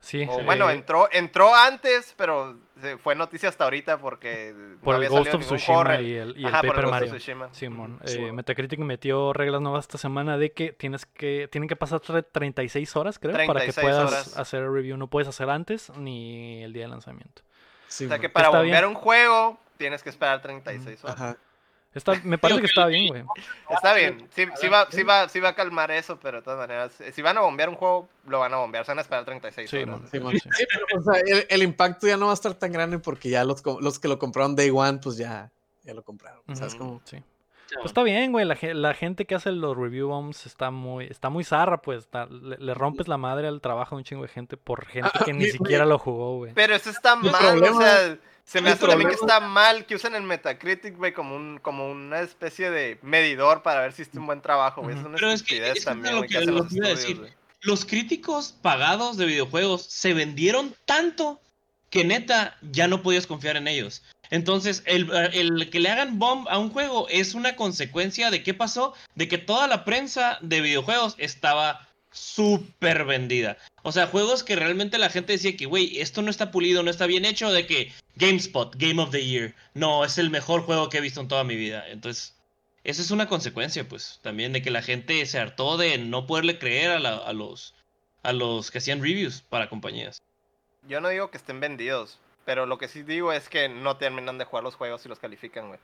Sí. 0.00 0.26
O 0.28 0.42
bueno, 0.42 0.68
entró, 0.70 1.08
entró 1.12 1.54
antes, 1.54 2.14
pero 2.16 2.58
fue 3.02 3.14
noticia 3.14 3.48
hasta 3.48 3.64
ahorita 3.64 3.98
porque 3.98 4.54
por 4.82 4.94
no 4.94 5.00
el 5.00 5.06
había 5.06 5.18
Ghost 5.18 5.34
of 5.34 5.40
Tsushima 5.44 5.78
horror. 5.78 6.00
y 6.02 6.14
el, 6.14 6.34
y 6.36 6.40
el 6.40 6.46
Ajá, 6.46 6.60
por 6.62 6.74
Paper 6.74 6.86
Mario. 6.90 7.18
Simón, 7.52 8.00
Sí, 8.04 8.18
eh. 8.18 8.32
Metacritic 8.32 8.78
metió 8.80 9.32
reglas 9.32 9.60
nuevas 9.60 9.84
esta 9.84 9.98
semana 9.98 10.36
de 10.38 10.52
que 10.52 10.72
tienes 10.72 11.06
que 11.06 11.48
tienen 11.50 11.68
que 11.68 11.76
pasar 11.76 12.00
tre- 12.00 12.26
36 12.30 12.96
horas, 12.96 13.18
creo, 13.18 13.32
para 13.32 13.60
que 13.60 13.72
36 13.72 13.84
puedas 13.84 14.10
horas. 14.12 14.36
hacer 14.38 14.62
el 14.62 14.72
review. 14.72 14.96
No 14.96 15.06
puedes 15.08 15.28
hacer 15.28 15.48
antes 15.50 15.90
ni 15.96 16.62
el 16.62 16.72
día 16.72 16.82
de 16.84 16.88
lanzamiento. 16.88 17.42
Sí, 17.88 18.06
O 18.06 18.08
sea 18.08 18.18
que 18.18 18.28
para 18.28 18.48
bien. 18.62 18.84
un 18.86 18.94
juego 18.94 19.58
tienes 19.76 20.02
que 20.02 20.10
esperar 20.10 20.40
36 20.42 21.04
horas. 21.04 21.16
Ajá. 21.20 21.36
Está, 21.94 22.18
me 22.24 22.38
parece 22.38 22.60
que 22.60 22.66
está 22.66 22.86
bien, 22.86 23.08
güey. 23.08 23.22
Está 23.68 23.92
bien, 23.94 24.26
sí, 24.34 24.46
sí 24.58 24.68
va, 24.68 24.86
sí, 24.90 25.02
va, 25.02 25.28
sí 25.28 25.40
va 25.40 25.50
a 25.50 25.54
calmar 25.54 25.90
eso, 25.90 26.18
pero 26.18 26.38
de 26.38 26.42
todas 26.42 26.58
maneras, 26.58 26.98
eh, 27.02 27.12
si 27.12 27.20
van 27.20 27.36
a 27.36 27.40
bombear 27.42 27.68
un 27.68 27.74
juego, 27.74 28.08
lo 28.26 28.38
van 28.38 28.54
a 28.54 28.56
bombear, 28.56 28.84
se 28.86 28.92
van 28.92 28.98
a 28.98 29.02
esperar 29.02 29.24
36 29.26 29.68
Sí, 29.68 29.76
horas. 29.78 30.00
Sí, 30.10 30.18
man. 30.20 30.32
Sí. 30.32 30.40
Sí, 30.56 30.64
pero, 30.72 30.86
o 30.98 31.02
sea, 31.02 31.20
el, 31.26 31.46
el 31.50 31.62
impacto 31.62 32.06
ya 32.06 32.16
no 32.16 32.26
va 32.26 32.30
a 32.32 32.34
estar 32.34 32.54
tan 32.54 32.72
grande 32.72 32.98
porque 32.98 33.28
ya 33.28 33.44
los, 33.44 33.62
los 33.80 33.98
que 33.98 34.08
lo 34.08 34.18
compraron 34.18 34.56
Day 34.56 34.70
One, 34.70 35.00
pues 35.02 35.16
ya, 35.18 35.50
ya 35.84 35.92
lo 35.92 36.02
compraron. 36.02 36.40
¿Sabes 36.54 36.74
Ujú, 36.74 36.82
cómo? 36.84 37.00
Sí. 37.04 37.22
Pues 37.74 37.86
está 37.86 38.02
bien, 38.02 38.32
güey. 38.32 38.44
La, 38.44 38.56
la 38.74 38.92
gente 38.92 39.24
que 39.24 39.34
hace 39.34 39.50
los 39.50 39.74
review 39.76 40.08
bombs 40.08 40.44
está 40.44 40.70
muy, 40.70 41.06
está 41.06 41.30
muy 41.30 41.42
zarra, 41.42 41.80
pues. 41.80 42.00
está- 42.04 42.26
le, 42.26 42.58
le 42.58 42.74
rompes 42.74 43.08
la 43.08 43.16
madre 43.16 43.48
al 43.48 43.62
trabajo 43.62 43.96
de 43.96 44.00
un 44.00 44.04
chingo 44.04 44.22
de 44.22 44.28
gente 44.28 44.58
por 44.58 44.84
gente 44.86 45.08
Ah, 45.14 45.24
que 45.24 45.32
mi- 45.32 45.44
ni 45.44 45.50
siquiera 45.50 45.86
lo 45.86 45.98
jugó, 45.98 46.36
güey. 46.36 46.52
Pero 46.54 46.74
eso 46.74 46.90
está 46.90 47.16
mal, 47.16 47.32
problema- 47.32 47.78
o 47.78 47.80
sea, 47.80 48.18
se 48.44 48.60
me 48.60 48.70
hace 48.70 48.86
también 48.86 49.08
que 49.08 49.14
está 49.14 49.40
mal 49.40 49.86
que 49.86 49.94
usen 49.94 50.14
el 50.14 50.22
Metacritic, 50.24 50.96
güey, 50.96 51.12
como, 51.12 51.36
un, 51.36 51.58
como 51.58 51.90
una 51.90 52.20
especie 52.20 52.70
de 52.70 52.98
medidor 53.02 53.62
para 53.62 53.80
ver 53.80 53.92
si 53.92 54.02
hiciste 54.02 54.18
un 54.18 54.26
buen 54.26 54.42
trabajo, 54.42 54.82
güey. 54.82 54.96
Es 54.96 55.04
una 55.04 55.14
Pero 55.16 55.30
es 55.32 55.42
que- 55.42 55.54
estupidez 55.56 55.78
es 55.78 55.84
también, 55.84 56.14
lo 56.16 56.22
que 56.22 56.28
que- 56.28 56.36
hacen 56.38 56.50
lo 56.50 56.56
los 56.62 56.66
estudios, 56.72 56.88
decir. 57.00 57.34
Los 57.60 57.84
críticos 57.84 58.52
pagados 58.60 59.16
de 59.16 59.26
videojuegos 59.26 59.84
se 59.86 60.14
vendieron 60.14 60.74
tanto 60.84 61.40
que 61.90 62.04
neta 62.04 62.56
ya 62.62 62.88
no 62.88 63.02
podías 63.02 63.26
confiar 63.26 63.56
en 63.56 63.68
ellos. 63.68 64.02
Entonces, 64.30 64.82
el, 64.86 65.10
el 65.34 65.68
que 65.70 65.78
le 65.78 65.90
hagan 65.90 66.18
bomb 66.18 66.48
a 66.48 66.58
un 66.58 66.70
juego 66.70 67.06
es 67.10 67.34
una 67.34 67.54
consecuencia 67.54 68.30
de 68.30 68.42
qué 68.42 68.54
pasó, 68.54 68.94
de 69.14 69.28
que 69.28 69.36
toda 69.38 69.68
la 69.68 69.84
prensa 69.84 70.38
de 70.40 70.62
videojuegos 70.62 71.14
estaba 71.18 71.86
súper 72.12 73.04
vendida. 73.04 73.56
O 73.82 73.92
sea, 73.92 74.06
juegos 74.06 74.44
que 74.44 74.56
realmente 74.56 74.98
la 74.98 75.10
gente 75.10 75.32
decía 75.32 75.56
que, 75.56 75.66
güey, 75.66 76.00
esto 76.00 76.22
no 76.22 76.30
está 76.30 76.50
pulido, 76.50 76.82
no 76.82 76.90
está 76.90 77.06
bien 77.06 77.24
hecho, 77.24 77.50
de 77.52 77.66
que 77.66 77.92
GameSpot, 78.16 78.74
Game 78.76 79.02
of 79.02 79.10
the 79.10 79.24
Year, 79.24 79.54
no, 79.74 80.04
es 80.04 80.18
el 80.18 80.30
mejor 80.30 80.62
juego 80.62 80.88
que 80.88 80.98
he 80.98 81.00
visto 81.00 81.20
en 81.20 81.28
toda 81.28 81.44
mi 81.44 81.56
vida. 81.56 81.88
Entonces, 81.88 82.36
esa 82.84 83.02
es 83.02 83.10
una 83.10 83.28
consecuencia, 83.28 83.88
pues, 83.88 84.20
también 84.22 84.52
de 84.52 84.62
que 84.62 84.70
la 84.70 84.82
gente 84.82 85.24
se 85.26 85.38
hartó 85.38 85.76
de 85.76 85.98
no 85.98 86.26
poderle 86.26 86.58
creer 86.58 86.90
a, 86.90 86.98
la- 86.98 87.16
a 87.16 87.32
los 87.32 87.74
a 88.24 88.32
los 88.32 88.70
que 88.70 88.78
hacían 88.78 89.02
reviews 89.02 89.42
para 89.42 89.68
compañías. 89.68 90.22
Yo 90.88 91.00
no 91.00 91.08
digo 91.08 91.32
que 91.32 91.38
estén 91.38 91.58
vendidos, 91.58 92.20
pero 92.44 92.66
lo 92.66 92.78
que 92.78 92.86
sí 92.86 93.02
digo 93.02 93.32
es 93.32 93.48
que 93.48 93.68
no 93.68 93.96
terminan 93.96 94.38
de 94.38 94.44
jugar 94.44 94.62
los 94.62 94.76
juegos 94.76 95.04
y 95.04 95.08
los 95.08 95.18
califican, 95.18 95.66
güey. 95.66 95.80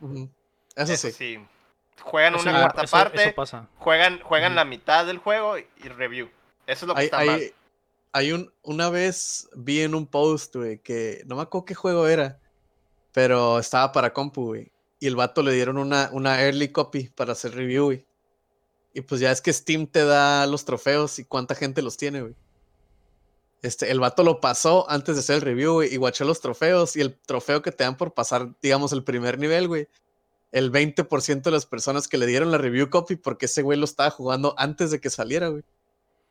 Eso, 0.77 0.93
Eso 0.93 1.09
sí. 1.09 1.13
sí. 1.13 1.39
Juegan 2.03 2.35
Eso- 2.37 2.49
una 2.49 2.61
cuarta 2.61 2.83
eso- 2.83 2.91
parte, 2.97 3.23
eso 3.25 3.35
pasa. 3.35 3.69
juegan, 3.79 4.21
juegan 4.21 4.55
la 4.55 4.65
mitad 4.65 5.07
del 5.07 5.19
juego 5.19 5.59
y 5.59 5.89
review. 5.89 6.29
Eso 6.67 6.85
es 6.85 6.89
lo 6.89 6.95
que 6.95 7.01
Hay, 7.01 7.05
está 7.07 7.17
mal. 7.19 7.29
hay, 7.31 7.53
hay 8.13 8.33
un, 8.33 8.53
una 8.63 8.91
vez 8.91 9.49
vi 9.55 9.81
en 9.83 9.95
un 9.95 10.07
post, 10.07 10.57
güey, 10.57 10.79
que 10.79 11.23
no 11.27 11.37
me 11.37 11.43
acuerdo 11.43 11.65
qué 11.67 11.75
juego 11.75 12.07
era, 12.09 12.39
pero 13.13 13.59
estaba 13.59 13.93
para 13.93 14.13
compu, 14.13 14.47
güey. 14.47 14.71
y 15.01 15.07
el 15.07 15.15
vato 15.15 15.43
le 15.43 15.53
dieron 15.53 15.79
una, 15.79 16.09
una 16.13 16.43
early 16.43 16.73
copy 16.73 17.09
para 17.09 17.33
hacer 17.33 17.55
review, 17.55 17.85
güey. 17.85 18.05
Y 18.95 19.01
pues 19.03 19.21
ya 19.21 19.31
es 19.31 19.41
que 19.41 19.53
Steam 19.53 19.87
te 19.87 20.05
da 20.05 20.45
los 20.47 20.65
trofeos 20.65 21.21
y 21.21 21.25
cuánta 21.25 21.55
gente 21.55 21.83
los 21.83 21.97
tiene, 21.97 22.23
güey. 22.23 22.35
Este, 23.63 23.91
el 23.93 24.01
vato 24.01 24.23
lo 24.25 24.41
pasó 24.41 24.89
antes 24.91 25.15
de 25.15 25.21
hacer 25.21 25.37
el 25.37 25.43
review, 25.43 25.75
güey, 25.75 25.93
y 25.93 25.97
guachó 25.99 26.25
los 26.25 26.41
trofeos. 26.41 26.97
Y 26.97 27.01
el 27.01 27.15
trofeo 27.15 27.63
que 27.63 27.71
te 27.71 27.85
dan 27.85 27.97
por 27.97 28.13
pasar, 28.13 28.49
digamos, 28.63 28.93
el 28.93 29.05
primer 29.05 29.39
nivel, 29.39 29.69
güey. 29.69 29.89
El 30.51 30.73
20% 30.73 31.43
de 31.43 31.51
las 31.51 31.67
personas 31.67 32.09
que 32.09 32.19
le 32.19 32.27
dieron 32.27 32.51
la 32.51 32.59
review 32.59 32.89
copy, 32.89 33.17
porque 33.17 33.47
ese 33.47 33.63
güey 33.63 33.79
lo 33.79 33.85
estaba 33.85 34.11
jugando 34.11 34.55
antes 34.57 34.91
de 34.91 35.01
que 35.01 35.11
saliera, 35.11 35.49
güey. 35.49 35.63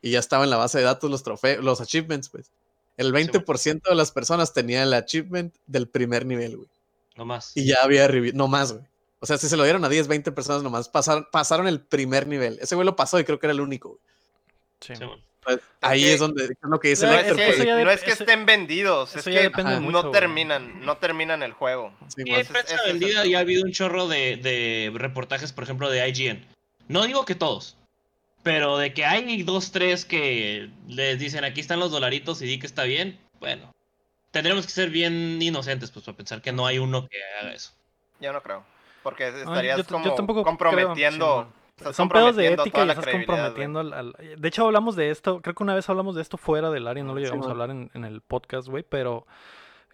Y 0.02 0.12
ya 0.12 0.18
estaba 0.18 0.44
en 0.44 0.50
la 0.50 0.56
base 0.56 0.78
de 0.78 0.84
datos 0.84 1.10
los 1.10 1.22
trofeos, 1.22 1.64
los 1.64 1.80
achievements, 1.80 2.28
pues. 2.28 2.50
El 2.96 3.12
20% 3.12 3.88
de 3.88 3.94
las 3.94 4.10
personas 4.10 4.52
tenía 4.52 4.82
el 4.82 4.92
achievement 4.92 5.54
del 5.66 5.88
primer 5.88 6.26
nivel, 6.26 6.56
güey. 6.56 6.68
No 7.16 7.24
más. 7.24 7.56
Y 7.56 7.66
ya 7.66 7.82
había 7.82 8.08
review, 8.08 8.32
no 8.34 8.48
más, 8.48 8.72
güey. 8.72 8.84
O 9.20 9.26
sea, 9.26 9.38
si 9.38 9.48
se 9.48 9.56
lo 9.56 9.64
dieron 9.64 9.84
a 9.84 9.88
10, 9.88 10.08
20 10.08 10.32
personas 10.32 10.62
nomás, 10.62 10.88
pasaron, 10.88 11.26
pasaron 11.30 11.66
el 11.66 11.80
primer 11.80 12.26
nivel. 12.26 12.58
Ese 12.60 12.74
güey 12.74 12.86
lo 12.86 12.96
pasó 12.96 13.18
y 13.18 13.24
creo 13.24 13.38
que 13.38 13.46
era 13.46 13.52
el 13.52 13.60
único, 13.60 13.90
güey. 13.90 14.00
Sí. 14.80 14.94
Pues, 15.48 15.60
ahí 15.80 16.02
que- 16.02 16.12
es 16.12 16.20
donde 16.20 16.44
es 16.44 16.50
lo 16.60 16.78
que 16.80 16.88
dice 16.88 17.06
No 17.06 17.12
el 17.12 17.18
es 17.20 17.32
pues, 17.32 17.58
no 17.66 17.90
es 17.90 18.00
que 18.02 18.10
eso- 18.10 18.22
estén 18.24 18.44
vendidos, 18.44 19.16
es 19.16 19.24
que 19.24 19.50
no 19.50 19.80
mucho, 19.80 20.00
güey. 20.02 20.12
terminan, 20.12 20.84
no 20.84 20.98
terminan 20.98 21.42
el 21.42 21.52
juego. 21.52 21.92
sí, 22.08 22.22
Y 22.26 22.32
hay 22.34 22.44
prensa 22.44 22.74
es 22.74 22.84
vendida 22.84 23.24
y 23.24 23.34
ha 23.34 23.38
habido 23.40 23.64
un 23.64 23.72
chorro 23.72 24.08
de, 24.08 24.36
de 24.36 24.90
reportajes, 24.94 25.52
por 25.52 25.64
ejemplo, 25.64 25.88
de 25.88 26.06
IGN. 26.06 26.44
No 26.88 27.04
digo 27.06 27.24
que 27.24 27.34
todos, 27.34 27.76
pero 28.42 28.76
de 28.78 28.92
que 28.92 29.04
hay 29.06 29.42
dos, 29.42 29.72
tres 29.72 30.04
que 30.04 30.68
les 30.86 31.18
dicen 31.18 31.44
aquí 31.44 31.60
están 31.60 31.80
los 31.80 31.90
dolaritos 31.90 32.42
y 32.42 32.46
di 32.46 32.58
que 32.58 32.66
está 32.66 32.84
bien, 32.84 33.18
bueno, 33.40 33.74
tendremos 34.30 34.66
que 34.66 34.72
ser 34.72 34.90
bien 34.90 35.40
inocentes 35.40 35.90
pues 35.90 36.04
para 36.04 36.16
pensar 36.16 36.42
que 36.42 36.52
no 36.52 36.66
hay 36.66 36.78
uno 36.78 37.08
que 37.08 37.16
haga 37.40 37.54
eso. 37.54 37.72
Yo 38.20 38.32
no 38.32 38.42
creo. 38.42 38.64
Porque 39.02 39.24
Ay, 39.24 39.32
estarías 39.38 39.76
yo 39.78 39.84
t- 39.84 39.94
yo 40.04 40.14
como 40.16 40.44
comprometiendo. 40.44 41.50
Estás 41.78 41.96
Son 41.96 42.08
pedos 42.08 42.36
de 42.36 42.48
ética 42.52 42.84
y 42.84 42.88
estás 42.90 43.06
comprometiendo 43.06 43.80
al, 43.80 43.92
al- 43.92 44.14
De 44.36 44.48
hecho, 44.48 44.66
hablamos 44.66 44.96
de 44.96 45.10
esto. 45.10 45.40
Creo 45.40 45.54
que 45.54 45.62
una 45.62 45.74
vez 45.74 45.88
hablamos 45.88 46.14
de 46.14 46.22
esto 46.22 46.36
fuera 46.36 46.70
del 46.70 46.86
área. 46.86 47.02
No 47.04 47.14
lo 47.14 47.18
Sí, 47.20 47.24
llegamos 47.24 47.46
a 47.46 47.50
hablar 47.50 47.70
en, 47.70 47.90
en 47.94 48.04
el 48.04 48.20
podcast, 48.20 48.68
güey. 48.68 48.84
Pero 48.88 49.26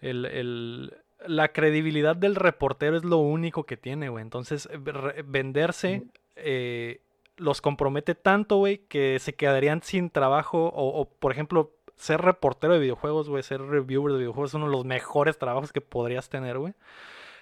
el, 0.01 0.25
el- 0.25 0.97
la 1.27 1.47
credibilidad 1.49 2.15
del 2.15 2.35
reportero 2.35 2.97
es 2.97 3.03
lo 3.05 3.17
único 3.17 3.63
que 3.65 3.77
tiene, 3.77 4.09
güey. 4.09 4.21
Entonces, 4.21 4.67
eh, 4.71 4.79
re- 4.83 5.23
venderse 5.25 6.03
eh, 6.35 7.01
los 7.37 7.61
compromete 7.61 8.15
tanto, 8.15 8.57
güey, 8.57 8.79
que 8.87 9.17
se 9.19 9.33
quedarían 9.33 9.81
sin 9.81 10.09
trabajo. 10.09 10.67
O, 10.67 10.99
o, 11.01 11.05
por 11.09 11.31
ejemplo, 11.31 11.71
ser 11.95 12.21
reportero 12.21 12.73
de 12.73 12.79
videojuegos, 12.79 13.29
güey, 13.29 13.41
ser 13.43 13.61
reviewer 13.61 14.11
de 14.13 14.19
videojuegos 14.19 14.51
es 14.51 14.55
uno 14.55 14.65
de 14.65 14.71
los 14.73 14.85
mejores 14.85 15.37
trabajos 15.37 15.71
que 15.71 15.81
podrías 15.81 16.29
tener, 16.29 16.57
güey. 16.59 16.73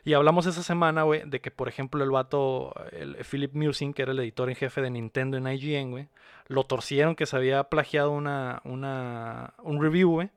Y 0.06 0.14
hablamos 0.14 0.46
esa 0.46 0.64
semana, 0.64 1.04
güey, 1.04 1.24
de 1.26 1.40
que, 1.40 1.50
por 1.52 1.70
ejemplo, 1.70 2.04
el 2.04 2.12
vato, 2.12 2.74
el 2.92 3.16
Philip 3.24 3.54
Musing, 3.54 3.94
que 3.94 4.02
era 4.02 4.12
el 4.12 4.20
editor 4.20 4.50
en 4.50 4.56
jefe 4.56 4.82
de 4.82 4.90
Nintendo 4.90 5.38
en 5.38 5.48
IGN, 5.48 5.92
güey, 5.92 6.10
lo 6.48 6.66
torcieron 6.66 7.16
que 7.16 7.26
se 7.26 7.38
había 7.38 7.64
plagiado 7.66 8.12
una, 8.12 8.62
una, 8.66 9.54
un 9.64 9.82
review, 9.82 10.10
güey. 10.12 10.30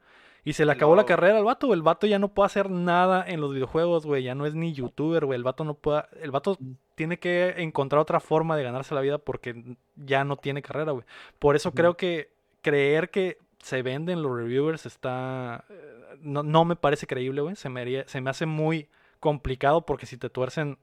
Y 0.44 0.52
se 0.52 0.64
le 0.64 0.70
acabó 0.70 0.94
la 0.94 1.06
carrera 1.06 1.38
al 1.38 1.44
vato, 1.44 1.66
güey. 1.66 1.76
El 1.76 1.82
vato 1.82 2.06
ya 2.06 2.20
no 2.20 2.28
puede 2.28 2.46
hacer 2.46 2.70
nada 2.70 3.24
en 3.26 3.40
los 3.40 3.52
videojuegos, 3.52 4.06
güey. 4.06 4.22
Ya 4.22 4.36
no 4.36 4.46
es 4.46 4.54
ni 4.54 4.72
youtuber, 4.72 5.24
güey. 5.26 5.36
El 5.36 5.42
vato 5.42 5.64
no 5.64 5.74
puede... 5.74 6.04
El 6.22 6.30
vato 6.30 6.56
tiene 6.94 7.18
que 7.18 7.54
encontrar 7.58 8.00
otra 8.00 8.20
forma 8.20 8.56
de 8.56 8.62
ganarse 8.62 8.94
la 8.94 9.00
vida 9.00 9.18
porque 9.18 9.76
ya 9.96 10.22
no 10.22 10.36
tiene 10.36 10.62
carrera, 10.62 10.92
güey. 10.92 11.04
Por 11.40 11.56
eso 11.56 11.72
creo 11.72 11.96
que 11.96 12.30
creer 12.62 13.10
que 13.10 13.38
se 13.58 13.82
venden 13.82 14.22
los 14.22 14.36
reviewers 14.36 14.86
está... 14.86 15.64
eh, 15.68 16.16
No, 16.20 16.44
no 16.44 16.64
me 16.64 16.76
parece 16.76 17.08
creíble, 17.08 17.40
güey. 17.40 17.56
Se 17.56 17.68
me, 17.68 17.80
haría- 17.80 18.06
se 18.06 18.20
me 18.20 18.30
hace 18.30 18.46
muy 18.46 18.88
complicado 19.20 19.84
porque 19.86 20.06
si 20.06 20.16
te 20.16 20.28
tuercen, 20.30 20.78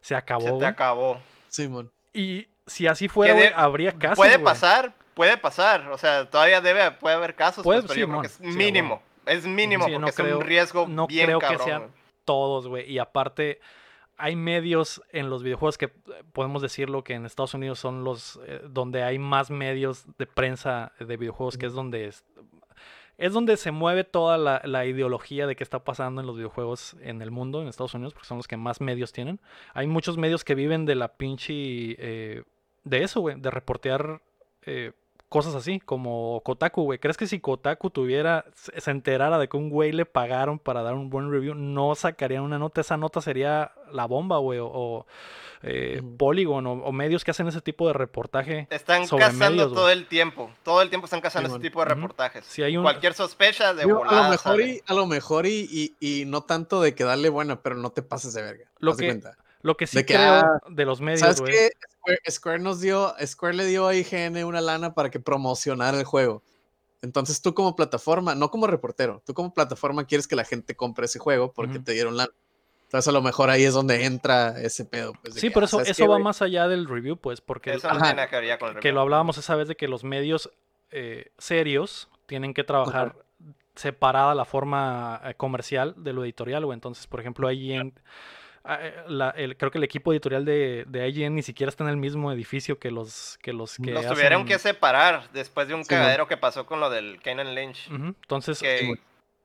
se 0.00 0.14
acabó. 0.14 0.46
Se 0.46 0.58
te 0.58 0.66
acabó. 0.66 1.18
Simón. 1.48 1.90
Y 2.12 2.48
si 2.66 2.86
así 2.86 3.08
fuera, 3.08 3.54
habría 3.56 3.92
casos. 3.92 4.16
puede 4.16 4.38
pasar, 4.38 4.94
puede 5.14 5.36
pasar. 5.36 5.88
O 5.90 5.98
sea, 5.98 6.28
todavía 6.28 6.60
debe, 6.60 6.90
puede 6.92 7.16
haber 7.16 7.34
casos, 7.34 7.62
Puede, 7.64 7.80
pues, 7.82 7.92
pero 7.92 7.94
sí, 7.94 8.00
yo 8.00 8.08
creo 8.08 8.20
que 8.22 8.26
es 8.26 8.32
sí, 8.34 8.44
mínimo. 8.58 9.02
Es 9.26 9.44
mínimo 9.46 9.84
Sí, 9.84 9.90
porque 9.92 9.98
no 10.00 10.06
es 10.08 10.14
creo- 10.16 10.38
un 10.38 10.44
riesgo 10.44 10.86
no 10.88 11.06
bien 11.06 11.26
creo 11.26 11.38
que 11.40 11.46
cabrón. 11.46 11.64
sea- 11.66 11.78
güey. 11.78 11.90
Todos, 12.24 12.66
güey. 12.68 12.90
Y 12.90 12.98
aparte, 12.98 13.60
hay 14.16 14.34
medios 14.34 15.02
en 15.12 15.30
los 15.30 15.42
videojuegos 15.42 15.78
que 15.78 15.86
eh, 15.86 15.92
podemos 16.32 16.62
decirlo 16.62 17.04
que 17.04 17.14
en 17.14 17.26
Estados 17.26 17.54
Unidos 17.54 17.78
son 17.78 18.02
los 18.02 18.40
eh, 18.46 18.62
donde 18.68 19.02
hay 19.02 19.18
más 19.18 19.50
medios 19.50 20.04
de 20.18 20.26
prensa 20.26 20.92
de 20.98 21.16
videojuegos, 21.16 21.56
que 21.58 21.66
es 21.66 21.72
donde 21.72 22.06
es, 22.06 22.24
es 23.18 23.32
donde 23.32 23.56
se 23.56 23.70
mueve 23.70 24.04
toda 24.04 24.36
la, 24.36 24.60
la 24.64 24.84
ideología 24.86 25.46
de 25.46 25.56
qué 25.56 25.64
está 25.64 25.84
pasando 25.84 26.20
en 26.20 26.26
los 26.26 26.36
videojuegos 26.36 26.96
en 27.00 27.22
el 27.22 27.30
mundo, 27.30 27.62
en 27.62 27.68
Estados 27.68 27.94
Unidos, 27.94 28.12
porque 28.12 28.28
son 28.28 28.36
los 28.36 28.48
que 28.48 28.56
más 28.56 28.80
medios 28.80 29.12
tienen. 29.12 29.40
Hay 29.74 29.86
muchos 29.86 30.18
medios 30.18 30.44
que 30.44 30.54
viven 30.54 30.84
de 30.84 30.94
la 30.94 31.16
pinche 31.16 31.54
eh, 31.98 32.42
de 32.84 33.02
eso, 33.02 33.20
güey, 33.20 33.40
de 33.40 33.50
reportear 33.50 34.22
eh, 34.62 34.92
cosas 35.28 35.54
así, 35.54 35.80
como 35.80 36.40
Kotaku, 36.44 36.82
güey. 36.84 36.98
¿Crees 36.98 37.16
que 37.16 37.26
si 37.26 37.40
Kotaku 37.40 37.90
tuviera, 37.90 38.44
se 38.54 38.90
enterara 38.90 39.38
de 39.38 39.48
que 39.48 39.56
un 39.56 39.70
güey 39.70 39.92
le 39.92 40.06
pagaron 40.06 40.58
para 40.58 40.82
dar 40.82 40.94
un 40.94 41.10
buen 41.10 41.30
review, 41.30 41.54
no 41.54 41.94
sacarían 41.94 42.42
una 42.42 42.58
nota? 42.58 42.80
Esa 42.80 42.96
nota 42.96 43.20
sería 43.20 43.72
la 43.92 44.06
bomba, 44.06 44.38
güey, 44.38 44.58
o, 44.60 44.66
o, 44.66 45.06
eh. 45.62 46.00
Polygon, 46.16 46.66
o, 46.66 46.72
o 46.74 46.92
medios 46.92 47.24
que 47.24 47.32
hacen 47.32 47.48
ese 47.48 47.60
tipo 47.60 47.86
de 47.88 47.92
reportaje. 47.92 48.66
Están 48.70 49.06
sobre 49.06 49.24
cazando 49.24 49.50
medios, 49.50 49.72
todo 49.74 49.90
el 49.90 50.06
tiempo. 50.06 50.50
Todo 50.62 50.80
el 50.82 50.88
tiempo 50.90 51.06
están 51.06 51.20
cazando 51.20 51.48
Sí, 51.48 51.54
ese 51.56 51.62
tipo 51.62 51.80
de 51.80 51.86
reportajes. 51.86 52.44
Si 52.44 52.62
hay 52.62 52.76
un- 52.76 52.84
Cualquier 52.84 53.14
sospecha 53.14 53.74
de 53.74 53.82
a 53.82 53.86
lo 53.86 54.30
mejor, 54.30 54.60
y, 54.60 54.80
a 54.86 54.94
lo 54.94 55.06
mejor 55.06 55.46
y, 55.46 55.68
y, 56.00 56.20
y 56.20 56.24
no 56.24 56.42
tanto 56.42 56.80
de 56.80 56.94
que 56.94 57.04
darle 57.04 57.28
buena, 57.30 57.62
pero 57.62 57.76
no 57.76 57.90
te 57.90 58.02
pases 58.02 58.32
de 58.34 58.42
verga. 58.42 58.64
Lo 58.78 58.96
que- 58.96 59.06
cuenta. 59.06 59.36
Lo 59.62 59.76
que 59.76 59.88
sí 59.88 59.96
De 59.96 60.06
que, 60.06 60.14
creo 60.14 60.32
ah, 60.34 60.60
de 60.68 60.84
los 60.84 61.00
medios, 61.00 61.20
¿Sabes? 61.20 61.42
Square, 62.06 62.20
Square 62.30 62.58
nos 62.60 62.80
dio, 62.80 63.14
Square 63.24 63.54
le 63.54 63.66
dio 63.66 63.86
a 63.86 63.94
IGN 63.94 64.44
una 64.44 64.60
lana 64.60 64.94
para 64.94 65.10
que 65.10 65.20
promocionara 65.20 65.98
el 65.98 66.04
juego. 66.04 66.42
Entonces 67.02 67.40
tú 67.42 67.54
como 67.54 67.76
plataforma, 67.76 68.34
no 68.34 68.50
como 68.50 68.66
reportero, 68.66 69.22
tú 69.26 69.34
como 69.34 69.52
plataforma 69.52 70.06
quieres 70.06 70.26
que 70.26 70.36
la 70.36 70.44
gente 70.44 70.74
compre 70.74 71.06
ese 71.06 71.18
juego 71.18 71.52
porque 71.52 71.78
te 71.78 71.92
dieron 71.92 72.16
lana. 72.16 72.32
Entonces 72.84 73.08
a 73.08 73.12
lo 73.12 73.20
mejor 73.20 73.50
ahí 73.50 73.64
es 73.64 73.74
donde 73.74 74.04
entra 74.04 74.60
ese 74.60 74.84
pedo. 74.84 75.12
pues, 75.20 75.34
Sí, 75.34 75.48
que, 75.48 75.54
pero 75.54 75.64
ah, 75.64 75.66
eso, 75.66 75.76
¿sabes 75.78 75.90
eso 75.90 76.04
qué, 76.04 76.08
va 76.08 76.14
güey? 76.14 76.24
más 76.24 76.40
allá 76.40 76.68
del 76.68 76.88
review, 76.88 77.16
pues, 77.16 77.40
porque 77.40 77.74
Eso 77.74 77.88
no 77.88 77.96
Ajá. 77.96 78.14
tiene 78.14 78.28
que 78.28 78.36
ver 78.36 78.46
ya 78.46 78.58
con 78.58 78.68
el 78.68 78.74
que 78.76 78.80
review. 78.80 78.94
lo 78.94 79.00
hablábamos 79.02 79.38
esa 79.38 79.56
vez 79.56 79.68
de 79.68 79.76
que 79.76 79.88
los 79.88 80.04
medios 80.04 80.50
eh, 80.90 81.32
serios 81.36 82.08
tienen 82.26 82.54
que 82.54 82.64
trabajar 82.64 83.16
separada 83.74 84.34
la 84.34 84.44
forma 84.44 85.20
eh, 85.24 85.34
comercial 85.34 85.94
de 85.98 86.12
lo 86.12 86.24
editorial, 86.24 86.64
o 86.64 86.72
entonces, 86.72 87.06
por 87.06 87.20
ejemplo, 87.20 87.50
IGN, 87.50 87.92
ah, 87.96 88.00
eh, 88.00 88.02
la- 89.08 89.30
el- 89.30 89.56
creo 89.56 89.70
que 89.70 89.78
el 89.78 89.84
equipo 89.84 90.12
editorial 90.12 90.44
de, 90.44 90.84
de 90.88 91.08
IGN 91.08 91.34
ni 91.36 91.42
siquiera 91.42 91.68
está 91.70 91.84
en 91.84 91.90
el 91.90 91.96
mismo 91.96 92.32
edificio 92.32 92.78
que 92.78 92.90
los 92.90 93.38
que 93.42 93.52
los 93.52 93.76
que 93.76 93.90
Los 93.92 94.06
tuvieron 94.06 94.42
hacen- 94.42 94.48
que 94.48 94.58
separar 94.58 95.28
después 95.32 95.68
de 95.68 95.74
un 95.74 95.84
Sí, 95.84 95.90
cagadero 95.90 96.26
que 96.26 96.36
pasó 96.36 96.66
con 96.66 96.80
lo 96.80 96.90
del 96.90 97.20
Kanan 97.22 97.54
Lynch. 97.54 97.88
Entonces, 97.90 98.58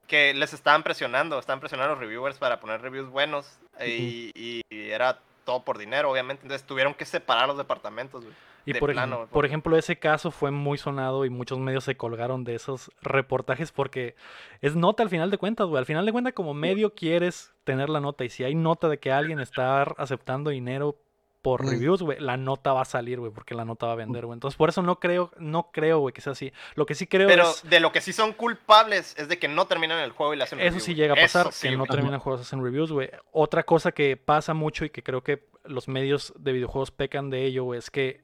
que, 0.08 0.34
les 0.34 0.54
estaban 0.54 0.84
presionando, 0.84 1.40
estaban 1.40 1.60
presionando 1.62 1.94
a 1.94 1.96
los 1.96 2.00
reviewers 2.04 2.38
para 2.38 2.60
poner 2.60 2.82
reviews 2.82 3.10
buenos 3.10 3.58
y, 3.86 4.32
y- 4.36 4.62
y 4.70 4.90
era 4.90 5.20
todo 5.46 5.64
por 5.64 5.78
dinero, 5.78 6.12
obviamente. 6.12 6.44
Entonces 6.44 6.68
tuvieron 6.68 6.94
que 6.94 7.06
separar 7.06 7.48
los 7.48 7.58
departamentos. 7.58 8.24
güey. 8.24 8.36
Y 8.66 8.74
de 8.74 8.80
por, 8.80 8.92
plano, 8.94 9.16
ejem- 9.16 9.20
güey, 9.20 9.30
por 9.30 9.46
ejemplo, 9.46 9.78
ese 9.78 9.98
caso 10.00 10.32
fue 10.32 10.52
muy 10.52 10.78
sonado 10.78 11.26
y 11.26 11.30
muchos 11.30 11.58
medios 11.60 11.84
se 11.84 11.98
colgaron 11.98 12.44
de 12.44 12.56
esos 12.56 12.92
reportajes 13.02 13.72
porque 13.72 14.16
es 14.62 14.76
nota 14.76 15.04
al 15.04 15.10
final 15.10 15.32
de 15.32 15.38
cuentas, 15.38 15.68
güey. 15.68 15.80
Al 15.80 15.86
final 15.86 16.06
de 16.06 16.12
cuentas, 16.12 16.34
como 16.34 16.54
medio 16.54 16.94
quieres 16.94 17.54
tener 17.64 17.90
la 17.90 18.00
nota 18.00 18.24
y 18.24 18.30
si 18.30 18.44
hay 18.44 18.56
nota 18.56 18.88
de 18.90 19.00
que 19.00 19.12
alguien 19.12 19.40
está 19.40 19.82
aceptando 19.98 20.50
dinero 20.52 20.98
por 21.42 21.64
Mm. 21.66 21.70
reviews, 21.72 22.04
güey, 22.04 22.20
la 22.20 22.38
nota 22.38 22.72
va 22.72 22.82
a 22.84 22.86
salir, 22.86 23.20
güey, 23.20 23.32
porque 23.32 23.56
la 23.56 23.66
nota 23.66 23.88
va 23.88 23.94
a 23.94 23.96
vender, 23.96 24.28
güey. 24.28 24.36
Entonces, 24.36 24.56
por 24.56 24.70
eso 24.70 24.84
no 24.84 25.00
creo, 25.00 25.32
no 25.40 25.72
creo, 25.72 25.98
güey, 25.98 26.14
que 26.14 26.22
sea 26.22 26.34
así. 26.34 26.54
Lo 26.76 26.86
que 26.86 26.94
sí 26.94 27.08
creo 27.08 27.28
Pero 27.28 27.50
es... 27.50 27.68
de 27.68 27.80
lo 27.80 27.92
que 27.92 28.00
sí 28.00 28.14
son 28.14 28.34
culpables 28.34 29.16
es 29.18 29.28
de 29.28 29.40
que 29.40 29.48
no 29.48 29.66
terminan 29.66 29.98
el 29.98 30.12
juego 30.12 30.36
y 30.36 30.38
le 30.38 30.44
hacen 30.44 30.60
Eso 30.60 30.66
review, 30.68 30.80
sí 30.86 30.94
llega 30.94 31.14
a 31.14 31.16
pasar, 31.16 31.48
Eso 31.48 31.52
sí, 31.52 31.70
que 31.70 31.78
no 31.78 31.88
terminan 31.88 32.20
juegos 32.20 32.42
hacen 32.42 32.64
reviews, 32.64 32.92
güey. 32.92 33.10
Otra 33.32 33.64
cosa 33.64 33.92
que 33.92 34.18
pasa 34.18 34.54
mucho 34.54 34.86
y 34.86 34.92
que 34.92 35.02
creo 35.02 35.24
que 35.24 35.48
los 35.64 35.88
medios 35.88 36.32
de 36.38 36.52
videojuegos 36.52 36.92
pecan 36.92 37.32
de 37.32 37.44
ello, 37.46 37.64
güey, 37.64 37.80
es 37.80 37.90
que 37.90 38.22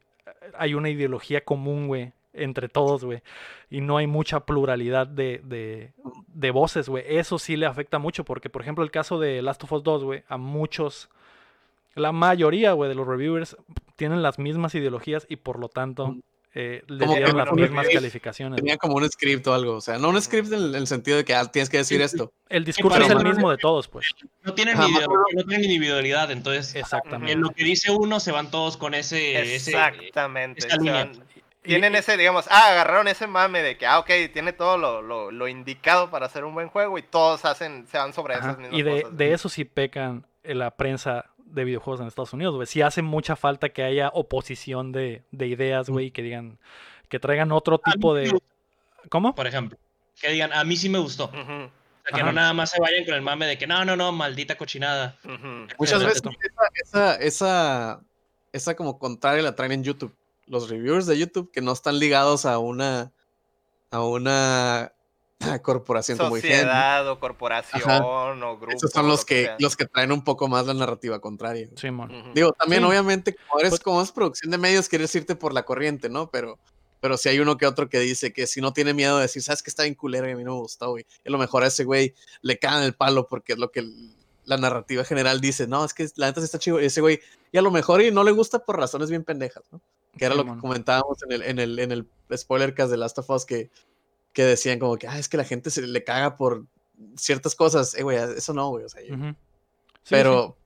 hay 0.58 0.74
una 0.74 0.90
ideología 0.90 1.44
común, 1.44 1.88
güey, 1.88 2.14
entre 2.34 2.70
todos, 2.70 3.04
güey. 3.04 3.22
Y 3.70 3.82
no 3.82 3.98
hay 3.98 4.08
mucha 4.08 4.41
pluralidad 4.41 5.08
de, 5.08 5.41
de, 5.44 5.94
de 6.28 6.52
voces, 6.52 6.90
güey. 6.90 7.04
Eso 7.08 7.40
sí 7.40 7.58
le 7.58 7.66
afecta 7.66 7.99
mucho, 7.99 8.24
porque, 8.24 8.49
por 8.49 8.62
ejemplo, 8.62 8.84
el 8.84 8.91
caso 8.91 9.20
de 9.20 9.41
Last 9.41 9.64
of 9.64 9.72
Us 9.72 9.84
2, 9.84 10.04
güey, 10.04 10.24
a 10.28 10.38
muchos, 10.38 11.10
la 11.95 12.12
mayoría, 12.12 12.74
güey, 12.74 12.90
de 12.90 12.95
los 12.95 13.08
reviewers 13.08 13.58
tienen 13.95 14.22
las 14.22 14.40
mismas 14.40 14.76
ideologías 14.76 15.26
y 15.30 15.38
por 15.38 15.60
lo 15.60 15.70
tanto 15.70 16.16
eh, 16.59 16.81
que 16.88 17.05
dieron 17.05 17.38
las 17.38 17.51
mismas 17.51 17.88
calificaciones. 17.88 18.57
Tenía 18.57 18.77
como 18.77 18.95
un 18.95 19.07
script 19.07 19.45
o 19.45 19.53
algo. 19.53 19.75
O 19.75 19.81
sea, 19.81 19.99
no 19.99 20.09
un 20.09 20.19
script 20.19 20.51
en, 20.51 20.69
en 20.69 20.75
el 20.75 20.88
sentido 20.88 21.17
de 21.17 21.23
que 21.23 21.35
ah, 21.35 21.45
tienes 21.45 21.69
que 21.69 21.77
decir 21.77 22.01
esto. 22.01 22.34
El 22.49 22.65
discurso 22.65 22.99
es 22.99 23.09
el 23.11 23.23
mismo 23.23 23.51
de 23.51 23.57
todos, 23.57 23.88
pues. 23.88 24.07
No 24.41 24.55
tienen, 24.55 24.75
Ajá, 24.75 24.88
ideología, 24.89 25.35
no 25.35 25.43
tienen 25.43 25.65
individualidad, 25.65 26.31
entonces 26.31 26.73
Exactamente. 26.73 27.34
en 27.34 27.41
lo 27.41 27.51
que 27.51 27.63
dice 27.63 27.91
uno 27.91 28.19
se 28.19 28.31
van 28.31 28.49
todos 28.49 28.75
con 28.75 28.95
ese... 28.95 29.39
ese 29.39 29.69
Exactamente. 29.69 30.65
esa 30.65 30.77
línea. 30.77 31.11
tienen 31.61 31.93
ese, 31.93 32.17
digamos, 32.17 32.47
ah, 32.49 32.71
agarraron 32.71 33.07
ese 33.07 33.27
mame 33.27 33.61
de 33.61 33.77
que, 33.77 33.85
ah, 33.85 33.99
ok, 33.99 34.09
tiene 34.34 34.51
todo 34.51 34.79
lo, 34.79 35.03
lo, 35.03 35.29
lo 35.29 35.47
indicado 35.47 36.09
para 36.09 36.25
hacer 36.25 36.43
un 36.43 36.55
buen 36.55 36.69
juego 36.69 36.97
y 36.97 37.03
todos 37.03 37.45
hacen, 37.45 37.85
se 37.85 37.99
van 37.99 38.13
sobre 38.13 38.34
Ajá, 38.34 38.45
esas 38.45 38.57
mismas 38.57 38.79
Y 38.79 38.81
de, 38.81 39.01
cosas. 39.03 39.17
de 39.17 39.34
eso 39.34 39.49
sí 39.49 39.63
pecan 39.63 40.25
en 40.41 40.57
la 40.57 40.71
prensa 40.71 41.25
de 41.49 41.64
videojuegos 41.64 42.02
en 42.02 42.07
Estados 42.07 42.34
Unidos, 42.34 42.56
güey. 42.56 42.68
Sí 42.68 42.82
hace 42.82 43.02
mucha 43.02 43.36
falta 43.36 43.69
que 43.69 43.84
haya 43.84 44.10
oposición 44.14 44.91
de, 44.91 45.24
de 45.32 45.48
ideas, 45.48 45.90
güey, 45.90 46.11
que 46.11 46.22
digan, 46.22 46.60
que 47.10 47.19
traigan 47.19 47.52
otro 47.52 47.80
tipo 47.80 48.14
de... 48.14 48.38
¿Cómo? 49.10 49.34
Por 49.36 49.48
ejemplo, 49.48 49.78
que 50.19 50.30
digan, 50.30 50.52
a 50.53 50.64
mí 50.64 50.76
sí 50.76 50.90
me 50.90 50.99
gustó. 50.99 51.32
que 51.32 52.24
no 52.24 52.32
nada 52.32 52.53
más 52.53 52.72
se 52.72 52.82
vayan 52.82 53.06
con 53.06 53.14
el 53.14 53.22
mame 53.22 53.48
de 53.48 53.57
que 53.57 53.68
no, 53.68 53.84
no, 53.86 53.95
no, 53.95 54.11
maldita 54.11 54.57
cochinada. 54.57 55.18
Muchas 55.78 56.03
veces 56.03 56.22
esa, 56.84 57.15
esa, 57.15 58.02
esa, 58.52 58.76
como 58.76 58.99
contraria 58.99 59.41
la 59.41 59.56
traen 59.56 59.72
en 59.72 59.84
YouTube. 59.84 60.15
Los 60.45 60.69
reviewers 60.69 61.06
de 61.06 61.18
YouTube 61.18 61.52
que 61.52 61.61
no 61.61 61.74
están 61.74 61.99
ligados 61.99 62.45
a 62.45 62.57
una 62.57 63.11
a 63.91 64.03
una 64.03 64.94
corporación 65.64 66.18
como 66.18 66.35
Sociedad 66.35 67.07
o 67.09 67.19
corporación 67.19 68.43
o 68.43 68.57
grupo. 68.57 68.76
Esos 68.76 68.91
son 68.91 69.07
los 69.07 69.26
que, 69.26 69.51
los 69.59 69.76
que 69.76 69.85
traen 69.85 70.11
un 70.11 70.23
poco 70.23 70.47
más 70.47 70.65
la 70.65 70.73
narrativa 70.73 71.19
contraria. 71.19 71.69
Sí, 71.76 71.89
Digo, 72.34 72.53
también 72.53 72.84
obviamente 72.84 73.35
como 73.35 73.59
eres 73.59 73.72
pues 73.72 73.81
como 73.81 74.01
es 74.01 74.11
producción 74.11 74.51
de 74.51 74.57
medios, 74.57 74.89
quieres 74.89 75.14
irte 75.15 75.35
por 75.35 75.53
la 75.53 75.64
corriente, 75.64 76.09
¿no? 76.09 76.30
Pero 76.30 76.59
pero 76.99 77.18
si 77.18 77.30
hay 77.30 77.39
uno 77.39 77.57
que 77.57 77.68
otro 77.68 77.89
que 77.89 77.99
dice 77.99 78.34
que 78.34 78.47
si 78.47 78.59
no 78.59 78.73
tiene 78.73 78.93
miedo 78.93 79.18
de 79.18 79.23
decir, 79.23 79.43
sabes 79.43 79.61
que 79.61 79.69
está 79.69 79.84
bien 79.84 79.95
culero 79.95 80.27
y 80.27 80.31
a 80.31 80.35
mí 80.35 80.43
no 80.43 80.55
me 80.55 80.61
gustó, 80.61 80.89
güey. 80.89 81.05
Y 81.23 81.30
a 81.30 81.31
lo 81.31 81.38
mejor 81.38 81.64
a 81.64 81.68
ese 81.68 81.84
güey 81.84 82.15
le 82.41 82.57
caen 82.57 82.84
el 82.84 82.95
palo 82.95 83.27
porque 83.27 83.53
es 83.53 83.59
lo 83.59 83.72
que 83.72 83.88
la 84.45 84.57
narrativa 84.57 85.03
general 85.03 85.39
dice, 85.39 85.68
no, 85.68 85.85
es 85.85 85.93
que 85.93 86.07
la 86.15 86.27
neta 86.27 86.41
sí 86.41 86.45
está 86.45 86.57
chido. 86.57 86.81
Y 86.81 86.85
ese 86.85 87.01
güey, 87.01 87.19
y 87.51 87.57
a 87.57 87.61
lo 87.61 87.69
mejor 87.69 88.01
y 88.01 88.11
no 88.11 88.23
le 88.23 88.31
gusta 88.31 88.59
por 88.59 88.77
razones 88.77 89.09
bien 89.09 89.23
pendejas, 89.23 89.64
¿no? 89.72 89.81
Que 90.18 90.26
era 90.26 90.34
lo 90.34 90.45
que 90.45 90.59
comentábamos 90.59 91.22
en 91.23 91.31
el, 91.31 91.43
en 91.43 91.59
el, 91.59 91.77
en 91.77 91.91
el 91.91 92.07
spoiler 92.35 92.73
cast 92.73 92.89
de 92.89 92.97
Last 92.97 93.19
of 93.19 93.30
Us 93.30 93.45
que, 93.45 93.69
que 94.38 94.45
decían 94.45 94.77
como 94.77 94.97
que, 94.97 95.07
ah, 95.07 95.18
es 95.18 95.30
que 95.30 95.38
la 95.38 95.43
gente 95.43 95.72
se 95.72 95.81
le 95.81 96.03
caga 96.03 96.38
por 96.38 96.68
ciertas 97.18 97.55
cosas. 97.55 97.95
Eh, 97.95 98.03
güey, 98.03 98.18
eso 98.18 98.53
no, 98.53 98.69
güey. 98.69 98.85
O 98.85 98.89
sea, 98.89 99.01
pero 100.07 100.59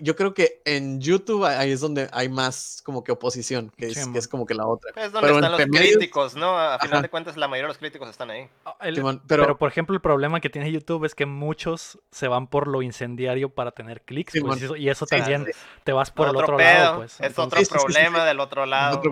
yo 0.00 0.16
creo 0.16 0.34
que 0.34 0.60
en 0.64 1.00
YouTube 1.00 1.44
ahí 1.44 1.70
es 1.70 1.80
donde 1.80 2.08
hay 2.12 2.28
más 2.28 2.82
como 2.84 3.04
que 3.04 3.12
oposición, 3.12 3.70
que, 3.76 3.86
es, 3.86 4.28
como 4.28 4.46
que 4.46 4.54
la 4.54 4.66
otra. 4.66 4.90
Es 4.96 5.12
donde 5.12 5.32
están 5.32 5.52
los 5.52 5.60
críticos, 5.66 6.34
¿no? 6.34 6.58
A 6.58 6.78
final 6.78 7.02
de 7.02 7.08
cuentas, 7.08 7.36
la 7.36 7.46
mayoría 7.46 7.66
de 7.66 7.68
los 7.68 7.78
críticos 7.78 8.08
están 8.08 8.30
ahí. 8.30 8.48
Ah, 8.64 8.74
pero, 9.26 9.56
por 9.56 9.68
ejemplo, 9.70 9.94
el 9.94 10.00
problema 10.00 10.40
que 10.40 10.50
tiene 10.50 10.70
YouTube 10.72 11.04
es 11.04 11.14
que 11.14 11.26
muchos 11.26 11.98
se 12.10 12.28
van 12.28 12.48
por 12.48 12.66
lo 12.68 12.82
incendiario 12.82 13.48
para 13.48 13.70
tener 13.70 14.02
clics, 14.02 14.34
pues, 14.40 14.64
y 14.76 14.88
eso 14.88 15.06
también 15.06 15.46
te 15.84 15.92
vas 15.92 16.10
por 16.10 16.28
el 16.28 16.36
otro 16.36 16.58
lado. 16.58 16.96
Pues. 16.98 17.20
Es 17.20 17.38
otro 17.38 17.60
problema 17.70 18.24
del 18.24 18.40
otro 18.40 18.66
lado. 18.66 19.02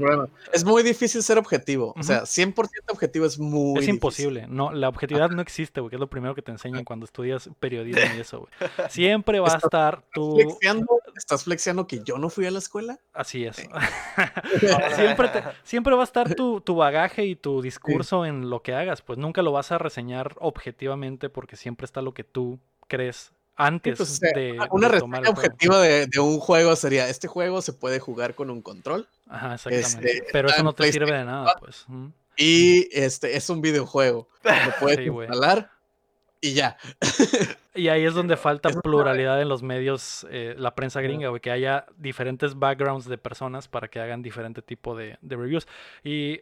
Es, 0.52 0.64
muy 0.64 0.82
difícil 0.82 1.22
ser 1.22 1.38
objetivo. 1.38 1.94
O 1.96 2.02
sea, 2.02 2.22
100% 2.22 2.68
objetivo 2.88 3.26
es 3.26 3.38
muy. 3.38 3.80
Es 3.80 3.88
imposible. 3.88 4.46
No, 4.48 4.72
la 4.72 4.88
objetividad 4.88 5.30
no 5.30 5.42
existe, 5.42 5.80
güey, 5.80 5.90
que 5.90 5.96
es 5.96 6.00
lo 6.00 6.08
primero 6.08 6.34
que 6.34 6.42
te 6.42 6.50
enseñan 6.50 6.84
cuando 6.84 7.04
estudias 7.04 7.48
periodismo 7.60 8.02
y 8.16 8.20
eso, 8.20 8.40
güey. 8.40 8.50
Siempre 8.90 9.40
va 9.40 9.52
a 9.52 9.56
estar 9.56 10.02
tu 10.36 11.02
¿Estás 11.16 11.44
flexiando 11.44 11.86
que 11.86 12.02
yo 12.02 12.18
no 12.18 12.30
fui 12.30 12.46
a 12.46 12.50
la 12.50 12.58
escuela? 12.58 12.98
Así 13.12 13.44
es. 13.44 13.56
siempre, 14.96 15.30
siempre 15.62 15.94
va 15.94 16.02
a 16.02 16.04
estar 16.04 16.34
tu, 16.34 16.62
bagaje 16.74 17.24
y 17.26 17.36
tu 17.36 17.62
discurso 17.62 18.24
en 18.24 18.50
lo 18.50 18.62
que 18.62 18.74
hagas. 18.74 19.02
Pues 19.02 19.18
nunca 19.18 19.42
lo 19.42 19.52
vas 19.52 19.72
a 19.72 19.78
reseñar 19.78 20.36
objetivamente 20.38 21.28
porque 21.28 21.56
siempre 21.56 21.84
está 21.84 22.02
lo 22.02 22.14
que 22.14 22.24
tú 22.24 22.58
crees 22.88 23.32
antes 23.56 23.98
pues, 23.98 24.20
de. 24.20 24.58
Una 24.70 24.88
reseña 24.88 25.28
objetiva 25.28 25.80
de, 25.80 26.08
un 26.18 26.38
juego 26.38 26.76
sería: 26.76 27.08
este 27.08 27.28
juego 27.28 27.62
se 27.62 27.72
puede 27.72 28.00
jugar 28.00 28.34
con 28.34 28.50
un 28.50 28.62
control. 28.62 29.08
Ajá, 29.28 29.54
exactamente. 29.54 30.12
Este, 30.12 30.26
Pero 30.32 30.48
eso 30.48 30.62
no 30.62 30.72
te 30.72 30.90
sirve 30.92 31.12
de 31.12 31.24
nada, 31.24 31.54
pues. 31.60 31.86
Y 32.36 32.88
este 32.92 33.36
es 33.36 33.50
un 33.50 33.60
videojuego. 33.60 34.28
Lo 34.42 34.78
puedes 34.80 35.00
instalar 35.06 35.70
y 36.42 36.54
ya. 36.54 36.76
Y 37.74 37.88
ahí 37.88 38.04
es 38.04 38.12
donde 38.12 38.36
falta 38.36 38.68
pluralidad 38.68 39.40
en 39.40 39.48
los 39.48 39.62
medios, 39.62 40.26
eh, 40.30 40.54
la 40.58 40.74
prensa 40.74 41.00
gringa, 41.00 41.28
güey, 41.28 41.40
que 41.40 41.50
haya 41.50 41.86
diferentes 41.96 42.58
backgrounds 42.58 43.06
de 43.06 43.16
personas 43.16 43.66
para 43.66 43.88
que 43.88 43.98
hagan 43.98 44.20
diferente 44.22 44.60
tipo 44.60 44.94
de, 44.94 45.16
reviews. 45.22 45.66
Y 46.04 46.40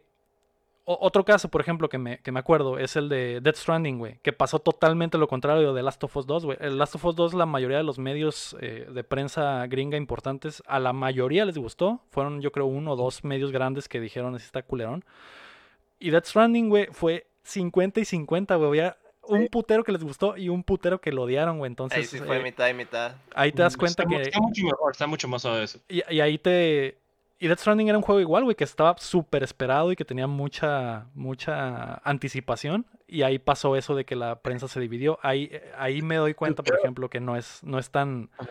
otro 0.85 1.25
caso, 1.25 1.49
por 1.49 1.61
ejemplo, 1.61 1.89
que 1.89 1.99
me, 1.99 2.19
que 2.19 2.33
me 2.33 2.41
acuerdo 2.41 2.79
es 2.79 2.97
el 2.97 3.09
de 3.09 3.41
Death 3.41 3.57
Stranding, 3.57 3.99
güey, 3.99 4.19
que 4.23 4.33
pasó 4.33 4.59
totalmente 4.59 5.19
lo 5.19 5.29
contrario 5.29 5.73
de 5.73 5.83
Last 5.85 6.03
of 6.03 6.17
Us 6.17 6.27
2, 6.27 6.45
güey. 6.47 6.59
El 6.61 6.79
Last 6.79 6.97
of 6.97 7.05
Us 7.05 7.15
2, 7.15 7.35
la 7.35 7.47
mayoría 7.47 7.77
de 7.77 7.85
los 7.85 8.01
medios 8.01 8.57
eh, 8.61 8.89
de 8.93 9.05
prensa 9.05 9.65
gringa 9.69 9.97
importantes, 9.97 10.65
a 10.67 10.81
la 10.81 10.93
mayoría 10.93 11.45
les 11.45 11.59
gustó. 11.59 12.03
Fueron, 12.11 12.41
yo 12.41 12.51
creo, 12.51 12.67
uno 12.67 12.95
o 12.95 12.97
dos 12.97 13.23
medios 13.23 13.53
grandes 13.53 13.89
que 13.89 14.01
dijeron, 14.01 14.35
así 14.35 14.47
está 14.47 14.63
culerón. 14.63 15.05
Y 16.01 16.11
Death 16.11 16.25
Stranding, 16.25 16.71
güey, 16.71 16.89
fue 16.91 17.29
50 17.45 18.01
y 18.01 18.05
50, 18.05 18.57
güey 18.57 18.81
un 19.31 19.49
putero 19.49 19.85
que 19.85 19.93
les 19.93 20.03
gustó 20.03 20.37
y 20.37 20.49
un 20.49 20.63
putero 20.63 21.01
que 21.01 21.13
lo 21.13 21.23
odiaron, 21.23 21.59
güey. 21.59 21.71
Entonces. 21.71 21.99
Ahí 21.99 22.05
sí 22.05 22.19
fue 22.19 22.39
eh, 22.39 22.43
mitad 22.43 22.69
y 22.69 22.75
mitad. 22.75 23.15
Ahí 23.35 23.53
te 23.53 23.63
das 23.63 23.77
cuenta 23.77 24.05
que. 24.05 24.23
Está 24.23 24.41
mucho 24.41 24.65
mejor, 24.65 24.93
está 24.93 25.07
mucho 25.07 25.29
más 25.29 25.43
suave 25.43 25.65
eso. 25.65 25.79
Y, 25.89 26.03
y, 26.13 26.21
ahí 26.21 26.39
te. 26.39 26.99
Y 27.39 27.49
Death 27.49 27.61
Stranding 27.61 27.89
era 27.89 27.97
un 27.97 28.03
juego 28.03 28.21
igual, 28.21 28.45
güey, 28.45 28.55
que 28.55 28.65
estaba 28.65 28.95
súper 28.99 29.43
esperado 29.43 29.91
y 29.93 29.97
que 29.97 30.05
tenía 30.05 30.27
mucha, 30.27 31.07
mucha 31.15 31.95
anticipación. 32.05 32.85
Y 33.09 33.23
ahí 33.23 33.39
pasó 33.39 33.77
eso 33.77 33.95
de 33.95 34.05
que 34.05 34.15
la 34.15 34.41
prensa 34.41 34.69
se 34.69 34.79
dividió. 34.79 35.19
Ahí, 35.23 35.51
ahí 35.79 36.03
me 36.03 36.17
doy 36.17 36.35
cuenta, 36.35 36.63
por 36.63 36.79
ejemplo, 36.79 37.09
que 37.09 37.19
no 37.19 37.37
es, 37.37 37.61
no 37.63 37.79
es 37.79 37.91
tan 37.91 38.29
eh, 38.41 38.45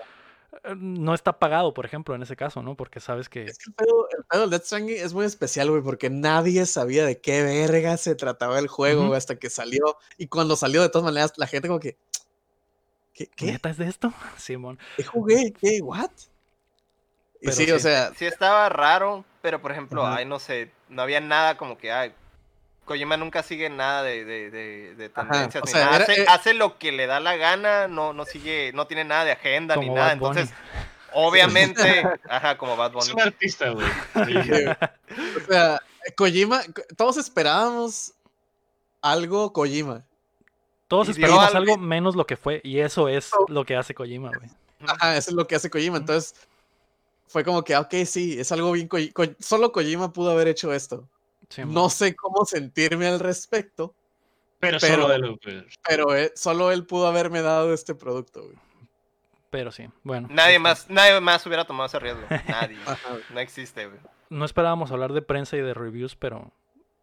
no 0.75 1.13
está 1.13 1.37
pagado, 1.39 1.73
por 1.73 1.85
ejemplo, 1.85 2.15
en 2.15 2.23
ese 2.23 2.35
caso, 2.35 2.63
¿no? 2.63 2.75
Porque 2.75 2.99
sabes 2.99 3.29
que. 3.29 3.45
Es 3.45 3.57
que 3.57 3.69
el 3.69 3.73
pedo, 3.75 4.43
el 4.43 4.49
Death 4.49 4.65
Stranding 4.65 4.97
es 4.97 5.13
muy 5.13 5.25
especial, 5.25 5.69
güey, 5.69 5.83
porque 5.83 6.09
nadie 6.09 6.65
sabía 6.65 7.05
de 7.05 7.19
qué 7.19 7.43
verga 7.43 7.97
se 7.97 8.15
trataba 8.15 8.59
el 8.59 8.67
juego, 8.67 9.13
hasta 9.13 9.37
que 9.37 9.49
salió. 9.49 9.97
Y 10.17 10.27
cuando 10.27 10.55
salió, 10.55 10.81
de 10.81 10.89
todas 10.89 11.05
maneras, 11.05 11.33
la 11.37 11.47
gente 11.47 11.67
como 11.67 11.79
que. 11.79 11.97
¿Qué? 13.13 13.27
¿Qué 13.27 13.59
es 13.63 13.77
de 13.77 13.87
esto? 13.87 14.13
Simón. 14.37 14.79
¿Qué 14.97 15.03
jugué? 15.03 15.53
¿Qué? 15.53 15.81
¿What? 15.81 16.11
Y 17.41 17.51
sí, 17.51 17.69
o 17.71 17.79
sea. 17.79 18.11
Sí, 18.15 18.25
estaba 18.25 18.69
raro, 18.69 19.23
pero 19.41 19.61
por 19.61 19.71
ejemplo, 19.71 20.05
ay, 20.05 20.25
no 20.25 20.39
sé, 20.39 20.71
no 20.89 21.01
había 21.01 21.21
nada 21.21 21.57
como 21.57 21.77
que, 21.77 21.91
ay, 21.91 22.13
Kojima 22.89 23.17
nunca 23.17 23.43
sigue 23.43 23.69
nada 23.69 24.01
de, 24.01 24.25
de, 24.25 24.49
de, 24.95 25.09
tendencias. 25.09 25.63
ni 25.63 25.73
nada. 25.73 25.97
Hace, 25.97 26.21
eh 26.21 26.25
hace, 26.27 26.55
lo 26.55 26.79
que 26.79 26.91
le 26.91 27.05
da 27.05 27.19
la 27.19 27.35
gana, 27.35 27.87
no, 27.87 28.13
no 28.13 28.25
sigue, 28.25 28.71
no 28.73 28.87
tiene 28.87 29.03
nada 29.03 29.25
de 29.25 29.31
agenda 29.33 29.75
ni 29.75 29.91
nada. 29.91 30.11
Entonces, 30.11 30.49
obviamente, 31.13 32.03
ajá, 32.27 32.57
como 32.57 32.75
Bad 32.75 32.93
Bunny. 32.93 33.05
Es 33.05 33.13
un 33.13 33.21
artista, 33.21 33.69
güey. 33.69 33.85
o 34.15 35.47
sea, 35.47 35.79
Kojima, 36.17 36.63
todos 36.97 37.17
esperábamos 37.17 38.11
algo 39.03 39.53
Kojima. 39.53 40.03
Todos 40.87 41.09
esperábamos 41.09 41.53
algo 41.53 41.77
menos 41.77 42.15
lo 42.15 42.25
que 42.25 42.37
fue, 42.37 42.59
y 42.63 42.79
eso 42.79 43.07
es 43.07 43.29
lo 43.49 43.65
que 43.65 43.75
hace 43.75 43.93
Kojima, 43.93 44.31
güey. 44.35 44.49
Ajá, 44.87 45.15
eso 45.15 45.29
es 45.29 45.35
lo 45.35 45.45
que 45.45 45.53
hace 45.53 45.69
Kojima. 45.69 45.97
Entonces, 45.97 46.33
fue 47.27 47.43
como 47.43 47.63
que, 47.63 47.77
ok, 47.77 47.93
sí, 48.07 48.39
es 48.39 48.51
algo 48.51 48.71
bien. 48.71 48.87
Ko 48.87 48.97
solo 49.39 49.71
Kojima 49.71 50.11
pudo 50.11 50.31
haber 50.31 50.47
hecho 50.47 50.73
esto 50.73 51.07
no 51.67 51.89
sé 51.89 52.15
cómo 52.15 52.45
sentirme 52.45 53.07
al 53.07 53.19
respecto. 53.19 53.95
Pero, 54.59 54.79
solo, 54.79 55.13
él, 55.13 55.39
pero 55.87 56.13
él, 56.13 56.31
solo 56.35 56.71
él 56.71 56.85
pudo 56.85 57.07
haberme 57.07 57.41
dado 57.41 57.73
este 57.73 57.95
producto, 57.95 58.43
Pero 59.49 59.71
sí, 59.71 59.87
bueno. 60.03 60.27
Nadie 60.29 60.59
más, 60.59 60.89
nadie 60.89 61.17
más 61.21 61.45
hubiera 61.45 61.63
tomado 61.63 61.87
ese 61.87 61.97
riesgo. 61.97 62.23
Nadie. 62.47 62.77
no 63.33 63.39
existe, 63.39 63.87
güey. 63.87 63.99
No 64.29 64.43
esperábamos 64.43 64.91
hablar 64.91 65.13
de 65.13 65.21
prensa 65.21 65.55
y 65.55 65.61
de 65.61 65.73
reviews, 65.73 66.15
pero 66.17 66.51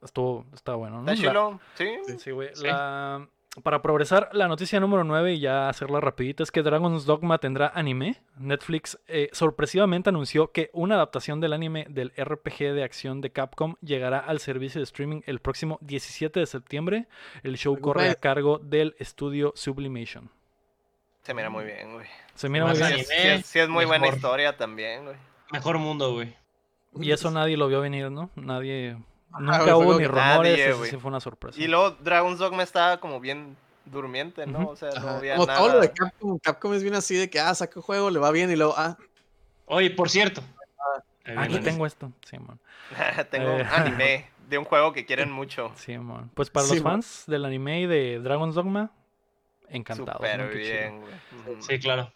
estuvo, 0.02 0.44
está 0.52 0.74
bueno, 0.74 1.02
¿no? 1.02 1.60
sí. 1.74 1.96
Sí, 2.18 2.30
güey. 2.30 2.50
La, 2.56 3.26
para 3.62 3.80
progresar, 3.80 4.28
la 4.32 4.48
noticia 4.48 4.80
número 4.80 5.02
9 5.04 5.34
y 5.34 5.40
ya 5.40 5.68
hacerla 5.68 6.00
rapidita 6.00 6.42
es 6.42 6.50
que 6.50 6.62
Dragon's 6.62 7.06
Dogma 7.06 7.38
tendrá 7.38 7.72
anime. 7.74 8.20
Netflix 8.38 8.98
eh, 9.08 9.30
sorpresivamente 9.32 10.10
anunció 10.10 10.52
que 10.52 10.70
una 10.72 10.96
adaptación 10.96 11.40
del 11.40 11.52
anime 11.52 11.86
del 11.88 12.12
RPG 12.16 12.74
de 12.74 12.84
acción 12.84 13.20
de 13.20 13.30
Capcom 13.30 13.76
llegará 13.80 14.18
al 14.18 14.40
servicio 14.40 14.80
de 14.80 14.84
streaming 14.84 15.22
el 15.26 15.40
próximo 15.40 15.78
17 15.80 16.40
de 16.40 16.46
septiembre. 16.46 17.08
El 17.42 17.56
show 17.56 17.78
corre 17.80 18.10
a 18.10 18.14
cargo 18.16 18.58
del 18.58 18.94
estudio 18.98 19.52
Sublimation. 19.56 20.30
Se 21.22 21.32
mira 21.32 21.48
muy 21.48 21.64
bien, 21.64 21.94
güey. 21.94 22.06
Se 22.34 22.48
mira 22.48 22.66
muy 22.66 22.76
bien. 22.76 23.04
Sí, 23.42 23.58
es, 23.58 23.68
muy 23.68 23.84
buena 23.84 24.06
historia 24.08 24.56
también, 24.56 25.04
güey. 25.04 25.16
Mejor 25.50 25.78
mundo, 25.78 26.12
güey. 26.12 26.34
Y 27.00 27.10
eso 27.10 27.30
nadie 27.30 27.56
lo 27.56 27.68
vio 27.68 27.80
venir, 27.80 28.10
¿no? 28.10 28.30
Nadie 28.36 28.96
Nunca 29.38 29.76
hubo 29.76 29.98
ni 29.98 30.06
rumores, 30.06 30.58
eso 30.58 30.84
sí 30.84 30.96
fue 30.96 31.08
una 31.08 31.20
sorpresa. 31.20 31.60
Y 31.60 31.66
luego 31.66 31.90
Dragon's 31.90 32.38
Dogma 32.38 32.62
estaba 32.62 32.98
como 32.98 33.20
bien 33.20 33.56
durmiente, 33.84 34.46
¿no? 34.46 34.68
O 34.68 34.76
sea, 34.76 34.90
no 35.00 35.08
había 35.08 35.34
como 35.34 35.46
nada. 35.46 35.58
todo 35.58 35.72
lo 35.74 35.80
de 35.80 35.92
Capcom, 35.92 36.38
Capcom 36.38 36.74
es 36.74 36.82
bien 36.82 36.94
así 36.94 37.14
de 37.16 37.30
que, 37.30 37.38
ah, 37.40 37.54
saca 37.54 37.80
juego, 37.80 38.10
le 38.10 38.18
va 38.18 38.30
bien 38.30 38.50
y 38.50 38.56
luego, 38.56 38.74
ah. 38.76 38.96
Oye, 39.66 39.90
por 39.90 40.10
cierto. 40.10 40.42
Ah, 41.24 41.42
aquí 41.42 41.58
tengo 41.58 41.86
esto, 41.86 42.12
sí, 42.24 42.38
man. 42.38 42.58
tengo 43.30 43.54
un 43.54 43.60
eh, 43.60 43.68
anime 43.70 44.30
de 44.48 44.58
un 44.58 44.64
juego 44.64 44.92
que 44.92 45.04
quieren 45.04 45.30
mucho. 45.30 45.72
Sí, 45.76 45.98
man. 45.98 46.30
Pues 46.34 46.50
para 46.50 46.66
los 46.66 46.80
fans 46.80 47.24
del 47.26 47.44
anime 47.44 47.80
y 47.80 47.86
de 47.86 48.20
Dragon's 48.20 48.54
Dogma, 48.54 48.90
encantado. 49.68 50.18
Súper 50.18 50.54
bien, 50.54 51.00
güey. 51.00 51.62
Sí, 51.62 51.78
claro. 51.78 52.12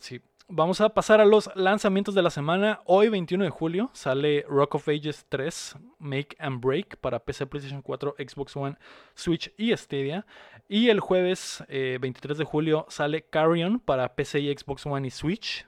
Sí. 0.00 0.20
Vamos 0.50 0.80
a 0.80 0.88
pasar 0.88 1.20
a 1.20 1.26
los 1.26 1.50
lanzamientos 1.56 2.14
de 2.14 2.22
la 2.22 2.30
semana. 2.30 2.80
Hoy, 2.86 3.10
21 3.10 3.44
de 3.44 3.50
julio, 3.50 3.90
sale 3.92 4.46
Rock 4.48 4.76
of 4.76 4.88
Ages 4.88 5.26
3, 5.28 5.76
Make 5.98 6.36
and 6.38 6.64
Break 6.64 6.96
para 6.96 7.18
PC, 7.18 7.46
PlayStation 7.46 7.82
4, 7.82 8.16
Xbox 8.18 8.56
One, 8.56 8.76
Switch 9.14 9.52
y 9.58 9.76
Stadia. 9.76 10.24
Y 10.66 10.88
el 10.88 11.00
jueves, 11.00 11.62
23 11.68 12.34
eh, 12.34 12.38
de 12.38 12.44
julio, 12.46 12.86
sale 12.88 13.26
Carrion 13.28 13.78
para 13.78 14.14
PC 14.14 14.40
y 14.40 14.56
Xbox 14.56 14.86
One 14.86 15.06
y 15.06 15.10
Switch. 15.10 15.66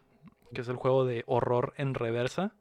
que 0.55 0.63
es 0.63 0.69
el 0.69 0.77
juego 0.77 1.05
de 1.05 1.25
horror 1.27 1.75
en 1.77 1.93
reversa. 1.93 2.55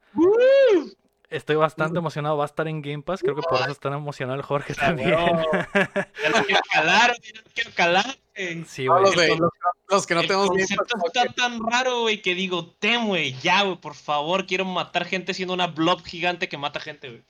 Estoy 1.30 1.56
bastante 1.56 2.00
emocionado, 2.00 2.36
va 2.36 2.44
a 2.44 2.48
estar 2.48 2.68
en 2.68 2.82
Game 2.82 3.02
Pass, 3.02 3.22
creo 3.22 3.36
que 3.36 3.44
por 3.44 3.62
eso 3.62 3.72
está 3.72 3.88
emocionado 3.96 4.38
el 4.38 4.44
Jorge 4.44 4.74
también. 4.74 5.10
Ya 5.12 6.30
lo 6.36 6.44
quiero 6.44 6.62
calar, 6.70 7.14
ya 7.22 7.42
lo 7.42 7.52
quiero 7.54 7.72
calar. 7.74 8.06
Güey. 8.46 8.66
Sí, 8.66 8.88
güey. 8.88 9.02
los, 9.04 9.16
los- 9.16 9.50
los 9.90 10.06
que 10.08 10.14
no 10.16 10.22
el 10.22 10.28
tenemos 10.28 10.48
concepto 10.50 10.96
está 11.08 11.26
tan 11.34 11.60
raro, 11.70 12.02
güey, 12.02 12.22
que 12.22 12.36
digo, 12.36 12.68
tem, 12.80 13.08
güey, 13.08 13.34
ya, 13.42 13.64
güey, 13.64 13.78
por 13.78 13.96
favor, 13.96 14.46
quiero 14.46 14.66
matar 14.66 15.06
gente 15.06 15.34
siendo 15.34 15.54
una 15.54 15.68
blob 15.68 16.04
gigante 16.04 16.48
que 16.48 16.58
mata 16.58 16.80
gente, 16.80 17.10
güey. 17.10 17.24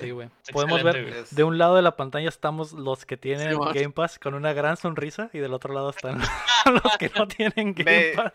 Sí, 0.00 0.10
güey. 0.10 0.28
Podemos 0.52 0.82
ver 0.82 1.02
güey. 1.10 1.24
De 1.30 1.44
un 1.44 1.58
lado 1.58 1.76
de 1.76 1.82
la 1.82 1.94
pantalla 1.96 2.28
estamos 2.28 2.72
los 2.72 3.04
que 3.04 3.16
tienen 3.18 3.50
Sí. 3.52 3.58
Game 3.74 3.90
Pass 3.90 4.18
con 4.18 4.32
una 4.34 4.52
gran 4.54 4.76
sonrisa 4.78 5.28
y 5.34 5.38
del 5.40 5.52
otro 5.52 5.74
lado 5.74 5.90
están 5.90 6.20
los 6.84 6.96
que 6.98 7.10
no 7.14 7.28
tienen 7.28 7.74
Game 7.74 7.84
Me- 7.84 8.12
Pass. 8.14 8.32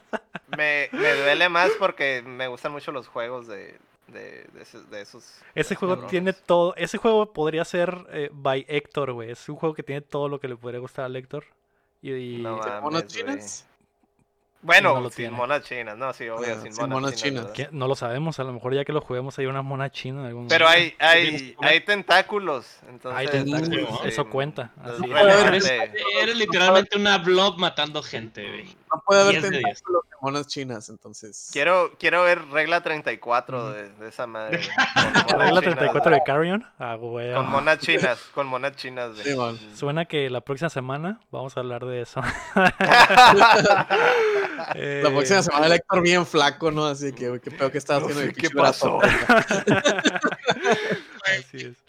Me, 0.55 0.89
me 0.91 1.13
duele 1.15 1.49
más 1.49 1.71
porque 1.79 2.21
me 2.25 2.47
gustan 2.47 2.71
mucho 2.71 2.91
los 2.91 3.07
juegos 3.07 3.47
de, 3.47 3.77
de, 4.07 4.45
de 4.53 4.61
esos, 4.61 4.89
de 4.91 5.01
esos- 5.01 5.41
Ese 5.55 5.69
de 5.69 5.75
juego 5.75 5.95
esos 5.95 6.07
tiene 6.07 6.31
cabrones. 6.33 6.45
todo. 6.47 6.75
Ese 6.75 6.97
juego 6.99 7.33
podría 7.33 7.65
ser 7.65 7.97
eh, 8.11 8.29
by 8.31 8.65
Héctor, 8.69 9.13
güey. 9.13 9.31
Es 9.31 9.49
un 9.49 9.55
juego 9.55 9.73
que 9.73 9.83
tiene 9.83 10.01
todo 10.01 10.29
lo 10.29 10.39
que 10.39 10.47
le 10.47 10.55
podría 10.55 10.79
gustar 10.79 11.05
al 11.05 11.15
Héctor. 11.15 11.45
Y, 12.01 12.11
y- 12.13 12.37
No 12.41 12.55
¿de 12.55 12.59
mames, 12.61 12.81
monos 12.81 13.03
güey. 13.03 13.07
chinas? 13.15 13.63
Bueno, 14.63 14.95
No 14.95 15.01
lo 15.01 15.09
sin 15.11 15.31
monas 15.31 15.61
chinas, 15.63 15.95
no, 15.97 16.11
sí, 16.13 16.27
obvio, 16.27 16.55
Ah, 16.57 16.61
sin, 16.61 16.73
sin 16.73 16.81
monas, 16.81 16.89
monas 17.01 17.15
chinas. 17.15 17.53
chinas. 17.53 17.71
no 17.71 17.87
lo 17.87 17.95
sabemos. 17.95 18.39
A 18.39 18.43
lo 18.43 18.53
mejor 18.53 18.73
ya 18.73 18.83
que 18.83 18.91
lo 18.91 19.01
juguemos 19.01 19.37
hay 19.37 19.45
una 19.45 19.61
mona 19.61 19.91
china 19.91 20.21
en 20.21 20.25
algún 20.27 20.47
Pero 20.47 20.65
momento. 20.65 20.95
hay, 20.99 21.25
hay, 21.27 21.55
hay 21.61 21.79
tentáculos, 21.81 22.79
entonces... 22.89 23.19
Hay 23.19 23.27
tentáculos, 23.27 23.87
sí, 24.01 24.07
eso 24.07 24.29
cuenta, 24.29 24.73
así 24.81 25.03
eres 26.21 26.35
literalmente 26.37 26.97
una 26.97 27.19
blob 27.19 27.59
matando 27.59 28.01
gente, 28.01 28.45
güey. 28.49 28.65
No 28.93 29.01
puede 29.05 29.21
haber 29.21 29.31
10 29.33 29.43
de 29.43 29.49
10. 29.59 29.63
tentáculos 29.63 30.03
monas 30.21 30.47
chinas, 30.47 30.89
entonces. 30.89 31.49
Quiero, 31.53 31.91
quiero 31.99 32.23
ver 32.23 32.45
regla 32.49 32.81
34 32.81 33.57
Ujú. 33.57 33.67
de, 33.73 33.89
de 33.89 34.09
esa 34.09 34.27
madre. 34.27 34.59
Regla 35.29 35.61
chinas, 35.61 35.61
34 35.61 36.11
de 36.11 36.23
Carrion. 36.25 36.65
Ah, 36.79 36.95
güey. 36.95 37.33
Con 37.33 37.49
monas 37.49 37.79
chinas, 37.79 38.19
con 38.33 38.47
monas 38.47 38.75
chinas. 38.75 39.17
Sí. 39.17 39.35
Suena 39.75 40.05
que 40.05 40.29
la 40.29 40.41
próxima 40.41 40.69
semana 40.69 41.19
vamos 41.31 41.55
a 41.57 41.59
hablar 41.61 41.85
de 41.85 42.01
eso. 42.01 42.21
Eh, 44.75 45.01
La 45.03 45.09
próxima 45.11 45.41
semana 45.43 45.67
el 45.67 45.73
Héctor 45.73 46.01
bien 46.01 46.25
flaco, 46.25 46.71
¿no? 46.71 46.85
Así 46.87 47.13
que, 47.13 47.29
güey, 47.29 47.39
qué 47.39 47.51
pedo 47.51 47.71
que 47.71 47.77
estás 47.77 48.01
haciendo. 48.01 48.21
de 48.21 48.33
qué 48.33 48.49
brazo. 48.49 48.99
Así 51.23 51.57
es. 51.57 51.86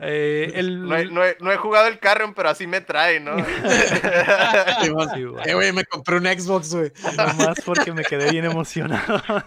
Eh, 0.00 0.52
el... 0.56 0.86
No 0.88 0.96
he, 0.96 1.04
no 1.06 1.24
he- 1.24 1.36
no 1.40 1.52
he 1.52 1.56
jugado 1.56 1.86
el 1.86 1.98
Carrion, 1.98 2.34
pero 2.34 2.48
así 2.48 2.66
me 2.66 2.80
trae, 2.80 3.20
¿no? 3.20 3.36
Sí, 4.82 4.88
güey. 4.90 5.08
Eh, 5.46 5.54
güey, 5.54 5.72
me 5.72 5.84
compré 5.84 6.16
un 6.16 6.24
Xbox, 6.26 6.74
güey. 6.74 6.92
Nomás 7.16 7.60
porque 7.64 7.92
me 7.92 8.02
quedé 8.04 8.30
bien 8.30 8.44
emocionado. 8.44 9.22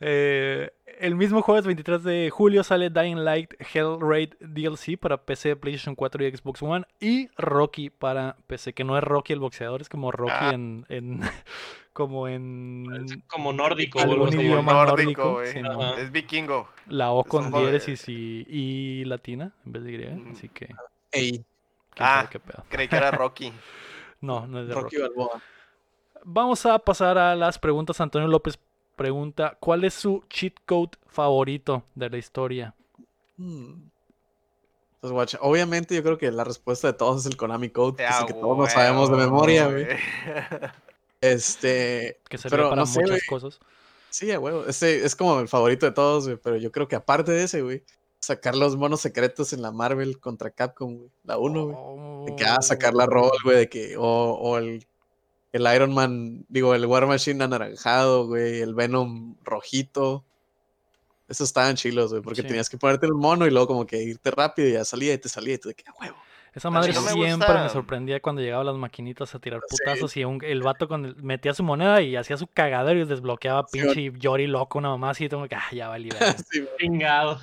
Eh, 0.00 0.70
el 0.98 1.14
mismo 1.16 1.40
jueves 1.40 1.64
23 1.66 2.02
de 2.04 2.30
julio 2.30 2.62
sale 2.62 2.90
Dying 2.90 3.24
Light 3.24 3.54
Hellraid 3.72 4.34
DLC 4.40 4.98
para 4.98 5.24
PC, 5.24 5.56
PlayStation 5.56 5.94
4 5.94 6.24
y 6.26 6.36
Xbox 6.36 6.62
One. 6.62 6.84
Y 7.00 7.28
Rocky 7.38 7.88
para 7.90 8.36
PC, 8.46 8.74
que 8.74 8.84
no 8.84 8.96
es 8.98 9.04
Rocky 9.04 9.32
el 9.32 9.40
boxeador, 9.40 9.80
es 9.80 9.88
como 9.88 10.12
Rocky 10.12 10.32
Ah. 10.38 10.50
en, 10.52 10.84
en- 10.90 11.20
como 11.94 12.28
en 12.28 13.22
Como 13.26 13.54
nórdico, 13.54 13.98
Algún 14.00 14.28
así. 14.28 14.36
idioma. 14.38 14.72
Como 14.72 14.84
nórdico, 14.84 15.42
nórdico. 15.42 15.96
Es 15.96 16.12
vikingo. 16.12 16.68
la 16.88 17.12
O 17.12 17.24
con 17.24 17.50
diéresis 17.50 18.06
y, 18.08 18.44
y 18.50 19.04
latina 19.06 19.52
en 19.64 19.72
vez 19.72 19.84
de 19.84 19.92
Y. 19.92 20.30
Así 20.32 20.48
que, 20.50 20.68
Ey, 21.12 21.42
Ah. 21.96 22.16
sabe 22.16 22.28
qué 22.32 22.40
pedo. 22.40 22.64
Creí 22.68 22.88
que 22.88 22.96
era 22.96 23.10
Rocky. 23.10 23.50
No, 24.20 24.46
no 24.46 24.60
es 24.60 24.68
de 24.68 24.74
Rocky. 24.74 24.96
Rocky 24.96 25.14
Balboa. 25.16 25.42
Vamos 26.24 26.64
a 26.64 26.78
pasar 26.78 27.18
a 27.18 27.36
las 27.36 27.58
preguntas. 27.58 28.00
Antonio 28.00 28.26
López 28.26 28.58
pregunta: 28.96 29.56
¿Cuál 29.60 29.84
es 29.84 29.92
su 29.92 30.24
cheat 30.30 30.54
code 30.64 30.92
favorito 31.08 31.84
de 31.94 32.08
la 32.08 32.16
historia? 32.16 32.74
Hmm. 33.36 33.90
Pues, 35.02 35.36
obviamente 35.42 35.94
yo 35.94 36.02
creo 36.02 36.16
que 36.16 36.30
la 36.32 36.44
respuesta 36.44 36.86
de 36.86 36.94
todos 36.94 37.20
es 37.20 37.26
el 37.30 37.36
Konami 37.36 37.68
Code, 37.68 37.96
que 37.98 38.04
es 38.04 38.16
el 38.16 38.22
Ah, 38.22 38.26
que 38.26 38.32
todos 38.32 38.44
huevo, 38.44 38.66
sabemos 38.70 39.10
de 39.10 39.16
memoria, 39.18 39.66
güey. 39.68 39.86
Este, 41.32 42.20
Que 42.28 42.38
sirve 42.38 42.50
Pero 42.50 42.68
para 42.70 42.80
no 42.82 42.86
sé, 42.86 43.00
muchas 43.00 43.10
güey. 43.16 43.26
cosas. 43.28 43.60
sí, 44.10 44.30
a 44.30 44.38
huevo, 44.40 44.66
ese 44.66 45.04
es 45.04 45.16
como 45.16 45.40
el 45.40 45.48
favorito 45.48 45.86
de 45.86 45.92
todos, 45.92 46.24
güey, 46.26 46.36
pero 46.36 46.56
yo 46.56 46.70
creo 46.72 46.86
que 46.88 46.96
aparte 46.96 47.32
de 47.32 47.44
ese, 47.44 47.62
güey, 47.62 47.82
sacar 48.20 48.54
los 48.56 48.76
monos 48.76 49.00
secretos 49.00 49.52
en 49.52 49.62
la 49.62 49.70
Marvel 49.72 50.18
contra 50.20 50.50
Capcom, 50.50 50.96
güey, 50.96 51.10
la 51.24 51.38
1, 51.38 51.66
güey. 51.66 52.26
De 52.30 52.36
que, 52.36 52.44
ah, 52.44 52.60
sacar 52.62 52.94
la 52.94 53.06
roll, 53.06 53.30
güey, 53.44 53.56
de 53.56 53.68
que, 53.68 53.96
o, 53.96 54.02
o 54.04 54.58
el, 54.58 54.86
el 55.52 55.74
Iron 55.74 55.92
Man, 55.94 56.44
digo, 56.48 56.74
el 56.74 56.86
War 56.86 57.06
Machine 57.06 57.42
anaranjado, 57.44 58.26
güey, 58.26 58.60
el 58.60 58.74
Venom 58.74 59.36
rojito. 59.44 60.24
Esos 61.28 61.48
estaban 61.48 61.76
chilos, 61.76 62.10
güey, 62.10 62.22
porque 62.22 62.42
Sí. 62.42 62.48
tenías 62.48 62.68
que 62.68 62.76
ponerte 62.78 63.06
el 63.06 63.14
mono 63.14 63.46
y 63.46 63.50
luego 63.50 63.66
como 63.66 63.86
que 63.86 64.02
irte 64.02 64.30
rápido 64.30 64.68
y 64.68 64.72
ya 64.72 64.84
salía 64.84 65.14
y 65.14 65.18
te 65.18 65.28
salía 65.30 65.54
y 65.54 65.58
tú 65.58 65.68
de 65.70 65.74
que, 65.74 65.84
a 65.88 65.92
huevo. 66.00 66.16
Esa 66.54 66.70
madre 66.70 66.92
no 66.92 67.00
me 67.02 67.10
siempre 67.10 67.48
me 67.48 67.54
gusta- 67.54 67.68
sorprendía 67.70 68.20
cuando 68.20 68.40
llegaban 68.40 68.66
las 68.66 68.76
maquinitas 68.76 69.34
a 69.34 69.38
tirar 69.40 69.60
Sí. 69.68 69.76
putazos 69.76 70.16
y 70.16 70.24
un- 70.24 70.38
el 70.44 70.62
vato 70.62 70.86
con 70.86 71.04
el- 71.04 71.16
metía 71.16 71.52
su 71.52 71.64
moneda 71.64 72.00
y 72.00 72.14
hacía 72.16 72.36
su 72.36 72.46
cagadero 72.46 73.00
y 73.00 73.04
desbloqueaba 73.04 73.64
Sí, 73.68 73.80
pinche 73.80 74.12
Yori 74.18 74.46
loco, 74.46 74.78
una 74.78 74.90
mamá 74.90 75.10
así. 75.10 75.28
Tengo 75.28 75.48
que, 75.48 75.56
ah, 75.56 75.64
ya 75.72 75.88
valí. 75.88 76.10
verga. 76.10 76.26
Sí. 76.50 76.64
Chingado. 76.78 77.40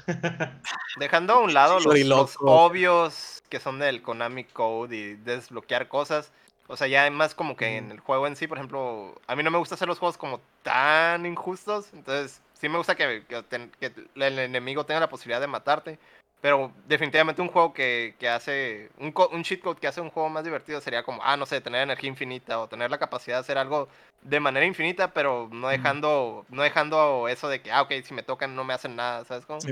Dejando 0.97 1.33
a 1.33 1.39
un 1.39 1.53
lado 1.53 1.79
los, 1.79 2.38
obvios 2.39 3.43
que 3.49 3.59
son 3.59 3.79
del 3.79 4.01
Konami 4.01 4.45
Code 4.45 4.95
y 4.95 5.13
desbloquear 5.15 5.88
cosas. 5.88 6.31
O 6.67 6.77
sea, 6.77 6.88
ya 6.88 7.09
más 7.11 7.35
como 7.35 7.57
que 7.57 7.75
en 7.77 7.91
el 7.91 7.99
juego 7.99 8.27
en 8.27 8.38
sí, 8.38 8.47
por 8.47 8.57
ejemplo, 8.57 9.13
a 9.27 9.35
mí 9.35 9.43
no 9.43 9.51
me 9.51 9.57
gusta 9.57 9.75
hacer 9.75 9.89
los 9.89 9.99
juegos 9.99 10.17
como 10.17 10.39
tan 10.63 11.25
injustos. 11.25 11.88
Entonces, 11.93 12.41
sí 12.53 12.69
me 12.69 12.77
gusta 12.77 12.95
que, 12.95 13.23
que 13.27 13.43
ten- 13.43 13.71
que 13.77 13.91
el 14.15 14.39
enemigo 14.39 14.85
tenga 14.85 15.01
la 15.01 15.09
posibilidad 15.09 15.41
de 15.41 15.47
matarte. 15.47 15.99
Pero 16.41 16.72
definitivamente 16.88 17.41
un 17.41 17.49
juego 17.49 17.73
que, 17.73 18.15
que 18.19 18.27
hace, 18.27 18.89
un, 18.97 19.11
co- 19.11 19.30
un 19.30 19.43
cheat 19.43 19.61
code 19.61 19.80
que 19.80 19.88
hace 19.88 20.01
un 20.01 20.09
juego 20.09 20.30
más 20.30 20.43
divertido 20.43 20.81
sería 20.81 21.03
como, 21.03 21.22
ah, 21.23 21.38
no 21.38 21.45
sé, 21.45 21.61
tener 21.61 21.84
energía 21.84 22.09
infinita 22.09 22.59
o 22.59 22.68
tener 22.68 22.89
la 22.89 22.97
capacidad 22.97 23.38
de 23.38 23.41
hacer 23.41 23.57
algo 23.59 23.88
de 24.23 24.39
manera 24.39 24.65
infinita, 24.65 25.13
pero 25.13 25.49
no 25.51 25.68
dejando, 25.69 26.45
no 26.49 26.63
dejando 26.63 27.27
eso 27.27 27.47
de 27.47 27.61
que, 27.61 27.72
ah, 27.72 27.84
ok, 27.84 27.91
si 28.03 28.13
me 28.15 28.23
tocan 28.23 28.55
no 28.55 28.63
me 28.63 28.73
hacen 28.73 28.95
nada, 28.95 29.23
¿sabes 29.26 29.45
cómo? 29.45 29.61
Sí. 29.61 29.72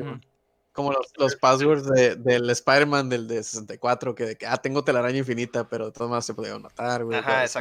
Como 0.74 0.91
los, 0.91 1.12
los 1.18 1.36
passwords 1.36 1.90
de- 1.90 2.16
del 2.16 2.50
Spider-Man 2.50 3.10
del 3.10 3.28
de 3.28 3.44
64, 3.44 4.14
que 4.16 4.26
de 4.26 4.36
que, 4.36 4.46
ah, 4.46 4.58
tengo 4.58 4.84
telaraña 4.84 5.18
infinita, 5.18 5.68
pero 5.68 5.88
de 5.88 5.91
todas 5.91 6.10
maneras 6.10 6.26
se 6.26 6.34
podían 6.36 6.62
matar, 6.62 7.04
güey. 7.04 7.20
todo 7.20 7.32
Ajá, 7.32 7.44
eso. 7.44 7.60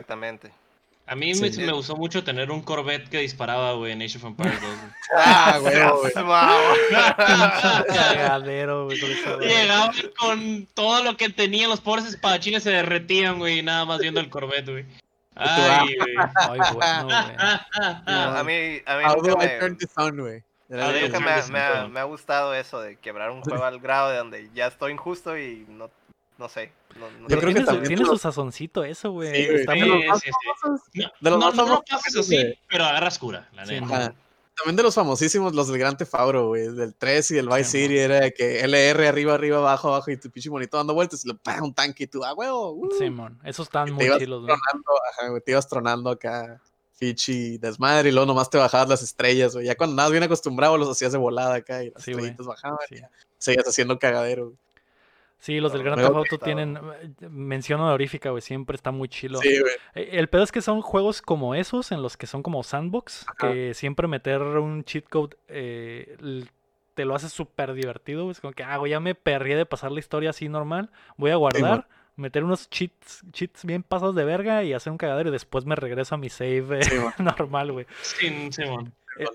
A 1.11 1.15
mí 1.17 1.35
Sí. 1.35 1.41
me, 1.61 1.67
me 1.67 1.73
gustó 1.73 1.97
mucho 1.97 2.23
tener 2.23 2.51
un 2.51 2.61
Corvette 2.63 3.09
que 3.09 3.19
disparaba, 3.21 3.73
güey, 3.73 3.93
en 3.93 4.03
Age 4.03 4.19
of 4.19 4.25
Empires 4.25 4.61
2. 4.61 4.71
güey. 4.71 4.91
Ah, 5.17 5.59
güey, 5.61 5.75
güey. 6.25 7.97
Cagadero, 7.97 8.85
güey. 8.85 8.99
Llegaban 9.41 9.93
con 10.19 10.67
todo 10.75 11.03
lo 11.03 11.17
que 11.17 11.31
tenían, 11.31 11.71
los 11.71 11.81
pobres 11.81 12.05
espadachines 12.07 12.63
se 12.63 12.71
derretían, 12.71 13.39
güey, 13.39 13.63
nada 13.63 13.87
más 13.87 14.01
viendo 14.01 14.21
el 14.21 14.29
Corvette, 14.29 14.69
güey. 14.71 14.85
Ay, 15.35 15.97
güey. 15.97 16.15
Ay, 16.35 16.59
bueno, 16.75 17.05
güey. 17.05 17.39
No, 18.07 18.37
a 18.37 18.45
mí, 18.45 18.83
a 18.85 18.97
mí 18.99 19.05
nunca 19.05 19.33
a 19.33 19.37
nunca 19.41 19.49
me 21.89 22.01
ha 22.01 22.05
gustado 22.05 22.55
eso 22.55 22.81
de 22.81 22.97
quebrar 22.97 23.31
un 23.31 23.41
juego 23.41 23.65
al 23.65 23.81
grado 23.81 24.11
de 24.11 24.19
donde 24.19 24.51
ya 24.55 24.67
estoy 24.67 24.93
injusto 24.93 25.39
y 25.39 25.65
no, 25.69 25.89
no 26.39 26.49
sé. 26.49 26.73
No, 26.99 27.11
no 27.11 27.19
Yo 27.21 27.27
Pero 27.29 27.41
creo 27.43 27.55
que 27.55 27.63
tiene, 27.65 27.87
tiene 27.87 28.03
lo- 28.05 28.09
su 28.13 28.19
sazoncito 28.19 28.85
eso, 28.85 29.11
güey. 29.13 29.35
Sí. 29.35 29.43
Está 29.57 29.73
Sí, 29.75 29.81
muy- 29.81 29.89
de 29.91 29.95
los 29.97 30.07
más 30.07 30.21
sí, 30.21 30.27
sí. 30.27 30.33
famosos- 30.33 30.81
No, 30.95 31.03
de 31.21 31.31
los 31.31 31.39
no, 31.39 31.53
no 31.53 31.69
lo 31.69 31.83
de- 31.87 32.21
así, 32.21 32.55
pero 32.69 32.85
agarras 32.85 33.19
cura, 33.19 33.49
la 33.53 33.67
Sí, 33.67 33.81
neta. 33.81 34.15
También 34.57 34.75
de 34.75 34.83
los 34.83 34.95
famosísimos, 34.97 35.55
los 35.55 35.69
del 35.69 35.79
Gran 35.79 35.97
Tefauro, 35.97 36.49
güey, 36.49 36.67
del 36.75 36.93
3 36.97 37.31
y 37.31 37.35
del 37.37 37.47
Vice 37.49 37.63
Sí, 37.65 37.83
City, 37.83 37.99
era 37.99 38.19
de 38.21 38.33
que 38.33 38.59
LR 38.65 39.07
arriba, 39.07 39.35
arriba, 39.35 39.59
abajo, 39.59 39.89
abajo, 39.89 40.11
y 40.11 40.17
tu 40.17 40.31
pinche 40.33 40.51
monito 40.51 40.77
dando 40.77 40.95
vueltas 40.95 41.25
y 41.25 41.29
le 41.29 41.35
¡pam! 41.35 41.63
un 41.63 41.73
tanque 41.75 42.05
y 42.05 42.07
tú, 42.09 42.25
¡ah, 42.25 42.35
huevo! 42.35 42.73
uh". 42.73 42.91
Simón, 42.99 43.39
esos 43.45 43.69
están 43.69 43.93
muy 43.93 44.05
chilos, 44.19 44.45
güey. 44.45 44.57
te 45.45 45.53
ibas 45.53 45.69
tronando 45.69 46.11
acá, 46.11 46.61
fichi, 46.95 47.59
desmadre, 47.59 48.09
y 48.09 48.13
luego 48.13 48.27
nomás 48.27 48.51
te 48.51 48.59
bajabas 48.59 48.89
las 48.89 49.03
estrellas, 49.03 49.55
güey. 49.55 49.67
Ya 49.67 49.77
cuando 49.77 49.93
andabas 49.93 50.11
bien 50.11 50.25
acostumbrado, 50.25 50.77
los 50.77 50.89
hacías 50.91 51.13
de 51.13 51.19
volada 51.19 51.55
acá 51.55 51.85
y 51.85 51.91
las 51.91 52.07
estrellitas 52.09 52.45
bajaban, 52.45 52.79
Sí. 52.89 52.97
y 52.97 53.01
ya 53.01 53.11
seguías 53.39 53.69
haciendo 53.69 53.97
cagadero, 54.01 54.47
güey. 54.47 54.59
Sí, 55.41 55.61
los 55.61 55.73
del 55.73 55.85
Gran 55.85 55.99
Theft 55.99 56.17
Auto 56.17 56.39
tienen 56.39 56.77
eh, 56.77 57.29
mención 57.31 57.81
honorífica, 57.81 58.31
güey. 58.31 58.43
Siempre 58.43 58.75
está 58.75 58.91
muy 58.91 59.09
chilo. 59.09 59.39
Sí, 59.39 59.61
güey. 59.61 59.73
Eh, 59.95 60.09
El 60.19 60.29
pedo 60.29 60.43
es 60.43 60.51
que 60.51 60.61
son 60.63 60.81
juegos 60.83 61.23
como 61.23 61.55
esos, 61.55 61.93
en 61.93 62.03
los 62.03 62.17
que 62.17 62.27
son 62.27 62.43
como 62.43 62.63
sandbox, 62.65 63.25
que 63.39 63.73
siempre 63.75 64.09
meter 64.09 64.43
un 64.43 64.83
cheat 64.85 65.09
code 65.09 65.37
eh, 65.47 66.17
te 66.95 67.05
lo 67.05 67.15
hace 67.15 67.29
súper 67.29 67.73
divertido. 67.75 68.25
güey. 68.25 68.33
Es 68.33 68.41
como 68.41 68.53
que, 68.53 68.65
ah, 68.65 68.77
güey, 68.79 68.91
ya 68.91 68.99
me 69.01 69.15
perrí 69.15 69.55
de 69.55 69.65
pasar 69.65 69.93
la 69.93 70.01
historia 70.01 70.31
así 70.31 70.49
normal. 70.49 70.91
Voy 71.17 71.31
a 71.31 71.37
guardar, 71.37 71.87
meter 72.17 72.43
unos 72.43 72.69
cheats, 72.69 73.23
cheats 73.31 73.65
bien 73.65 73.85
pasados 73.85 74.17
de 74.17 74.25
verga 74.25 74.65
y 74.65 74.73
hacer 74.73 74.91
un 74.91 74.99
cagadero 74.99 75.29
y 75.29 75.33
después 75.33 75.65
me 75.65 75.77
regreso 75.77 76.17
a 76.17 76.19
mi 76.19 76.31
save 76.31 76.81
eh, 76.81 76.83
Sí, 76.83 76.97
normal, 77.23 77.71
güey. 77.71 77.87
Sí, 78.03 78.49
Simón. 78.51 78.93
eh, 79.21 79.27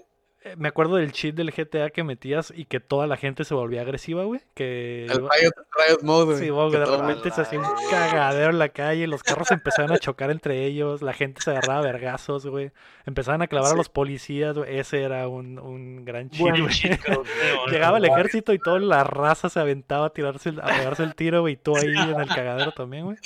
me 0.58 0.68
acuerdo 0.68 0.96
del 0.98 1.12
cheat 1.12 1.36
del 1.36 1.52
GTA 1.52 1.90
que 1.90 2.04
metías 2.04 2.52
y 2.56 2.66
que 2.66 2.80
toda 2.80 3.08
la 3.08 3.18
gente 3.18 3.44
se 3.46 3.54
volvía 3.54 3.82
agresiva, 3.82 4.24
güey. 4.26 4.42
Que 4.54 5.06
El 5.06 5.18
Riot, 5.20 5.52
Riot 5.88 6.00
Mode, 6.04 6.26
güey. 6.26 6.38
Sí, 6.40 6.50
güey, 6.50 6.72
que 6.72 6.78
de 6.80 6.86
repente 6.86 7.32
se 7.32 7.42
hacía 7.42 7.60
un 7.60 7.66
cagadero 7.90 8.50
en 8.50 8.60
la 8.60 8.70
calle, 8.70 9.08
los 9.08 9.24
carros 9.24 9.52
empezaban 9.52 9.92
a 9.92 9.98
chocar 9.98 10.32
entre 10.32 10.66
ellos, 10.66 11.02
la 11.02 11.14
gente 11.14 11.42
se 11.42 11.52
agarraba 11.52 11.80
a 11.80 11.84
vergazos, 11.84 12.46
güey. 12.46 12.72
Empezaban 13.06 13.42
a 13.42 13.48
clavar 13.48 13.74
a 13.74 13.76
los 13.76 13.90
policías, 13.90 14.58
güey. 14.58 14.78
Ese 14.80 15.02
era 15.04 15.28
un, 15.28 15.60
un 15.60 16.04
gran 16.06 16.30
cheat, 16.30 16.60
güey. 16.60 16.70
chico. 16.74 17.24
Llegaba 17.72 17.98
el 17.98 18.06
ejército 18.06 18.54
y 18.54 18.60
toda 18.60 18.80
la 18.80 19.04
raza 19.04 19.50
se 19.50 19.60
aventaba 19.60 20.08
a 20.08 20.10
tirarse, 20.12 20.50
el- 20.50 20.60
a 20.60 20.66
pegarse 20.66 21.04
el 21.04 21.16
tiro, 21.16 21.42
güey. 21.42 21.54
Y 21.54 21.58
tú 21.58 21.76
ahí 21.78 21.88
en 21.88 22.20
el 22.20 22.28
cagadero 22.28 22.72
también, 22.72 23.06
güey. 23.06 23.18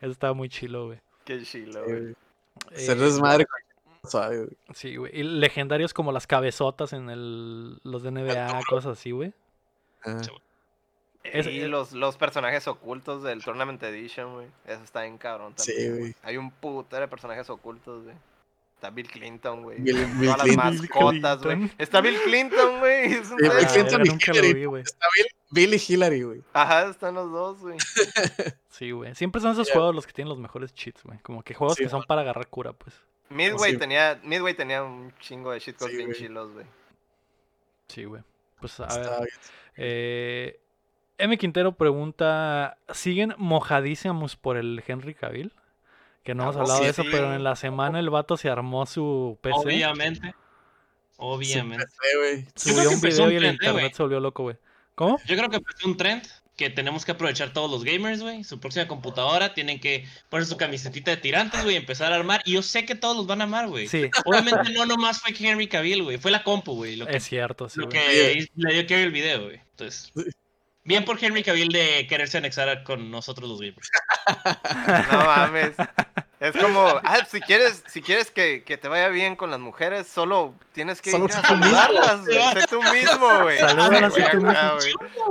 Eso 0.00 0.12
estaba 0.12 0.34
muy 0.34 0.48
chilo, 0.48 0.86
güey. 0.86 0.98
Qué 1.24 1.42
chilo, 1.42 1.82
güey. 1.84 2.00
güey. 2.00 2.14
Eh, 2.72 2.78
Ser 2.78 2.96
desmadre 2.98 3.46
con- 3.46 3.60
güey. 4.12 4.48
Sí, 4.74 4.96
güey. 4.96 5.18
Y 5.18 5.22
legendarios 5.22 5.92
como 5.94 6.12
las 6.12 6.26
cabezotas 6.26 6.92
en 6.92 7.10
el, 7.10 7.78
los 7.84 8.02
de 8.02 8.10
NBA, 8.10 8.60
cosas 8.68 8.98
así, 8.98 9.10
güey. 9.10 9.32
Es- 11.22 11.46
y 11.46 11.60
es- 11.60 11.68
los, 11.68 11.92
los 11.92 12.16
personajes 12.16 12.66
ocultos 12.66 13.22
del 13.22 13.44
Tournament 13.44 13.82
Edition, 13.82 14.32
güey. 14.34 14.46
Eso 14.66 14.82
está 14.82 15.02
bien 15.02 15.18
cabrón 15.18 15.52
Sí, 15.56 15.72
también. 15.72 15.98
güey. 15.98 16.14
Hay 16.22 16.36
un 16.38 16.50
putero 16.50 17.02
de 17.02 17.08
personajes 17.08 17.48
ocultos, 17.50 18.04
güey. 18.04 18.16
Está 18.76 18.88
Bill 18.88 19.08
Clinton, 19.08 19.62
güey. 19.62 19.78
Bill- 19.78 20.06
Bill 20.18 20.30
Todas 20.30 20.42
Clinton. 20.42 20.64
las 20.64 20.80
mascotas, 20.80 21.42
güey. 21.42 21.70
Está 21.76 22.00
Bill 22.00 22.16
Clinton, 22.24 22.78
güey. 22.78 23.04
Es 23.12 23.30
un 23.30 23.38
Sí, 23.38 23.42
Bill. 23.44 23.52
Ah, 23.52 24.02
y 24.02 24.08
nunca 24.08 24.32
lo 24.32 24.38
Hillary. 24.38 24.54
vi, 24.54 24.64
güey. 24.64 24.82
Está 24.82 25.06
Bill, 25.14 25.26
Bill 25.50 25.74
y 25.74 25.82
Hillary, 25.92 26.22
güey. 26.22 26.42
Ajá, 26.54 26.86
están 26.88 27.14
los 27.14 27.30
dos, 27.30 27.58
güey. 27.60 27.76
Sí, 28.70 28.90
güey. 28.92 29.14
Siempre 29.14 29.42
son 29.42 29.52
esos 29.52 29.70
juegos 29.70 29.94
los 29.94 30.06
que 30.06 30.14
tienen 30.14 30.30
los 30.30 30.38
mejores 30.38 30.72
cheats, 30.72 31.02
güey. 31.04 31.18
Como 31.18 31.42
que 31.42 31.52
juegos 31.52 31.76
Sí, 31.76 31.82
que 31.84 31.90
son 31.90 32.02
para 32.04 32.22
agarrar 32.22 32.46
cura, 32.48 32.72
pues. 32.72 32.94
Midway 33.30 33.76
tenía, 33.76 34.20
Midway 34.22 34.54
tenía 34.54 34.82
un 34.82 35.12
chingo 35.20 35.52
de 35.52 35.60
shitcoins 35.60 35.92
Sí, 35.92 35.96
bien 35.96 36.12
chilos, 36.12 36.52
güey. 36.52 36.66
Sí, 37.88 38.04
güey. 38.04 38.22
Pues 38.60 38.78
a 38.80 38.86
Está 38.86 39.20
ver. 39.20 39.30
Eh, 39.76 40.60
M. 41.18 41.38
Quintero 41.38 41.72
pregunta: 41.72 42.76
¿Siguen 42.92 43.34
mojadísimos 43.38 44.36
por 44.36 44.56
el 44.56 44.82
Henry 44.86 45.14
Cavill? 45.14 45.52
Que 46.24 46.34
no 46.34 46.42
hemos 46.42 46.56
hablado 46.56 46.78
sí, 46.78 46.84
de 46.84 46.90
eso, 46.90 47.02
sí. 47.02 47.08
pero 47.10 47.34
en 47.34 47.42
la 47.42 47.56
semana 47.56 47.98
el 47.98 48.10
vato 48.10 48.36
se 48.36 48.50
armó 48.50 48.84
su 48.86 49.38
PC. 49.40 49.56
Obviamente. 49.56 50.34
Obviamente. 51.16 51.86
Subió 52.54 52.90
un 52.90 53.00
video 53.00 53.24
un 53.24 53.32
y 53.32 53.36
el 53.36 53.40
trend, 53.42 53.54
internet 53.54 53.82
güey. 53.82 53.94
se 53.94 54.02
volvió 54.02 54.20
loco, 54.20 54.42
güey. 54.42 54.56
¿Cómo? 54.94 55.18
Yo 55.24 55.36
creo 55.36 55.48
que 55.48 55.56
empezó 55.56 55.88
un 55.88 55.96
trend 55.96 56.22
que 56.60 56.68
tenemos 56.68 57.06
que 57.06 57.12
aprovechar 57.12 57.54
todos 57.54 57.70
los 57.70 57.84
gamers, 57.84 58.20
güey. 58.20 58.44
Su 58.44 58.60
próxima 58.60 58.86
computadora 58.86 59.54
tienen 59.54 59.80
que 59.80 60.04
poner 60.28 60.44
su 60.44 60.58
camisetita 60.58 61.10
de 61.10 61.16
tirantes, 61.16 61.64
güey, 61.64 61.74
empezar 61.74 62.12
a 62.12 62.16
armar. 62.16 62.42
Y 62.44 62.52
yo 62.52 62.62
sé 62.62 62.84
que 62.84 62.94
todos 62.94 63.16
los 63.16 63.26
van 63.26 63.40
a 63.40 63.44
amar, 63.44 63.68
güey. 63.68 63.88
Sí, 63.88 64.10
Obviamente 64.26 64.70
no 64.74 64.84
nomás 64.84 65.22
fue 65.22 65.32
Henry 65.38 65.68
Cavill, 65.68 66.02
güey. 66.02 66.18
Fue 66.18 66.30
la 66.30 66.44
compu, 66.44 66.74
güey. 66.74 67.00
Es 67.08 67.24
cierto, 67.24 67.70
sí, 67.70 67.80
lo 67.80 67.88
que 67.88 68.46
le 68.56 68.74
dio 68.74 68.86
que 68.86 68.94
ver 68.94 69.04
el 69.06 69.10
video, 69.10 69.44
güey. 69.44 69.56
Entonces, 69.70 70.12
bien 70.84 71.04
por 71.04 71.22
Henry 71.22 71.42
Cavill 71.42 71.72
de 71.72 72.06
quererse 72.08 72.38
anexar 72.38 72.82
con 72.84 73.10
nosotros 73.10 73.48
los 73.48 73.60
gamers. 73.60 73.90
No 75.12 75.18
mames. 75.24 75.72
Es 76.40 76.56
como, 76.56 76.86
ah, 77.04 77.18
si 77.28 77.38
quieres, 77.42 77.84
si 77.86 78.00
quieres 78.00 78.30
que, 78.30 78.64
que 78.64 78.78
te 78.78 78.88
vaya 78.88 79.08
bien 79.08 79.36
con 79.36 79.50
las 79.50 79.60
mujeres, 79.60 80.06
solo 80.06 80.54
tienes 80.72 81.02
que 81.02 81.10
Solo 81.10 81.26
ir 81.26 81.32
a 81.32 81.42
saludarlas, 81.42 82.24
güey. 82.24 82.38
Sé 82.54 82.66
tú 82.66 82.82
mismo, 82.82 83.42
güey. 83.42 83.58
Salúdalas, 83.58 84.14
tú 84.14 84.40
mismo. 84.40 84.78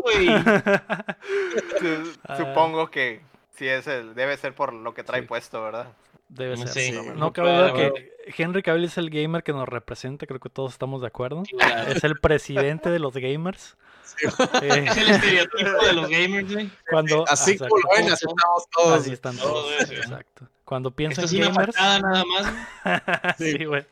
güey. 0.03 0.27
Supongo 2.37 2.91
que 2.91 3.21
sí 3.57 3.67
es 3.67 3.87
el, 3.87 4.13
debe 4.13 4.37
ser 4.37 4.53
por 4.53 4.71
lo 4.71 4.93
que 4.93 5.03
trae 5.03 5.21
Sí. 5.21 5.27
puesto, 5.27 5.63
¿verdad? 5.63 5.87
Debe 6.29 6.57
ser. 6.57 6.67
Sí. 6.69 6.99
No 7.15 7.33
cabe 7.33 7.49
duda 7.51 7.73
que. 7.73 8.17
Henry 8.37 8.61
Cavill 8.61 8.83
es 8.85 8.97
el 8.99 9.09
gamer 9.09 9.41
que 9.43 9.51
nos 9.53 9.67
representa, 9.67 10.27
creo 10.27 10.39
que 10.39 10.49
todos 10.49 10.73
estamos 10.73 11.01
de 11.01 11.07
acuerdo. 11.07 11.41
Claro. 11.57 11.91
Es 11.91 12.03
el 12.03 12.19
presidente 12.19 12.91
de 12.91 12.99
los 12.99 13.13
gamers. 13.15 13.75
Sí, 14.03 14.27
Eh, 14.61 14.85
Es 14.87 14.97
el 14.97 15.09
estereotipo 15.09 15.85
de 15.85 15.93
los 15.93 16.09
gamers, 16.09 16.53
güey. 16.53 16.69
cuando 16.89 17.25
Así 17.27 17.51
exacto. 17.53 17.73
como 17.75 17.81
lo 17.81 17.97
ven, 18.03 18.13
así 18.13 18.25
estamos 18.27 18.69
todos. 18.69 18.99
Así 18.99 19.11
están 19.13 19.37
Todo 19.37 19.53
todos. 19.63 19.91
Exacto. 19.91 20.47
Cuando 20.65 20.91
piensan 20.91 21.25
Esto 21.25 21.35
es 21.35 21.41
una 21.41 21.51
gamers. 21.55 21.75
nada 21.75 22.23
más. 22.25 23.35
güey. 23.37 23.51
sí, 23.57 23.65
güey. 23.65 23.85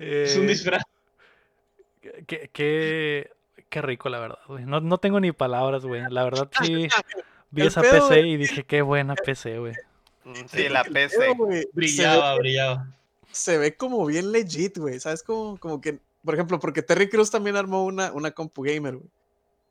Es 0.00 0.36
un 0.36 0.44
Eh, 0.44 0.48
disfraz. 0.48 0.82
qué, 2.26 2.50
qué, 2.52 3.30
qué 3.68 3.82
rico, 3.82 4.08
la 4.08 4.18
verdad, 4.18 4.38
güey. 4.48 4.64
No, 4.64 4.80
no 4.80 4.98
tengo 4.98 5.20
ni 5.20 5.30
palabras, 5.30 5.84
güey. 5.86 6.02
La 6.10 6.24
verdad, 6.24 6.48
sí. 6.62 6.88
Vi 7.50 7.62
El 7.62 7.68
esa 7.68 7.82
pedo, 7.82 8.08
PC 8.08 8.22
y 8.22 8.36
dije, 8.36 8.64
qué 8.64 8.82
buena 8.82 9.14
PC, 9.14 9.58
güey. 9.60 9.74
Sí, 10.52 10.68
la 10.68 10.84
PC. 10.84 11.16
Pero, 11.18 11.34
güey, 11.36 11.52
se 11.58 11.64
ve- 11.64 11.70
Brillaba, 11.72 12.34
brillaba. 12.36 12.86
se 13.32 13.58
ve 13.58 13.76
como 13.76 14.04
bien 14.06 14.32
legit, 14.32 14.78
güey. 14.78 14.98
¿Sabes? 15.00 15.22
Como, 15.22 15.58
como 15.58 15.80
que, 15.80 15.98
por 16.24 16.34
ejemplo, 16.34 16.58
porque 16.58 16.82
Terry 16.82 17.08
Crews 17.08 17.30
también 17.30 17.56
armó 17.56 17.84
una, 17.84 18.12
una 18.12 18.30
compu 18.30 18.62
gamer, 18.62 18.96
güey. 18.96 19.08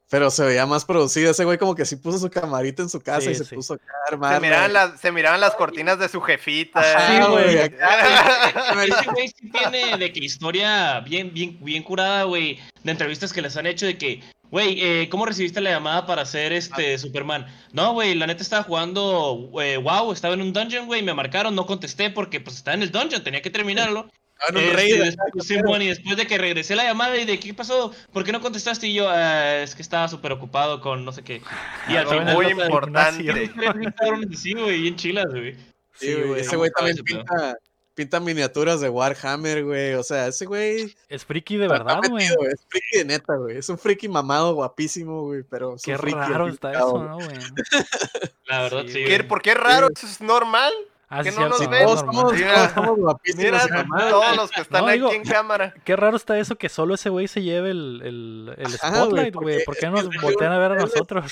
Pero 0.09 0.29
se 0.29 0.43
veía 0.45 0.65
más 0.67 0.85
producida. 0.85 1.31
Ese 1.31 1.43
güey 1.43 1.57
como 1.57 1.73
que 1.73 1.85
sí 1.85 1.95
puso 1.95 2.19
su 2.19 2.29
camarita 2.29 2.83
en 2.83 2.89
su 2.89 3.01
casa 3.01 3.21
Sí, 3.21 3.29
y 3.31 3.35
se 3.35 3.45
sí. 3.45 3.55
puso 3.55 3.73
a 3.75 3.77
Se 3.77 3.83
armarla. 4.13 4.39
miraban, 4.41 4.73
las, 4.73 4.99
se 5.01 5.11
miraban 5.11 5.39
las 5.41 5.55
cortinas 5.55 5.97
de 5.97 6.07
su 6.07 6.21
jefita. 6.21 6.81
Ajá, 6.81 7.25
Sí, 7.25 7.31
güey. 7.31 7.57
Ese 7.57 9.09
güey 9.11 9.27
sí 9.29 9.49
tiene 9.49 9.97
de 9.97 10.13
que 10.13 10.19
historia 10.19 10.99
bien, 10.99 11.33
bien, 11.33 11.57
bien 11.63 11.81
curada, 11.83 12.23
güey. 12.23 12.59
De 12.83 12.91
entrevistas 12.91 13.33
que 13.33 13.41
les 13.41 13.55
han 13.57 13.65
hecho 13.65 13.85
de 13.87 13.97
que, 13.97 14.21
güey, 14.53 14.77
eh, 14.79 15.09
¿cómo 15.09 15.25
recibiste 15.25 15.61
la 15.61 15.71
llamada 15.71 16.05
para 16.05 16.23
ser 16.27 16.53
este 16.53 16.95
Superman? 16.99 17.47
No, 17.71 17.93
güey, 17.93 18.13
la 18.13 18.27
neta 18.27 18.43
estaba 18.43 18.61
jugando, 18.61 19.49
eh, 19.59 19.77
wow, 19.77 20.11
estaba 20.11 20.35
en 20.35 20.41
un 20.41 20.53
dungeon, 20.53 20.85
güey, 20.85 21.01
me 21.01 21.15
marcaron, 21.15 21.55
no 21.55 21.65
contesté 21.65 22.11
porque 22.11 22.39
pues 22.39 22.57
estaba 22.57 22.75
en 22.75 22.83
el 22.83 22.91
dungeon, 22.91 23.23
tenía 23.23 23.41
que 23.41 23.49
terminarlo. 23.49 24.11
En 24.47 24.57
un 24.57 24.63
Este, 24.63 24.75
raid, 24.75 25.01
después, 25.05 25.47
Simón, 25.47 25.81
y 25.81 25.87
después 25.87 26.17
de 26.17 26.27
que 26.27 26.37
regresé 26.37 26.75
la 26.75 26.83
llamada 26.83 27.17
y 27.17 27.25
de 27.25 27.39
qué 27.39 27.51
pasó, 27.55 27.91
¿por 28.11 28.23
qué 28.23 28.31
no 28.31 28.41
contestaste? 28.41 28.85
Y 28.87 28.93
yo, 28.93 29.09
"Ah, 29.09 29.55
es 29.63 29.73
que 29.73 29.81
estaba 29.81 30.07
súper 30.07 30.31
ocupado 30.33 30.81
con 30.81 31.03
no 31.03 31.11
sé 31.13 31.23
qué. 31.23 31.41
Y 31.89 31.95
al 31.95 32.05
final, 32.07 32.35
muy 32.35 32.45
importante. 32.51 33.51
así, 34.33 34.53
güey, 34.53 34.81
bien 34.81 34.95
chilas, 34.97 35.25
güey. 35.31 35.55
Sí, 35.95 36.07
Sí, 36.07 36.13
güey. 36.13 36.41
Ese 36.41 36.55
güey 36.57 36.69
también 36.77 36.97
pinta, 37.03 37.57
pinta 37.95 38.19
miniaturas 38.19 38.81
de 38.81 38.89
Warhammer, 38.89 39.63
güey. 39.63 39.93
O 39.93 40.03
sea, 40.03 40.27
ese 40.27 40.45
güey. 40.45 40.95
Es 41.09 41.25
friki 41.25 41.57
de 41.57 41.67
verdad, 41.67 41.99
güey. 42.09 42.25
Es 42.25 42.65
friki 42.69 42.97
de 42.99 43.05
neta, 43.05 43.35
güey. 43.35 43.57
Es 43.57 43.69
un 43.69 43.77
friki 43.77 44.07
mamado, 44.09 44.53
guapísimo, 44.55 45.23
güey. 45.23 45.43
Pero 45.43 45.75
es 45.75 45.83
Qué 45.83 45.93
un 45.93 45.99
friki 45.99 46.17
raro 46.19 46.47
está 46.47 46.71
picado, 46.71 46.89
eso, 46.89 46.97
güey. 46.97 47.07
¿no, 47.07 47.15
güey? 47.17 47.37
La 48.45 48.61
verdad, 48.63 48.81
Sí, 48.83 48.87
sí. 48.87 48.93
güey. 48.93 49.05
¿Qué- 49.05 49.17
güey. 49.17 49.27
¿Por 49.27 49.41
qué 49.41 49.53
raro? 49.53 49.87
¿Eso 49.95 50.07
es 50.07 50.21
normal? 50.21 50.73
Ah, 51.15 51.21
Que 51.21 51.29
no 51.29 51.37
cierto, 51.37 51.49
nos 51.59 51.61
no, 51.61 51.69
ven. 51.69 51.83
Todos 51.85 51.99
somos, 51.99 52.33
Mira, 52.33 52.73
todos 52.73 52.97
guapísimos. 52.97 53.45
Mira, 53.69 53.85
todos 54.09 54.35
los 54.35 54.49
que 54.49 54.61
están 54.61 54.81
No, 54.83 54.87
aquí 55.07 55.15
en 55.15 55.23
cámara. 55.23 55.71
Qué 55.85 55.95
raro 55.95 56.17
está 56.17 56.39
eso 56.39 56.55
que 56.55 56.69
solo 56.69 56.95
ese 56.95 57.09
güey 57.09 57.27
se 57.27 57.43
lleve 57.43 57.69
el, 57.69 58.01
el, 58.03 58.55
el 58.57 58.71
spotlight, 58.73 59.35
güey. 59.35 59.63
¿Por 59.63 59.77
qué 59.77 59.89
nos 59.91 60.09
voltean 60.21 60.51
a 60.53 60.57
ver 60.57 60.71
a 60.71 60.75
nosotros? 60.77 61.31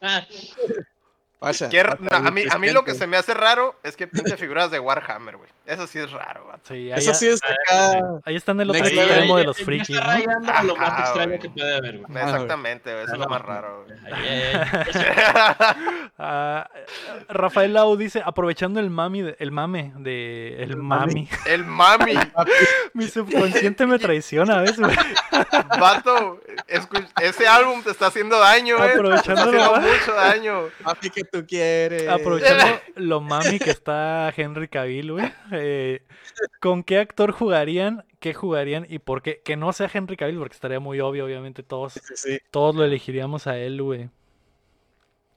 Vaya, 1.44 1.68
Qué 1.68 1.82
vaya, 1.82 1.96
no, 2.00 2.28
a, 2.28 2.30
mí, 2.30 2.42
a 2.50 2.58
mí 2.58 2.70
lo 2.70 2.84
que 2.84 2.94
se 2.94 3.06
me 3.06 3.16
hace 3.16 3.34
raro 3.34 3.76
es 3.82 3.96
que 3.96 4.06
pinte 4.06 4.36
figuras 4.36 4.70
de 4.70 4.80
Warhammer, 4.80 5.36
güey. 5.36 5.50
Eso 5.66 5.86
sí 5.86 5.98
es 5.98 6.10
raro, 6.10 6.46
vato. 6.46 6.60
Sí, 6.68 6.90
Eso 6.90 7.14
sí 7.14 7.28
es 7.28 7.40
acá. 7.42 8.20
ahí 8.24 8.36
está 8.36 8.52
en 8.52 8.60
el 8.60 8.70
otro 8.70 8.82
Next 8.82 8.96
extremo 8.98 9.34
ahí- 9.36 9.40
de 9.40 9.46
los 9.46 9.58
ahí 9.58 9.64
frikis, 9.64 9.96
está 9.96 10.18
¿no? 10.40 10.52
a 10.52 10.62
lo 10.62 10.76
más 10.76 11.00
extraño 11.00 11.28
güey. 11.28 11.38
que 11.38 11.50
puede 11.50 11.76
haber, 11.76 11.98
güey. 11.98 12.22
Exactamente, 12.22 12.92
güey, 12.92 13.04
eso 13.04 13.12
es 13.14 13.18
lo 13.18 13.28
más 13.28 13.42
raro, 13.42 13.84
güey. 13.86 13.98
Ah, 16.16 16.68
Rafael 17.28 17.72
Lau 17.74 17.96
dice, 17.96 18.22
aprovechando 18.24 18.78
el 18.78 18.88
mami, 18.88 19.22
de- 19.22 19.36
el 19.40 19.50
mame 19.50 19.92
de 19.96 20.54
el 20.62 20.70
El 20.72 20.76
mami. 20.76 21.14
mami. 21.14 21.28
El 21.46 21.64
mami, 21.64 22.14
Mi 22.94 23.08
subconsciente 23.08 23.84
me 23.86 23.98
traiciona 23.98 24.58
a 24.58 24.60
veces, 24.60 24.78
güey. 24.78 24.96
vato, 25.80 26.40
ese 27.20 27.48
álbum 27.48 27.82
te 27.82 27.90
está 27.90 28.06
haciendo 28.06 28.38
daño, 28.38 28.76
güey. 28.76 28.88
Te 28.90 28.94
está 28.94 29.00
Aprovechando 29.00 29.42
haciendo 29.42 29.80
mucho 29.80 30.14
daño. 30.14 30.62
Papi, 30.84 31.10
que 31.10 31.24
tú 31.40 31.46
quieres. 31.46 32.08
Aprovechando 32.08 32.64
lo 32.96 33.20
mami 33.20 33.58
que 33.58 33.70
está 33.70 34.32
Henry 34.36 34.68
Cavill, 34.68 35.12
güey. 35.12 35.32
eh, 35.52 36.02
¿Con 36.60 36.82
qué 36.84 36.98
actor 36.98 37.32
jugarían? 37.32 38.04
¿Qué 38.20 38.34
jugarían? 38.34 38.86
¿Y 38.88 38.98
por 39.00 39.22
qué? 39.22 39.40
Que 39.44 39.56
no 39.56 39.72
sea 39.72 39.90
Henry 39.92 40.16
Cavill, 40.16 40.38
porque 40.38 40.54
estaría 40.54 40.80
muy 40.80 41.00
obvio, 41.00 41.24
obviamente 41.24 41.62
todos, 41.62 41.94
Sí, 41.94 42.00
sí, 42.04 42.14
sí. 42.16 42.38
todos 42.50 42.74
lo 42.74 42.84
elegiríamos 42.84 43.46
a 43.46 43.58
él, 43.58 43.82
güey. 43.82 44.08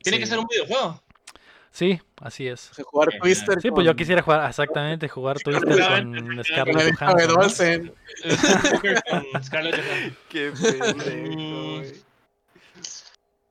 Tiene 0.03 0.17
Sí. 0.17 0.23
que 0.23 0.27
ser 0.27 0.39
un 0.39 0.47
videojuego. 0.47 1.01
Sí, 1.71 1.99
así 2.21 2.47
es. 2.47 2.71
Jugar 2.85 3.13
Eh, 3.13 3.19
Twister. 3.19 3.61
Sí, 3.61 3.69
pues 3.71 3.85
yo 3.85 3.95
quisiera 3.95 4.21
jugar, 4.21 4.47
exactamente, 4.49 5.07
jugar 5.09 5.37
Twister 5.39 5.63
con 5.67 6.43
Scarlett 6.43 6.95
Johansson. 6.97 7.93
con 9.33 9.43
Scarlett 9.43 9.75
Johansson. 9.75 10.17
Qué 10.29 10.51
pendejo, 10.51 11.75
güey. 11.75 11.93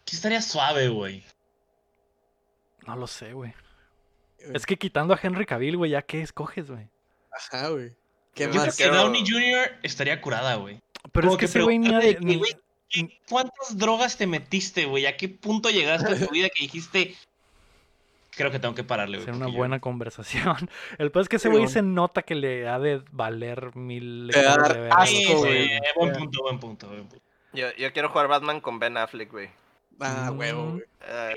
¿Qué 0.04 0.16
estaría 0.16 0.40
suave, 0.40 0.88
güey? 0.88 1.22
No 2.86 2.96
lo 2.96 3.06
sé, 3.06 3.32
güey. 3.32 3.52
Es 4.54 4.64
que 4.66 4.76
quitando 4.76 5.12
a 5.14 5.18
Henry 5.20 5.44
Cavill, 5.46 5.76
güey, 5.76 5.90
¿ya 5.92 6.02
qué 6.02 6.20
escoges, 6.22 6.70
güey? 6.70 6.88
Ajá, 7.32 7.68
güey. 7.70 7.92
¿Qué 8.34 8.44
Yo 8.44 8.48
Yo 8.48 8.52
creo 8.52 8.64
más? 8.66 8.76
que 8.76 8.86
Downey 8.88 9.24
Jr. 9.26 9.78
estaría 9.82 10.20
curada, 10.20 10.54
güey. 10.56 10.80
Pero 11.12 11.28
Como 11.28 11.32
es 11.32 11.36
que 11.38 11.40
que 11.40 11.44
ese 11.46 11.62
güey 11.62 11.78
ni, 11.78 11.94
ha 11.94 11.98
de- 11.98 12.18
ni- 12.20 12.36
güey, 12.36 12.52
¿Qué- 12.88 13.18
¿Cuántas 13.28 13.76
drogas 13.76 14.16
te 14.16 14.28
metiste, 14.28 14.84
güey? 14.84 15.06
¿A 15.06 15.16
qué 15.16 15.28
punto 15.28 15.70
llegaste 15.70 16.12
en 16.12 16.24
tu 16.26 16.32
vida 16.32 16.48
que 16.54 16.62
dijiste, 16.62 17.16
creo 18.30 18.52
que 18.52 18.60
tengo 18.60 18.74
que 18.76 18.84
pararle, 18.84 19.16
güey. 19.18 19.24
Ser 19.24 19.34
una 19.34 19.48
yo- 19.48 19.56
buena 19.56 19.80
conversación. 19.80 20.70
El 20.98 21.10
peor 21.10 21.22
es 21.24 21.28
que 21.28 21.36
ese 21.36 21.48
Sí, 21.48 21.54
güey 21.56 21.66
se 21.68 21.82
nota 21.82 22.22
que 22.22 22.36
le 22.36 22.68
ha 22.68 22.78
de 22.78 23.02
valer 23.10 23.74
mil 23.74 24.30
Te 24.32 24.40
va 24.44 24.50
a 24.50 24.54
hectáreas 24.54 24.68
dar 24.68 24.76
de 24.76 24.82
verga. 24.82 25.06
Sí, 25.06 25.24
asco, 25.24 25.32
sí, 25.38 25.48
güey. 25.48 25.70
buen 25.96 26.12
punto, 26.12 26.42
buen 26.42 26.60
punto, 26.60 26.86
buen 26.88 27.08
punto. 27.08 27.24
Yo, 27.52 27.72
yo 27.76 27.92
quiero 27.92 28.08
jugar 28.10 28.28
Batman 28.28 28.60
con 28.60 28.78
Ben 28.78 28.96
Affleck, 28.96 29.32
güey. 29.32 29.48
Ah, 30.00 30.30
Mm. 30.32 30.38
huevo, 30.38 30.70
güey. 30.72 30.84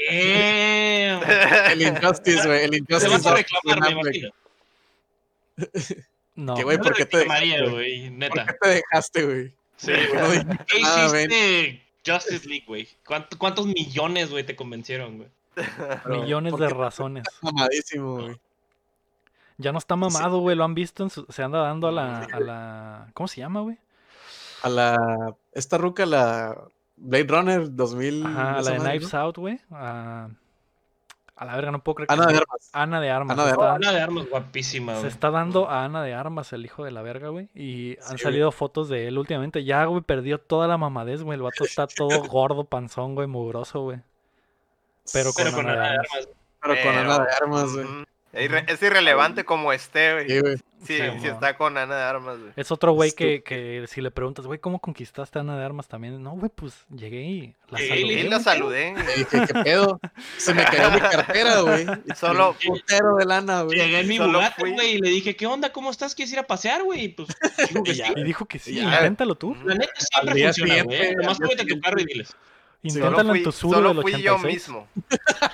Eh, 0.10 1.20
Damn. 1.22 1.22
El 1.72 1.82
Injustice, 1.82 2.48
güey. 2.48 2.64
El 2.66 2.72
Te 2.72 2.78
Injustice. 2.78 3.10
vas 3.10 3.26
a 3.26 3.36
reclamar, 3.36 3.96
me. 4.04 4.32
No. 6.36 6.56
Que, 6.56 6.64
güey, 6.64 6.78
¿por 6.78 6.94
qué 6.94 7.06
te 7.06 7.26
güey, 7.26 8.10
¿Por 8.10 8.18
neta. 8.18 8.46
qué 8.46 8.54
te 8.62 8.70
dejaste, 8.70 9.26
güey? 9.26 9.54
Sí, 9.76 9.92
güey. 10.14 10.46
¿Qué 10.68 10.80
hiciste 10.80 11.84
Justice 12.06 12.48
League, 12.48 12.66
güey? 12.68 12.88
¿Cuánto- 13.06 13.38
¿Cuántos 13.38 13.66
millones, 13.66 14.30
güey, 14.32 14.46
te 14.46 14.56
convencieron, 14.56 15.18
güey? 15.18 15.30
Millones 16.06 16.52
¿por 16.52 16.62
de 16.62 16.70
razones. 16.70 17.24
Mamadísimo, 17.42 18.22
güey. 18.22 18.38
Ya 19.58 19.74
no 19.74 19.78
está 19.80 19.98
mamado, 19.98 20.40
güey. 20.40 20.56
Lo 20.56 20.64
han 20.64 20.74
visto. 20.74 21.04
En 21.04 21.10
su- 21.10 21.26
Se 21.30 21.44
anda 21.44 21.60
dando 21.60 21.90
a 21.90 21.92
la, 21.92 22.20
a 22.20 22.40
la. 22.40 23.08
¿Cómo 23.14 23.28
se 23.28 23.42
llama, 23.42 23.60
güey? 23.62 23.78
A 24.62 24.70
la. 24.70 25.36
Esta 25.52 25.78
ruca, 25.78 26.06
la. 26.06 26.56
Blade 27.02 27.28
Runner 27.28 27.76
2000. 27.76 28.26
Ajá, 28.26 28.62
la 28.62 28.72
de 28.72 28.78
Knives 28.80 29.14
¿no? 29.14 29.20
Out, 29.22 29.38
güey. 29.38 29.60
A... 29.72 30.30
a 31.36 31.46
la 31.46 31.56
verga, 31.56 31.72
no 31.72 31.82
puedo 31.84 31.96
creer 31.96 32.08
que 32.10 32.14
Ana 32.14 32.26
de 32.28 32.34
se- 32.36 32.42
Armas. 32.42 32.70
Ana 32.74 33.00
de 33.02 33.10
Armas. 33.10 33.34
Ana 33.34 33.44
de 33.46 33.50
se 33.50 33.54
está- 33.56 33.74
Una 33.76 33.92
de 33.94 34.02
armas 34.02 34.30
guapísima, 34.30 34.94
Se 34.96 35.00
güey. 35.00 35.12
está 35.12 35.32
dando 35.32 35.70
a 35.70 35.86
Ana 35.86 36.04
de 36.04 36.14
Armas, 36.14 36.52
el 36.52 36.66
hijo 36.66 36.84
de 36.84 36.92
la 36.92 37.02
verga, 37.02 37.30
güey. 37.30 37.48
Y 37.56 37.98
han 38.10 38.18
Sí, 38.18 38.24
salido 38.26 38.52
fotos 38.52 38.90
de 38.90 39.08
él 39.08 39.18
últimamente. 39.18 39.64
Ya, 39.64 39.86
güey, 39.86 40.02
perdió 40.02 40.40
toda 40.40 40.68
la 40.68 40.78
mamadez, 40.78 41.24
güey. 41.24 41.38
El 41.38 41.42
vato 41.44 41.64
está 41.64 41.88
todo 41.96 42.22
gordo, 42.28 42.66
panzón, 42.66 43.16
güey, 43.16 43.28
mugroso, 43.28 43.82
güey. 43.84 44.00
Pero 45.14 45.32
Pero 45.36 45.52
con 45.54 45.64
con 45.64 45.70
Ana 45.72 45.80
de 45.82 45.88
Ana 45.88 45.92
de 45.92 45.98
Armas. 46.00 46.12
armas. 46.14 46.30
Pero 46.62 46.76
con 46.84 46.98
Ana 46.98 47.20
de 47.26 47.32
Armas, 47.42 47.74
güey. 47.74 47.88
Es 48.32 48.50
irre- 48.50 48.64
Es 48.68 48.82
irrelevante 48.84 49.44
como 49.44 49.74
esté, 49.74 50.14
güey. 50.14 50.30
Sí, 50.30 50.40
güey. 50.40 50.58
Sí, 50.58 50.64
Sí, 50.98 50.98
sí 51.20 51.28
mo. 51.28 51.34
está 51.34 51.58
con 51.58 51.78
Ana 51.78 51.94
de 51.98 52.04
Armas, 52.04 52.38
güey. 52.40 52.52
Es 52.56 52.72
otro 52.72 52.94
güey 52.94 53.12
que, 53.12 53.44
que 53.44 53.84
si 53.88 54.00
le 54.02 54.12
preguntas, 54.12 54.46
güey, 54.46 54.60
¿cómo 54.60 54.80
conquistaste 54.80 55.38
a 55.38 55.42
Ana 55.42 55.58
de 55.58 55.66
Armas 55.66 55.88
también? 55.90 56.24
No, 56.24 56.32
güey, 56.32 56.50
pues 56.56 56.86
llegué 56.90 57.22
y 57.22 57.56
la 57.70 57.82
y 57.82 57.88
saludé. 57.90 58.14
Y 58.14 58.24
la 58.30 58.40
saludé. 58.40 58.94
Le 58.94 59.16
dije, 59.18 59.26
¿qué 59.48 59.54
pedo? 59.64 60.00
Se 60.38 60.54
me 60.54 60.64
cayó 60.64 60.90
mi 60.92 61.02
cartera, 61.02 61.60
güey. 61.62 61.86
Y 62.06 62.16
Solo- 62.16 62.56
putero 62.66 63.16
de 63.18 63.26
lana, 63.26 63.64
güey. 63.64 63.78
Llegué 63.78 64.00
en 64.02 64.08
mi 64.08 64.20
Bugatti, 64.20 64.62
fui- 64.62 64.72
güey, 64.72 64.92
y 64.94 64.98
le 65.00 65.10
dije, 65.10 65.36
¿qué 65.36 65.46
onda? 65.48 65.72
¿Cómo 65.74 65.90
estás? 65.92 66.16
¿Quieres 66.16 66.32
ir 66.32 66.40
a 66.40 66.44
pasear, 66.48 66.84
güey? 66.84 67.06
Y 67.06 67.10
pues, 67.10 67.28
dijo 67.70 67.84
que 67.84 67.92
Y 67.92 67.96
ya. 67.96 68.08
sí. 68.08 68.14
Y 68.16 68.24
dijo 68.24 68.46
que 68.46 68.60
sí, 68.60 68.80
inténtalo 68.80 69.36
tú. 69.36 69.58
La 69.66 69.76
neta 69.76 69.92
siempre 69.98 70.44
funciona, 70.44 70.84
güey. 70.84 71.16
Nomás 71.16 71.40
a 71.42 71.66
tu 71.66 71.82
carro 71.82 72.00
y 72.00 72.06
diles. 72.06 72.34
Solo 72.82 72.96
Inténtalo 72.96 73.30
en 73.30 73.36
fui, 73.36 73.44
tu 73.44 73.52
Zuru 73.52 73.74
solo 73.74 73.94
del 73.94 74.02
fui 74.02 74.22
yo 74.22 74.36
86. 74.36 74.54
mismo. 74.54 74.88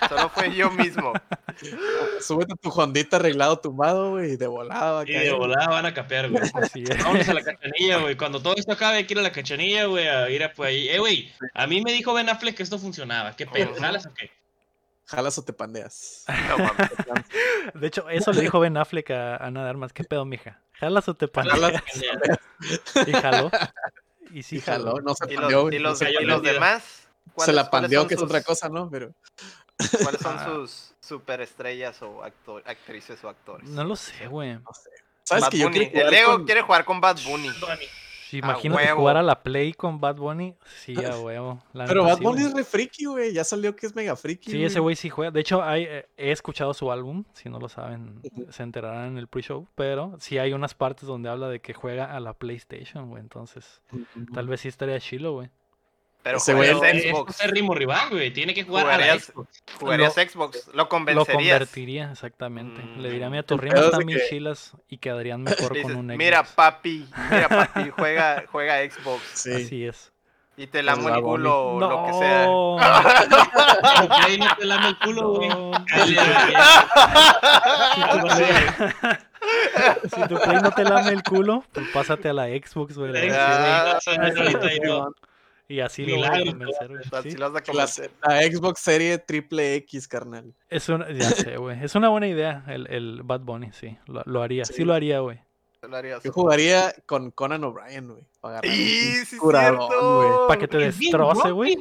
Solo 0.07 0.29
fui 0.29 0.55
yo 0.55 0.69
mismo. 0.69 1.13
Súbete 2.21 2.53
a 2.53 2.55
tu 2.55 2.69
Hondita 2.69 3.15
arreglado 3.15 3.57
tumbado, 3.57 4.11
güey. 4.11 4.33
Y 4.33 4.37
de 4.37 4.45
volada 4.45 5.03
Y 5.07 5.13
de 5.13 5.33
volada 5.33 5.67
van 5.67 5.87
a 5.87 5.93
capear, 5.93 6.29
güey. 6.29 6.43
Así 6.53 6.83
es. 6.87 7.03
Vámonos 7.03 7.27
a 7.27 7.33
la 7.33 7.43
cachanilla, 7.43 7.97
güey. 7.97 8.15
Cuando 8.15 8.43
todo 8.43 8.53
esto 8.55 8.73
acabe, 8.73 8.97
hay 8.97 9.07
que 9.07 9.15
ir 9.15 9.19
a 9.19 9.23
la 9.23 9.31
cachanilla, 9.31 9.85
güey, 9.85 10.07
a 10.07 10.29
ir 10.29 10.43
a 10.43 10.53
pues 10.53 10.69
ahí. 10.69 10.87
Eh, 10.87 10.99
güey, 10.99 11.33
a 11.55 11.65
mí 11.65 11.81
me 11.81 11.93
dijo 11.93 12.13
Ben 12.13 12.29
Affleck 12.29 12.55
que 12.55 12.63
esto 12.63 12.77
funcionaba. 12.77 13.35
¿Qué 13.35 13.47
pedo? 13.47 13.71
Ujú. 13.71 13.79
¿Jalas 13.81 14.05
o 14.05 14.13
qué? 14.13 14.29
Jalas 15.05 15.37
o 15.39 15.43
te 15.43 15.53
pandeas. 15.53 16.25
No 16.47 16.57
mames. 16.59 16.91
De 17.73 17.87
hecho, 17.87 18.07
eso 18.07 18.33
le 18.33 18.41
dijo 18.41 18.59
Ben 18.59 18.77
Affleck 18.77 19.09
a 19.09 19.37
Ana 19.37 19.63
de 19.63 19.69
Armas. 19.71 19.93
¿Qué 19.93 20.03
pedo, 20.03 20.25
mija? 20.25 20.61
¿Jalas 20.73 21.09
o 21.09 21.15
te 21.15 21.27
paneas? 21.27 21.59
Jalas. 21.59 21.83
Y 23.07 23.11
jaló. 23.13 23.51
Y 24.31 24.43
sí 24.43 24.61
jaló. 24.61 24.99
No 25.01 25.15
se 25.15 25.31
¿Y 25.31 25.37
los, 25.79 26.01
y 26.01 26.05
y 26.05 26.41
demás? 26.41 27.04
Se 27.25 27.31
¿Cuáles- 27.33 27.55
la 27.55 27.69
pandeó, 27.69 28.07
que 28.07 28.15
es 28.15 28.21
otra 28.21 28.41
cosa, 28.43 28.69
¿no? 28.69 28.89
Pero. 28.89 29.11
¿Cuáles 30.03 30.21
son 30.21 30.35
Ah. 30.39 30.45
sus 30.45 30.93
superestrellas 31.01 32.01
o 32.01 32.23
actor- 32.23 32.63
actrices 32.65 33.21
o 33.23 33.29
actores? 33.29 33.69
No 33.69 33.83
lo 33.83 33.95
sé, 33.95 34.27
güey. 34.27 34.53
No 34.55 34.73
sé. 34.73 34.89
¿Sabes 35.23 35.43
Bad 35.45 35.49
que 35.51 35.57
yo 35.57 35.67
Bunny. 35.69 35.89
El 35.93 36.09
Lego 36.11 36.31
con- 36.33 36.45
quiere 36.45 36.61
jugar 36.61 36.85
con 36.85 37.01
Bad 37.01 37.17
Bunny. 37.25 37.49
A 37.49 38.37
imagínate 38.37 38.83
huevo. 38.85 38.99
jugar 38.99 39.17
a 39.17 39.23
la 39.23 39.43
Play 39.43 39.73
con 39.73 39.99
Bad 39.99 40.15
Bunny. 40.17 40.55
Sí, 40.83 40.93
a 41.03 41.17
huevo. 41.19 41.63
La 41.73 41.85
Pero 41.85 42.03
Bad 42.03 42.17
sí, 42.17 42.23
Bunny 42.23 42.41
güey. 42.41 42.47
es 42.47 42.53
re 42.53 42.63
friki, 42.63 43.05
güey. 43.05 43.33
Ya 43.33 43.43
salió 43.43 43.75
que 43.75 43.85
es 43.87 43.95
mega 43.95 44.15
friki. 44.15 44.51
Sí, 44.51 44.63
ese 44.63 44.79
güey 44.79 44.95
sí 44.95 45.09
juega. 45.09 45.31
De 45.31 45.39
hecho, 45.39 45.63
hay, 45.63 45.83
eh, 45.83 46.07
he 46.17 46.31
escuchado 46.31 46.73
su 46.73 46.91
álbum. 46.91 47.23
Si 47.33 47.49
no 47.49 47.59
lo 47.59 47.67
saben, 47.69 48.21
se 48.49 48.63
enterarán 48.63 49.07
en 49.07 49.17
el 49.17 49.27
pre-show. 49.27 49.67
Pero 49.75 50.15
sí 50.19 50.37
hay 50.37 50.53
unas 50.53 50.73
partes 50.73 51.05
donde 51.07 51.29
habla 51.29 51.49
de 51.49 51.59
que 51.59 51.73
juega 51.73 52.15
a 52.15 52.19
la 52.19 52.33
PlayStation, 52.33 53.09
güey. 53.09 53.21
Entonces, 53.21 53.81
tal 54.33 54.47
vez 54.47 54.61
sí 54.61 54.67
estaría 54.67 54.99
chilo, 54.99 55.33
güey. 55.33 55.49
Pero 56.25 56.37
Ese 56.39 56.55
güey 56.55 56.71
es- 56.71 57.03
Xbox. 57.03 57.39
es 57.39 57.51
ritmo 57.51 57.75
rival, 57.75 58.09
güey. 58.09 58.31
Tiene 58.31 58.55
que 58.55 58.63
jugar 58.63 58.87
a 58.89 58.97
la 58.97 59.03
Jugarías- 59.05 59.25
Xbox. 59.25 59.63
Jugarías 59.79 60.13
Xbox. 60.15 60.67
Lo 60.69 60.73
Lo 60.73 60.89
convencerías. 60.89 61.35
convertiría, 61.59 62.11
exactamente. 62.11 62.81
Le 62.97 63.11
diría, 63.11 63.27
Mm. 63.27 63.31
mira, 63.31 63.43
tus 63.43 63.55
El 63.57 63.61
rimas 63.61 63.75
pedo 63.75 63.83
es 63.85 63.87
están 63.93 63.99
de 63.99 64.05
bien 64.07 64.19
que- 64.19 64.27
chilas 64.29 64.71
y 64.89 64.97
quedarían 64.97 65.43
mejor 65.43 65.69
con 65.83 65.95
un 65.97 66.05
Xbox. 66.07 66.17
mira, 66.17 66.43
papi, 66.43 67.07
mira, 67.29 67.47
papi, 67.47 67.91
juega, 67.91 68.43
juega 68.51 68.77
Xbox. 68.89 69.21
Sí. 69.35 69.51
Así 69.53 69.85
es. 69.85 70.11
Y 70.57 70.65
te 70.67 70.81
lamo 70.81 71.09
el 71.09 71.21
culo 71.21 71.63
o 71.73 71.79
lo 71.79 72.05
que 72.07 72.13
sea. 72.13 72.45
No. 72.47 72.77
Play 74.25 74.39
no 74.39 74.55
te 74.57 74.65
lame 74.65 74.87
el 74.87 74.97
culo, 74.97 75.29
güey. 75.35 75.49
No. 75.49 75.71
Si 80.11 80.21
tu 80.27 80.35
Play 80.39 80.57
no 80.61 80.71
te 80.71 80.83
lame 80.85 81.09
el 81.11 81.23
culo, 81.23 81.63
pues 81.71 81.87
pásate 81.93 82.29
a 82.29 82.33
la 82.33 82.45
Xbox, 82.47 82.97
güey. 82.97 83.11
Y 85.67 85.79
así 85.79 86.05
lo 86.05 86.15
voy 86.17 86.25
a 86.25 86.29
Milagro, 86.31 86.51
convencer, 86.51 86.91
Sí. 87.23 87.37
lo 87.37 87.51
vas 87.51 87.51
a 87.51 87.53
La, 87.53 87.61
convencer. 87.63 88.11
la 88.23 88.41
Xbox 88.43 88.79
serie 88.81 89.17
triple 89.17 89.75
X, 89.75 90.07
carnal. 90.07 90.53
Es 90.69 90.89
una, 90.89 91.11
ya 91.11 91.29
sé, 91.31 91.57
güey. 91.57 91.83
Es 91.83 91.95
una 91.95 92.09
buena 92.09 92.27
idea 92.27 92.63
el, 92.67 92.87
el 92.91 93.21
Bad 93.23 93.41
Bunny, 93.41 93.71
sí. 93.73 93.97
Lo, 94.07 94.21
lo 94.25 94.41
haría. 94.41 94.65
Sí. 94.65 94.73
Sí. 94.73 94.83
lo 94.83 94.93
haría, 94.93 95.19
güey. 95.19 95.39
Lo. 95.81 96.19
Yo 96.23 96.31
jugaría 96.31 96.93
con 97.05 97.29
Conan 97.31 97.63
O'Brien, 97.63 98.07
güey. 98.07 98.23
para 98.41 98.57
agarrar 98.59 98.71
un 98.71 98.77
¡Y, 98.79 98.87
pinche 98.87 99.25
sí, 99.25 99.37
que 100.57 100.67
te 100.67 100.87
Es 100.87 100.99
destroce, 100.99 101.51
güey. 101.51 101.77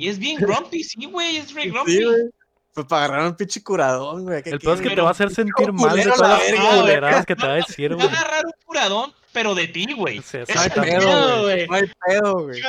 Es 0.00 0.18
bien 0.18 0.36
grumpy, 0.40 0.82
sí, 0.84 1.04
güey. 1.06 1.36
Es 1.36 1.52
re 1.54 1.66
grumpy. 1.68 1.92
Sí. 1.92 2.04
Pues 2.72 2.86
para 2.86 3.04
agarrar 3.06 3.26
un 3.28 3.36
pinche 3.36 3.62
curadón, 3.62 4.24
güey. 4.24 4.42
¿qué 4.42 4.50
El 4.50 4.58
peor 4.58 4.76
es 4.76 4.82
que 4.82 4.94
te 4.94 5.00
va 5.00 5.08
a 5.08 5.10
hacer 5.12 5.30
sentir 5.30 5.72
mal 5.72 5.96
de 5.96 6.02
todas 6.04 6.20
la 6.20 6.28
las 6.56 6.76
culeradas 6.80 7.26
que 7.26 7.36
te 7.36 7.46
va 7.46 7.52
a 7.52 7.56
decir, 7.56 7.94
güey. 7.94 8.06
agarrar 8.06 8.44
un 8.46 8.52
curadón, 8.66 9.12
pero 9.36 9.54
de 9.54 9.68
ti, 9.68 9.92
güey. 9.92 10.22
Sí, 10.22 10.38
Ese 10.38 10.54
No 10.54 10.60
hay 10.62 10.68
es 10.68 10.76
el 10.78 10.82
pedo, 10.82 11.42
güey. 11.42 11.66
No 11.68 11.74
hay 11.76 11.92
pedo, 12.06 12.32
güey. 12.44 12.62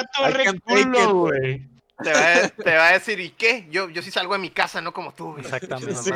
Culo, 0.66 0.82
it, 0.82 1.10
güey. 1.12 1.68
Te 2.04 2.12
va, 2.12 2.34
a, 2.34 2.50
te 2.50 2.76
va 2.76 2.88
a 2.90 2.92
decir, 2.92 3.22
¿y 3.22 3.30
qué? 3.30 3.68
Yo, 3.72 3.90
yo 3.90 4.02
sí 4.02 4.12
salgo 4.12 4.34
de 4.34 4.40
mi 4.40 4.50
casa, 4.50 4.82
no 4.82 4.92
como 4.92 5.14
tú. 5.14 5.32
güey. 5.32 5.46
Exactamente. 5.46 5.96
Sí. 5.96 6.12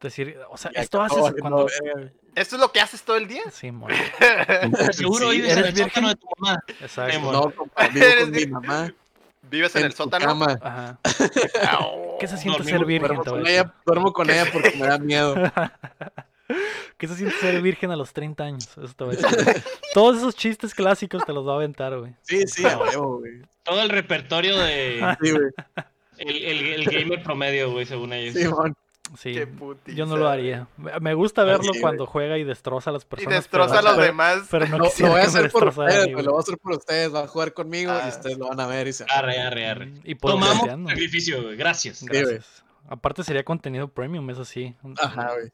Decir, 0.00 0.38
o 0.48 0.56
sea, 0.56 0.70
Ya 0.72 0.80
esto 0.80 1.02
haces 1.02 1.18
cuando. 1.40 1.66
verga. 1.66 2.10
¿Esto 2.34 2.56
es 2.56 2.60
lo 2.62 2.72
que 2.72 2.80
haces 2.80 3.02
todo 3.02 3.16
el 3.18 3.28
día? 3.28 3.42
Sí, 3.52 3.70
mon. 3.70 3.90
Seguro 4.92 5.30
Sí, 5.30 5.36
vives 5.42 5.52
en 5.52 5.58
¿eres 5.58 5.68
el 5.68 5.74
virgen? 5.74 5.88
sótano 5.90 6.08
de 6.08 6.14
tu 6.16 6.26
mamá. 6.38 6.64
Exacto. 6.80 7.32
No, 7.32 7.50
compa, 7.50 7.88
vivo 7.88 8.06
Eres 8.06 8.24
con 8.24 8.30
mi 8.32 8.46
mamá. 8.46 8.94
¿Vives 9.50 9.74
en, 9.76 9.80
En 9.80 9.86
el 9.88 9.92
sótano? 9.92 10.24
cama. 10.24 10.58
Ajá. 10.62 10.98
¿Qué 12.18 12.26
se 12.26 12.38
siente 12.38 12.64
ser 12.64 12.82
virgen? 12.86 13.16
Con, 13.16 13.46
ella, 13.46 13.74
duermo 13.84 14.12
con 14.14 14.30
ella 14.30 14.46
porque 14.50 14.72
me 14.78 14.86
da 14.86 14.98
miedo. 14.98 15.34
¿Qué 16.96 17.06
se 17.08 17.14
siente 17.16 17.34
ser 17.36 17.60
virgen 17.62 17.90
a 17.90 17.96
los 17.96 18.12
30 18.12 18.44
años? 18.44 18.68
Eso 18.76 18.92
te 18.96 19.04
voy 19.04 19.16
a 19.16 19.18
decir. 19.18 19.62
Todos 19.94 20.16
esos 20.18 20.34
chistes 20.34 20.74
clásicos 20.74 21.24
te 21.24 21.32
los 21.32 21.46
va 21.46 21.52
a 21.52 21.56
aventar, 21.56 21.98
güey. 21.98 22.14
Sí, 22.22 22.46
sí, 22.46 22.64
a 22.66 22.78
huevo, 22.78 23.18
güey. 23.18 23.42
Todo 23.62 23.82
el 23.82 23.88
repertorio 23.90 24.56
de 24.58 25.16
Sí, 25.22 25.30
güey. 25.30 25.50
el, 26.18 26.44
el, 26.44 26.66
el 26.80 26.84
gamer 26.86 27.22
promedio, 27.22 27.70
güey, 27.72 27.86
según 27.86 28.12
ellos. 28.12 28.34
Sí, 28.34 28.48
mon. 28.48 28.74
Sí. 29.16 29.32
Qué 29.32 29.46
putiza, 29.46 29.96
Yo 29.96 30.04
no 30.04 30.18
lo 30.18 30.28
haría. 30.28 30.66
Me 31.00 31.14
gusta 31.14 31.42
verlo 31.42 31.72
sí, 31.72 31.80
cuando 31.80 32.04
juega 32.04 32.36
y 32.36 32.44
destroza 32.44 32.90
a 32.90 32.92
las 32.92 33.04
Y 33.04 33.06
personas. 33.06 33.34
destroza 33.38 33.76
pero- 33.76 33.78
a 33.78 33.82
los 33.82 33.94
pero- 33.94 34.06
demás. 34.06 34.48
Pero 34.50 34.66
no 34.68 34.78
Lo, 34.78 34.84
voy 34.84 35.20
a 35.20 35.24
hacer 35.24 35.50
por 35.50 35.68
ustedes, 35.68 36.06
mí. 36.08 36.22
Lo 36.22 36.30
voy 36.32 36.38
a 36.38 36.40
hacer 36.40 36.58
por 36.58 36.72
ustedes. 36.72 37.14
Va 37.14 37.20
a 37.20 37.26
jugar 37.26 37.54
conmigo 37.54 37.90
Ah. 37.92 38.02
y 38.04 38.08
ustedes 38.10 38.36
lo 38.36 38.48
van 38.48 38.60
a 38.60 38.66
ver 38.66 38.86
y 38.88 38.92
se 38.92 39.04
Arre, 39.08 39.40
arre, 39.40 39.66
arre. 39.66 39.92
Y 40.04 40.14
por 40.14 40.32
Tomamos 40.32 40.66
sacrificio, 40.90 41.42
güey. 41.42 41.56
Gracias. 41.56 42.02
güey. 42.06 42.20
Gracias. 42.20 42.62
Aparte 42.86 43.24
sería 43.24 43.44
contenido 43.44 43.88
premium, 43.88 44.28
eso 44.28 44.44
sí. 44.44 44.74
Ajá, 45.00 45.32
güey. 45.34 45.50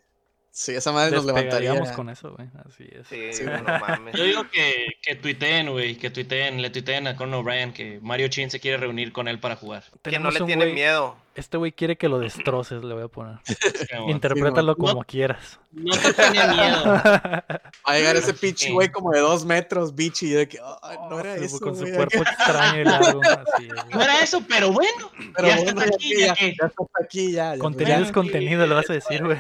Sí, 0.57 0.73
esa 0.73 0.93
madre 0.93 1.17
nos 1.17 1.25
levantaría. 1.25 1.73
Despegaríamos 1.73 1.97
con 1.97 2.09
eso, 2.09 2.33
güey. 2.33 2.49
Así 2.65 2.85
es. 2.89 3.09
Sí, 3.09 3.33
Sí, 3.33 3.45
no 3.45 3.61
mames. 3.65 4.15
Yo 4.15 4.23
digo 4.23 4.49
que, 4.51 4.99
que 5.03 5.17
tuiteen, 5.17 5.69
güey, 5.69 5.97
que 5.97 6.11
tuiteen, 6.11 6.63
le 6.63 6.71
tuiteen 6.71 7.09
a 7.09 7.17
Conan 7.17 7.35
O'Brien 7.41 7.73
que 7.73 7.99
Mario 8.01 8.29
Chin 8.29 8.53
se 8.53 8.61
quiere 8.61 8.77
reunir 8.77 9.13
con 9.13 9.27
él 9.27 9.41
para 9.41 9.57
jugar. 9.57 9.83
Que 10.05 10.17
no 10.21 10.31
le 10.31 10.41
tiene 10.43 10.67
miedo. 10.67 11.17
Este 11.35 11.56
güey 11.56 11.73
quiere 11.73 11.97
que 11.97 12.09
lo 12.09 12.20
destroces, 12.20 12.85
le 12.85 12.94
voy 12.94 13.02
a 13.02 13.09
poner. 13.09 13.39
Interprétalo 14.09 14.73
No- 14.73 14.77
como 14.77 15.02
quieras. 15.05 15.59
No 15.73 15.97
te 15.97 16.12
tenía 16.12 16.47
miedo. 16.47 16.85
Va 16.94 17.52
a 17.85 17.94
llegar 17.97 18.15
ese 18.15 18.35
pinche 18.35 18.70
güey 18.70 18.90
como 18.93 19.11
de 19.11 19.19
dos 19.19 19.44
metros, 19.44 19.94
bichi, 19.97 20.27
y 20.27 20.31
de 20.31 20.48
que, 20.48 20.59
ay, 20.82 20.97
no 21.11 21.16
Oh, 21.16 21.20
era 21.20 21.36
sí, 21.39 21.44
eso, 21.47 21.59
con 21.59 21.77
su 21.77 21.85
cuerpo 21.93 22.19
extraño 22.23 22.81
y 22.82 22.85
largo. 22.85 23.20
Así. 23.56 23.69
No 23.93 24.01
era 24.01 24.20
eso, 24.23 24.43
pero 24.48 24.70
bueno. 24.73 25.11
Pero 25.35 25.48
ya 25.48 25.56
bueno, 25.56 25.81
estás 25.81 25.94
aquí, 25.97 26.16
ya, 26.20 26.27
ya 26.27 26.35
que 26.35 26.47
ya 26.61 26.66
estás 26.66 26.86
aquí, 27.02 27.32
ya. 27.32 27.55
ya 27.56 27.59
Contenido 27.59 27.94
bueno, 27.97 28.06
es 28.06 28.12
contenido, 28.12 28.66
le 28.69 28.74
vas 28.74 28.90
a 28.90 28.93
decir, 28.93 29.24
güey. 29.24 29.39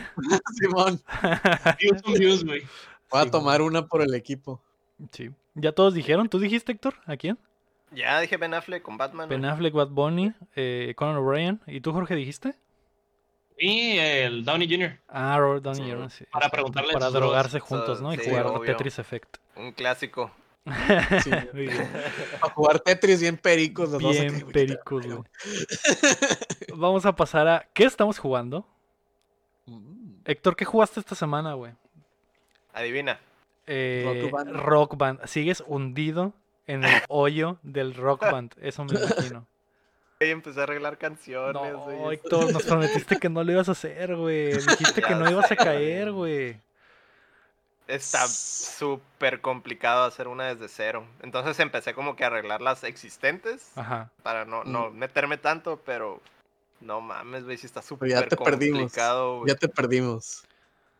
Simón, 0.58 1.00
views 1.80 2.00
son 2.04 2.14
views, 2.14 2.44
güey. 2.44 2.62
voy 3.10 3.20
a 3.20 3.24
Sí, 3.24 3.30
tomar 3.30 3.62
una 3.62 3.86
por 3.86 4.02
el 4.02 4.12
equipo. 4.14 4.60
Sí. 5.12 5.30
¿Ya 5.54 5.70
todos 5.70 5.94
dijeron? 5.94 6.28
¿Tú 6.28 6.40
dijiste, 6.40 6.72
Héctor? 6.72 6.94
¿A 7.06 7.16
quién? 7.16 7.38
Ya 7.94 8.20
dije 8.20 8.36
Ben 8.36 8.54
Affleck 8.54 8.82
con 8.82 8.96
Batman. 8.96 9.28
Ben. 9.28 9.44
Affleck, 9.44 9.72
Bad 9.72 9.88
Bunny, 9.88 10.32
eh, 10.56 10.94
Conan 10.96 11.16
O'Brien. 11.16 11.60
¿Y 11.66 11.80
tú, 11.80 11.92
Jorge, 11.92 12.14
dijiste? 12.14 12.54
Y 13.56 13.98
el 13.98 14.44
Downey 14.44 14.68
Jr. 14.68 14.98
Ah, 15.08 15.38
Robert 15.38 15.62
Downey 15.62 15.90
Jr. 15.90 16.10
Sí, 16.10 16.24
Para 16.30 16.48
preguntarle 16.48 16.92
Para 16.92 17.10
drogarse 17.10 17.58
dos. 17.58 17.68
juntos, 17.68 18.00
¿no? 18.00 18.12
Y 18.12 18.18
jugar 18.18 18.46
obvio. 18.46 18.64
Tetris 18.64 18.98
Effect. 18.98 19.36
Un 19.56 19.72
clásico. 19.72 20.30
Sí. 21.22 21.30
A 22.40 22.48
jugar 22.48 22.80
Tetris 22.80 23.20
bien 23.20 23.36
pericos 23.36 23.90
los 23.90 24.02
dos. 24.02 24.12
Bien 24.18 24.46
pericos, 24.46 25.06
güey. 25.06 25.18
Vamos 26.74 27.04
a 27.04 27.14
pasar 27.14 27.46
a. 27.46 27.68
¿Qué 27.74 27.84
estamos 27.84 28.18
jugando? 28.18 28.66
Mm. 29.66 30.14
Héctor, 30.24 30.56
¿qué 30.56 30.64
jugaste 30.64 31.00
esta 31.00 31.14
semana, 31.14 31.52
güey? 31.52 31.72
Adivina. 32.72 33.20
Eh, 33.66 34.20
Rock 34.22 34.32
Band. 34.32 34.56
rock 34.56 34.96
Band. 34.96 35.26
Sigues 35.26 35.62
hundido 35.66 36.32
en 36.66 36.84
el 36.84 37.02
hoyo 37.08 37.58
del 37.62 37.94
Rock 37.94 38.22
Band. 38.30 38.54
Eso 38.60 38.84
me 38.84 38.98
imagino. 38.98 39.46
Y 40.20 40.30
empecé 40.30 40.60
a 40.60 40.62
arreglar 40.62 40.96
canciones. 40.96 41.54
No, 41.54 41.80
güey. 41.80 42.14
Héctor, 42.14 42.52
nos 42.52 42.62
prometiste 42.62 43.18
que 43.18 43.28
no 43.28 43.42
lo 43.42 43.52
ibas 43.52 43.68
a 43.68 43.72
hacer, 43.72 44.14
güey. 44.16 44.52
Dijiste 44.78 45.02
que 45.02 45.14
no 45.14 45.28
ibas 45.28 45.50
a 45.50 45.56
caer, 45.56 46.12
güey. 46.12 46.56
Está 47.88 48.26
súper 48.28 49.40
complicado 49.40 50.04
hacer 50.04 50.28
una 50.28 50.54
desde 50.54 50.68
cero. 50.68 51.06
Entonces 51.20 51.58
empecé 51.60 51.92
como 51.94 52.16
que 52.16 52.24
a 52.24 52.28
arreglar 52.28 52.62
las 52.62 52.84
existentes 52.84 53.72
Ajá. 53.76 54.10
para 54.22 54.44
no, 54.46 54.64
no 54.64 54.90
meterme 54.90 55.36
tanto, 55.36 55.82
pero 55.84 56.22
no 56.80 57.00
mames, 57.00 57.44
güey, 57.44 57.58
sí 57.58 57.66
está 57.66 57.82
súper 57.82 58.28
te 58.28 58.36
perdimos. 58.36 58.80
complicado. 58.80 59.38
güey. 59.40 59.48
Ya 59.48 59.56
te 59.56 59.68
perdimos. 59.68 60.44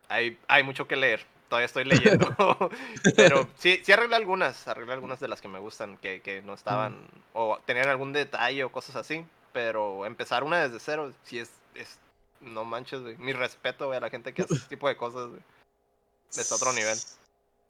Hay, 0.08 0.38
hay 0.48 0.62
mucho 0.62 0.86
que 0.86 0.96
leer. 0.96 1.24
Todavía 1.48 1.66
estoy 1.66 1.84
leyendo. 1.84 2.34
pero 3.16 3.46
sí, 3.58 3.80
sí 3.84 3.92
arreglé 3.92 4.16
algunas. 4.16 4.66
Arreglé 4.68 4.92
algunas 4.94 5.20
de 5.20 5.28
las 5.28 5.40
que 5.40 5.48
me 5.48 5.58
gustan, 5.58 5.96
que, 5.98 6.20
que 6.20 6.42
no 6.42 6.54
estaban. 6.54 6.96
O 7.32 7.58
tenían 7.66 7.88
algún 7.88 8.12
detalle 8.12 8.64
o 8.64 8.72
cosas 8.72 8.96
así. 8.96 9.24
Pero 9.52 10.04
empezar 10.06 10.42
una 10.44 10.60
desde 10.62 10.80
cero, 10.80 11.12
sí 11.24 11.38
es. 11.38 11.50
es 11.74 11.98
no 12.40 12.64
manches, 12.64 13.00
güey. 13.00 13.16
Mi 13.16 13.32
respeto, 13.32 13.86
güey, 13.86 13.96
a 13.98 14.00
la 14.00 14.10
gente 14.10 14.34
que 14.34 14.42
hace 14.42 14.54
ese 14.54 14.66
tipo 14.68 14.88
de 14.88 14.96
cosas, 14.96 15.28
güey. 15.28 15.40
Es 16.36 16.50
otro 16.52 16.72
nivel. 16.72 16.98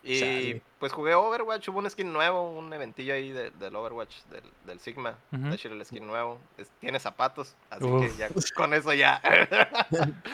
Y 0.06 0.20
Chale. 0.20 0.62
pues 0.78 0.92
jugué 0.92 1.14
Overwatch, 1.14 1.68
hubo 1.68 1.78
un 1.78 1.88
skin 1.90 2.12
nuevo, 2.12 2.50
un 2.50 2.70
eventillo 2.74 3.14
ahí 3.14 3.32
de- 3.32 3.50
del 3.52 3.74
Overwatch, 3.74 4.16
del, 4.30 4.42
del 4.66 4.78
Sigma. 4.80 5.16
Está 5.32 5.56
chido 5.56 5.74
el 5.74 5.84
skin 5.86 6.06
nuevo. 6.06 6.38
Es- 6.58 6.70
tiene 6.80 7.00
zapatos, 7.00 7.54
así 7.70 7.84
Uf. 7.84 8.02
que 8.04 8.16
ya 8.18 8.28
con 8.54 8.74
eso 8.74 8.92
ya. 8.92 9.20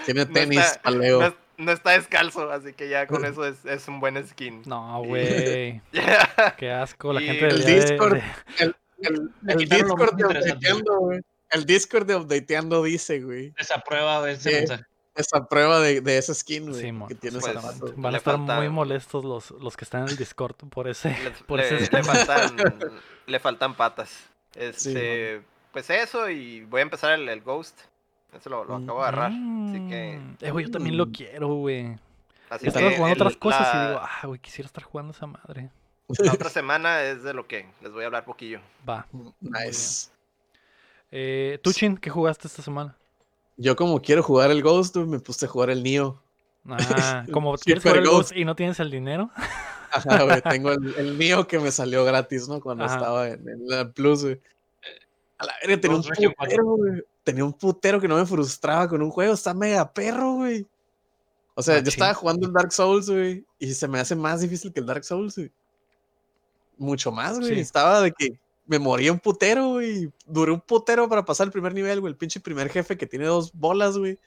Tiene 0.06 0.24
No 0.24 0.32
tenis, 0.32 0.58
está- 0.60 0.82
paleo. 0.82 1.20
no, 1.20 1.26
es- 1.28 1.34
no 1.60 1.72
está 1.72 1.90
descalzo, 1.92 2.50
así 2.50 2.72
que 2.72 2.88
ya 2.88 3.06
con 3.06 3.24
eso 3.24 3.44
es, 3.46 3.64
es 3.64 3.86
un 3.88 4.00
buen 4.00 4.26
skin. 4.26 4.62
No, 4.66 5.02
güey. 5.04 5.80
Qué 6.58 6.70
asco. 6.72 7.12
La 7.12 7.22
Y 7.22 7.26
gente 7.26 7.46
el 7.48 7.64
de- 7.64 7.74
Discord. 7.80 8.14
de- 8.14 8.74
El, 9.48 9.68
Discord 9.68 10.14
de 10.16 10.24
updateando, 10.26 10.98
güey. 10.98 11.20
El 11.50 11.64
Discord 11.66 12.06
de 12.06 12.16
updateando 12.16 12.82
dice, 12.82 13.20
güey. 13.20 13.50
Desaprueba 13.56 14.30
ese 14.30 14.50
Sí. 14.50 14.56
mensaje. 14.56 14.84
Esa 15.16 15.44
prueba 15.48 15.80
de, 15.80 16.00
de 16.00 16.18
ese 16.18 16.34
skin, 16.34 16.70
güey. 16.70 16.80
Simón. 16.80 17.08
que 17.08 17.14
Pues. 17.16 17.94
Van 17.96 18.14
a 18.14 18.18
estar 18.18 18.38
muy 18.38 18.68
molestos 18.68 19.24
los, 19.24 19.50
los 19.50 19.76
que 19.76 19.84
están 19.84 20.02
en 20.04 20.08
el 20.10 20.16
Discord 20.16 20.54
por 20.70 20.88
ese. 20.88 21.10
le, 21.10 21.30
Por 21.46 21.58
le- 21.58 21.82
ese 21.82 21.90
le 21.96 22.02
faltan, 22.04 22.56
le 23.26 23.40
faltan 23.40 23.74
patas. 23.76 24.16
Este, 24.54 25.42
pues 25.72 25.90
eso, 25.90 26.28
y 26.30 26.64
voy 26.64 26.78
a 26.80 26.82
empezar 26.82 27.12
el, 27.18 27.28
el 27.28 27.40
Ghost. 27.42 27.78
Eso 28.36 28.48
lo, 28.50 28.64
lo 28.64 28.76
acabo 28.76 29.00
de 29.02 29.08
agarrar. 29.08 29.32
Así 29.32 29.88
que, 29.88 30.18
Mm. 30.20 30.36
Eh, 30.40 30.50
güey, 30.50 30.64
yo 30.66 30.70
también 30.70 30.96
lo 30.96 31.06
Mm. 31.06 31.12
quiero, 31.12 31.48
güey. 31.54 31.96
así 32.48 32.66
Estaba 32.66 32.88
que 32.88 32.96
jugando 32.96 33.14
el- 33.16 33.22
otras 33.22 33.36
cosas 33.36 33.74
y 33.74 33.86
digo, 33.88 34.00
ah, 34.02 34.26
güey, 34.26 34.40
quisiera 34.40 34.66
estar 34.66 34.82
jugando 34.84 35.12
esa 35.12 35.26
madre. 35.26 35.70
La 36.18 36.32
otra 36.32 36.50
semana 36.50 37.02
es 37.04 37.22
de 37.22 37.32
lo 37.34 37.46
que 37.46 37.66
les 37.80 37.92
voy 37.92 38.02
a 38.02 38.06
hablar 38.06 38.24
poquillo. 38.24 38.60
Va. 38.88 39.06
Nice. 39.40 40.08
Eh, 41.12 41.58
Tuchin, 41.62 41.96
¿qué 41.96 42.10
jugaste 42.10 42.46
esta 42.48 42.62
semana? 42.62 42.96
Yo 43.56 43.76
como 43.76 44.00
quiero 44.00 44.22
jugar 44.22 44.50
el 44.50 44.62
Ghost, 44.62 44.96
güey, 44.96 45.06
me 45.08 45.18
puse 45.20 45.46
a 45.46 45.48
jugar 45.48 45.70
el 45.70 45.82
Neo. 45.82 46.20
Ah, 46.68 47.24
como 47.32 47.54
quieres 47.56 47.82
jugar 47.82 47.98
el 47.98 48.04
Ghost. 48.06 48.30
Ghost 48.30 48.36
y 48.36 48.44
no 48.44 48.54
tienes 48.56 48.80
el 48.80 48.90
dinero. 48.90 49.30
Ajá, 49.92 50.22
güey, 50.22 50.40
tengo 50.42 50.72
el, 50.72 50.94
el 50.98 51.18
Neo 51.18 51.46
que 51.46 51.58
me 51.58 51.70
salió 51.72 52.04
gratis, 52.04 52.48
¿no? 52.48 52.60
Cuando 52.60 52.84
Ajá. 52.84 52.94
estaba 52.96 53.28
en, 53.28 53.48
en 53.48 53.68
la 53.68 53.90
Plus, 53.90 54.22
güey. 54.24 54.40
A 55.38 55.46
la 55.46 55.54
verga, 55.62 55.80
tenía 55.80 55.96
un 55.96 56.02
putero, 56.02 56.64
güey. 56.64 57.02
Tenía 57.24 57.44
un 57.44 57.52
putero 57.52 58.00
que 58.00 58.08
no 58.08 58.16
me 58.16 58.26
frustraba 58.26 58.88
con 58.88 59.02
un 59.02 59.10
juego. 59.10 59.34
Está 59.34 59.52
mega 59.54 59.92
perro, 59.92 60.32
güey. 60.34 60.66
O 61.54 61.62
sea, 61.62 61.76
Ah, 61.76 61.80
yo 61.80 61.88
estaba 61.88 62.14
jugando 62.14 62.46
el 62.46 62.52
Dark 62.52 62.72
Souls, 62.72 63.10
güey. 63.10 63.44
Y 63.58 63.74
se 63.74 63.86
me 63.88 64.00
hace 64.00 64.14
más 64.16 64.40
difícil 64.40 64.72
que 64.72 64.80
el 64.80 64.86
Dark 64.86 65.04
Souls, 65.04 65.36
güey. 65.36 65.50
Mucho 66.78 67.12
más, 67.12 67.38
güey. 67.38 67.54
Sí. 67.54 67.60
Estaba 67.60 68.00
de 68.00 68.12
que 68.12 68.40
me 68.66 68.78
moría 68.78 69.12
un 69.12 69.18
putero, 69.18 69.68
güey. 69.70 70.10
Duré 70.26 70.52
un 70.52 70.60
putero 70.60 71.08
para 71.08 71.24
pasar 71.24 71.46
el 71.46 71.52
primer 71.52 71.74
nivel, 71.74 72.00
güey. 72.00 72.12
El 72.12 72.16
pinche 72.16 72.40
primer 72.40 72.70
jefe 72.70 72.96
que 72.96 73.06
tiene 73.06 73.26
dos 73.26 73.52
bolas, 73.52 73.98
güey. 73.98 74.18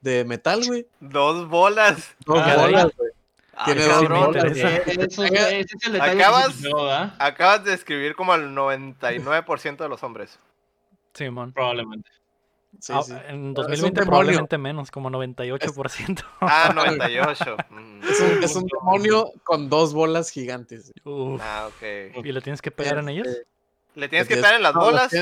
De 0.00 0.24
metal, 0.24 0.62
güey. 0.66 0.86
Dos 1.00 1.46
bolas. 1.48 2.16
Dos 2.24 2.38
Ah, 2.42 2.56
bolas, 2.56 2.86
güey. 2.96 3.10
Ah, 3.54 3.64
Tiene 3.66 3.84
dos 3.84 4.08
bolas. 4.08 4.44
acabas-. 6.00 6.62
Acabas 7.18 7.64
de 7.64 7.74
escribir 7.74 8.14
como 8.14 8.32
al 8.32 8.54
99% 8.54 9.76
de 9.82 9.88
los 9.90 10.02
hombres. 10.02 10.38
Simón. 11.12 11.52
Probablemente. 11.52 12.08
Sí, 12.78 12.92
Ah, 12.94 13.02
sí. 13.02 13.12
En 13.28 13.36
un 13.46 13.54
2020 13.54 14.00
demonio. 14.00 14.06
probablemente 14.10 14.58
menos, 14.58 14.90
como 14.90 15.10
98%. 15.10 16.24
Ah, 16.40 16.72
98. 16.74 17.56
Mm. 17.70 18.02
Es 18.08 18.20
un, 18.20 18.42
es 18.44 18.56
un 18.56 18.66
demonio 18.66 19.30
con 19.44 19.68
dos 19.68 19.92
bolas 19.92 20.30
gigantes. 20.30 20.92
Uf. 21.04 21.40
Ah, 21.44 21.68
ok. 21.68 22.16
¿Y 22.24 22.32
le 22.32 22.40
tienes 22.40 22.62
que 22.62 22.70
pegar 22.70 22.98
en 22.98 23.08
ellas? 23.10 23.26
Este, 23.26 23.46
¿Le 23.94 24.08
tienes 24.08 24.28
que 24.28 24.36
pegar 24.36 24.54
en 24.54 24.62
las 24.62 24.72
bolas? 24.74 25.12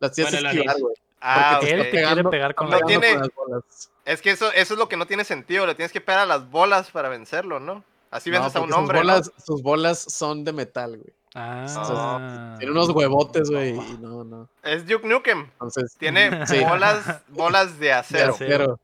Las 0.00 0.12
tienes, 0.12 0.32
Bueno, 0.32 0.38
que 0.38 0.42
la 0.42 0.50
esquivar, 0.72 0.80
güey. 0.80 0.94
Ah, 1.20 1.56
porque 1.60 1.74
Él 1.74 1.80
ok. 1.80 1.86
te 1.90 2.02
quiere 2.02 2.24
pegar 2.24 2.54
con 2.54 2.70
No 2.70 2.78
la 2.78 2.86
tiene- 2.86 3.12
con 3.12 3.20
las 3.20 3.34
bolas. 3.34 3.90
Es 4.04 4.22
que 4.22 4.30
eso, 4.30 4.50
eso 4.52 4.74
es 4.74 4.78
lo 4.78 4.88
que 4.88 4.96
no 4.96 5.06
tiene 5.06 5.24
sentido. 5.24 5.66
Le 5.66 5.74
tienes 5.74 5.92
que 5.92 6.00
pegar 6.00 6.20
a 6.22 6.26
las 6.26 6.50
bolas 6.50 6.90
para 6.90 7.08
vencerlo, 7.08 7.60
¿no? 7.60 7.84
Así 8.10 8.30
No, 8.30 8.40
vences 8.40 8.56
a 8.56 8.60
un 8.60 8.68
sus 8.68 8.76
hombre. 8.78 9.00
sus 9.44 9.62
bolas 9.62 9.98
son 10.00 10.44
de 10.44 10.52
metal, 10.52 10.96
güey. 10.96 11.12
Ah. 11.34 12.56
Tiene 12.58 12.72
unos 12.72 12.90
huevotes, 12.90 13.50
güey. 13.50 13.70
Y 13.70 13.98
no, 13.98 14.22
no. 14.24 14.48
Es 14.62 14.86
Duke 14.86 15.06
Nukem. 15.06 15.48
Entonces, 15.52 15.94
Tiene 15.98 16.46
Sí. 16.46 16.60
bolas, 16.60 17.22
bolas 17.28 17.78
de 17.78 17.86
de 17.86 17.92
acero. 17.92 18.34
acero. 18.34 18.80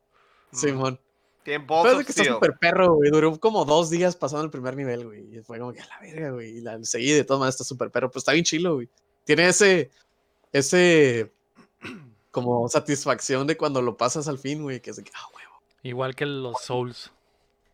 Mm. 0.53 0.57
Simón. 0.57 1.01
Tiene 1.43 1.65
Pero 1.67 1.91
es 1.93 1.99
de 1.99 2.05
que 2.05 2.13
está 2.13 2.25
súper 2.25 2.55
perro, 2.59 2.95
güey. 2.95 3.11
Duró 3.11 3.39
como 3.39 3.65
dos 3.65 3.91
días 3.91 4.17
pasando 4.17 4.45
el 4.45 4.51
primer 4.51 4.77
nivel, 4.77 5.07
güey. 5.07 5.37
Y 5.37 5.41
fue 5.43 5.59
como 5.59 5.73
que 5.73 5.81
a 5.81 5.87
la 5.87 5.99
verga, 6.01 6.31
güey. 6.31 6.59
Y 6.59 6.61
la 6.61 6.83
seguí 6.85 7.13
de 7.13 7.25
todas 7.25 7.41
maneras, 7.41 7.55
está 7.55 7.65
súper 7.65 7.91
perro. 7.91 8.11
Pues 8.11 8.23
está 8.23 8.33
bien 8.33 8.45
chilo, 8.45 8.75
güey. 8.75 8.89
Tiene 9.25 9.49
ese. 9.49 9.91
Ese. 10.53 11.33
Como 12.31 12.69
satisfacción 12.69 13.47
de 13.47 13.57
cuando 13.57 13.81
lo 13.83 13.97
pasas 13.97 14.29
al 14.29 14.39
fin, 14.39 14.63
güey. 14.63 14.81
Que 14.81 14.91
es 14.91 14.97
de 14.97 15.05
que, 15.05 15.11
ah, 15.15 15.27
huevo. 15.35 15.63
Igual 15.83 16.15
que 16.15 16.27
los 16.27 16.61
Souls. 16.63 17.11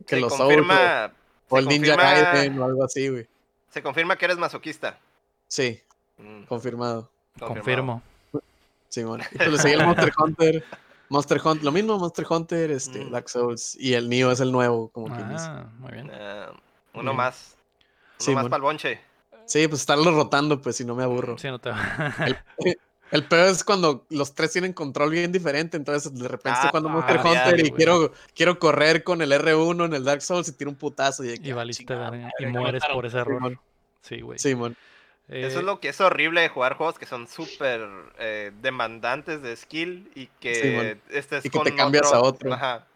Que 0.07 0.17
se 0.17 0.21
los 0.21 0.33
Souls, 0.33 0.43
confirma, 0.55 1.13
O 1.49 1.57
se 1.57 1.63
el 1.63 1.69
Ninja 1.69 1.95
confirma- 1.97 2.33
Gaiden 2.33 2.59
o 2.61 2.65
algo 2.65 2.85
así, 2.85 3.09
güey. 3.09 3.29
Se 3.75 3.83
confirma 3.83 4.17
que 4.17 4.25
eres 4.25 4.39
masoquista. 4.39 4.99
Sí, 5.49 5.81
Mm, 6.17 6.45
confirmado. 6.45 7.11
Confirmo. 7.41 8.01
Simón. 8.89 9.21
Y 9.33 9.37
pues 9.37 9.51
le 9.51 9.59
seguí 9.59 9.75
el 9.75 9.85
Monster 9.85 10.13
Hunter. 10.19 10.65
Monster 11.09 11.41
Hunter, 11.45 11.65
lo 11.65 11.73
mismo, 11.73 11.99
Monster 11.99 12.25
Hunter, 12.31 12.71
este, 12.71 13.05
Mm. 13.05 13.11
Dark 13.11 13.29
Souls. 13.29 13.77
Y 13.81 13.95
el 13.95 14.09
Neo 14.09 14.31
es 14.31 14.39
el 14.39 14.53
nuevo, 14.53 14.89
como 14.91 15.07
quien 15.13 15.29
dice. 15.29 15.45
Ah, 15.49 15.67
muy 15.81 15.91
bien. 15.91 16.09
Eh, 16.13 16.47
uno 16.95 17.03
Bien. 17.03 17.17
más. 17.17 17.57
Uno 17.57 18.15
Sí, 18.19 18.33
más 18.33 18.45
mon. 18.45 18.51
para 18.51 18.59
el 18.59 18.63
bonche. 18.63 19.01
Sí, 19.47 19.67
pues 19.67 19.81
estarlo 19.81 20.13
rotando, 20.13 20.63
pues 20.63 20.77
si 20.77 20.85
no 20.85 20.95
me 20.95 21.03
aburro. 21.03 21.37
Sí, 21.37 21.49
no 21.49 21.59
te 21.59 21.71
va. 21.71 22.15
El 23.11 23.25
peor 23.29 23.49
es 23.49 23.65
cuando 23.65 24.07
los 24.11 24.35
tres 24.37 24.53
tienen 24.53 24.73
control 24.73 25.11
bien 25.11 25.33
diferente, 25.33 25.77
entonces 25.77 26.15
de 26.15 26.29
repente 26.29 26.51
Ah, 26.51 26.55
estoy 26.55 26.71
jugando 26.71 26.89
Monster 26.91 27.21
ah, 27.25 27.29
Hunter 27.29 27.67
y 27.67 27.71
quiero, 27.73 28.13
quiero 28.35 28.59
correr 28.61 29.03
con 29.03 29.21
el 29.21 29.33
R1 29.33 29.85
en 29.87 29.95
el 29.95 30.05
Dark 30.05 30.23
Souls 30.23 30.47
y 30.49 30.53
tiro 30.53 30.71
un 30.71 30.77
putazo 30.77 31.25
y, 31.25 31.37
que, 31.39 31.49
Y 31.49 31.51
ah, 31.51 31.57
valiste 31.57 31.93
verga, 31.93 32.31
y 32.39 32.47
mueres 32.47 32.85
por 32.93 33.05
ese 33.05 33.19
error. 33.19 33.59
Sí, 34.05 34.21
güey. 34.21 34.39
Simón. 34.39 34.77
Eso 35.29 35.57
Eh, 35.57 35.61
es 35.61 35.65
lo 35.65 35.81
que 35.81 35.89
es 35.89 36.01
horrible 36.03 36.43
de 36.43 36.51
jugar 36.51 36.75
juegos 36.75 36.99
que 36.99 37.07
son 37.07 37.27
súper 37.27 37.89
eh, 38.19 38.53
demandantes 38.61 39.41
de 39.43 39.57
skill 39.57 40.11
y 40.15 40.27
que 40.39 40.55
Simón. 40.55 41.01
estés 41.11 41.45
Y 41.47 41.51
que 41.51 41.57
con 41.59 41.65
te 41.65 41.75
cambias 41.75 42.13
a 42.13 42.21
otro. 42.21 42.53
Ajá. 42.53 42.87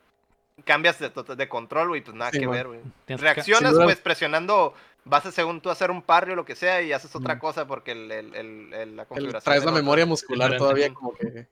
Cambias 0.65 0.99
de, 0.99 1.49
control, 1.49 1.89
güey, 1.89 2.03
pues 2.03 2.15
nada 2.17 2.31
que 2.31 2.47
ver, 2.47 2.67
güey. 2.67 2.81
Reaccionas, 3.07 3.75
pues, 3.83 3.97
presionando, 3.99 4.75
vas 5.05 5.25
a 5.25 5.33
según 5.33 5.61
tú 5.63 5.71
a 5.71 5.73
hacer 5.73 5.91
un 5.91 6.03
parry 6.03 6.33
o 6.33 6.37
lo 6.37 6.45
que 6.45 6.57
sea 6.57 6.83
y 6.83 6.93
haces 6.93 7.15
otra 7.17 7.37
Mm. 7.37 7.39
cosa 7.39 7.67
porque 7.67 7.93
el, 7.93 8.11
el- 8.13 8.35
el- 8.35 8.75
el- 8.75 8.97
la 8.97 9.03
El- 9.03 9.09
configuración... 9.09 9.45
traes 9.45 9.65
la 9.65 9.71
otro- 9.71 9.83
memoria 9.83 10.05
muscular 10.05 10.57
todavía 10.59 10.93
como 10.93 11.15
que... 11.15 11.47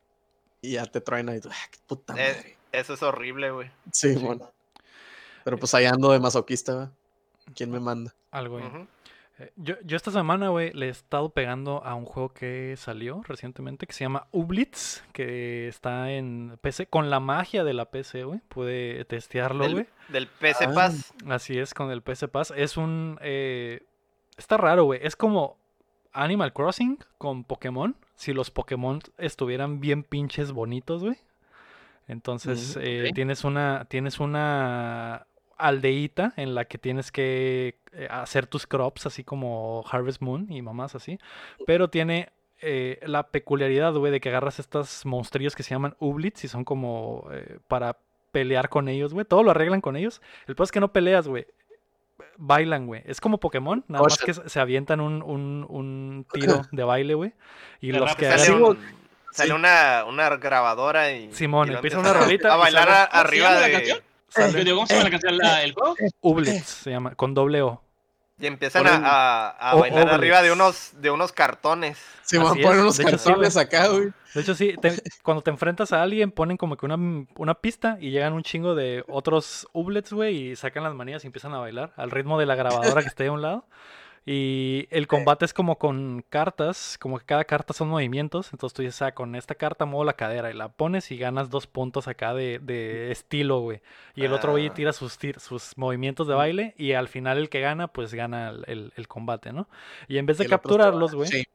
Y 0.61 0.73
ya 0.73 0.85
te 0.87 1.01
truena 1.01 1.35
y 1.37 1.41
tú, 1.41 1.49
ah, 1.53 1.69
qué 1.71 1.79
puta 1.87 2.13
Eh, 2.15 2.35
madre. 2.35 2.57
Eso 2.73 2.95
es 2.95 3.03
horrible, 3.03 3.51
güey. 3.53 3.71
Simón. 3.93 4.43
Pero 5.45 5.57
pues 5.57 5.73
ahí 5.75 5.87
ando 5.87 6.11
de 6.13 6.19
masoquista, 6.19 6.75
¿va? 6.75 6.91
¿Quién 7.55 7.71
me 7.71 7.79
manda? 7.81 8.13
Algo. 8.33 8.57
Ujú. 8.57 8.79
Eh, 8.79 8.87
Yo, 9.57 9.75
yo 9.85 9.97
esta 9.97 10.11
semana, 10.11 10.49
güey, 10.49 10.73
le 10.73 10.87
he 10.87 10.89
estado 10.89 11.29
pegando 11.29 11.85
a 11.85 11.95
un 11.95 12.07
juego 12.07 12.31
que 12.31 12.75
salió 12.79 13.23
recientemente 13.27 13.87
que 13.87 13.93
se 13.93 14.05
llama 14.05 14.29
Ublitz, 14.33 15.03
que 15.13 15.69
está 15.69 16.11
en 16.11 16.59
PC, 16.63 16.87
con 16.87 17.11
la 17.11 17.21
magia 17.21 17.63
de 17.63 17.75
la 17.75 17.91
PC, 17.91 18.25
güey. 18.25 18.41
Pude 18.49 19.05
testearlo, 19.05 19.71
güey. 19.71 19.87
del 20.09 20.27
PC 20.27 20.65
Ah. 20.65 20.73
Pass. 20.75 21.13
Así 21.29 21.59
es, 21.59 21.75
con 21.75 21.91
el 21.91 22.01
PC 22.03 22.29
Pass. 22.29 22.53
Es 22.57 22.79
un... 22.79 23.19
eh, 23.21 23.83
está 24.39 24.57
raro, 24.57 24.85
güey. 24.85 25.01
Es 25.03 25.17
como 25.17 25.59
Animal 26.15 26.55
Crossing 26.55 26.99
con 27.19 27.45
Pokémon. 27.45 27.95
Si 28.15 28.33
los 28.33 28.51
Pokémon 28.51 29.01
estuvieran 29.19 29.81
bien 29.81 30.03
pinches 30.03 30.53
bonitos, 30.53 31.03
güey. 31.05 31.19
Entonces 32.09 32.79
eh, 32.81 33.11
tienes 33.15 33.45
una 33.45 33.85
tienes 33.91 34.21
una 34.21 35.27
aldeíta 35.57 36.33
en 36.37 36.55
la 36.55 36.65
que 36.65 36.79
tienes 36.79 37.11
que 37.13 37.79
eh, 37.93 38.09
hacer 38.11 38.47
tus 38.47 38.67
crops, 38.67 39.07
así 39.07 39.25
como 39.25 39.85
Harvest 39.91 40.21
Moon 40.23 40.51
y 40.51 40.63
mamás 40.63 40.95
así. 40.95 41.19
Pero 41.67 41.89
tiene 41.89 42.31
eh, 42.61 43.01
la 43.07 43.29
peculiaridad, 43.29 43.95
güey, 43.95 44.13
de 44.13 44.21
que 44.21 44.29
agarras 44.29 44.59
estos 44.59 45.05
monstrillos 45.07 45.55
que 45.55 45.63
se 45.63 45.75
llaman 45.75 45.97
Ublits 45.99 46.45
y 46.45 46.49
son 46.49 46.65
como 46.65 47.29
para 47.69 47.99
pelear 48.33 48.69
con 48.69 48.89
ellos, 48.89 49.15
güey. 49.15 49.25
Todo 49.25 49.43
lo 49.43 49.51
arreglan 49.51 49.81
con 49.81 49.97
ellos. 49.97 50.21
El 50.47 50.55
problema 50.55 50.65
es 50.65 50.73
que 50.73 50.81
no 50.81 50.93
peleas, 50.93 51.27
güey. 51.27 51.47
Bailan, 52.37 52.87
güey. 52.87 53.03
Es 53.07 53.21
como 53.21 53.39
Pokémon, 53.39 53.83
nada 53.89 54.05
más 54.05 54.19
que 54.19 54.35
se 54.35 54.61
avientan 54.61 55.01
un, 55.01 55.23
un, 55.23 55.65
un 55.69 56.27
tiro 56.33 56.63
de 56.71 56.85
baile, 56.85 57.15
güey. 57.15 57.33
Y 57.81 57.93
los 57.93 58.15
que 58.15 58.31
Sale 59.37 59.53
una, 59.53 60.05
una 60.09 60.35
grabadora 60.37 61.13
y. 61.13 61.31
Simón, 61.33 61.71
empieza 61.71 61.99
una 61.99 62.15
rolita. 62.15 62.55
A 62.55 62.57
bailar 62.57 63.09
arriba 63.13 63.55
de. 63.55 64.03
¿Cómo 64.35 64.87
se 64.87 64.95
llama 64.95 65.05
la 65.05 65.11
canción? 65.11 65.39
¿El 65.63 65.73
juego? 65.73 65.95
Ublitz 66.21 66.67
se 66.67 66.91
llama, 66.91 67.15
con 67.15 67.35
doble 67.35 67.63
O. 67.63 67.83
Y 68.39 68.47
empiezan 68.47 68.87
a, 68.87 69.49
a, 69.49 69.75
bailar 69.77 70.11
arriba 70.11 70.43
de 70.43 70.53
unos, 70.53 70.93
de 70.97 71.11
unos 71.11 71.33
cartones. 71.33 71.99
Sí, 72.23 72.37
van 72.37 72.49
a 72.49 72.51
poner 72.51 72.81
unos 72.81 72.99
cartones 72.99 73.57
acá, 73.57 73.89
güey. 73.89 74.11
De 74.35 74.43
hecho, 74.43 74.55
sí, 74.55 74.75
cuando 75.23 75.43
te 75.43 75.51
enfrentas 75.51 75.93
a 75.95 76.03
alguien, 76.03 76.31
ponen 76.31 76.59
como 76.59 76.77
que 76.77 76.85
una, 76.85 76.99
una 77.39 77.55
pista 77.55 77.97
y 77.99 78.11
llegan 78.11 78.35
un 78.35 78.43
chingo 78.43 78.75
de 78.75 79.05
otros 79.09 79.67
Ublets, 79.73 80.13
güey, 80.13 80.51
y 80.51 80.57
sacan 80.57 80.83
las 80.83 80.95
manías 80.95 81.25
y 81.25 81.29
empiezan 81.29 81.55
a 81.55 81.59
bailar 81.59 81.95
al 81.97 82.11
ritmo 82.11 82.39
de 82.39 82.45
la 82.45 82.57
grabadora 82.57 83.01
que 83.01 83.09
está 83.09 83.23
ahí 83.23 83.31
a 83.31 83.33
un 83.33 83.41
lado. 83.41 83.65
Y 84.29 84.89
el 84.91 85.07
combate 85.07 85.45
es 85.45 85.55
como 85.55 85.79
con 85.79 86.25
cartas, 86.29 86.99
como 87.01 87.21
que 87.21 87.25
cada 87.25 87.45
carta 87.45 87.73
son 87.73 87.89
movimientos. 87.89 88.53
Entonces 88.53 88.75
tú 88.75 88.83
dices, 88.83 89.01
ah, 89.03 89.13
con 89.13 89.37
esta 89.37 89.55
carta 89.55 89.85
muevo 89.85 90.03
la 90.03 90.15
cadera 90.15 90.51
y 90.51 90.55
la 90.55 90.69
pones 90.69 91.13
y 91.13 91.17
ganas 91.17 91.49
dos 91.49 91.69
puntos 91.69 92.09
acá 92.09 92.35
de, 92.35 92.59
de 92.59 93.13
estilo, 93.13 93.61
güey. 93.61 93.83
Y 94.17 94.25
el 94.25 94.33
otro 94.33 94.51
güey 94.51 94.67
ah. 94.67 94.75
tira 94.75 94.93
sus, 94.93 95.17
sus 95.39 95.79
movimientos 95.79 96.27
de 96.27 96.35
baile 96.35 96.75
y 96.77 96.95
al 96.95 97.07
final 97.07 97.39
el 97.39 97.49
que 97.49 97.61
gana, 97.61 97.87
pues 97.87 98.15
gana 98.15 98.51
el, 98.67 98.93
el, 98.97 99.07
combate, 99.07 99.53
¿no? 99.53 99.69
Y 100.09 100.19
en 100.19 100.27
vez 100.27 100.39
de 100.39 100.49
capturarlos, 100.49 101.15
güey, 101.15 101.47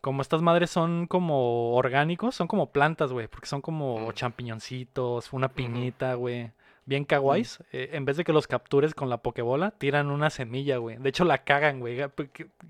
como 0.00 0.20
estas 0.20 0.42
madres 0.42 0.68
son 0.68 1.06
como 1.06 1.76
orgánicos, 1.76 2.34
son 2.34 2.48
como 2.48 2.72
plantas, 2.72 3.12
güey, 3.12 3.28
porque 3.28 3.46
son 3.46 3.60
como 3.60 4.10
champiñoncitos, 4.10 5.32
una 5.32 5.48
piñita, 5.48 6.14
güey 6.14 6.50
bien 6.86 7.04
kawaiis, 7.04 7.58
eh, 7.72 7.90
en 7.92 8.04
vez 8.04 8.16
de 8.16 8.24
que 8.24 8.32
los 8.32 8.46
captures 8.46 8.94
con 8.94 9.10
la 9.10 9.18
pokebola, 9.18 9.72
tiran 9.72 10.10
una 10.10 10.30
semilla, 10.30 10.78
güey. 10.78 10.96
De 10.96 11.08
hecho, 11.08 11.24
la 11.24 11.44
cagan, 11.44 11.80
güey. 11.80 11.98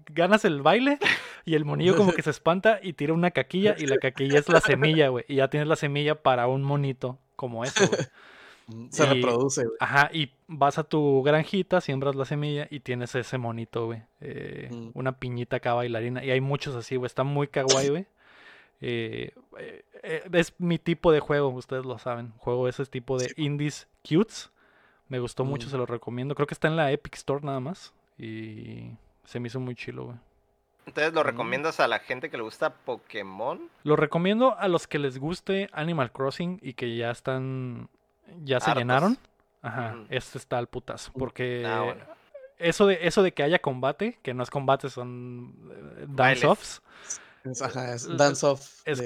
Ganas 0.07 0.45
el 0.45 0.63
baile 0.63 0.99
y 1.45 1.55
el 1.55 1.65
monillo 1.65 1.97
como 1.97 2.13
que 2.13 2.23
se 2.23 2.31
espanta 2.31 2.81
y 2.83 2.95
tira 2.95 3.13
una 3.13 3.31
caquilla 3.31 3.77
y 3.79 3.87
la 3.87 3.99
caquilla 3.99 4.39
es 4.39 4.49
la 4.49 4.61
semilla, 4.61 5.09
güey. 5.09 5.25
Y 5.29 5.37
ya 5.37 5.49
tienes 5.49 5.69
la 5.69 5.77
semilla 5.77 6.23
para 6.23 6.49
un 6.49 6.63
monito 6.63 7.19
como 7.37 7.65
eso, 7.65 7.87
güey. 7.87 8.01
Se 8.91 9.07
reproduce, 9.07 9.63
güey. 9.63 9.77
Ajá, 9.79 10.11
y 10.13 10.33
vas 10.49 10.77
a 10.79 10.83
tu 10.83 11.23
granjita, 11.23 11.81
siembras 11.81 12.17
la 12.17 12.25
semilla 12.25 12.67
y 12.69 12.81
tienes 12.81 13.15
ese 13.15 13.39
monito, 13.39 13.87
güey. 13.87 14.03
Eh, 14.21 14.69
mm. 14.73 14.91
Una 14.95 15.21
piñita 15.21 15.59
acá 15.59 15.75
bailarina. 15.75 16.25
Y 16.25 16.33
hay 16.33 16.41
muchos 16.41 16.75
así, 16.75 16.97
güey. 16.97 17.07
Está 17.07 17.23
muy 17.23 17.47
kawaii, 17.47 17.91
güey. 17.91 18.07
Eh, 18.81 19.33
eh, 19.59 20.29
es 20.33 20.55
mi 20.59 20.79
tipo 20.79 21.13
de 21.13 21.21
juego, 21.21 21.49
ustedes 21.49 21.85
lo 21.85 21.99
saben. 21.99 22.33
Juego 22.39 22.69
ese 22.69 22.85
tipo 22.87 23.19
de 23.19 23.33
indies 23.37 23.89
cutes. 24.09 24.51
Me 25.09 25.19
gustó 25.19 25.45
mucho, 25.45 25.69
mm. 25.69 25.71
se 25.71 25.77
lo 25.77 25.87
recomiendo. 25.87 26.35
Creo 26.35 26.47
que 26.47 26.55
está 26.55 26.69
en 26.69 26.77
la 26.77 26.91
Epic 26.93 27.15
Store 27.15 27.45
nada 27.45 27.61
más. 27.61 27.93
Y 28.19 28.91
se 29.25 29.41
me 29.41 29.49
hizo 29.49 29.61
muy 29.61 29.75
chilo, 29.75 30.07
güey. 30.07 30.17
Entonces, 30.87 31.13
¿lo 31.13 31.23
mm. 31.23 31.27
recomiendas 31.27 31.81
a 31.81 31.89
la 31.89 31.99
gente 31.99 32.31
que 32.31 32.37
le 32.37 32.43
gusta 32.43 32.75
Pokémon? 32.75 33.69
Lo 33.83 33.97
recomiendo 33.97 34.57
a 34.59 34.69
los 34.69 34.87
que 34.87 34.99
les 34.99 35.19
guste 35.19 35.69
Animal 35.73 36.13
Crossing 36.13 36.59
y 36.63 36.75
que 36.75 36.97
ya 36.97 37.11
están. 37.11 37.89
Ya 38.43 38.61
se 38.61 38.75
llenaron. 38.75 39.19
Ajá, 39.63 39.97
este 40.11 40.39
está 40.39 40.59
al 40.59 40.69
putazo. 40.69 41.13
Porque. 41.13 41.65
Ah, 41.67 41.95
eso 42.59 42.87
de, 42.87 42.99
eso 43.03 43.23
de 43.23 43.33
que 43.33 43.43
haya 43.43 43.59
combate, 43.59 44.19
que 44.23 44.33
no 44.33 44.43
es 44.43 44.51
combate, 44.51 44.89
son 44.89 45.55
eh, 45.71 46.07
Ajá, 47.61 47.95
es 47.95 48.17
dance 48.17 48.47
off. 48.47 48.83
Es, 48.85 49.03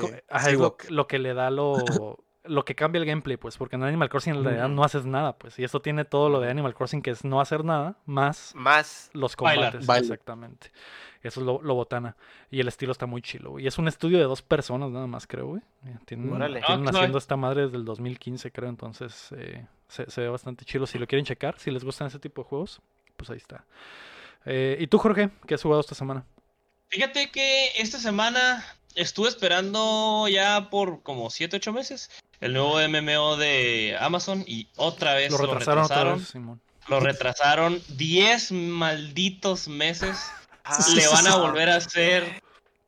lo, 0.89 1.07
que 1.07 1.19
le 1.19 1.35
da 1.35 1.51
lo, 1.51 1.77
lo 2.45 2.65
que 2.65 2.75
cambia 2.75 3.01
el 3.01 3.07
gameplay, 3.07 3.37
pues, 3.37 3.57
porque 3.57 3.77
en 3.77 3.83
Animal 3.83 4.09
Crossing 4.09 4.35
en 4.35 4.45
realidad 4.45 4.69
no 4.69 4.83
haces 4.83 5.05
nada, 5.05 5.37
pues, 5.37 5.59
y 5.59 5.65
esto 5.65 5.81
tiene 5.81 6.05
todo 6.05 6.29
lo 6.29 6.41
de 6.41 6.51
Animal 6.51 6.75
Crossing 6.75 7.03
que 7.03 7.11
es 7.11 7.25
no 7.25 7.41
hacer 7.41 7.65
nada, 7.65 7.97
más, 8.07 8.53
más 8.55 9.11
los 9.13 9.37
combates. 9.37 9.89
Exactamente. 9.89 10.71
Eso 11.23 11.41
es 11.41 11.47
lo, 11.47 11.75
botana. 11.75 12.17
Y 12.51 12.61
el 12.61 12.69
estilo 12.69 12.93
está 12.93 13.05
muy 13.05 13.21
chilo, 13.21 13.59
Y 13.59 13.67
es 13.67 13.77
un 13.79 13.89
estudio 13.89 14.19
de 14.19 14.25
dos 14.25 14.41
personas 14.41 14.91
nada 14.91 15.07
más, 15.07 15.27
creo, 15.27 15.49
güey. 15.49 15.63
Eh, 15.85 15.99
tienen, 16.07 16.31
tienen 16.67 16.89
haciendo 16.89 17.19
esta 17.19 17.37
madre 17.37 17.63
desde 17.63 17.77
el 17.77 17.85
2015, 17.85 18.51
creo, 18.51 18.71
entonces 18.71 19.29
eh, 19.37 19.67
se, 19.89 20.21
ve 20.21 20.29
bastante 20.29 20.65
chilo. 20.65 20.87
Si 20.87 20.99
lo 20.99 21.07
quieren 21.07 21.27
checar, 21.27 21.59
si 21.59 21.71
les 21.71 21.85
gustan 21.85 22.07
ese 22.07 22.19
tipo 22.19 22.43
de 22.43 22.49
juegos, 22.49 22.81
pues 23.19 23.29
ahí 23.29 23.37
está. 23.37 23.67
Eh, 24.47 24.79
¿Y 24.81 24.87
tú, 24.87 24.97
Jorge? 24.97 25.29
¿Qué 25.47 25.55
has 25.55 25.63
jugado 25.63 25.81
esta 25.81 25.95
semana? 25.95 26.25
Fíjate 26.91 27.31
que 27.31 27.69
esta 27.77 27.99
semana 27.99 28.65
estuve 28.95 29.29
esperando 29.29 30.27
ya 30.29 30.69
por 30.71 31.03
como 31.03 31.31
7, 31.31 31.57
8 31.57 31.73
meses 31.73 32.11
el 32.41 32.55
nuevo 32.55 32.79
MMO 32.81 33.37
de 33.37 33.97
Amazon 34.01 34.45
y 34.47 34.69
otra 34.77 35.15
vez 35.15 35.31
lo 35.31 35.55
retrasaron. 35.55 36.27
Lo 36.89 36.99
retrasaron, 36.99 37.81
10 37.89 38.53
malditos 38.53 39.69
meses. 39.69 40.31
Ah. 40.65 40.85
le 40.95 41.07
van 41.07 41.27
a 41.27 41.37
volver 41.37 41.69
a 41.69 41.77
hacer. 41.77 42.43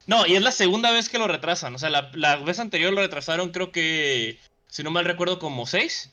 No, 0.07 0.27
y 0.27 0.35
es 0.35 0.43
la 0.43 0.53
segunda 0.53 0.91
vez 0.91 1.09
que 1.09 1.19
lo 1.19 1.29
retrasan. 1.29 1.75
O 1.75 1.79
sea, 1.79 1.91
la, 1.91 2.37
vez 2.37 2.59
anterior 2.59 2.93
lo 2.93 3.01
retrasaron, 3.01 3.51
creo 3.51 3.71
que, 3.71 4.41
si 4.69 4.83
no 4.83 4.91
mal 4.91 5.05
recuerdo, 5.05 5.39
como 5.39 5.67
6. 5.67 6.11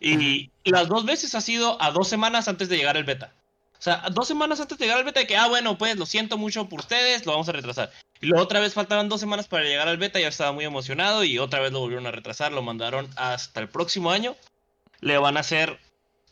Y, 0.00 0.50
y 0.64 0.70
las 0.70 0.88
dos 0.88 1.04
veces 1.04 1.34
ha 1.34 1.40
sido 1.40 1.80
a 1.80 1.90
dos 1.90 2.08
semanas 2.08 2.48
antes 2.48 2.68
de 2.68 2.76
llegar 2.76 2.96
el 2.96 3.04
beta. 3.04 3.32
O 3.80 3.82
sea, 3.82 4.04
dos 4.12 4.28
semanas 4.28 4.60
antes 4.60 4.76
de 4.76 4.84
llegar 4.84 4.98
al 4.98 5.04
beta, 5.04 5.20
de 5.20 5.26
que, 5.26 5.38
ah, 5.38 5.48
bueno, 5.48 5.78
pues 5.78 5.96
lo 5.96 6.04
siento 6.04 6.36
mucho 6.36 6.68
por 6.68 6.80
ustedes, 6.80 7.24
lo 7.24 7.32
vamos 7.32 7.48
a 7.48 7.52
retrasar. 7.52 7.90
Y 8.20 8.26
luego 8.26 8.44
otra 8.44 8.60
vez 8.60 8.74
faltaban 8.74 9.08
dos 9.08 9.20
semanas 9.20 9.48
para 9.48 9.64
llegar 9.64 9.88
al 9.88 9.96
beta, 9.96 10.20
ya 10.20 10.28
estaba 10.28 10.52
muy 10.52 10.66
emocionado 10.66 11.24
y 11.24 11.38
otra 11.38 11.60
vez 11.60 11.72
lo 11.72 11.80
volvieron 11.80 12.06
a 12.06 12.10
retrasar, 12.10 12.52
lo 12.52 12.60
mandaron 12.60 13.08
hasta 13.16 13.58
el 13.58 13.70
próximo 13.70 14.10
año. 14.10 14.36
Le 15.00 15.16
van 15.16 15.38
a 15.38 15.40
hacer 15.40 15.78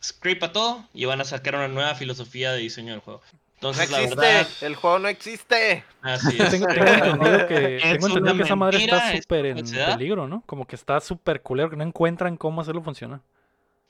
script 0.05 0.43
a 0.43 0.53
todo 0.53 0.85
y 0.93 1.07
van 1.07 1.23
a 1.23 1.25
sacar 1.25 1.55
una 1.55 1.69
nueva 1.69 1.95
filosofía 1.95 2.53
de 2.53 2.59
diseño 2.59 2.93
del 2.93 3.01
juego. 3.01 3.23
Entonces, 3.55 3.91
no 3.91 3.97
existe, 3.97 4.67
el 4.67 4.77
juego 4.77 4.99
no 4.99 5.09
existe. 5.09 5.85
Así 6.03 6.37
es. 6.39 6.51
Tengo, 6.51 6.69
entendido 6.69 7.47
que, 7.47 7.81
tengo 7.99 8.37
que 8.37 8.43
esa 8.43 8.57
madre 8.57 8.85
está 8.85 9.17
súper 9.17 9.47
en 9.47 9.65
peligro, 9.65 10.29
¿no? 10.29 10.43
Como 10.45 10.67
que 10.67 10.77
está 10.77 11.01
súper 11.01 11.41
culero, 11.41 11.71
que 11.71 11.77
no 11.77 11.85
encuentran 11.85 12.37
cómo 12.37 12.61
hacerlo 12.61 12.83
funcionar. 12.83 13.21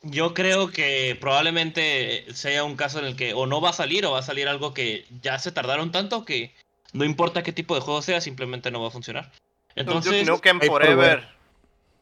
Yo 0.03 0.33
creo 0.33 0.71
que 0.71 1.17
probablemente 1.21 2.25
sea 2.33 2.63
un 2.65 2.77
caso 2.77 3.01
en 3.01 3.07
el 3.07 3.17
que 3.17 3.35
o 3.35 3.47
no 3.47 3.61
va 3.61 3.71
a 3.71 3.73
salir 3.73 4.07
o 4.07 4.13
va 4.13 4.21
a 4.21 4.23
salir 4.23 4.47
algo 4.47 4.73
que 4.73 5.05
ya 5.23 5.39
se 5.39 5.51
tardaron 5.51 5.91
tanto 5.91 6.25
que 6.25 6.55
no 6.93 7.05
importa 7.05 7.43
qué 7.43 7.53
tipo 7.53 7.75
de 7.75 7.81
juego 7.81 8.01
sea, 8.01 8.21
simplemente 8.21 8.71
no 8.71 8.81
va 8.81 8.89
a 8.89 8.93
funcionar. 8.93 9.33
Entonces, 9.75 10.27
no, 10.27 10.41
que 10.41 10.55
Forever. 10.55 11.29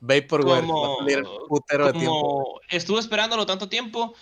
Vaporware. 0.00 0.60
Como, 0.60 0.98
putero 1.48 1.86
de 1.86 1.92
tiempo. 1.92 2.60
estuve 2.68 3.00
esperándolo 3.00 3.46
tanto 3.46 3.68
tiempo 3.68 4.14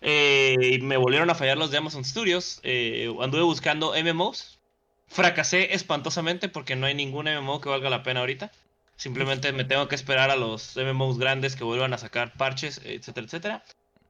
eh, 0.00 0.56
y 0.60 0.78
me 0.80 0.96
volvieron 0.96 1.30
a 1.30 1.34
fallar 1.34 1.56
los 1.56 1.70
de 1.70 1.78
Amazon 1.78 2.04
Studios. 2.04 2.60
Eh, 2.62 3.14
anduve 3.20 3.42
buscando 3.42 3.94
MMOs. 3.94 4.58
Fracasé 5.06 5.74
espantosamente 5.74 6.48
porque 6.48 6.76
no 6.76 6.86
hay 6.86 6.94
ningún 6.94 7.26
MMO 7.26 7.60
que 7.60 7.68
valga 7.68 7.90
la 7.90 8.02
pena 8.02 8.20
ahorita. 8.20 8.52
Simplemente 9.00 9.50
me 9.52 9.64
tengo 9.64 9.88
que 9.88 9.94
esperar 9.94 10.30
a 10.30 10.36
los 10.36 10.76
MMOs 10.76 11.18
grandes 11.18 11.56
que 11.56 11.64
vuelvan 11.64 11.94
a 11.94 11.96
sacar 11.96 12.34
parches, 12.34 12.82
etcétera, 12.84 13.24
etcétera. 13.24 13.64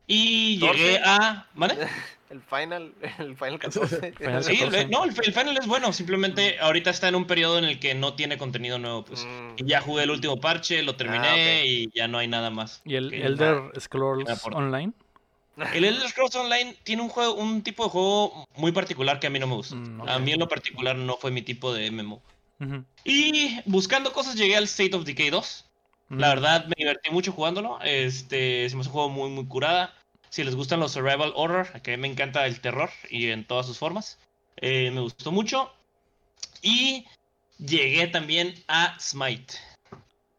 Y 0.08 0.58
llegué 0.58 1.00
a. 1.04 1.46
¿Vale? 1.54 1.76
El 2.30 2.40
Final, 2.42 2.94
el 3.18 3.36
Final 3.36 3.58
14. 3.60 4.14
sí, 4.42 4.60
no, 4.88 5.04
el, 5.04 5.12
Final 5.12 5.56
es 5.56 5.66
bueno. 5.66 5.92
Simplemente 5.92 6.60
ahorita 6.60 6.90
está 6.90 7.08
en 7.08 7.16
un 7.16 7.26
periodo 7.26 7.58
en 7.58 7.64
el 7.64 7.80
que 7.80 7.94
no 7.96 8.14
tiene 8.14 8.38
contenido 8.38 8.78
nuevo. 8.78 9.04
Pues 9.04 9.24
mm. 9.24 9.64
ya 9.64 9.80
jugué 9.80 10.04
el 10.04 10.10
último 10.10 10.40
parche, 10.40 10.84
lo 10.84 10.94
terminé 10.94 11.26
ah, 11.26 11.64
y 11.64 11.90
ya 11.92 12.06
no 12.06 12.18
hay 12.18 12.28
nada 12.28 12.50
más. 12.50 12.82
¿Y 12.84 12.94
el 12.94 13.12
Elder 13.12 13.72
Scrolls 13.80 14.44
Online? 14.44 14.92
El 15.74 15.84
Elder 15.84 16.08
Scrolls 16.08 16.36
Online 16.36 16.76
tiene 16.84 17.02
un 17.02 17.08
juego, 17.08 17.34
un 17.34 17.62
tipo 17.62 17.82
de 17.82 17.90
juego 17.90 18.46
muy 18.54 18.70
particular 18.70 19.18
que 19.18 19.26
a 19.26 19.30
mí 19.30 19.40
no 19.40 19.48
me 19.48 19.54
gusta. 19.54 19.74
Mm, 19.74 20.08
a 20.08 20.18
mí 20.20 20.30
en 20.30 20.38
lo 20.38 20.46
particular 20.46 20.94
no 20.94 21.16
fue 21.16 21.32
mi 21.32 21.42
tipo 21.42 21.74
de 21.74 21.90
MMO. 21.90 22.22
Y 23.04 23.58
buscando 23.64 24.12
cosas 24.12 24.34
llegué 24.34 24.56
al 24.56 24.64
State 24.64 24.94
of 24.94 25.04
Decay 25.04 25.30
2. 25.30 25.64
La 26.10 26.28
verdad 26.28 26.66
me 26.66 26.74
divertí 26.76 27.10
mucho 27.10 27.32
jugándolo. 27.32 27.78
Este, 27.82 28.64
es 28.64 28.74
un 28.74 28.82
juego 28.84 29.08
muy, 29.08 29.30
muy 29.30 29.46
curada. 29.46 29.94
Si 30.28 30.44
les 30.44 30.54
gustan 30.54 30.80
los 30.80 30.92
survival 30.92 31.32
horror, 31.34 31.80
que 31.82 31.96
me 31.96 32.08
encanta 32.08 32.46
el 32.46 32.60
terror 32.60 32.90
y 33.08 33.30
en 33.30 33.46
todas 33.46 33.66
sus 33.66 33.78
formas. 33.78 34.18
Eh, 34.56 34.90
me 34.90 35.00
gustó 35.00 35.32
mucho. 35.32 35.72
Y 36.62 37.06
llegué 37.58 38.06
también 38.08 38.54
a 38.68 38.98
Smite. 38.98 39.54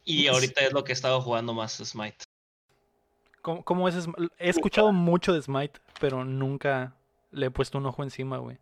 Y 0.03 0.27
ahorita 0.27 0.61
es 0.61 0.73
lo 0.73 0.83
que 0.83 0.91
he 0.91 0.93
estado 0.93 1.21
jugando 1.21 1.53
más 1.53 1.73
Smite. 1.73 2.25
¿Cómo, 3.41 3.87
es? 3.87 4.07
He 4.37 4.49
escuchado 4.49 4.91
mucho 4.91 5.33
de 5.33 5.41
Smite, 5.41 5.79
pero 5.99 6.23
nunca 6.23 6.93
le 7.31 7.47
he 7.47 7.51
puesto 7.51 7.79
un 7.79 7.87
ojo 7.87 8.03
encima, 8.03 8.37
güey. 8.37 8.57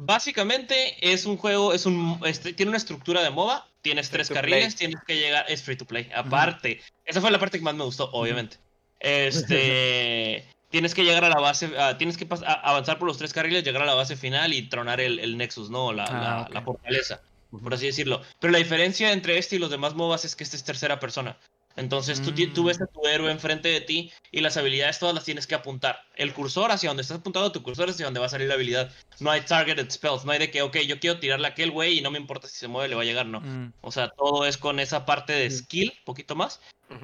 Básicamente 0.00 0.96
es 1.00 1.26
un 1.26 1.36
juego, 1.36 1.74
es 1.74 1.84
un, 1.84 2.20
este, 2.24 2.52
tiene 2.52 2.70
una 2.70 2.76
estructura 2.76 3.20
de 3.20 3.30
MOBA, 3.30 3.66
tienes 3.82 4.10
tres 4.10 4.28
carriles, 4.28 4.76
tienes 4.76 5.00
que 5.04 5.16
llegar, 5.16 5.44
es 5.48 5.64
free 5.64 5.76
to 5.76 5.84
play. 5.86 6.08
Aparte, 6.14 6.80
esa 7.04 7.20
fue 7.20 7.32
la 7.32 7.40
parte 7.40 7.58
que 7.58 7.64
más 7.64 7.74
me 7.74 7.82
gustó, 7.82 8.08
obviamente. 8.12 8.58
Este, 9.00 10.46
tienes 10.70 10.94
que 10.94 11.02
llegar 11.02 11.24
a 11.24 11.28
la 11.28 11.40
base, 11.40 11.72
ah, 11.76 11.98
tienes 11.98 12.16
que 12.16 12.28
avanzar 12.30 13.00
por 13.00 13.08
los 13.08 13.18
tres 13.18 13.32
carriles, 13.32 13.64
llegar 13.64 13.82
a 13.82 13.86
la 13.86 13.94
base 13.94 14.14
final 14.14 14.54
y 14.54 14.68
tronar 14.68 15.00
el, 15.00 15.36
Nexus, 15.36 15.68
¿no? 15.68 15.92
La, 15.92 16.04
ah, 16.04 16.48
la 16.52 16.62
fortaleza, 16.62 17.20
por 17.50 17.74
así 17.74 17.86
decirlo. 17.86 18.22
Pero 18.38 18.52
la 18.52 18.58
diferencia 18.58 19.12
entre 19.12 19.36
este 19.36 19.56
y 19.56 19.58
los 19.58 19.70
demás 19.70 19.96
MOBAs 19.96 20.24
es 20.24 20.36
que 20.36 20.44
este 20.44 20.56
es 20.56 20.62
tercera 20.62 21.00
persona. 21.00 21.36
Entonces 21.78 22.20
tú, 22.20 22.32
tú, 22.52 22.64
ves 22.64 22.80
a 22.80 22.86
tu 22.86 23.06
héroe 23.06 23.30
enfrente 23.30 23.68
de 23.68 23.80
ti 23.80 24.12
y 24.32 24.40
las 24.40 24.56
habilidades 24.56 24.98
todas 24.98 25.14
las 25.14 25.24
tienes 25.24 25.46
que 25.46 25.54
apuntar. 25.54 26.00
El 26.16 26.34
cursor 26.34 26.72
hacia 26.72 26.90
donde 26.90 27.02
estás 27.02 27.18
apuntado, 27.18 27.52
tu 27.52 27.62
cursor 27.62 27.88
es 27.88 27.94
hacia 27.94 28.06
donde 28.06 28.18
va 28.18 28.26
a 28.26 28.30
salir 28.30 28.48
la 28.48 28.54
habilidad. 28.54 28.90
No 29.20 29.30
hay 29.30 29.42
targeted 29.42 29.88
spells, 29.88 30.24
no 30.24 30.32
hay 30.32 30.40
de 30.40 30.50
que, 30.50 30.62
ok, 30.62 30.78
yo 30.78 30.98
quiero 30.98 31.20
tirarle 31.20 31.46
a 31.46 31.50
aquel 31.50 31.70
güey 31.70 31.98
y 31.98 32.00
no 32.00 32.10
me 32.10 32.18
importa 32.18 32.48
si 32.48 32.56
se 32.56 32.66
mueve, 32.66 32.88
le 32.88 32.96
va 32.96 33.02
a 33.02 33.04
llegar, 33.04 33.26
no. 33.26 33.40
Mm. 33.40 33.72
O 33.80 33.92
sea, 33.92 34.08
todo 34.08 34.44
es 34.44 34.58
con 34.58 34.80
esa 34.80 35.06
parte 35.06 35.32
de 35.32 35.50
skill, 35.50 35.92
poquito 36.04 36.34
más. 36.34 36.60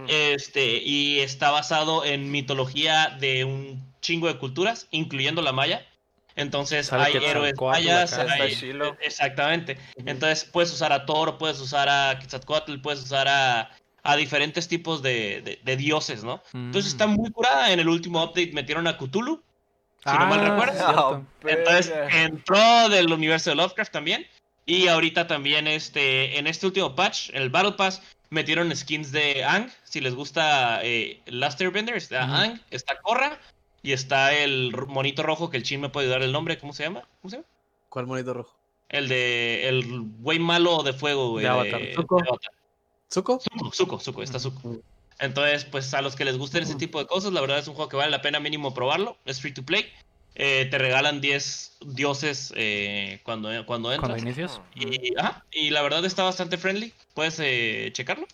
Este, 0.09 0.79
y 0.83 1.21
está 1.21 1.51
basado 1.51 2.05
en 2.05 2.31
mitología 2.31 3.17
de 3.21 3.45
un 3.45 3.95
chingo 4.01 4.29
de 4.29 4.39
culturas, 4.39 4.89
incluyendo 4.91 5.41
la 5.41 5.53
maya. 5.53 5.87
Entonces 6.37 6.93
hay 6.93 7.15
héroes 7.17 7.55
mayas, 7.61 8.19
exactamente. 9.03 9.79
Entonces 10.05 10.45
puedes 10.45 10.73
usar 10.73 10.93
a 10.93 11.07
Thor, 11.07 11.39
puedes 11.39 11.61
usar 11.61 11.89
a 11.89 12.19
Quetzalcoatl, 12.19 12.81
puedes 12.81 13.03
usar 13.03 13.29
a 13.29 13.71
a 14.05 14.17
diferentes 14.17 14.69
tipos 14.69 15.03
de, 15.03 15.59
dioses, 15.79 16.23
¿no? 16.23 16.43
Entonces 16.53 16.93
está 16.93 17.07
mm. 17.07 17.15
muy 17.15 17.31
curada. 17.31 17.73
En 17.73 17.81
el 17.81 17.89
último 17.89 18.23
update 18.23 18.53
metieron 18.53 18.87
a 18.87 18.99
Cthulhu, 18.99 19.43
si 20.05 20.11
no 20.19 20.27
mal 20.27 20.41
ah, 20.41 20.51
recuerdo. 20.51 21.27
Entonces 21.43 21.93
entró 22.13 22.89
del 22.91 23.11
universo 23.11 23.51
de 23.51 23.57
Lovecraft 23.57 23.93
también. 23.93 24.27
Y 24.67 24.89
ahorita 24.89 25.27
también 25.27 25.67
este, 25.67 26.39
en 26.39 26.47
este 26.47 26.67
último 26.67 26.95
patch, 26.95 27.31
el 27.33 27.51
Battle 27.51 27.73
Pass, 27.73 28.03
metieron 28.31 28.75
skins 28.77 29.11
de 29.11 29.43
Ang. 29.43 29.71
Si 29.85 30.01
les 30.01 30.15
gusta 30.15 30.81
eh, 30.83 31.21
Last 31.27 31.61
Airbender, 31.61 31.97
está 31.97 32.43
Ang, 32.43 32.61
está 32.71 33.01
Korra 33.01 33.39
y 33.83 33.93
está 33.93 34.35
el 34.35 34.75
monito 34.89 35.23
rojo 35.23 35.49
que 35.49 35.57
el 35.57 35.63
chin 35.63 35.81
me 35.81 35.89
puede 35.89 36.09
dar 36.09 36.23
el 36.23 36.33
nombre. 36.33 36.59
¿Cómo 36.59 36.75
se 36.75 36.83
llama? 36.83 37.09
¿Cómo 37.23 37.31
se 37.31 37.37
llama? 37.37 37.49
¿Cuál 37.89 38.07
monito 38.07 38.35
rojo? 38.35 38.55
El 38.91 39.09
de 39.09 39.69
el 39.69 40.03
güey 40.19 40.39
malo 40.39 40.83
de 40.83 40.93
fuego, 40.93 41.31
güey. 41.31 41.45
De 41.45 41.51
Avatar. 41.51 41.81
¿Zuko? 43.13 43.41
Zuko, 43.73 44.01
Zuko, 44.01 44.23
está 44.23 44.39
Zuko. 44.39 44.81
Entonces, 45.21 45.65
pues 45.65 45.95
a 45.95 46.03
los 46.03 46.17
que 46.17 46.25
les 46.25 46.37
gusten 46.39 46.63
ese 46.65 46.75
tipo 46.75 46.99
de 46.99 47.07
cosas, 47.07 47.33
la 47.33 47.41
verdad 47.41 47.59
es 47.59 47.69
un 47.69 47.75
juego 47.75 47.89
que 47.89 47.97
vale 47.97 48.11
la 48.11 48.23
pena 48.23 48.41
mínimo 48.41 48.75
probarlo. 48.75 49.17
Es 49.25 49.41
free 49.41 49.53
to 49.53 49.63
play. 49.63 49.87
Eh, 50.37 50.67
te 50.69 50.79
regalan 50.79 51.21
10 51.21 51.79
dioses 51.87 52.53
eh, 52.57 53.21
cuando, 53.23 53.51
cuando 53.67 53.93
entras. 53.93 54.11
Cuando 54.11 54.29
inicias. 54.29 54.61
Y, 55.53 55.71
la 55.71 55.83
verdad 55.83 56.05
está 56.05 56.25
bastante 56.25 56.59
friendly. 56.59 56.93
Puedes 57.15 57.39
eh, 57.39 57.91
checarlo. 57.93 58.27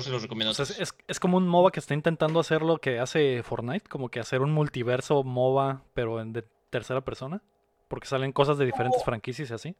se 0.00 0.10
los 0.10 0.22
recomiendo. 0.22 0.52
es, 0.52 1.20
como 1.20 1.36
un 1.36 1.46
MOBA 1.46 1.72
que 1.72 1.80
está 1.80 1.92
intentando 1.92 2.40
hacer 2.40 2.62
lo 2.62 2.78
que 2.78 2.98
hace 2.98 3.42
Fortnite, 3.42 3.88
como 3.88 4.08
que 4.08 4.20
hacer 4.20 4.40
un 4.40 4.52
multiverso 4.52 5.22
MOBA, 5.24 5.82
pero 5.92 6.20
en 6.20 6.32
de 6.32 6.44
tercera 6.70 7.02
persona. 7.02 7.42
Porque 7.88 8.06
salen 8.06 8.32
cosas 8.32 8.56
de 8.56 8.64
diferentes 8.64 9.04
franquicias 9.04 9.50
y 9.50 9.54
así. 9.54 9.76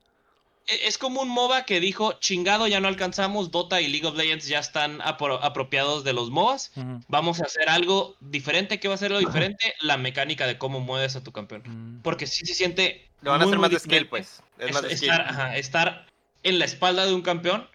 E-, 0.67 0.87
es 0.87 0.99
como 0.99 1.23
un 1.23 1.29
MOBA 1.29 1.65
que 1.65 1.81
dijo, 1.81 2.15
chingado, 2.15 2.67
ya 2.67 2.81
no 2.81 2.89
alcanzamos, 2.89 3.51
Dota 3.51 3.81
y 3.81 3.89
League 3.89 4.07
of 4.07 4.17
Legends 4.17 4.47
ya 4.47 4.59
están 4.59 5.01
apropiados 5.03 6.05
de 6.05 6.13
los 6.13 6.31
MOBAs, 6.31 6.73
vamos 7.09 7.41
a 7.41 7.45
hacer 7.45 7.69
algo 7.69 8.17
diferente, 8.21 8.81
¿qué 8.81 8.89
va 8.89 8.95
a 8.95 8.99
ser 8.99 9.11
lo 9.11 9.19
diferente? 9.19 9.75
La 9.81 9.97
mecánica 9.97 10.47
de 10.47 10.59
cómo 10.59 10.81
mueves 10.81 11.17
a 11.17 11.23
tu 11.23 11.33
campeón. 11.33 12.01
Porque 12.03 12.27
sí 12.27 12.47
se 12.47 12.55
siente... 12.55 13.09
Lo 13.23 13.31
van 13.31 13.43
a 13.43 13.45
hacer 13.45 13.59
más 13.59 13.71
de 13.71 13.79
skill, 13.79 14.09
pues. 14.09 14.43
estar, 14.59 15.57
estar 15.57 16.07
en 16.43 16.59
la 16.59 16.65
espalda 16.65 17.07
de 17.07 17.15
un 17.15 17.23
campeón, 17.23 17.69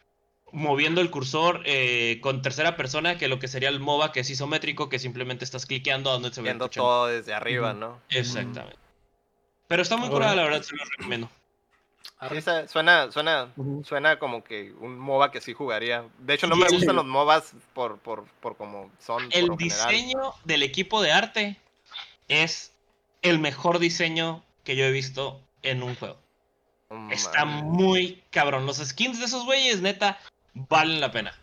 moviendo 0.52 1.02
el 1.02 1.10
cursor 1.10 1.62
eh, 1.66 2.20
con 2.22 2.42
tercera 2.42 2.76
persona, 2.76 3.18
que 3.18 3.28
lo 3.28 3.40
que 3.40 3.48
sería 3.48 3.70
el 3.70 3.80
MOBA, 3.80 4.12
que 4.12 4.22
es 4.22 4.30
isométrico, 4.30 4.90
que 4.90 5.00
simplemente 5.00 5.46
estás 5.46 5.66
cliqueando 5.66 6.10
a 6.10 6.14
donde 6.14 6.34
se 6.34 6.42
ve. 6.42 6.50
Viendo 6.50 6.70
todo 6.70 7.08
desde 7.08 7.34
arriba, 7.34 7.74
¿no? 7.74 8.02
Exactamente. 8.10 8.78
Pero 9.68 9.82
está 9.82 9.98
muy 9.98 10.10
curada, 10.10 10.36
la 10.36 10.44
verdad, 10.44 10.62
se 10.62 10.76
lo 10.76 10.84
recomiendo 10.86 11.30
suena, 12.68 13.12
suena, 13.12 13.54
suena 13.84 14.20
como 14.20 14.44
que 14.44 14.74
un 14.80 14.98
MOBA 14.98 15.32
que 15.32 15.42
sí 15.42 15.54
jugaría. 15.54 16.06
De 16.20 16.34
hecho, 16.34 16.48
no 16.48 16.56
me 16.56 16.68
gustan 16.68 16.96
los 16.96 17.06
MOBAs 17.06 17.54
por, 17.74 18.00
por, 18.00 18.26
por 18.42 18.58
como 18.58 18.92
son. 19.00 19.30
El 19.32 19.50
diseño 19.58 20.34
del 20.44 20.64
equipo 20.64 21.02
de 21.02 21.12
arte 21.12 21.58
es 22.28 22.74
el 23.22 23.40
mejor 23.40 23.80
diseño 23.80 24.44
que 24.64 24.76
yo 24.76 24.86
he 24.86 24.92
visto 24.92 25.42
en 25.64 25.84
un 25.84 25.96
juego. 25.96 26.18
Está 27.12 27.46
muy 27.46 28.24
cabrón. 28.30 28.66
Los 28.66 28.78
skins 28.78 29.20
de 29.20 29.26
esos 29.26 29.46
güeyes, 29.46 29.82
neta, 29.82 30.20
valen 30.54 31.02
la 31.02 31.12
pena. 31.12 31.34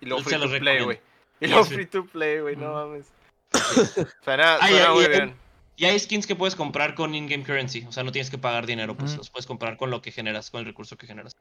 Y 0.00 0.06
los 0.06 0.24
free 0.24 0.38
to 0.38 0.48
play, 0.58 0.82
güey. 0.82 1.00
Y 1.40 1.46
los 1.46 1.68
free 1.68 1.86
to 1.86 2.06
play, 2.06 2.40
güey, 2.40 2.56
no 2.56 2.72
mames. 2.72 3.06
suena, 4.24 4.58
suena 4.66 4.92
muy 4.92 5.08
bien. 5.08 5.43
Y 5.76 5.86
hay 5.86 5.98
skins 5.98 6.26
que 6.26 6.36
puedes 6.36 6.54
comprar 6.54 6.94
con 6.94 7.14
in-game 7.14 7.44
currency. 7.44 7.84
O 7.88 7.92
sea, 7.92 8.04
no 8.04 8.12
tienes 8.12 8.30
que 8.30 8.38
pagar 8.38 8.66
dinero, 8.66 8.96
pues 8.96 9.16
los 9.16 9.30
puedes 9.30 9.46
comprar 9.46 9.76
con 9.76 9.90
lo 9.90 10.00
que 10.02 10.12
generas, 10.12 10.50
con 10.50 10.60
el 10.60 10.66
recurso 10.66 10.96
que 10.96 11.06
generas. 11.06 11.36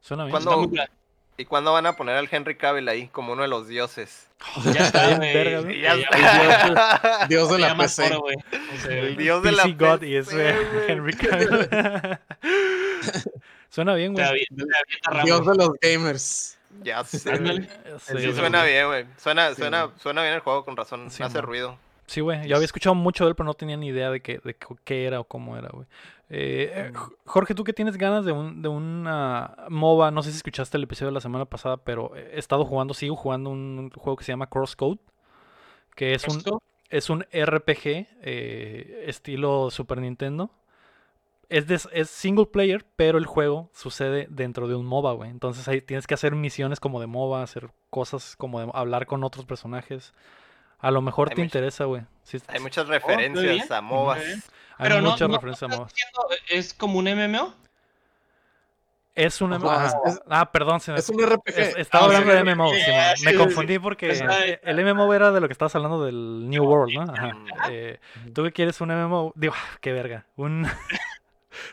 Suena 0.00 0.24
bien. 0.24 0.32
¿Cuándo, 0.32 0.70
¿Y 1.40 1.44
cuándo 1.44 1.72
van 1.72 1.86
a 1.86 1.94
poner 1.94 2.16
al 2.16 2.28
Henry 2.28 2.56
Cavill 2.56 2.88
ahí 2.88 3.06
como 3.06 3.32
uno 3.32 3.42
de 3.42 3.48
los 3.48 3.68
dioses? 3.68 4.26
ya 4.74 4.86
está, 4.86 5.18
verga, 5.18 5.62
Dios, 7.28 7.48
de 7.48 7.58
la 7.60 7.76
PC. 7.78 8.10
el 8.88 9.16
dios 9.16 9.42
de 9.44 9.52
la 9.52 9.62
PC. 9.62 9.76
God 9.78 10.02
y 10.02 10.16
es 10.16 10.28
Henry 10.88 11.12
Cavill. 11.14 11.68
suena 13.70 13.94
bien, 13.94 14.14
güey. 14.14 14.46
Dios 15.24 15.46
de 15.46 15.54
los 15.54 15.70
gamers. 15.80 16.58
Ya 16.82 17.04
sé. 17.04 17.18
Sí, 17.20 18.32
suena 18.34 18.64
bien, 18.64 18.86
güey. 18.88 19.06
Suena, 19.16 19.54
suena, 19.54 19.90
suena 20.02 20.22
bien 20.22 20.34
el 20.34 20.40
juego, 20.40 20.64
con 20.64 20.76
razón. 20.76 21.06
hace 21.06 21.40
ruido. 21.40 21.78
Sí, 22.08 22.22
güey. 22.22 22.48
Yo 22.48 22.56
había 22.56 22.64
escuchado 22.64 22.94
mucho 22.94 23.24
de 23.24 23.30
él, 23.30 23.36
pero 23.36 23.44
no 23.44 23.54
tenía 23.54 23.76
ni 23.76 23.88
idea 23.88 24.10
de 24.10 24.22
qué, 24.22 24.40
de 24.42 24.56
qué 24.84 25.04
era 25.04 25.20
o 25.20 25.24
cómo 25.24 25.58
era, 25.58 25.68
güey. 25.68 25.86
Eh, 26.30 26.90
mm. 26.90 26.96
Jorge, 27.26 27.54
tú 27.54 27.64
que 27.64 27.74
tienes 27.74 27.98
ganas 27.98 28.24
de, 28.24 28.32
un, 28.32 28.62
de 28.62 28.68
una 28.68 29.54
MOBA, 29.68 30.10
no 30.10 30.22
sé 30.22 30.30
si 30.30 30.38
escuchaste 30.38 30.78
el 30.78 30.84
episodio 30.84 31.08
de 31.08 31.14
la 31.14 31.20
semana 31.20 31.44
pasada, 31.44 31.76
pero 31.76 32.16
he 32.16 32.38
estado 32.38 32.64
jugando, 32.64 32.94
sigo 32.94 33.14
jugando 33.14 33.50
un 33.50 33.90
juego 33.90 34.16
que 34.16 34.24
se 34.24 34.32
llama 34.32 34.48
Crosscode, 34.48 34.98
que 35.94 36.14
es 36.14 36.26
un, 36.26 36.42
es 36.88 37.10
un 37.10 37.26
RPG 37.30 38.06
eh, 38.22 39.04
estilo 39.06 39.70
Super 39.70 40.00
Nintendo. 40.00 40.50
Es, 41.50 41.88
es 41.92 42.08
single 42.08 42.46
player, 42.46 42.86
pero 42.96 43.18
el 43.18 43.26
juego 43.26 43.68
sucede 43.74 44.28
dentro 44.30 44.66
de 44.66 44.76
un 44.76 44.86
MOBA, 44.86 45.12
güey. 45.12 45.30
Entonces 45.30 45.68
ahí 45.68 45.82
tienes 45.82 46.06
que 46.06 46.14
hacer 46.14 46.34
misiones 46.34 46.80
como 46.80 47.00
de 47.00 47.06
MOBA, 47.06 47.42
hacer 47.42 47.70
cosas 47.90 48.34
como 48.36 48.60
de 48.60 48.70
hablar 48.72 49.06
con 49.06 49.24
otros 49.24 49.44
personajes. 49.44 50.14
A 50.80 50.90
lo 50.90 51.02
mejor 51.02 51.30
te 51.30 51.40
interesa, 51.40 51.84
güey. 51.84 52.02
hay 52.48 52.60
muchas 52.60 52.86
oh, 52.86 52.90
referencias 52.90 53.70
a 53.70 53.80
MOBAs. 53.80 54.20
Hay 54.20 54.88
Pero 54.88 55.02
muchas 55.02 55.30
referencias 55.30 55.70
a 55.70 55.76
MOBAs. 55.76 55.94
¿Es 56.48 56.74
como 56.74 56.98
un 56.98 57.06
MMO? 57.06 57.54
Es 59.18 59.40
un 59.40 59.50
MMO. 59.50 59.68
Ah, 60.30 60.52
perdón. 60.52 60.78
Se 60.78 60.94
Es 60.94 61.08
un 61.08 61.20
RPG. 61.20 61.78
estaba 61.78 62.04
hablando 62.04 62.32
de 62.32 62.44
MMO. 62.44 62.70
me 63.24 63.34
confundí 63.34 63.80
porque 63.80 64.10
el 64.62 64.84
MMO 64.84 65.12
era 65.12 65.32
de 65.32 65.40
lo 65.40 65.48
que 65.48 65.52
estabas 65.52 65.74
hablando 65.74 66.04
del 66.04 66.48
New 66.48 66.64
World, 66.64 66.94
¿no? 66.94 67.12
Ajá. 67.12 67.32
Eh, 67.68 67.98
¿Tú 68.32 68.44
qué 68.44 68.52
quieres 68.52 68.80
un 68.80 68.90
MMO? 68.90 69.32
Digo, 69.34 69.54
qué 69.80 69.92
verga. 69.92 70.24
Un. 70.36 70.66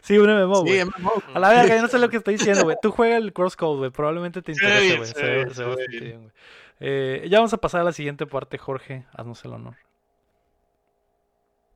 Sí, 0.02 0.18
un 0.18 0.28
MMO, 0.28 0.62
güey. 0.62 0.80
Sí, 0.80 0.86
MMO. 0.86 1.12
A 1.36 1.40
la 1.40 1.50
verga, 1.50 1.76
yo 1.76 1.82
no 1.84 1.88
sé 1.88 2.00
lo 2.00 2.10
que 2.10 2.18
estoy 2.18 2.38
diciendo, 2.38 2.64
güey. 2.64 2.76
Tú 2.82 2.90
juega 2.90 3.18
el 3.18 3.34
Crosscode, 3.34 3.78
güey. 3.78 3.92
Probablemente 3.92 4.42
te 4.42 4.52
interese, 4.52 4.98
güey. 4.98 5.08
se, 5.08 5.54
se, 5.54 5.64
va 5.64 5.74
a 5.74 5.76
bien, 5.88 6.22
güey. 6.22 6.32
Eh, 6.80 7.28
ya 7.30 7.40
vamos 7.40 7.54
a 7.54 7.58
pasar 7.58 7.82
a 7.82 7.84
la 7.86 7.94
siguiente 7.94 8.26
parte, 8.26 8.58
Jorge. 8.58 9.06
Haznos 9.14 9.44
el 9.46 9.54
honor. 9.54 9.76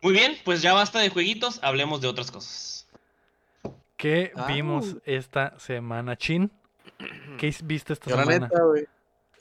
Muy 0.01 0.13
bien, 0.13 0.37
pues 0.45 0.61
ya 0.61 0.73
basta 0.73 0.99
de 0.99 1.09
jueguitos, 1.09 1.59
hablemos 1.61 1.99
de 1.99 2.07
otras 2.07 2.31
cosas. 2.31 2.87
¿Qué 3.97 4.31
ah. 4.35 4.45
vimos 4.47 4.95
esta 5.03 5.59
semana, 5.59 6.15
Chin? 6.15 6.51
¿Qué 7.37 7.53
viste 7.63 7.93
esta 7.93 8.09
semana? 8.09 8.31
La 8.31 8.39
neta, 8.39 8.63
güey. 8.63 8.85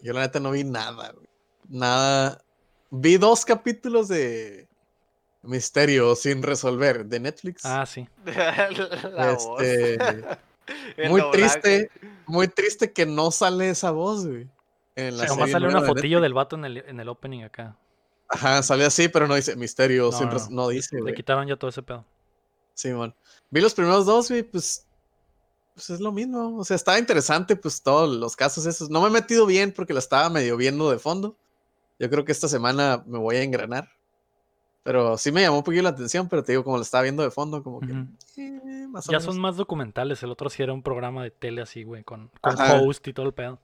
Yo 0.03 0.13
la 0.13 0.21
neta 0.23 0.41
no 0.41 0.51
vi 0.51 0.65
nada, 0.65 1.13
güey. 1.13 1.29
Nada. 1.69 2.43
Vi 2.91 3.19
dos 3.19 3.45
capítulos 3.45 4.09
de 4.09 4.67
Misterio 5.43 6.17
sin 6.17 6.43
resolver 6.43 7.07
de 7.07 7.21
Netflix. 7.21 7.65
Ah, 7.65 7.87
sí. 7.87 8.09
este, 8.27 9.99
muy 11.09 11.23
triste, 11.31 11.91
muy 12.27 12.49
triste 12.49 12.93
que 12.93 13.07
no 13.07 13.31
sale 13.31 13.71
esa 13.71 13.93
voz, 13.93 14.27
güey. 14.27 14.49
En 14.99 15.17
la 15.17 15.27
nomás 15.27 15.53
sale 15.53 15.69
una 15.69 15.83
fotillo 15.83 16.21
del 16.21 16.35
vato 16.35 16.57
en 16.57 16.65
el, 16.65 16.79
en 16.79 16.99
el 16.99 17.09
opening 17.09 17.45
acá. 17.45 17.77
Ajá, 18.29 18.63
sale 18.65 18.85
así, 18.85 19.09
pero 19.09 19.29
no 19.29 19.37
dice 19.37 19.55
misterio, 19.55 20.11
siempre 20.11 20.41
no, 20.51 20.69
dice, 20.69 21.01
Le 21.01 21.15
quitaron 21.15 21.47
ya 21.47 21.57
todo 21.57 21.71
ese 21.71 21.83
pedo. 21.83 22.05
Sí, 22.75 22.93
man. 22.93 23.15
Vi 23.49 23.61
los 23.61 23.75
primeros 23.75 24.07
dos, 24.07 24.29
güey, 24.29 24.43
pues, 24.43 24.87
pues 25.73 25.91
es 25.91 26.01
lo 26.01 26.11
mismo. 26.11 26.59
O 26.59 26.65
sea, 26.65 26.75
estaba 26.75 26.99
interesante, 26.99 27.55
pues, 27.55 27.81
todos 27.81 28.13
los 28.17 28.35
casos 28.35 28.67
esos. 28.67 28.91
No 28.91 29.01
me 29.01 29.07
he 29.07 29.11
metido 29.11 29.47
bien 29.47 29.73
porque 29.73 29.93
la 29.93 30.01
estaba 30.01 30.29
medio 30.31 30.57
viendo 30.57 30.91
de 30.91 30.99
fondo. 30.99 31.37
Yo 32.01 32.11
creo 32.11 32.25
que 32.25 32.33
esta 32.33 32.49
semana 32.49 33.05
me 33.07 33.19
voy 33.19 33.37
a 33.37 33.43
engranar. 33.45 33.89
Pero 34.83 35.17
sí 35.17 35.31
me 35.31 35.43
llamó 35.43 35.59
un 35.59 35.65
poquito 35.65 35.83
la 35.85 35.91
atención, 35.91 36.29
pero 36.29 36.43
te 36.43 36.53
digo, 36.53 36.65
como 36.65 36.77
lo 36.77 36.83
estaba 36.83 37.03
viendo 37.03 37.23
de 37.23 37.31
fondo, 37.31 37.63
como 37.63 37.81
que. 37.81 37.93
Eh, 38.37 38.87
ya 39.09 39.21
son 39.21 39.39
más 39.41 39.57
documentales. 39.57 40.23
El 40.25 40.31
otro 40.31 40.51
sí 40.51 40.63
era 40.63 40.73
un 40.73 40.83
programa 40.83 41.23
de 41.23 41.31
tele 41.31 41.63
así, 41.63 41.85
güey, 41.85 42.03
con, 42.03 42.31
con 42.41 42.57
host 42.59 43.07
y 43.07 43.13
todo 43.13 43.27
el 43.27 43.33
pedo. 43.33 43.61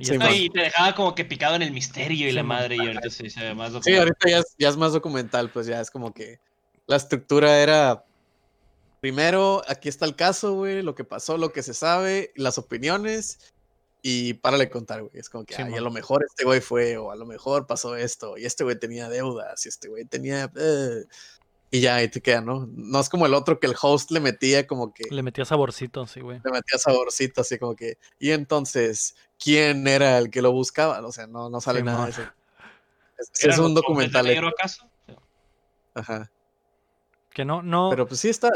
Y, 0.00 0.48
te 0.48 0.60
dejaba 0.60 0.94
como 0.94 1.14
que 1.14 1.26
picado 1.26 1.56
en 1.56 1.62
el 1.62 1.72
misterio 1.72 2.28
y 2.28 2.32
la 2.32 2.42
madre, 2.42 2.76
y 2.76 2.78
ahorita 2.78 3.10
sí 3.10 3.28
se 3.28 3.40
ve 3.40 3.54
más 3.54 3.72
documental. 3.72 3.92
Sí, 3.92 3.98
ahorita 3.98 4.44
ya 4.58 4.68
es, 4.68 4.76
más 4.78 4.92
documental, 4.92 5.50
pues 5.50 5.66
ya 5.66 5.80
es 5.80 5.90
como 5.90 6.14
que 6.14 6.40
la 6.86 6.96
estructura 6.96 7.58
era. 7.58 8.04
Primero, 9.00 9.62
aquí 9.68 9.88
está 9.88 10.04
el 10.06 10.16
caso, 10.16 10.54
güey, 10.54 10.82
lo 10.82 10.94
que 10.94 11.04
pasó, 11.04 11.36
lo 11.36 11.52
que 11.52 11.62
se 11.62 11.74
sabe, 11.74 12.32
las 12.34 12.58
opiniones, 12.58 13.52
y 14.02 14.34
párale 14.34 14.64
de 14.64 14.70
contar, 14.70 15.02
güey. 15.02 15.12
Es 15.14 15.28
como 15.28 15.44
que 15.44 15.54
a 15.54 15.66
lo 15.68 15.90
mejor 15.90 16.24
este 16.26 16.44
güey 16.44 16.60
fue, 16.60 16.96
o 16.96 17.10
a 17.10 17.16
lo 17.16 17.26
mejor 17.26 17.66
pasó 17.66 17.96
esto, 17.96 18.38
y 18.38 18.46
este 18.46 18.64
güey 18.64 18.78
tenía 18.78 19.08
deudas, 19.08 19.64
y 19.66 19.68
este 19.68 19.88
güey 19.88 20.04
tenía. 20.06 20.50
Eh, 20.56 21.04
y 21.70 21.80
ya 21.80 21.96
ahí 21.96 22.08
te 22.08 22.20
queda, 22.20 22.40
¿no? 22.40 22.68
No 22.72 23.00
es 23.00 23.08
como 23.08 23.26
el 23.26 23.34
otro 23.34 23.60
que 23.60 23.68
el 23.68 23.76
host 23.80 24.10
le 24.10 24.20
metía 24.20 24.66
como 24.66 24.92
que. 24.92 25.04
Le 25.10 25.22
metía 25.22 25.44
saborcito, 25.44 26.06
sí, 26.06 26.20
güey. 26.20 26.40
Le 26.44 26.50
metía 26.50 26.78
saborcito, 26.78 27.42
así 27.42 27.58
como 27.58 27.76
que. 27.76 27.98
Y 28.18 28.32
entonces, 28.32 29.14
¿quién 29.38 29.86
era 29.86 30.18
el 30.18 30.30
que 30.30 30.42
lo 30.42 30.50
buscaba? 30.50 31.00
O 31.06 31.12
sea, 31.12 31.26
no, 31.28 31.48
no 31.48 31.60
sale 31.60 31.82
nada 31.82 32.06
de 32.06 32.10
eso. 32.10 32.22
Es, 33.40 33.58
un 33.58 33.74
documental. 33.74 34.26
negro 34.26 34.48
acaso? 34.48 34.88
Ajá. 35.94 36.30
Que 37.32 37.44
no, 37.44 37.62
no. 37.62 37.90
Pero 37.90 38.06
pues 38.06 38.20
sí 38.20 38.28
está 38.28 38.50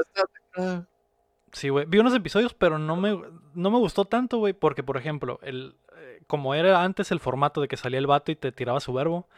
Sí, 1.53 1.69
güey. 1.69 1.87
Vi 1.87 1.99
unos 1.99 2.15
episodios, 2.15 2.53
pero 2.53 2.79
no 2.79 2.97
me, 2.97 3.17
no 3.55 3.71
me 3.71 3.79
gustó 3.79 4.07
tanto, 4.07 4.39
güey, 4.39 4.55
porque, 4.55 4.83
por 4.83 4.97
ejemplo, 4.97 5.39
el, 5.43 5.77
eh, 5.97 6.21
como 6.27 6.55
era 6.57 6.83
antes 6.83 7.13
el 7.13 7.21
formato 7.21 7.61
de 7.61 7.69
que 7.69 7.77
salía 7.77 8.01
el 8.01 8.09
vato 8.09 8.33
y 8.33 8.37
te 8.37 8.51
tiraba 8.51 8.81
su 8.81 8.93
verbo, 8.93 9.29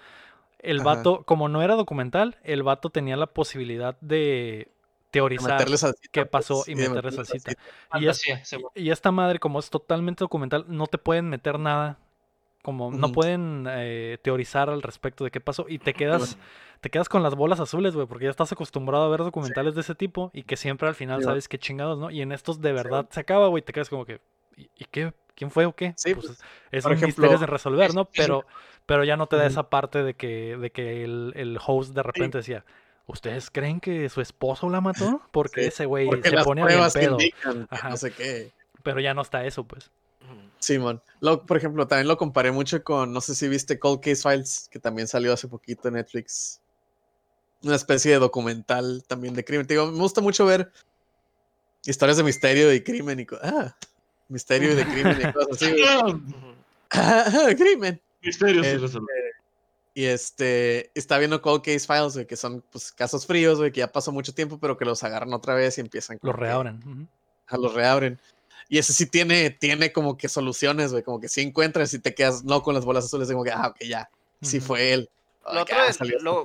el 0.59 0.83
vato, 0.83 1.23
como 1.25 1.49
no 1.49 1.63
era 1.63 1.75
documental, 1.75 2.39
el 2.43 2.63
vato 2.63 2.91
tenía 2.91 3.17
la 3.17 3.27
posibilidad 3.27 3.97
de 4.01 4.71
teorizar 5.11 5.65
qué 6.11 6.27
pasó 6.27 6.65
y 6.67 6.75
meterle 6.75 7.13
salsita. 7.13 7.53
Y, 7.95 8.07
y, 8.83 8.91
esta 8.91 9.13
madre, 9.13 9.39
como 9.39 9.59
es 9.59 9.71
totalmente 9.71 10.25
documental, 10.25 10.65
no 10.69 10.87
te 10.87 10.99
pueden 10.99 11.29
meter 11.29 11.59
nada. 11.59 11.99
Como 12.63 12.91
no 12.91 13.13
pueden 13.13 13.67
eh, 13.69 14.19
teorizar 14.23 14.69
al 14.69 14.83
respecto 14.83 15.23
de 15.23 15.31
qué 15.31 15.41
pasó 15.41 15.67
y 15.69 15.79
te 15.79 15.95
quedas 15.95 16.37
te 16.81 16.91
quedas 16.91 17.09
con 17.09 17.23
las 17.23 17.35
bolas 17.35 17.61
azules, 17.61 17.95
güey, 17.95 18.07
porque 18.07 18.25
ya 18.25 18.31
estás 18.31 18.53
acostumbrado 18.53 19.05
a 19.05 19.09
ver 19.09 19.21
documentales 19.21 19.75
de 19.75 19.81
ese 19.81 19.95
tipo 19.95 20.31
y 20.33 20.43
que 20.43 20.57
siempre 20.57 20.89
al 20.89 20.95
final 20.95 21.23
sabes 21.23 21.49
qué 21.49 21.59
chingados, 21.59 21.99
¿no? 21.99 22.11
Y 22.11 22.23
en 22.23 22.33
estos 22.33 22.61
de 22.61 22.73
verdad 22.73 23.09
se 23.11 23.21
acaba, 23.21 23.49
güey, 23.49 23.63
te 23.63 23.73
quedas 23.73 23.89
como 23.89 24.05
que, 24.05 24.21
¿y, 24.57 24.85
qué? 24.91 25.13
¿Quién 25.35 25.51
fue 25.51 25.67
o 25.67 25.75
qué? 25.75 25.95
Sí, 25.97 26.15
pues, 26.15 26.27
pues 26.27 26.39
es 26.73 26.85
un 26.85 27.01
misterio 27.01 27.39
de 27.39 27.47
resolver, 27.47 27.95
¿no? 27.95 28.07
Pero, 28.07 28.47
pero 28.87 29.05
ya 29.05 29.17
no 29.17 29.27
te 29.27 29.37
da 29.37 29.47
esa 29.47 29.69
parte 29.69 30.03
de 30.03 30.15
que, 30.15 30.57
de 30.57 30.71
que 30.71 31.05
el, 31.05 31.33
el 31.37 31.59
host 31.65 31.95
de 31.95 32.03
repente 32.03 32.39
decía, 32.39 32.65
¿Ustedes 33.07 33.51
creen 33.51 33.81
que 33.81 34.09
su 34.09 34.21
esposo 34.21 34.69
la 34.69 34.81
mató? 34.81 35.23
Porque 35.33 35.67
ese 35.67 35.87
güey 35.87 36.09
se 36.23 36.37
pone 36.43 36.63
a 36.63 36.67
bien 36.67 36.81
pedo. 36.93 37.19
no 37.89 37.97
sé 37.97 38.11
qué. 38.11 38.53
Pero 38.83 39.01
ya 39.01 39.15
no 39.15 39.23
está 39.23 39.45
eso, 39.45 39.65
pues. 39.65 39.91
Simón. 40.59 41.03
Sí, 41.21 41.29
por 41.47 41.57
ejemplo, 41.57 41.87
también 41.87 42.09
lo 42.09 42.17
comparé 42.17 42.51
mucho 42.51 42.83
con, 42.83 43.13
no 43.13 43.21
sé 43.21 43.35
si 43.35 43.47
viste 43.47 43.79
Cold 43.79 44.01
Case 44.01 44.23
Files, 44.23 44.69
que 44.71 44.81
también 44.81 45.07
salió 45.07 45.33
hace 45.33 45.49
poquito 45.49 45.89
en 45.89 45.95
Netflix 45.95 46.61
una 47.63 47.77
especie 47.77 48.13
de 48.13 48.19
documental 48.19 49.05
también 49.07 49.35
de 49.35 49.45
crimen. 49.45 49.67
Te 49.67 49.75
digo, 49.75 49.87
me 49.87 49.99
gusta 49.99 50.21
mucho 50.21 50.45
ver 50.47 50.71
historias 51.85 52.17
de 52.17 52.25
misterio 52.25 52.73
y 52.73 52.83
crimen 52.83 53.21
y 53.21 53.27
ah, 53.43 53.77
misterio 54.29 54.73
y 54.73 54.75
de 54.75 54.85
crimen 54.87 55.19
y 55.21 55.33
cosas 55.33 55.63
así. 55.63 57.57
crimen. 57.57 58.01
Misterios 58.23 58.67
este, 58.67 58.99
y 59.95 60.05
este, 60.05 60.91
está 60.95 61.17
viendo 61.17 61.41
Cold 61.41 61.63
Case 61.63 61.87
Files, 61.87 62.27
que 62.27 62.37
son 62.37 62.63
pues, 62.71 62.93
casos 62.93 63.25
fríos, 63.27 63.59
güey, 63.59 63.73
que 63.73 63.81
ya 63.81 63.91
pasó 63.91 64.13
mucho 64.13 64.35
tiempo, 64.35 64.59
pero 64.59 64.77
que 64.77 64.85
los 64.85 65.03
agarran 65.03 65.33
otra 65.33 65.55
vez 65.55 65.79
y 65.79 65.81
empiezan. 65.81 66.19
Los 66.21 66.37
reabren. 66.37 67.09
A 67.47 67.57
los 67.57 67.73
reabren. 67.73 68.21
Y 68.69 68.79
ese 68.79 68.93
sí 68.93 69.07
tiene, 69.07 69.51
tiene 69.51 69.93
como 69.93 70.19
que 70.19 70.29
soluciones, 70.29 70.91
güey, 70.91 71.03
como 71.03 71.21
que 71.21 71.29
si 71.29 71.41
encuentras 71.41 71.95
y 71.95 71.99
te 71.99 72.15
quedas 72.15 72.45
no 72.45 72.63
con 72.63 72.75
las 72.75 72.85
bolas 72.85 73.05
azules, 73.05 73.31
como 73.31 73.45
que, 73.45 73.53
ah, 73.53 73.69
ok, 73.69 73.85
ya, 73.89 74.11
sí 74.43 74.61
fue 74.61 74.93
él. 74.93 75.09
Lo 75.51 75.63
otro 75.63 75.77
es, 75.85 75.99
lo, 76.21 76.43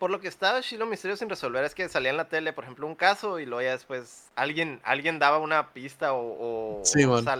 por 0.00 0.10
lo 0.10 0.18
que 0.18 0.28
estaba 0.28 0.62
Shiloh 0.62 0.86
Misterio 0.86 1.14
sin 1.14 1.28
resolver 1.28 1.62
es 1.62 1.74
que 1.74 1.86
salía 1.90 2.08
en 2.08 2.16
la 2.16 2.30
tele, 2.30 2.54
por 2.54 2.64
ejemplo, 2.64 2.86
un 2.86 2.94
caso 2.94 3.38
y 3.38 3.44
luego 3.44 3.60
ya 3.60 3.72
después 3.72 4.30
alguien, 4.34 4.80
alguien 4.82 5.18
daba 5.18 5.36
una 5.38 5.74
pista 5.74 6.14
o, 6.14 6.82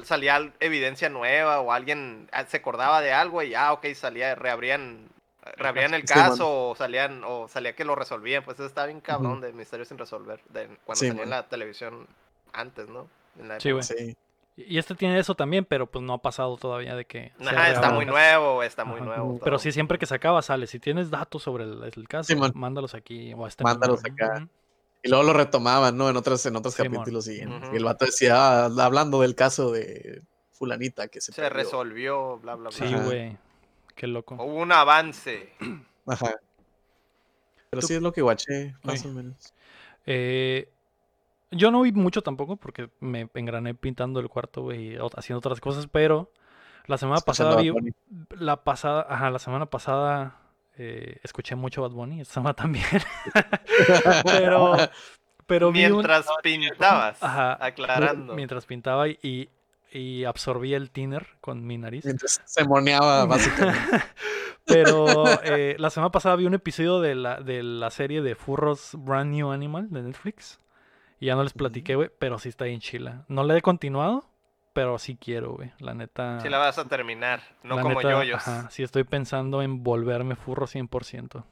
salía 0.04 0.52
evidencia 0.60 1.08
nueva 1.08 1.60
o 1.60 1.72
alguien 1.72 2.28
ah, 2.32 2.44
se 2.44 2.58
acordaba 2.58 3.00
de 3.00 3.14
algo 3.14 3.42
y 3.42 3.54
ah, 3.54 3.72
ok, 3.72 3.86
salía, 3.94 4.34
reabrían, 4.34 5.08
reabrían 5.56 5.94
el 5.94 6.04
caso 6.04 6.68
o 6.68 6.76
salían 6.76 7.24
o 7.24 7.48
salía 7.48 7.74
que 7.74 7.86
lo 7.86 7.94
resolvían. 7.94 8.44
Pues 8.44 8.58
eso 8.58 8.66
estaba 8.66 8.88
bien 8.88 9.00
cabrón 9.00 9.40
de 9.40 9.54
Misterio 9.54 9.86
sin 9.86 9.96
resolver 9.96 10.42
de, 10.50 10.68
cuando 10.84 11.06
salía 11.06 11.22
en 11.22 11.30
la 11.30 11.48
televisión 11.48 12.06
antes, 12.52 12.90
¿no? 12.90 13.08
sí, 13.58 13.72
Sí. 13.82 14.16
Y 14.56 14.78
este 14.78 14.94
tiene 14.94 15.18
eso 15.18 15.34
también, 15.34 15.64
pero 15.64 15.90
pues 15.90 16.04
no 16.04 16.12
ha 16.12 16.22
pasado 16.22 16.56
todavía 16.56 16.94
de 16.94 17.04
que. 17.04 17.32
Ajá, 17.40 17.70
está 17.70 17.90
muy 17.90 18.04
nuevo, 18.04 18.62
está 18.62 18.84
muy 18.84 19.00
nuevo. 19.00 19.38
Pero 19.42 19.58
sí, 19.58 19.72
siempre 19.72 19.98
que 19.98 20.06
se 20.06 20.14
acaba 20.14 20.42
sale. 20.42 20.66
Si 20.66 20.78
tienes 20.78 21.10
datos 21.10 21.42
sobre 21.42 21.64
el, 21.64 22.08
caso, 22.08 22.34
mándalos 22.54 22.94
aquí. 22.94 23.32
O 23.34 23.46
este 23.46 23.64
mándalos 23.64 24.04
acá. 24.04 24.48
Y 25.02 25.08
luego 25.08 25.24
lo 25.24 25.32
retomaban, 25.32 25.96
¿no? 25.96 26.10
En 26.10 26.16
otros, 26.16 26.44
en 26.44 26.56
otros 26.56 26.74
capítulos. 26.74 27.26
Y, 27.28 27.40
el 27.40 27.84
vato 27.84 28.04
decía, 28.04 28.66
ah, 28.66 28.70
hablando 28.80 29.20
del 29.22 29.34
caso 29.34 29.72
de 29.72 30.22
Fulanita 30.52 31.08
que 31.08 31.20
se. 31.20 31.32
Se 31.32 31.48
resolvió, 31.48 32.38
bla, 32.38 32.54
bla, 32.56 32.70
bla. 32.70 32.86
Sí, 32.88 32.94
güey. 32.94 33.38
Qué 33.94 34.06
loco. 34.06 34.34
Hubo 34.34 34.56
un 34.56 34.72
avance. 34.72 35.52
Ajá. 36.06 36.34
Pero 37.70 37.82
sí 37.82 37.94
es 37.94 38.02
lo 38.02 38.12
que 38.12 38.20
guaché, 38.20 38.74
más 38.82 39.04
o 39.04 39.08
menos. 39.08 39.54
Eh, 40.04 40.68
yo 41.50 41.70
no 41.70 41.82
vi 41.82 41.92
mucho 41.92 42.22
tampoco 42.22 42.56
porque 42.56 42.90
me 43.00 43.28
engrané 43.34 43.74
pintando 43.74 44.20
el 44.20 44.28
cuarto, 44.28 44.62
güey, 44.62 44.96
haciendo 45.16 45.38
otras 45.38 45.60
cosas, 45.60 45.86
pero 45.86 46.32
la 46.86 46.98
semana 46.98 47.20
pasada 47.20 47.56
vi, 47.56 47.72
la 48.38 48.64
pasada, 48.64 49.06
ajá, 49.08 49.30
la 49.30 49.38
semana 49.38 49.66
pasada 49.66 50.40
eh, 50.76 51.18
escuché 51.22 51.56
mucho 51.56 51.82
Bad 51.82 51.90
Bunny, 51.90 52.20
esta 52.20 52.34
semana 52.34 52.54
también. 52.54 52.84
pero 54.24 54.76
pero 55.50 55.72
mientras 55.72 56.26
pintabas, 56.44 57.18
aclarando. 57.22 58.34
Mientras 58.34 58.66
pintaba 58.66 59.08
y, 59.08 59.48
y 59.90 60.22
absorbí 60.22 60.74
el 60.74 60.92
tiner 60.92 61.26
con 61.40 61.66
mi 61.66 61.76
nariz. 61.76 62.04
Mientras 62.04 62.40
se 62.44 62.64
moneaba, 62.64 63.24
básicamente. 63.26 63.80
Pero 64.64 65.24
eh, 65.42 65.74
la 65.76 65.90
semana 65.90 66.12
pasada 66.12 66.36
vi 66.36 66.46
un 66.46 66.54
episodio 66.54 67.00
de 67.00 67.16
la, 67.16 67.40
de 67.40 67.64
la 67.64 67.90
serie 67.90 68.22
de 68.22 68.36
Furros 68.36 68.92
Brand 68.94 69.34
New 69.34 69.50
Animal 69.50 69.90
de 69.90 70.02
Netflix. 70.02 70.60
Y 71.20 71.26
ya 71.26 71.36
no 71.36 71.42
les 71.42 71.52
platiqué, 71.52 71.94
güey, 71.96 72.10
pero 72.18 72.38
sí 72.38 72.48
está 72.48 72.64
bien 72.64 72.80
chila. 72.80 73.26
No 73.28 73.44
la 73.44 73.56
he 73.56 73.60
continuado, 73.60 74.24
pero 74.72 74.98
sí 74.98 75.18
quiero, 75.20 75.52
güey. 75.52 75.70
La 75.78 75.92
neta. 75.92 76.40
Sí 76.40 76.48
la 76.48 76.56
vas 76.56 76.78
a 76.78 76.86
terminar, 76.86 77.42
no 77.62 77.78
como 77.78 78.00
yo 78.00 78.10
yoyos. 78.10 78.36
Ajá, 78.48 78.70
sí 78.70 78.82
estoy 78.82 79.04
pensando 79.04 79.60
en 79.60 79.84
volverme 79.84 80.34
furro 80.34 80.66
100%. 80.66 81.44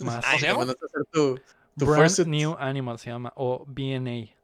Más. 0.00 0.24
Ay, 0.24 0.40
¿Cómo 0.50 0.62
a 0.62 0.64
hacer 0.64 1.04
tu, 1.12 1.38
Brand 1.76 2.26
New 2.26 2.56
Animal 2.58 2.98
se 2.98 3.10
llama, 3.10 3.32
o 3.36 3.64
BNA. 3.66 4.34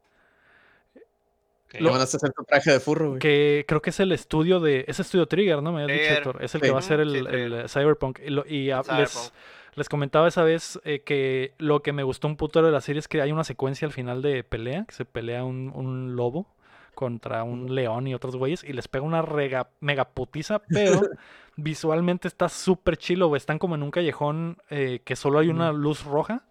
Lo 1.80 1.90
van 1.90 2.00
a 2.00 2.04
hacer 2.04 2.20
tu 2.32 2.44
traje 2.44 2.70
de 2.70 2.80
furro, 2.80 3.08
güey. 3.10 3.20
Que 3.20 3.64
creo 3.66 3.80
que 3.80 3.90
es 3.90 3.98
el 3.98 4.12
estudio 4.12 4.60
de. 4.60 4.84
Es 4.86 5.00
estudio 5.00 5.26
Trigger, 5.26 5.62
¿no? 5.62 5.72
Me 5.72 5.84
habías 5.84 5.98
dicho, 6.00 6.12
Héctor. 6.12 6.44
Es 6.44 6.54
el 6.54 6.60
que 6.60 6.70
va 6.70 6.76
a 6.76 6.80
hacer 6.80 7.00
el, 7.00 7.26
el 7.26 7.68
Cyberpunk. 7.68 8.20
Y, 8.20 8.68
y 8.68 8.72
les, 8.72 9.32
les 9.76 9.88
comentaba 9.88 10.28
esa 10.28 10.42
vez 10.42 10.80
eh, 10.84 11.00
que 11.00 11.54
lo 11.58 11.82
que 11.82 11.92
me 11.92 12.02
gustó 12.02 12.28
un 12.28 12.36
puto 12.36 12.62
de 12.62 12.70
la 12.70 12.80
serie 12.80 13.00
es 13.00 13.08
que 13.08 13.20
hay 13.20 13.32
una 13.32 13.44
secuencia 13.44 13.86
al 13.86 13.92
final 13.92 14.22
de 14.22 14.44
pelea, 14.44 14.84
que 14.86 14.94
se 14.94 15.04
pelea 15.04 15.44
un, 15.44 15.72
un 15.74 16.16
lobo 16.16 16.46
contra 16.94 17.42
un 17.42 17.74
león 17.74 18.06
y 18.06 18.14
otros 18.14 18.36
güeyes 18.36 18.64
y 18.64 18.72
les 18.72 18.88
pega 18.88 19.04
una 19.04 19.22
rega, 19.22 19.68
mega 19.80 20.08
putiza, 20.10 20.60
pero 20.68 21.00
visualmente 21.56 22.28
está 22.28 22.48
súper 22.48 22.96
chilo, 22.96 23.28
güey. 23.28 23.38
Están 23.38 23.58
como 23.58 23.74
en 23.74 23.82
un 23.82 23.90
callejón 23.90 24.58
eh, 24.70 25.00
que 25.04 25.16
solo 25.16 25.38
hay 25.40 25.48
una 25.48 25.72
luz 25.72 26.04
roja. 26.04 26.44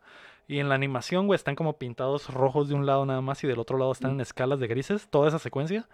Y 0.46 0.60
en 0.60 0.68
la 0.68 0.76
animación, 0.76 1.26
güey, 1.26 1.38
están 1.38 1.56
como 1.56 1.78
pintados 1.78 2.32
rojos 2.32 2.68
de 2.68 2.76
un 2.76 2.86
lado 2.86 3.06
nada 3.06 3.22
más 3.22 3.42
y 3.46 3.48
del 3.48 3.60
otro 3.60 3.78
lado 3.78 3.94
están 3.94 4.12
en 4.12 4.22
escalas 4.22 4.60
de 4.60 4.68
grises, 4.68 5.08
toda 5.10 5.30
esa 5.30 5.40
secuencia. 5.40 5.88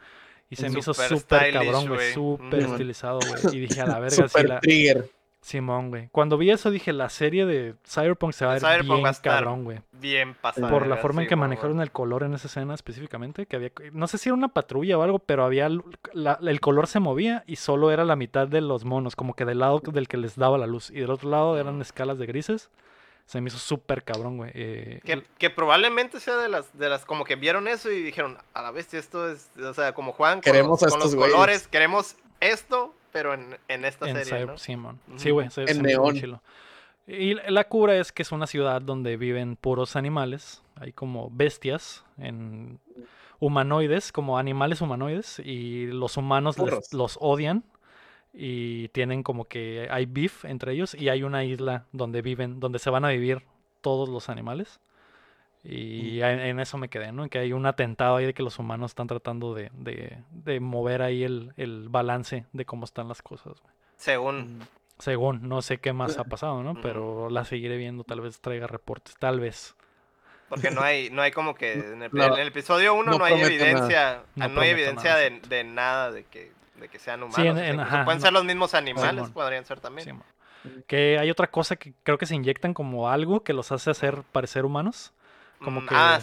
Y 0.49 0.55
se 0.55 0.71
me 0.71 0.79
hizo 0.79 0.95
súper 0.95 1.53
cabrón, 1.53 1.87
güey, 1.87 2.11
súper 2.11 2.61
estilizado, 2.61 3.19
güey. 3.19 3.55
Y 3.55 3.59
dije, 3.59 3.81
a 3.81 3.85
la 3.85 3.99
verga, 3.99 4.27
si 4.27 4.43
la... 4.43 4.59
trigger. 4.59 5.07
Simón, 5.41 5.89
güey. 5.89 6.09
Cuando 6.11 6.37
vi 6.37 6.51
eso 6.51 6.69
dije, 6.69 6.91
la 6.91 7.09
serie 7.09 7.45
de 7.45 7.75
Cyberpunk 7.87 8.33
se 8.33 8.45
va 8.45 8.55
a 8.55 8.59
ver 8.59 8.83
bien 8.83 9.03
cabrón, 9.21 9.63
güey. 9.63 9.79
Bien 9.93 10.35
pasada. 10.35 10.69
Por 10.69 10.85
la 10.85 10.97
forma 10.97 11.21
en 11.21 11.29
que 11.29 11.35
manejaron 11.35 11.81
el 11.81 11.91
color 11.91 12.23
en 12.23 12.33
esa 12.33 12.47
escena 12.47 12.73
específicamente, 12.73 13.45
que 13.45 13.55
había, 13.55 13.71
no 13.93 14.07
sé 14.07 14.17
si 14.17 14.29
era 14.29 14.35
una 14.35 14.49
patrulla 14.49 14.97
o 14.97 15.01
algo, 15.01 15.19
pero 15.19 15.45
había, 15.45 15.67
el 15.67 16.59
color 16.59 16.87
se 16.87 16.99
movía 16.99 17.43
y 17.47 17.55
solo 17.55 17.91
era 17.91 18.03
la 18.03 18.17
mitad 18.17 18.47
de 18.47 18.61
los 18.61 18.83
monos, 18.83 19.15
como 19.15 19.33
que 19.33 19.45
del 19.45 19.59
lado 19.59 19.79
del 19.79 20.07
que 20.07 20.17
les 20.17 20.35
daba 20.35 20.57
la 20.57 20.67
luz. 20.67 20.89
Y 20.91 20.99
del 20.99 21.11
otro 21.11 21.29
lado 21.29 21.57
eran 21.57 21.81
escalas 21.81 22.19
de 22.19 22.25
grises. 22.25 22.69
Se 23.25 23.39
me 23.41 23.49
hizo 23.49 23.59
súper 23.59 24.03
cabrón, 24.03 24.37
güey. 24.37 24.51
Eh, 24.55 25.21
que, 25.37 25.49
probablemente 25.51 26.19
sea 26.19 26.37
de 26.37 26.49
las, 26.49 26.75
de 26.77 26.89
las, 26.89 27.05
como 27.05 27.25
que 27.25 27.35
vieron 27.35 27.67
eso 27.67 27.91
y 27.91 28.01
dijeron, 28.01 28.39
a 28.55 28.61
la 28.63 28.71
bestia, 28.71 28.99
esto 28.99 29.29
es, 29.29 29.51
o 29.57 29.73
sea, 29.73 29.93
como 29.93 30.13
Juan, 30.13 30.41
queremos 30.41 30.79
con, 30.79 30.99
los 30.99 31.15
colores, 31.15 31.67
queremos 31.67 32.15
esto, 32.39 32.95
pero 33.11 33.33
en, 33.33 33.57
en 33.67 33.85
esta 33.85 34.05
serie. 34.23 34.57
Simon. 34.57 34.99
Sí, 35.17 35.31
güey. 35.31 35.47
En 35.55 35.81
neón. 35.81 36.41
Y 37.07 37.33
la 37.33 37.63
cura 37.63 37.95
es 37.95 38.11
que 38.11 38.21
es 38.21 38.31
una 38.31 38.45
ciudad 38.45 38.81
donde 38.81 39.17
viven 39.17 39.55
puros 39.55 39.95
animales. 39.95 40.61
Hay 40.75 40.93
como 40.93 41.29
bestias 41.31 42.05
en 42.17 42.79
humanoides, 43.39 44.11
como 44.11 44.37
animales 44.37 44.81
humanoides. 44.81 45.39
Y 45.39 45.87
los 45.87 46.17
humanos 46.17 46.57
los 46.91 47.17
odian. 47.19 47.63
Y 48.31 48.89
tienen 48.89 49.23
como 49.23 49.45
que 49.45 49.87
hay 49.89 50.05
beef 50.05 50.45
entre 50.45 50.73
ellos. 50.73 50.93
Y 50.93 51.09
hay 51.09 51.23
una 51.23 51.43
isla 51.43 51.85
donde 51.91 52.21
viven, 52.21 52.59
donde 52.59 52.79
se 52.79 52.89
van 52.89 53.05
a 53.05 53.09
vivir 53.09 53.43
todos 53.81 54.07
los 54.07 54.29
animales. 54.29 54.79
Y 55.63 56.21
en, 56.21 56.59
eso 56.59 56.77
me 56.77 56.87
quedé, 56.87 57.11
¿no? 57.11 57.27
Que 57.29 57.39
hay 57.39 57.51
un 57.51 57.65
atentado 57.65 58.15
ahí 58.15 58.25
de 58.25 58.33
que 58.33 58.43
los 58.43 58.57
humanos 58.59 58.91
están 58.91 59.07
tratando 59.07 59.53
de, 59.53 59.69
de, 59.73 60.59
mover 60.59 61.01
ahí 61.01 61.23
el, 61.23 61.53
el, 61.57 61.89
balance 61.89 62.45
de 62.53 62.65
cómo 62.65 62.85
están 62.85 63.09
las 63.09 63.21
cosas. 63.21 63.61
Según. 63.97 64.61
Según, 64.99 65.47
no 65.47 65.61
sé 65.61 65.77
qué 65.77 65.93
más 65.93 66.17
ha 66.17 66.25
pasado, 66.25 66.63
¿no? 66.63 66.79
Pero 66.81 67.29
la 67.29 67.45
seguiré 67.45 67.77
viendo, 67.77 68.03
tal 68.03 68.21
vez 68.21 68.39
traiga 68.39 68.67
reportes, 68.67 69.15
tal 69.17 69.39
vez. 69.39 69.75
Porque 70.49 70.71
no 70.71 70.81
hay, 70.81 71.09
no 71.09 71.21
hay 71.21 71.31
como 71.31 71.55
que 71.55 71.73
en 71.73 72.01
el, 72.01 72.47
episodio 72.47 72.95
1 72.95 73.17
no, 73.17 73.23
hay 73.23 73.39
evidencia, 73.39 74.23
no, 74.35 74.61
hay 74.61 74.69
evidencia 74.69 75.15
de, 75.15 75.39
de, 75.47 75.63
nada 75.63 76.11
de 76.11 76.23
que, 76.23 76.51
de 76.79 76.89
que 76.89 76.99
sean 76.99 77.21
humanos. 77.23 78.05
pueden 78.05 78.21
ser 78.21 78.33
los 78.33 78.43
mismos 78.43 78.73
animales, 78.73 79.29
podrían 79.29 79.63
ser 79.65 79.79
también. 79.79 80.21
que 80.87 81.17
hay 81.19 81.29
otra 81.29 81.47
cosa 81.47 81.75
que 81.75 81.93
creo 82.03 82.17
que 82.17 82.25
se 82.25 82.35
inyectan 82.35 82.73
como 82.73 83.09
algo 83.09 83.43
que 83.43 83.53
los 83.53 83.71
hace 83.71 83.91
hacer 83.91 84.23
parecer 84.31 84.65
humanos. 84.65 85.13
Como 85.59 85.81
mm, 85.81 85.87
que, 85.87 85.95
ah, 85.95 86.19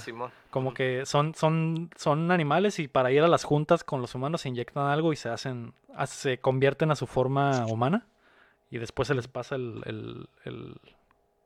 como 0.50 0.72
que 0.72 1.04
son, 1.04 1.34
son, 1.34 1.90
son 1.96 2.30
animales 2.30 2.78
y 2.78 2.88
para 2.88 3.12
ir 3.12 3.22
a 3.22 3.28
las 3.28 3.44
juntas 3.44 3.84
con 3.84 4.00
los 4.00 4.14
humanos 4.14 4.40
se 4.40 4.48
inyectan 4.48 4.86
algo 4.86 5.12
y 5.12 5.16
se 5.16 5.28
hacen, 5.28 5.74
se 6.06 6.38
convierten 6.38 6.90
a 6.90 6.96
su 6.96 7.06
forma 7.06 7.66
humana 7.66 8.06
y 8.70 8.78
después 8.78 9.08
se 9.08 9.14
les 9.14 9.28
pasa 9.28 9.56
el, 9.56 10.28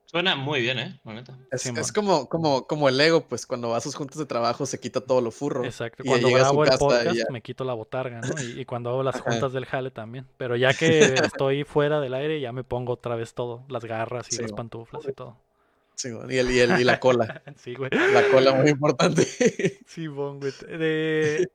Suena 0.07 0.35
muy 0.35 0.61
bien, 0.61 0.79
¿eh? 0.81 1.01
Es, 1.53 1.93
como, 1.93 2.29
como, 2.29 2.67
como 2.67 2.89
el 2.89 3.01
ego, 3.01 3.21
pues 3.29 3.47
cuando 3.47 3.69
va 3.69 3.77
a 3.77 3.81
sus 3.81 3.95
juntas 3.95 4.19
de 4.19 4.27
trabajo 4.27 4.67
se 4.67 4.81
quita 4.81 5.01
todo 5.01 5.21
lo 5.21 5.31
furro. 5.31 5.65
Exacto. 5.65 6.03
Cuando 6.05 6.31
grabo 6.31 6.65
el 6.65 6.71
podcast 6.79 7.31
me 7.31 7.43
quito 7.43 7.63
la 7.63 7.75
botarga, 7.75 8.21
¿no? 8.21 8.43
Y, 8.43 8.65
cuando 8.65 8.91
hago 8.91 9.05
las 9.05 9.21
juntas 9.21 9.53
del 9.53 9.67
jale 9.67 9.93
también. 9.93 10.27
Pero 10.37 10.57
ya 10.57 10.75
que 10.75 10.99
estoy 11.33 11.63
fuera 11.63 12.01
del 12.01 12.15
aire 12.15 12.41
ya 12.41 12.51
me 12.51 12.65
pongo 12.65 12.95
otra 12.95 13.15
vez 13.15 13.35
todo. 13.35 13.63
Las 13.69 13.85
garras 13.85 14.33
y 14.33 14.43
las 14.43 14.53
pantuflas 14.53 15.05
y 15.07 15.13
todo. 15.13 15.37
Sí, 16.01 16.09
y, 16.09 16.39
el, 16.39 16.51
y, 16.51 16.61
el, 16.61 16.81
y 16.81 16.85
la 16.85 16.99
cola. 16.99 17.43
sí, 17.57 17.75
güey. 17.75 17.91
La 17.91 18.27
cola 18.31 18.55
muy 18.55 18.71
importante. 18.71 19.23
sí, 19.87 20.07
bon, 20.07 20.41
güey. 20.41 20.51
De... 20.67 21.51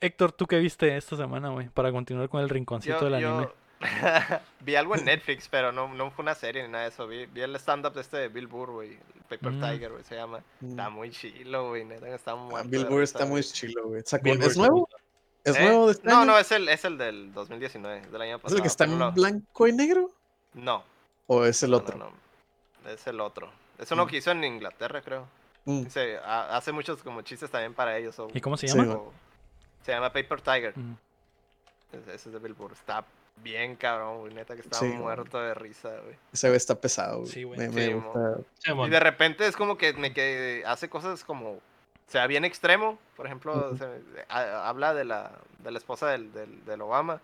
Héctor, 0.00 0.30
¿tú 0.30 0.46
qué 0.46 0.60
viste 0.60 0.96
esta 0.96 1.16
semana, 1.16 1.48
güey? 1.48 1.68
Para 1.68 1.90
continuar 1.90 2.28
con 2.28 2.40
el 2.42 2.48
rinconcito 2.48 3.04
del 3.04 3.14
anime. 3.14 3.48
vi 4.60 4.76
algo 4.76 4.94
en 4.94 5.04
Netflix, 5.04 5.48
pero 5.48 5.72
no, 5.72 5.92
no 5.92 6.12
fue 6.12 6.22
una 6.22 6.36
serie 6.36 6.62
ni 6.62 6.68
nada 6.68 6.84
de 6.84 6.90
eso. 6.90 7.08
Vi, 7.08 7.26
vi 7.26 7.40
el 7.40 7.56
stand-up 7.56 7.92
de 7.92 8.02
este 8.02 8.18
de 8.18 8.28
Bill 8.28 8.46
Burr, 8.46 8.70
güey. 8.70 8.96
Paper 9.28 9.50
mm. 9.50 9.60
Tiger, 9.60 9.90
güey, 9.90 10.04
se 10.04 10.14
llama. 10.14 10.38
Mm. 10.60 10.70
Está 10.70 10.90
muy 10.90 11.10
chilo, 11.10 11.68
güey. 11.70 11.86
Está 12.04 12.36
muy 12.36 12.54
ah, 12.56 12.62
Bill 12.64 12.84
Burr 12.84 13.02
está 13.02 13.26
muy 13.26 13.42
chilo, 13.42 13.88
güey. 13.88 14.02
¿Es 14.04 14.56
nuevo? 14.56 14.88
¿Es 15.42 15.56
¿Eh? 15.56 15.64
nuevo 15.64 15.86
de 15.86 15.92
este 15.92 16.08
No, 16.08 16.24
no, 16.24 16.38
es 16.38 16.52
el, 16.52 16.68
es 16.68 16.84
el 16.84 16.96
del 16.98 17.32
2019, 17.34 18.06
del 18.12 18.22
año 18.22 18.38
pasado. 18.38 18.54
¿Es 18.54 18.58
el 18.58 18.62
que 18.62 18.68
está 18.68 18.84
en 18.84 19.12
blanco 19.12 19.66
y 19.66 19.72
negro? 19.72 20.08
No. 20.54 20.84
¿O 21.26 21.44
es 21.44 21.64
el 21.64 21.74
otro? 21.74 21.98
No, 21.98 22.04
no, 22.04 22.12
Es 22.86 23.06
el 23.06 23.20
otro. 23.20 23.50
Es 23.78 23.90
uno 23.90 24.04
mm. 24.04 24.08
que 24.08 24.16
hizo 24.16 24.30
en 24.30 24.44
Inglaterra, 24.44 25.02
creo. 25.02 25.26
hace 26.24 26.72
muchos 26.72 27.02
como 27.02 27.22
chistes 27.22 27.50
también 27.50 27.74
para 27.74 27.96
ellos. 27.96 28.16
¿Y 28.32 28.40
cómo 28.40 28.56
se 28.56 28.66
llama? 28.66 28.98
se 29.82 29.92
llama 29.92 30.12
Paper 30.12 30.40
Tiger. 30.40 30.74
Ese 31.92 32.14
es 32.14 32.32
de 32.32 32.38
Bill 32.38 32.54
Burr. 32.54 32.72
Está 32.72 33.04
bien 33.36 33.76
cabrón, 33.76 34.20
güey. 34.20 34.34
Neta 34.34 34.54
que 34.54 34.62
estaba 34.62 34.82
muerto 34.84 35.40
de 35.40 35.54
risa, 35.54 35.90
güey. 36.04 36.16
Ese 36.32 36.48
güey 36.48 36.56
está 36.56 36.80
pesado, 36.80 37.20
güey. 37.20 37.30
Sí, 37.30 37.42
güey. 37.44 37.60
Y 37.60 38.90
de 38.90 39.00
repente 39.00 39.46
es 39.46 39.56
como 39.56 39.76
que 39.76 39.92
me 39.94 40.12
que 40.12 40.62
hace 40.66 40.88
cosas 40.88 41.24
como. 41.24 41.52
O 41.52 42.10
sea, 42.12 42.26
bien 42.26 42.44
extremo. 42.44 42.98
Por 43.16 43.26
ejemplo, 43.26 43.74
habla 44.28 44.94
de 44.94 45.04
la, 45.04 45.32
de 45.58 45.70
la 45.70 45.78
esposa 45.78 46.08
del, 46.08 46.32
del, 46.32 46.64
del 46.64 46.80
Obama. 46.82 47.20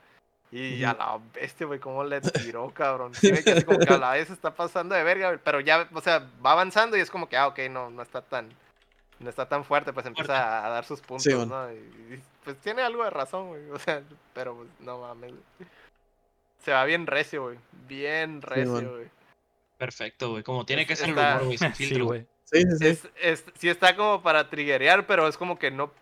Y 0.50 0.82
a 0.84 0.94
la 0.94 1.20
bestia, 1.34 1.66
güey, 1.66 1.78
cómo 1.78 2.04
le 2.04 2.20
tiró, 2.20 2.70
cabrón. 2.70 3.14
Sí, 3.14 3.32
que 3.42 3.52
así 3.52 3.64
como 3.64 3.78
que 3.78 3.92
a 3.92 3.98
la 3.98 4.12
vez 4.12 4.30
está 4.30 4.54
pasando 4.54 4.94
de 4.94 5.02
verga, 5.02 5.38
pero 5.44 5.60
ya, 5.60 5.88
o 5.92 6.00
sea, 6.00 6.26
va 6.44 6.52
avanzando 6.52 6.96
y 6.96 7.00
es 7.00 7.10
como 7.10 7.28
que, 7.28 7.36
ah, 7.36 7.48
ok, 7.48 7.58
no, 7.70 7.90
no 7.90 8.02
está 8.02 8.22
tan, 8.22 8.48
no 9.18 9.28
está 9.28 9.46
tan 9.46 9.64
fuerte, 9.64 9.92
pues 9.92 10.06
empieza 10.06 10.64
a 10.64 10.70
dar 10.70 10.84
sus 10.84 11.00
puntos, 11.00 11.46
¿no? 11.46 11.72
Y, 11.72 12.22
pues 12.44 12.56
tiene 12.58 12.82
algo 12.82 13.04
de 13.04 13.10
razón, 13.10 13.48
güey, 13.48 13.70
o 13.70 13.78
sea, 13.78 14.02
pero 14.32 14.56
pues, 14.56 14.68
no 14.80 15.00
mames. 15.00 15.32
Se 16.64 16.72
va 16.72 16.84
bien 16.84 17.06
recio, 17.06 17.44
güey. 17.44 17.58
Bien 17.86 18.42
recio, 18.42 18.92
güey. 18.92 19.06
Perfecto, 19.76 20.30
güey. 20.30 20.42
Como 20.42 20.66
tiene 20.66 20.86
que 20.86 20.96
ser 20.96 21.10
el 21.10 21.14
humor, 21.14 21.44
güey, 21.44 21.58
sin 21.58 21.74
filtro, 21.74 22.06
güey. 22.06 22.26
Sí, 22.44 22.62
sí, 22.62 22.94
sí. 22.94 23.08
Es, 23.20 23.44
sí 23.58 23.68
está 23.68 23.94
como 23.94 24.22
para 24.22 24.48
triggerear, 24.48 25.06
pero 25.06 25.28
es 25.28 25.36
como 25.36 25.58
que 25.58 25.70
no, 25.70 25.92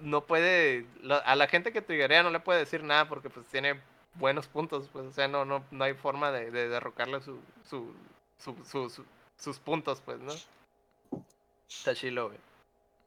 no 0.00 0.22
puede... 0.22 0.86
A 1.24 1.36
la 1.36 1.48
gente 1.48 1.72
que 1.72 1.82
triggerea 1.82 2.22
no 2.22 2.30
le 2.30 2.40
puede 2.40 2.60
decir 2.60 2.82
nada 2.82 3.08
porque 3.08 3.30
pues 3.30 3.46
tiene 3.46 3.80
buenos 4.14 4.46
puntos, 4.46 4.88
pues, 4.92 5.06
o 5.06 5.12
sea, 5.12 5.28
no, 5.28 5.44
no, 5.44 5.64
no 5.70 5.84
hay 5.84 5.94
forma 5.94 6.32
de, 6.32 6.50
de 6.50 6.68
derrocarle 6.68 7.20
su, 7.20 7.38
su, 7.68 7.94
su, 8.38 9.04
sus 9.36 9.58
puntos, 9.58 10.00
pues, 10.04 10.18
¿no? 10.20 10.32
Está 11.68 11.94
chilo, 11.94 12.28
güey. 12.28 12.38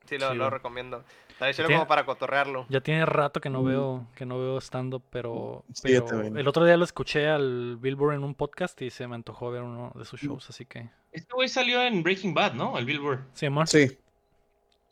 Sí, 0.06 0.18
lo, 0.18 0.34
lo 0.34 0.50
recomiendo. 0.50 1.04
Está 1.40 1.66
como 1.66 1.88
para 1.88 2.06
cotorrearlo. 2.06 2.66
Ya 2.68 2.82
tiene 2.82 3.06
rato 3.06 3.40
que 3.40 3.50
no 3.50 3.64
veo, 3.64 4.06
que 4.16 4.26
no 4.26 4.40
veo 4.40 4.58
stand-up, 4.58 5.04
pero, 5.10 5.64
el 5.84 6.48
otro 6.48 6.66
día 6.66 6.76
lo 6.76 6.84
escuché 6.84 7.28
al 7.28 7.78
Billboard 7.78 8.16
en 8.16 8.24
un 8.24 8.36
podcast 8.36 8.82
y 8.82 8.90
se 8.90 9.08
me 9.08 9.16
antojó 9.16 9.50
ver 9.52 9.62
uno 9.62 9.94
de 9.96 10.04
sus 10.04 10.20
shows, 10.20 10.50
así 10.50 10.66
que. 10.66 10.90
Este 11.12 11.34
güey 11.34 11.48
salió 11.48 11.82
en 11.82 12.04
Breaking 12.04 12.34
Bad, 12.34 12.54
¿no? 12.54 12.78
El 12.78 12.86
Billboard. 12.86 13.20
Sí. 13.34 13.48
Sí. 13.66 13.98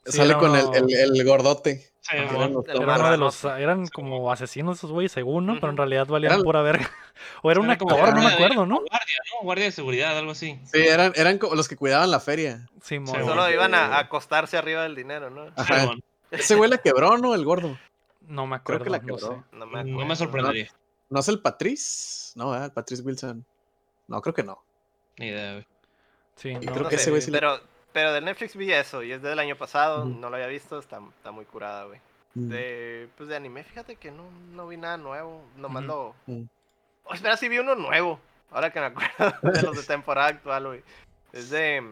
Sale 0.05 0.35
con 0.35 0.55
el, 0.55 0.93
el, 0.93 1.25
gordote. 1.25 1.91
eran, 2.13 3.19
los, 3.19 3.43
eran 3.43 3.87
como 3.87 4.31
asesinos 4.31 4.77
esos 4.77 4.91
güeyes, 4.91 5.11
según, 5.11 5.45
¿no? 5.45 5.55
Pero 5.55 5.69
en 5.69 5.77
realidad 5.77 6.07
valían 6.07 6.41
pura 6.43 6.61
verga. 6.61 6.89
o 7.43 7.51
era 7.51 7.59
un 7.59 7.69
actor, 7.69 8.15
no 8.15 8.21
me 8.21 8.33
acuerdo, 8.33 8.65
¿no? 8.65 8.75
Guardia, 8.77 9.17
¿no? 9.33 9.43
Guardia 9.43 9.65
de 9.65 9.71
seguridad, 9.71 10.17
algo 10.17 10.31
así. 10.31 10.59
Sí, 10.71 10.79
eran, 10.79 11.11
eran 11.15 11.37
como 11.37 11.55
los 11.55 11.67
que 11.67 11.75
cuidaban 11.75 12.09
la 12.09 12.19
feria. 12.19 12.69
Sí, 12.81 12.99
Solo 13.05 13.49
iban 13.51 13.73
a 13.73 13.99
acostarse 13.99 14.57
arriba 14.57 14.83
del 14.83 14.95
dinero, 14.95 15.29
¿no? 15.29 15.51
Ajá. 15.55 15.91
Ese 16.31 16.55
güey 16.55 16.69
la 16.69 16.77
quebró, 16.77 17.17
¿no? 17.17 17.35
El 17.35 17.45
gordo. 17.45 17.77
No 18.27 18.45
me 18.47 18.57
acuerdo. 18.57 18.83
Creo 18.83 18.99
que 18.99 18.99
la 18.99 18.99
quebró. 18.99 19.43
No, 19.51 19.65
me 20.05 20.15
sorprendería. 20.15 20.71
No, 21.09 21.19
es 21.19 21.27
el 21.29 21.41
Patrice? 21.41 22.33
No, 22.35 22.55
¿eh? 22.55 22.69
Patrice 22.69 23.01
Wilson. 23.01 23.45
No, 24.07 24.21
creo 24.21 24.33
que 24.33 24.43
no. 24.43 24.61
Ni 25.17 25.27
idea, 25.27 25.53
güey. 25.53 25.67
Sí, 26.35 26.53
no, 26.53 26.73
creo 26.73 26.87
que 26.87 26.95
ese 26.95 27.09
güey 27.09 27.21
sí 27.21 27.31
pero, 27.31 27.59
pero 27.97 28.13
de 28.13 28.21
Netflix 28.21 28.55
vi 28.55 28.71
eso 28.71 29.01
y 29.01 29.11
es 29.11 29.23
del 29.23 29.39
año 29.39 29.55
pasado, 29.55 30.05
no 30.05 30.29
lo 30.29 30.35
había 30.35 30.45
visto, 30.45 30.77
está, 30.77 31.01
está 31.17 31.31
muy 31.31 31.45
curada, 31.45 31.85
güey. 31.85 31.99
De, 32.35 33.09
pues 33.17 33.27
de 33.27 33.35
anime, 33.35 33.63
fíjate 33.63 33.95
que 33.95 34.11
no, 34.11 34.29
no 34.51 34.67
vi 34.67 34.77
nada 34.77 34.97
nuevo, 34.97 35.43
nomás 35.55 35.83
lo... 35.83 36.13
Oh, 37.05 37.13
espera, 37.15 37.35
sí 37.37 37.49
vi 37.49 37.57
uno 37.57 37.73
nuevo, 37.73 38.19
ahora 38.51 38.71
que 38.71 38.79
me 38.79 38.85
acuerdo 38.85 39.33
de 39.51 39.61
los 39.63 39.77
de 39.77 39.83
temporada 39.87 40.27
actual, 40.27 40.67
güey. 40.67 40.83
Es 41.33 41.49
de, 41.49 41.83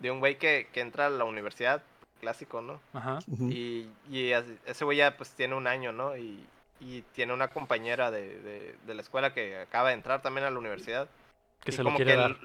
de 0.00 0.10
un 0.10 0.18
güey 0.18 0.38
que, 0.38 0.66
que 0.72 0.80
entra 0.80 1.06
a 1.06 1.10
la 1.10 1.24
universidad 1.24 1.84
clásico, 2.20 2.60
¿no? 2.60 2.80
Ajá. 2.92 3.20
Y, 3.48 3.88
y 4.10 4.32
ese 4.32 4.84
güey 4.84 4.98
ya 4.98 5.16
pues 5.16 5.30
tiene 5.30 5.54
un 5.54 5.68
año, 5.68 5.92
¿no? 5.92 6.16
Y, 6.16 6.44
y 6.80 7.02
tiene 7.14 7.32
una 7.32 7.46
compañera 7.46 8.10
de, 8.10 8.74
de, 8.84 8.94
la 8.94 9.02
escuela 9.02 9.32
que 9.32 9.56
acaba 9.56 9.90
de 9.90 9.94
entrar 9.94 10.20
también 10.20 10.48
a 10.48 10.50
la 10.50 10.58
universidad. 10.58 11.08
Que 11.62 11.70
se 11.70 11.84
lo 11.84 11.94
quiere 11.94 12.16
dar. 12.16 12.36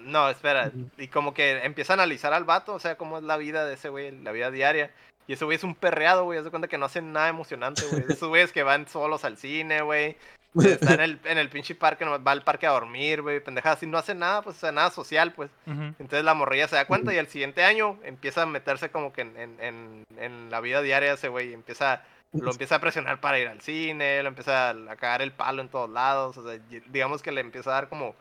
No, 0.00 0.28
espera. 0.28 0.70
Y 0.96 1.08
como 1.08 1.34
que 1.34 1.64
empieza 1.64 1.92
a 1.92 1.94
analizar 1.94 2.32
al 2.32 2.44
vato, 2.44 2.74
o 2.74 2.78
sea, 2.78 2.96
cómo 2.96 3.18
es 3.18 3.24
la 3.24 3.36
vida 3.36 3.64
de 3.64 3.74
ese 3.74 3.88
güey, 3.88 4.10
la 4.22 4.32
vida 4.32 4.50
diaria. 4.50 4.90
Y 5.26 5.34
ese 5.34 5.44
güey 5.44 5.56
es 5.56 5.64
un 5.64 5.74
perreado, 5.74 6.24
güey. 6.24 6.38
Haz 6.38 6.48
cuenta 6.48 6.68
que 6.68 6.78
no 6.78 6.86
hacen 6.86 7.12
nada 7.12 7.28
emocionante, 7.28 7.82
güey. 7.90 8.04
Esos 8.08 8.28
güeyes 8.28 8.52
que 8.52 8.62
van 8.62 8.88
solos 8.88 9.24
al 9.24 9.36
cine, 9.36 9.82
güey. 9.82 10.16
Está 10.54 10.94
en 10.94 11.00
el, 11.00 11.20
en 11.24 11.38
el 11.38 11.50
pinche 11.50 11.74
parque, 11.74 12.04
va 12.04 12.32
al 12.32 12.42
parque 12.42 12.66
a 12.66 12.70
dormir, 12.70 13.22
güey, 13.22 13.40
pendejada, 13.40 13.74
así 13.74 13.86
no 13.86 13.98
hace 13.98 14.14
nada, 14.14 14.42
pues, 14.42 14.56
o 14.56 14.60
sea, 14.60 14.72
nada 14.72 14.90
social, 14.90 15.32
pues. 15.32 15.50
Entonces 15.66 16.24
la 16.24 16.34
morrilla 16.34 16.68
se 16.68 16.76
da 16.76 16.86
cuenta 16.86 17.12
y 17.14 17.18
al 17.18 17.28
siguiente 17.28 17.64
año 17.64 17.98
empieza 18.02 18.42
a 18.42 18.46
meterse 18.46 18.90
como 18.90 19.12
que 19.12 19.22
en, 19.22 19.36
en, 19.60 20.04
en, 20.16 20.50
la 20.50 20.60
vida 20.60 20.80
diaria 20.80 21.12
ese 21.12 21.28
güey, 21.28 21.52
empieza, 21.52 22.02
lo 22.32 22.50
empieza 22.50 22.76
a 22.76 22.80
presionar 22.80 23.20
para 23.20 23.38
ir 23.38 23.48
al 23.48 23.60
cine, 23.60 24.22
lo 24.22 24.28
empieza 24.30 24.70
a, 24.70 24.96
cagar 24.96 25.22
el 25.22 25.32
palo 25.32 25.60
en 25.60 25.68
todos 25.68 25.90
lados, 25.90 26.38
o 26.38 26.48
sea, 26.48 26.58
digamos 26.86 27.22
que 27.22 27.32
le 27.32 27.42
empieza 27.42 27.70
a 27.70 27.74
dar 27.74 27.88
como 27.88 28.14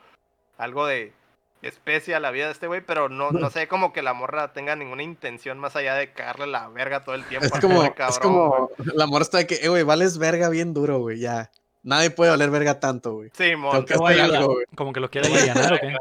algo 0.57 0.85
de 0.85 1.13
especie 1.61 2.15
a 2.15 2.19
la 2.19 2.31
vida 2.31 2.45
de 2.45 2.51
este 2.51 2.67
güey, 2.67 2.81
pero 2.81 3.09
no, 3.09 3.31
no 3.31 3.49
sé 3.49 3.67
como 3.67 3.93
que 3.93 4.01
la 4.01 4.13
morra 4.13 4.53
tenga 4.53 4.75
ninguna 4.75 5.03
intención 5.03 5.59
más 5.59 5.75
allá 5.75 5.95
de 5.95 6.11
cagarle 6.11 6.47
la 6.47 6.67
verga 6.69 7.03
todo 7.03 7.15
el 7.15 7.25
tiempo. 7.25 7.47
Es 7.47 7.61
como, 7.61 7.83
es 7.83 8.19
como 8.19 8.69
la 8.77 9.07
morra 9.07 9.23
está 9.23 9.39
de 9.39 9.47
que, 9.47 9.55
eh, 9.55 9.69
güey, 9.69 9.83
vales 9.83 10.17
verga 10.17 10.49
bien 10.49 10.73
duro, 10.73 10.99
güey, 10.99 11.19
ya. 11.19 11.51
Nadie 11.83 12.09
puede 12.09 12.31
oler 12.31 12.49
verga 12.49 12.79
tanto, 12.79 13.13
güey. 13.13 13.31
Sí, 13.33 13.55
mon. 13.55 13.85
Como 14.75 14.93
que 14.93 14.99
lo 14.99 15.09
quiere 15.09 15.27
aliviar, 15.27 15.73
¿o 15.73 15.79
qué? 15.79 15.95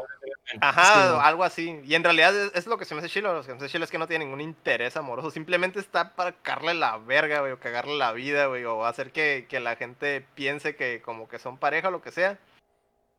Ajá, 0.61 1.25
algo 1.25 1.43
así. 1.43 1.81
Y 1.85 1.95
en 1.95 2.03
realidad 2.03 2.33
es, 2.53 2.67
lo 2.67 2.77
que 2.77 2.85
se 2.85 2.95
me 2.95 2.99
hace 2.99 3.09
chilo. 3.09 3.33
Lo 3.33 3.39
que 3.39 3.45
se 3.45 3.51
me 3.51 3.57
hace 3.57 3.69
chilo 3.69 3.83
es 3.83 3.91
que 3.91 3.97
no 3.97 4.07
tiene 4.07 4.25
ningún 4.25 4.41
interés 4.41 4.95
amoroso. 4.97 5.31
Simplemente 5.31 5.79
está 5.79 6.15
para 6.15 6.31
cagarle 6.31 6.73
la 6.73 6.97
verga, 6.97 7.41
güey, 7.41 7.51
o 7.51 7.59
cagarle 7.59 7.97
la 7.97 8.13
vida, 8.13 8.47
güey, 8.47 8.63
o 8.65 8.85
hacer 8.85 9.11
que, 9.11 9.45
que, 9.49 9.59
la 9.59 9.75
gente 9.75 10.25
piense 10.35 10.75
que 10.75 11.01
como 11.01 11.27
que 11.27 11.39
son 11.39 11.57
pareja 11.57 11.89
o 11.89 11.91
lo 11.91 12.01
que 12.01 12.11
sea. 12.11 12.37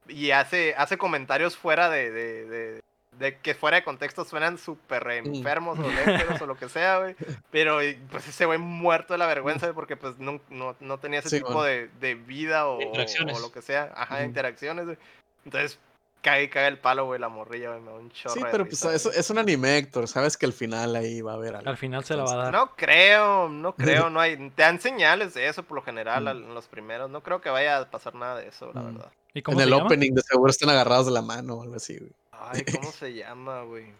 Y 0.08 0.30
hace, 0.30 0.74
hace 0.76 0.98
comentarios 0.98 1.56
fuera 1.56 1.88
de, 1.90 2.10
de, 2.10 2.46
de, 2.46 2.80
de 3.18 3.38
que 3.38 3.54
fuera 3.54 3.76
de 3.78 3.84
contexto 3.84 4.24
suenan 4.24 4.58
súper 4.58 5.06
enfermos 5.10 5.78
o 5.78 5.82
léperos 5.90 6.40
o 6.40 6.46
lo 6.46 6.56
que 6.56 6.68
sea, 6.68 6.98
güey. 6.98 7.16
Pero 7.50 7.78
pues 8.10 8.26
ese 8.28 8.44
güey 8.46 8.58
muerto 8.58 9.14
de 9.14 9.18
la 9.18 9.26
vergüenza 9.26 9.72
porque 9.72 9.96
pues 9.96 10.18
no, 10.18 10.40
no, 10.50 10.76
no 10.80 10.98
tenía 10.98 11.20
ese 11.20 11.30
Sí, 11.30 11.36
tipo 11.36 11.48
bueno. 11.52 11.62
de, 11.64 11.88
de 12.00 12.14
vida 12.14 12.66
o, 12.68 12.78
o 12.78 13.38
lo 13.40 13.52
que 13.52 13.62
sea. 13.62 13.92
Ajá, 13.96 14.24
interacciones, 14.24 14.84
güey. 14.86 14.98
Entonces 15.44 15.78
cae 16.22 16.44
y 16.44 16.48
cae 16.48 16.68
el 16.68 16.78
palo, 16.78 17.06
güey, 17.06 17.20
la 17.20 17.28
morrilla, 17.28 17.70
güey, 17.70 17.80
me 17.80 17.90
da 17.90 17.96
un 17.98 18.10
chorro 18.10 18.34
Sí, 18.34 18.40
pero 18.50 18.64
pues 18.64 18.82
risa, 18.82 19.08
güey. 19.08 19.18
es 19.20 19.30
un 19.30 19.38
anime, 19.38 19.78
Héctor. 19.78 20.08
Sabes 20.08 20.36
que 20.36 20.46
al 20.46 20.52
final 20.52 20.94
ahí 20.96 21.20
va 21.22 21.32
a 21.32 21.34
haber 21.36 21.56
algo. 21.56 21.70
Al 21.70 21.76
final 21.76 22.04
se 22.04 22.14
la 22.14 22.24
va 22.24 22.32
a 22.32 22.36
dar. 22.36 22.52
No 22.52 22.74
creo, 22.76 23.48
no 23.48 23.74
creo, 24.06 24.10
no 24.10 24.20
hay. 24.20 24.36
Te 24.50 24.62
dan 24.62 24.80
señales 24.80 25.34
de 25.34 25.46
eso 25.48 25.62
por 25.62 25.76
lo 25.76 25.82
general 25.82 26.24
Mm. 26.24 26.28
al- 26.28 26.42
en 26.44 26.54
los 26.54 26.66
primeros. 26.68 27.08
No 27.10 27.22
creo 27.22 27.40
que 27.40 27.50
vaya 27.50 27.78
a 27.78 27.90
pasar 27.90 28.14
nada 28.14 28.36
de 28.40 28.48
eso, 28.48 28.70
la 28.74 28.80
Mm. 28.80 28.94
verdad. 28.94 29.12
¿Y 29.34 29.38
En 29.38 29.44
cómo 29.44 29.60
el 29.60 29.70
llama? 29.70 29.84
opening 29.84 30.12
de 30.14 30.22
seguro 30.22 30.50
están 30.50 30.70
agarrados 30.70 31.06
de 31.06 31.12
la 31.12 31.22
mano 31.22 31.54
o 31.54 31.62
algo 31.62 31.76
así, 31.76 31.96
güey. 31.98 32.12
Ay, 32.32 32.64
¿cómo 32.64 32.90
se 32.92 33.12
llama, 33.14 33.62
güey? 33.62 33.92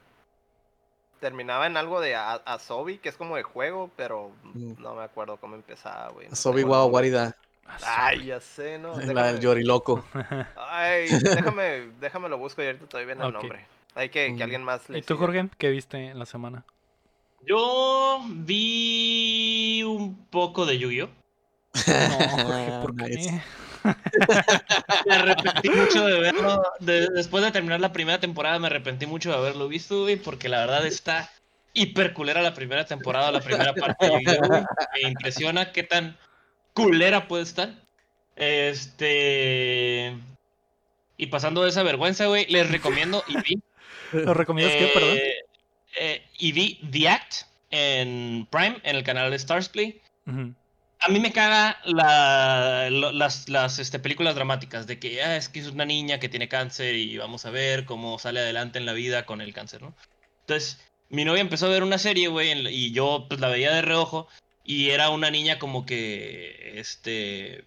Terminaba 1.21 1.67
en 1.67 1.77
algo 1.77 2.01
de 2.01 2.15
A- 2.15 2.35
Asobi, 2.45 2.99
que 2.99 3.09
es 3.09 3.17
como 3.17 3.35
de 3.37 3.43
juego, 3.43 3.91
pero 3.97 4.31
Mm. 4.55 4.81
no 4.81 4.95
me 4.95 5.03
acuerdo 5.03 5.37
cómo 5.37 5.57
empezaba, 5.57 6.11
güey. 6.11 6.29
no 6.29 6.37
Sobi 6.37 6.63
tengo 6.63 6.75
el 6.75 6.79
Wow 6.81 6.83
nombre. 6.93 7.09
Ay, 7.85 8.27
ya 8.27 8.41
sé, 8.41 8.79
¿no? 8.79 8.91
La 8.99 8.99
del 8.99 9.07
Déjame, 9.07 9.41
Yoriloco. 9.41 10.05
ay, 10.57 11.09
déjame, 11.23 11.91
déjame 12.01 12.29
lo 12.29 12.39
busco 12.39 12.63
y 12.63 12.67
ahorita 12.67 12.87
todavía 12.87 13.15
viene 13.15 13.27
el 13.27 13.33
nombre. 13.35 13.67
Hay 13.95 14.09
que, 14.11 14.31
Mm. 14.31 14.37
que 14.37 14.43
alguien 14.45 14.63
más 14.65 14.89
le 14.89 14.99
¿Y 14.99 15.03
tú, 15.03 15.15
siga. 15.15 15.27
Jorge? 15.27 15.49
¿Qué 15.59 15.71
viste 15.71 15.97
en 16.11 16.19
la 16.19 16.27
semana? 16.27 16.65
Yo 17.47 18.21
vi 18.29 19.83
un 19.85 20.27
poco 20.27 20.67
de 20.67 20.79
Yu-Gi-Oh! 20.79 21.09
No, 21.09 21.13
Jorge, 22.47 22.71
¿por 22.83 22.97
qué? 22.97 23.41
Me 25.07 25.15
arrepentí 25.15 25.71
mucho 25.71 26.05
de 26.05 26.21
verlo. 26.21 26.63
de- 26.81 27.09
después 27.15 27.45
de 27.45 27.53
terminar 27.53 27.81
la 27.81 27.93
primera 27.93 28.19
temporada, 28.21 28.59
me 28.59 28.67
arrepentí 28.67 29.07
mucho 29.07 29.31
de 29.31 29.37
haberlo 29.37 29.69
visto, 29.69 30.03
güey, 30.03 30.17
porque 30.17 30.49
la 30.49 30.59
verdad 30.61 30.87
está 30.87 31.31
hiper 31.75 32.13
culera 32.13 32.43
la 32.43 32.55
primera 32.55 32.85
temporada, 32.85 33.31
la 33.31 33.41
primera 33.41 33.73
parte 33.75 34.07
de 34.07 34.13
Yu-Gi-Oh! 34.25 34.67
Me 35.03 35.09
impresiona 35.09 35.73
qué 35.73 35.83
tan 35.85 36.17
culera 36.85 37.29
puede 37.29 37.43
estar. 37.43 37.75
Este. 38.79 40.17
Y 41.17 41.27
pasando 41.27 41.63
de 41.63 41.71
esa 41.71 41.83
vergüenza, 41.83 42.27
güey, 42.27 42.47
les 42.47 42.71
recomiendo 42.71 43.25
y 43.27 43.37
vi. 43.43 43.63
¿Lo 44.13 44.33
recomiendas 44.35 44.77
qué, 44.77 44.87
perdón? 44.95 45.17
eh, 45.17 45.35
eh, 46.01 46.23
y 46.39 46.53
vi 46.53 46.81
The 46.91 47.09
Act 47.09 47.35
en 47.71 48.47
Prime, 48.51 48.81
en 48.85 48.97
el 48.97 49.03
canal 49.05 49.31
de 49.31 49.37
Stars 49.37 49.69
Play. 49.69 50.01
A 51.01 51.09
mí 51.09 51.21
me 51.21 51.33
caga 51.33 51.79
la- 51.85 52.89
las, 52.91 53.49
las 53.49 53.79
este, 53.79 53.99
películas 53.99 54.35
dramáticas 54.35 54.87
de 54.87 54.99
que 54.99 55.23
ah, 55.23 55.37
es 55.37 55.49
que 55.49 55.61
es 55.61 55.69
una 55.69 55.85
niña 55.85 56.19
que 56.19 56.29
tiene 56.29 56.49
cáncer 56.49 56.95
y 56.97 57.17
vamos 57.19 57.47
a 57.47 57.51
ver 57.51 57.85
cómo 57.85 58.19
sale 58.19 58.41
adelante 58.41 58.79
en 58.79 58.87
la 58.87 58.93
vida 58.93 59.25
con 59.25 59.41
el 59.41 59.53
cáncer, 59.55 59.83
¿no? 59.83 59.95
Entonces, 60.41 60.81
mi 61.09 61.25
novia 61.25 61.41
empezó 61.41 61.67
a 61.67 61.71
ver 61.71 61.83
una 61.83 61.99
serie, 61.99 62.29
güey, 62.29 62.53
y 62.69 62.93
yo 62.93 63.27
pues 63.29 63.41
la 63.41 63.49
veía 63.49 63.73
de 63.73 63.83
reojo 63.83 64.29
y 64.69 64.91
era 64.91 65.09
una 65.09 65.31
niña 65.31 65.59
como 65.59 65.87
que, 65.87 66.79
este, 66.79 67.65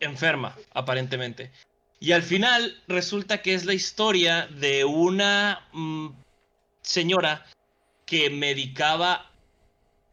enferma, 0.00 0.56
aparentemente. 0.74 1.52
Y 2.00 2.10
al 2.10 2.24
final 2.24 2.82
resulta 2.88 3.42
que 3.42 3.54
es 3.54 3.64
la 3.64 3.74
historia 3.74 4.48
de 4.48 4.84
una 4.84 5.68
mm, 5.72 6.08
señora 6.82 7.46
que 8.06 8.28
medicaba, 8.28 9.30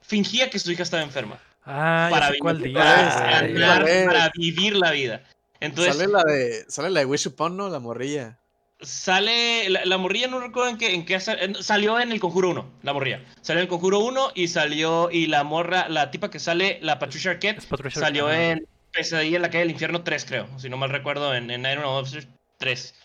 fingía 0.01 0.51
que 0.51 0.59
su 0.59 0.71
hija 0.71 0.83
estaba 0.83 1.01
enferma 1.01 1.41
Ah, 1.65 2.09
para, 2.11 2.31
cuál 2.39 2.57
vivir, 2.57 2.73
día. 2.73 2.83
para 2.83 3.47
ganar, 3.47 3.85
para 4.05 4.31
vivir 4.37 4.75
la 4.75 4.91
vida. 4.91 5.23
Entonces, 5.59 5.97
sale 5.97 6.07
la 6.13 6.23
de. 6.23 6.65
Sale 6.69 6.91
la 6.91 6.99
de 6.99 7.05
Wish 7.07 7.27
Upon, 7.27 7.57
¿no? 7.57 7.69
La 7.69 7.79
morrilla. 7.79 8.37
Sale. 8.81 9.69
La, 9.69 9.85
la 9.85 9.97
morrilla 9.97 10.27
no 10.27 10.39
recuerdo 10.39 10.69
en 10.69 10.77
qué, 10.77 10.93
en 10.93 11.05
qué 11.05 11.19
sal- 11.19 11.39
en- 11.41 11.55
salió 11.63 11.99
en 11.99 12.11
el 12.11 12.19
conjuro 12.19 12.49
1, 12.51 12.71
la 12.83 12.93
morrilla. 12.93 13.23
Salió 13.41 13.59
en 13.61 13.63
el 13.65 13.69
conjuro 13.69 13.99
1 13.99 14.31
y 14.35 14.47
salió. 14.47 15.09
Y 15.11 15.27
la 15.27 15.43
morra, 15.43 15.89
la 15.89 16.11
tipa 16.11 16.29
que 16.29 16.39
sale, 16.39 16.79
la 16.81 16.99
Patricia 16.99 17.31
Arquette, 17.31 17.59
Es 17.59 17.65
Patricia 17.65 18.01
salió 18.01 18.27
Arquette, 18.27 18.57
en 18.59 18.67
Pesadilla 18.91 19.35
en 19.37 19.41
la 19.41 19.49
calle 19.49 19.59
del 19.63 19.71
infierno 19.71 20.03
3, 20.03 20.25
creo. 20.25 20.47
Si 20.59 20.69
no 20.69 20.77
mal 20.77 20.89
recuerdo, 20.89 21.33
en, 21.35 21.49
en 21.51 21.65
Iron 21.65 21.85
Officer 21.85 22.27
3. 22.57 22.95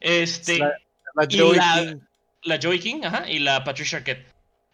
Este. 0.00 0.58
La- 0.58 0.72
La 1.14 1.26
Y 1.28 1.36
la- 1.36 1.80
King. 1.82 1.98
La 2.42 2.58
Joey 2.62 2.78
King, 2.80 3.00
ajá, 3.04 3.30
y 3.30 3.38
la 3.38 3.64
Patricia 3.64 3.98
Arquette. 3.98 4.26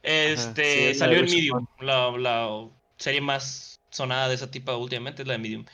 Este, 0.02 0.64
sí, 0.64 0.80
es 0.88 0.98
la 0.98 1.06
salió 1.06 1.18
en 1.20 1.24
Medium, 1.26 1.66
la, 1.80 2.10
la 2.18 2.64
serie 2.96 3.20
más 3.20 3.78
sonada 3.90 4.28
de 4.28 4.34
esa 4.34 4.50
tipa 4.50 4.74
últimamente 4.76 5.22
es 5.22 5.28
la 5.28 5.34
de 5.34 5.38
Medium. 5.38 5.66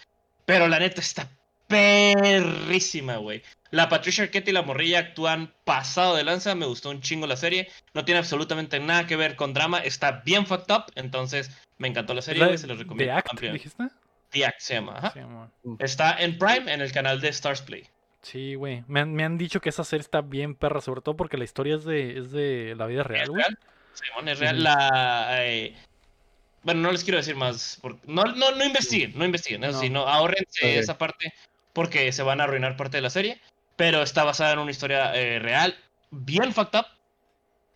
Pero 0.45 0.67
la 0.69 0.79
neta 0.81 1.01
está 1.01 1.31
perrísima, 1.69 3.17
güey. 3.17 3.43
La 3.71 3.89
Patricia 3.89 4.25
Arquette 4.25 4.49
y 4.49 4.53
la 4.53 4.63
morrilla 4.63 4.99
actúan 5.01 5.53
pasado 5.65 6.15
de 6.17 6.25
lanza, 6.25 6.55
me 6.55 6.67
gustó 6.67 6.91
un 6.91 7.01
chingo 7.01 7.27
la 7.27 7.37
serie. 7.37 7.69
No 7.95 8.05
tiene 8.05 8.19
absolutamente 8.19 8.79
nada 8.81 9.07
que 9.07 9.17
ver 9.17 9.37
con 9.37 9.53
drama, 9.55 9.81
está 9.81 10.23
bien 10.25 10.47
fucked 10.47 10.73
up, 10.75 10.85
entonces 10.95 11.51
me 11.79 11.89
encantó 11.89 12.15
la 12.15 12.23
serie, 12.23 12.41
¿La 12.41 12.47
güey, 12.47 12.55
de- 12.57 12.59
se 12.59 12.67
los 12.67 12.77
¿The 12.79 12.83
recomiendo 12.85 13.15
Act, 13.15 13.29
ampliamente. 13.31 13.65
dijiste? 13.65 13.85
The 14.31 14.47
Act 14.47 14.61
se 14.61 14.75
llama, 14.75 14.99
ajá. 14.99 15.13
Sí. 15.15 15.21
Está 15.81 16.17
en 16.23 16.39
Prime, 16.39 16.73
en 16.73 16.81
el 16.81 16.93
canal 16.93 17.21
de 17.21 17.29
Stars 17.29 17.63
Play. 17.63 17.87
Sí, 18.23 18.55
güey. 18.57 18.83
Me 18.89 19.01
han, 19.01 19.13
me 19.15 19.25
han 19.25 19.39
dicho 19.39 19.61
que 19.61 19.69
esa 19.69 19.85
serie 19.85 20.01
está 20.03 20.21
bien 20.21 20.55
perra, 20.57 20.81
sobre 20.81 21.01
todo 21.01 21.17
porque 21.17 21.37
la 21.37 21.45
historia 21.45 21.77
es 21.77 21.85
de, 21.85 22.19
es 22.19 22.33
de 22.33 22.75
la 22.77 22.87
vida 22.87 23.03
real, 23.05 23.23
¿Es 23.23 23.29
güey. 23.29 23.43
real? 23.43 23.59
Simón, 23.93 24.29
es 24.29 24.39
real. 24.41 24.63
La. 24.63 25.29
eh, 25.47 25.75
bueno, 26.63 26.81
no 26.81 26.91
les 26.93 27.05
quiero 27.05 27.19
decir 27.19 27.37
más. 27.37 27.79
porque- 27.81 28.01
no, 28.07 28.25
no, 28.25 28.51
no 28.53 28.65
investiguen, 28.65 29.13
no 29.17 29.25
investiguen. 29.25 29.63
Eso 29.65 29.75
No. 29.75 29.81
sí, 29.81 29.91
no, 29.91 30.07
ahórrense 30.09 30.61
Ok. 30.67 30.77
esa 30.83 30.99
parte 30.99 31.33
porque 31.73 32.11
se 32.13 32.23
van 32.25 32.41
a 32.41 32.45
arruinar 32.45 32.77
parte 32.77 32.97
de 32.97 33.03
la 33.03 33.11
serie. 33.11 33.41
Pero 33.77 34.03
está 34.03 34.25
basada 34.25 34.53
en 34.55 34.59
una 34.59 34.71
historia 34.71 35.15
eh, 35.15 35.39
real, 35.39 35.77
bien 36.11 36.53
fucked 36.53 36.79
up. 36.79 36.87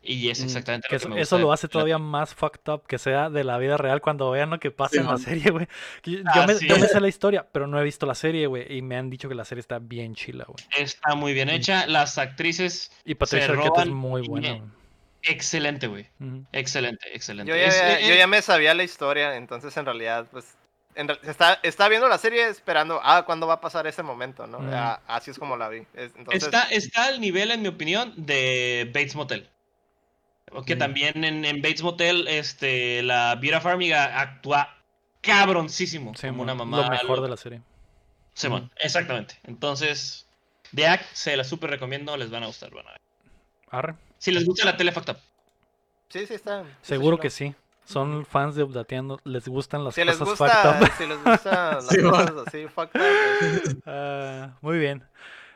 Y 0.03 0.31
es 0.31 0.41
Mm, 0.41 0.45
exactamente 0.45 0.89
Que 0.89 0.95
lo 0.95 0.99
que 0.99 1.05
eso, 1.05 1.09
me 1.15 1.21
eso 1.21 1.39
lo 1.39 1.53
hace 1.53 1.69
todavía 1.69 1.99
más 1.99 2.35
fucked 2.35 2.73
up 2.73 2.87
que 2.87 2.97
sea 2.97 3.29
de 3.29 3.45
la 3.45 3.59
vida 3.59 3.77
real 3.77 4.01
cuando 4.01 4.31
vean 4.31 4.49
lo 4.49 4.59
que 4.59 4.71
pasa 4.71 4.99
en 4.99 5.07
la 5.07 5.19
serie, 5.19 5.51
güey. 5.51 5.69
Que 6.01 6.13
Yo, 6.13 6.19
yo 6.21 6.25
Ah, 6.33 6.47
me, 6.47 6.55
sí. 6.55 6.67
yo 6.67 6.79
me 6.79 6.89
sé 6.89 7.01
la 7.03 7.09
historia, 7.09 7.47
pero 7.53 7.67
no 7.67 7.79
he 7.79 7.85
visto 7.85 8.07
la 8.07 8.15
serie, 8.15 8.47
güey. 8.47 8.65
Y 8.79 8.81
me 8.81 8.97
han 8.97 9.11
dicho 9.11 9.29
que 9.29 9.35
la 9.35 9.45
serie 9.45 9.61
está 9.61 9.79
bien 9.79 10.15
chila, 10.15 10.45
güey. 10.49 10.65
Está 10.79 11.15
muy 11.15 11.35
bien 11.35 11.51
hecha. 11.51 11.87
Las 11.87 12.17
actrices, 12.17 12.91
Y 13.05 13.15
Patricia 13.15 13.51
Arquette 13.53 13.79
es 13.81 13.87
muy 13.89 14.27
buena, 14.27 14.49
güey. 14.55 14.63
excelente, 15.23 15.87
güey. 15.87 16.07
Excelente, 16.53 17.15
excelente. 17.15 17.51
Yo 17.53 17.57
ya, 17.57 17.65
Es- 17.67 18.03
eh, 18.03 18.09
yo 18.09 18.15
ya 18.15 18.27
me 18.27 18.41
sabía 18.41 18.73
la 18.73 18.85
historia, 18.85 19.37
entonces 19.37 19.77
en 19.77 19.85
realidad, 19.85 20.27
pues, 20.33 20.57
en 20.95 21.11
está, 21.23 21.61
está 21.63 21.89
viendo 21.89 22.09
la 22.09 22.19
serie 22.19 22.49
esperando, 22.49 23.01
ah, 23.03 23.25
¿cuándo 23.25 23.47
va 23.47 23.55
a 23.55 23.61
pasar 23.61 23.87
ese 23.87 24.03
momento, 24.03 24.47
no? 24.47 24.59
Mm. 24.61 24.71
Ah, 24.73 25.01
así 25.07 25.31
es 25.31 25.39
como 25.39 25.57
la 25.57 25.69
vi. 25.69 25.87
Entonces, 25.95 26.43
Está, 26.45 26.65
está 26.65 27.05
al 27.07 27.21
nivel, 27.21 27.51
en 27.51 27.63
mi 27.63 27.69
opinión, 27.69 28.13
de 28.17 28.91
Bates 28.93 29.15
Motel. 29.15 29.49
Que 30.67 30.75
Mm. 30.75 30.79
también 30.79 31.25
en, 31.25 31.45
en 31.45 31.63
Bates 31.63 31.83
Motel, 31.83 32.27
este, 32.27 33.03
la 33.03 33.37
Vera 33.37 33.61
Farmiga 33.61 34.21
actúa 34.21 34.77
cabroncísimo 35.21 36.15
Sí, 36.17 36.27
como 36.29 36.43
una 36.43 36.55
mamá. 36.55 36.83
Lo 36.83 36.91
mejor 36.91 37.21
de 37.21 37.29
la 37.29 37.37
serie. 37.37 37.61
Simón, 38.35 38.71
exactamente. 38.77 39.37
Entonces, 39.45 40.27
The 40.75 40.87
Act 40.89 41.05
se 41.13 41.37
la 41.37 41.45
súper 41.45 41.71
recomiendo, 41.71 42.17
les 42.17 42.31
van 42.31 42.43
a 42.43 42.47
gustar. 42.47 42.71
van 42.71 42.89
a 42.89 42.91
ver. 42.93 43.01
Arre. 43.71 43.95
Si 44.19 44.33
les 44.33 44.45
gusta 44.45 44.65
la 44.65 44.77
tele 44.77 44.93
fucked 44.93 45.13
up. 45.15 45.19
sí, 46.09 46.27
sí 46.27 46.35
está. 46.35 46.65
Seguro 46.83 47.19
que 47.19 47.31
sí. 47.31 47.55
Son 47.91 48.25
fans 48.25 48.55
de 48.55 48.63
Updateando. 48.63 49.19
Les 49.25 49.49
gustan 49.49 49.85
las 49.85 49.95
Si 49.95 50.05
les 50.05 50.17
cosas 50.17 50.39
gusta, 50.39 50.75
fucked 50.75 50.87
up. 50.87 50.93
si 50.97 51.07
les 51.07 51.25
gustan 51.25 51.75
las 51.75 51.89
Sí, 51.89 52.03
cosas 52.03 52.35
así, 52.47 52.67
fuck 52.69 52.93
that, 52.93 53.77
Ah, 53.87 54.51
muy 54.61 54.79
bien. 54.79 55.03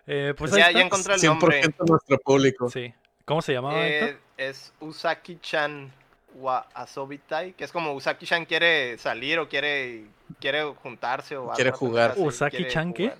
Eh, 0.06 0.34
pues 0.36 0.50
pues 0.50 0.60
ya, 0.62 0.70
ya 0.72 0.80
encontré 0.82 1.14
el 1.14 1.20
100% 1.20 1.26
nombre. 1.26 1.62
nuestro 1.88 2.18
público. 2.18 2.68
Sí. 2.70 2.92
¿Cómo 3.24 3.40
se 3.40 3.52
llamaba? 3.52 3.86
Eh, 3.86 4.18
es 4.36 4.72
Usaki-chan 4.80 5.90
wa 6.34 6.66
Asobitai, 6.74 7.52
que 7.52 7.64
es 7.64 7.72
como 7.72 7.92
Usaki-chan 7.94 8.44
quiere 8.44 8.98
salir 8.98 9.38
o 9.38 9.48
quiere, 9.48 10.04
quiere 10.40 10.64
juntarse 10.82 11.36
o 11.36 11.50
Quiere 11.52 11.70
jugar. 11.70 12.14
¿Usaki-chan 12.16 12.92
qué? 12.92 13.14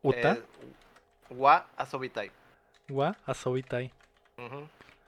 Uta. 0.00 0.32
Eh, 0.32 0.42
wa 1.30 1.66
Asobitai. 1.76 2.30
Wa 2.88 3.14
Asobitai. 3.26 3.92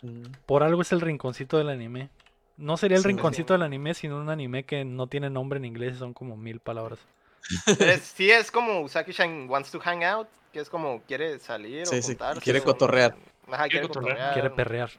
Mm. 0.02 0.22
Por 0.46 0.62
algo 0.62 0.82
es 0.82 0.92
el 0.92 1.00
rinconcito 1.00 1.56
del 1.58 1.70
anime. 1.70 2.10
No 2.56 2.76
sería 2.76 2.96
el 2.96 3.02
Sí, 3.02 3.08
rinconcito 3.08 3.54
sí. 3.54 3.58
del 3.58 3.62
anime, 3.62 3.94
sino 3.94 4.16
un 4.16 4.30
anime 4.30 4.64
que 4.64 4.84
no 4.84 5.06
tiene 5.08 5.28
nombre 5.30 5.58
en 5.58 5.64
inglés 5.64 5.96
y 5.96 5.98
son 5.98 6.14
como 6.14 6.36
mil 6.36 6.60
palabras. 6.60 6.98
Sí 8.02 8.30
es 8.30 8.50
como 8.50 8.80
Usaki-chan 8.80 9.48
wants 9.50 9.70
to 9.70 9.80
hang 9.80 10.02
out, 10.04 10.28
que 10.52 10.60
es 10.60 10.70
como 10.70 11.02
quiere 11.02 11.38
salir 11.38 11.86
Sí, 11.86 11.98
o 11.98 12.02
juntarse. 12.02 12.40
quiere 12.40 12.60
o- 12.60 12.64
cotorrear. 12.64 13.14
Ajá, 13.50 13.64
quiere 13.68 13.68
Quiere 13.68 13.88
cotorrear. 13.88 14.16
cotorrear. 14.16 14.32
Quiere 14.34 14.50
perrear. 14.50 14.90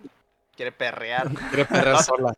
Quiere 0.56 0.72
perrear. 0.72 1.28
Quiere 1.50 1.66
perrear 1.66 2.04
sola. 2.04 2.34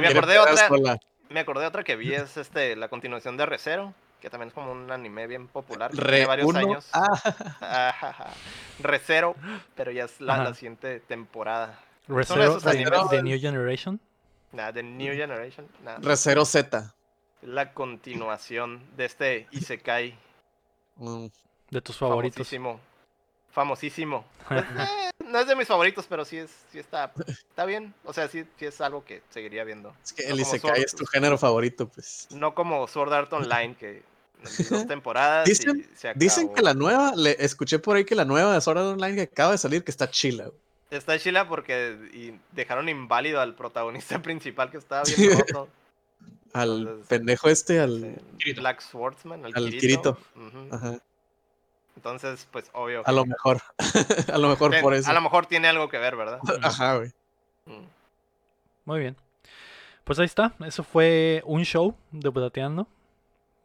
Me 0.00 0.08
acordé 0.08 0.38
otra. 0.38 0.68
sola. 0.68 0.98
Me 1.30 1.40
acordé 1.40 1.66
otra 1.66 1.82
que 1.82 1.96
vi, 1.96 2.12
es 2.14 2.36
este, 2.36 2.76
la 2.76 2.88
continuación 2.88 3.36
de 3.36 3.46
Recero, 3.46 3.94
que 4.20 4.30
también 4.30 4.48
es 4.48 4.54
como 4.54 4.70
un 4.72 4.90
anime 4.92 5.26
bien 5.26 5.48
popular. 5.48 5.90
que 5.90 6.00
Re 6.00 6.10
tiene 6.12 6.26
varios 6.26 6.48
uno. 6.48 6.58
años. 6.58 6.88
Ah. 6.92 8.32
Recero, 8.80 9.34
pero 9.74 9.90
ya 9.90 10.04
es 10.04 10.20
la, 10.20 10.52
siguiente 10.54 11.00
temporada. 11.00 11.80
Recero 12.08 12.58
de 12.60 13.22
New 13.22 13.40
Generation. 13.40 14.00
Nada, 14.52 14.72
de 14.72 14.82
New 14.82 15.14
Generation. 15.14 15.66
Nada. 15.84 15.98
Recero 16.00 16.44
Z. 16.44 16.94
La 17.42 17.72
continuación 17.72 18.82
de 18.96 19.04
este 19.04 19.46
Isekai. 19.50 20.16
Mm. 20.96 21.26
De 21.70 21.80
tus 21.80 21.96
favoritos. 21.98 22.36
Famosísimo. 22.36 22.80
Famosísimo. 23.52 24.24
No 25.26 25.40
es 25.40 25.48
de 25.48 25.56
mis 25.56 25.66
favoritos, 25.66 26.06
pero 26.08 26.24
sí, 26.24 26.36
es, 26.36 26.50
sí 26.70 26.78
está, 26.78 27.12
está 27.26 27.64
bien. 27.64 27.92
O 28.04 28.12
sea, 28.12 28.28
sí, 28.28 28.44
sí 28.60 28.66
es 28.66 28.80
algo 28.80 29.04
que 29.04 29.22
seguiría 29.30 29.64
viendo. 29.64 29.92
Es 30.04 30.12
que 30.12 30.22
No 30.28 30.34
el 30.34 30.40
Isekai 30.40 30.70
Sword- 30.82 30.84
es 30.84 30.94
tu 30.94 31.04
género 31.04 31.36
favorito, 31.36 31.88
pues. 31.88 32.28
No 32.30 32.54
como 32.54 32.86
Sword 32.86 33.12
Art 33.12 33.32
Online, 33.32 33.74
que 33.74 34.04
dos 34.70 34.86
temporadas 34.86 35.48
Dicen- 35.48 35.80
y 35.80 35.96
se 35.96 36.10
acabó. 36.10 36.20
Dicen 36.20 36.54
que 36.54 36.62
la 36.62 36.74
nueva, 36.74 37.12
le 37.16 37.34
escuché 37.44 37.80
por 37.80 37.96
ahí 37.96 38.04
que 38.04 38.14
la 38.14 38.24
nueva 38.24 38.54
de 38.54 38.60
Sword 38.60 38.78
Art 38.78 38.86
Online 38.86 39.16
que 39.16 39.22
acaba 39.22 39.50
de 39.52 39.58
salir, 39.58 39.82
que 39.82 39.90
está 39.90 40.08
chila. 40.08 40.44
güey. 40.44 40.58
Está 40.90 41.18
chila 41.18 41.48
porque 41.48 41.96
y 42.12 42.38
dejaron 42.52 42.88
inválido 42.88 43.40
al 43.40 43.54
protagonista 43.54 44.18
principal 44.22 44.70
que 44.70 44.78
estaba 44.78 45.02
bien 45.04 45.38
roto. 45.38 45.68
Al 46.52 46.78
Entonces, 46.80 47.06
pendejo 47.08 47.48
este, 47.48 47.80
al... 47.80 48.18
Sí. 48.42 48.52
Black 48.54 48.80
Swordsman, 48.80 49.44
al, 49.44 49.52
Al 49.54 49.70
Kirito. 49.70 50.16
Ajá. 50.70 50.98
Entonces, 51.96 52.46
pues 52.50 52.70
obvio. 52.72 53.02
A 53.04 53.12
lo 53.12 53.24
que- 53.24 53.30
mejor. 53.30 53.60
a 54.32 54.38
lo 54.38 54.48
mejor 54.48 54.70
ten- 54.70 54.82
por 54.82 54.94
eso. 54.94 55.10
A 55.10 55.12
lo 55.14 55.20
mejor 55.20 55.46
tiene 55.46 55.68
algo 55.68 55.88
que 55.88 55.98
ver, 55.98 56.16
¿verdad? 56.16 56.40
Ajá, 56.62 56.96
güey. 56.96 57.10
Mm. 57.66 57.84
Muy 58.84 59.00
bien. 59.00 59.16
Pues 60.04 60.18
ahí 60.18 60.26
está. 60.26 60.54
Eso 60.64 60.84
fue 60.84 61.42
un 61.46 61.64
show 61.64 61.96
de 62.12 62.28
Budateando. 62.28 62.86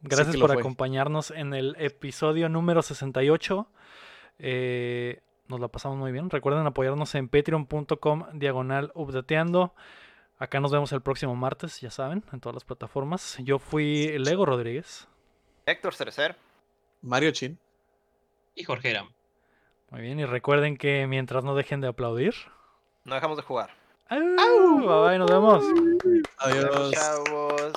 Gracias 0.01 0.35
por 0.37 0.51
fue. 0.51 0.59
acompañarnos 0.59 1.29
en 1.31 1.53
el 1.53 1.75
episodio 1.77 2.49
número 2.49 2.81
68. 2.81 3.67
Eh, 4.39 5.19
nos 5.51 5.59
la 5.59 5.67
pasamos 5.67 5.97
muy 5.97 6.11
bien. 6.11 6.29
Recuerden 6.29 6.65
apoyarnos 6.65 7.13
en 7.13 7.27
patreon.com 7.27 8.25
diagonal 8.33 8.91
updateando. 8.95 9.75
Acá 10.39 10.59
nos 10.59 10.71
vemos 10.71 10.91
el 10.91 11.01
próximo 11.01 11.35
martes, 11.35 11.79
ya 11.81 11.91
saben, 11.91 12.23
en 12.33 12.39
todas 12.39 12.55
las 12.55 12.63
plataformas. 12.63 13.37
Yo 13.43 13.59
fui 13.59 14.17
Lego 14.17 14.45
Rodríguez. 14.45 15.07
Héctor 15.67 15.93
Cerecer. 15.93 16.35
Mario 17.03 17.31
Chin. 17.31 17.59
Y 18.55 18.63
Jorge 18.63 18.89
Aram. 18.91 19.11
Muy 19.91 20.01
bien, 20.01 20.19
y 20.19 20.25
recuerden 20.25 20.77
que 20.77 21.05
mientras 21.05 21.43
no 21.43 21.53
dejen 21.53 21.81
de 21.81 21.89
aplaudir. 21.89 22.33
No 23.03 23.13
dejamos 23.13 23.37
de 23.37 23.43
jugar. 23.43 23.69
¡au! 24.09 24.77
Bye 24.79 25.09
bye, 25.09 25.17
nos 25.19 25.29
vemos. 25.29 25.63
Nos 25.63 26.03
vemos, 26.03 26.23
Adiós. 26.39 26.91
chavos. 26.91 27.73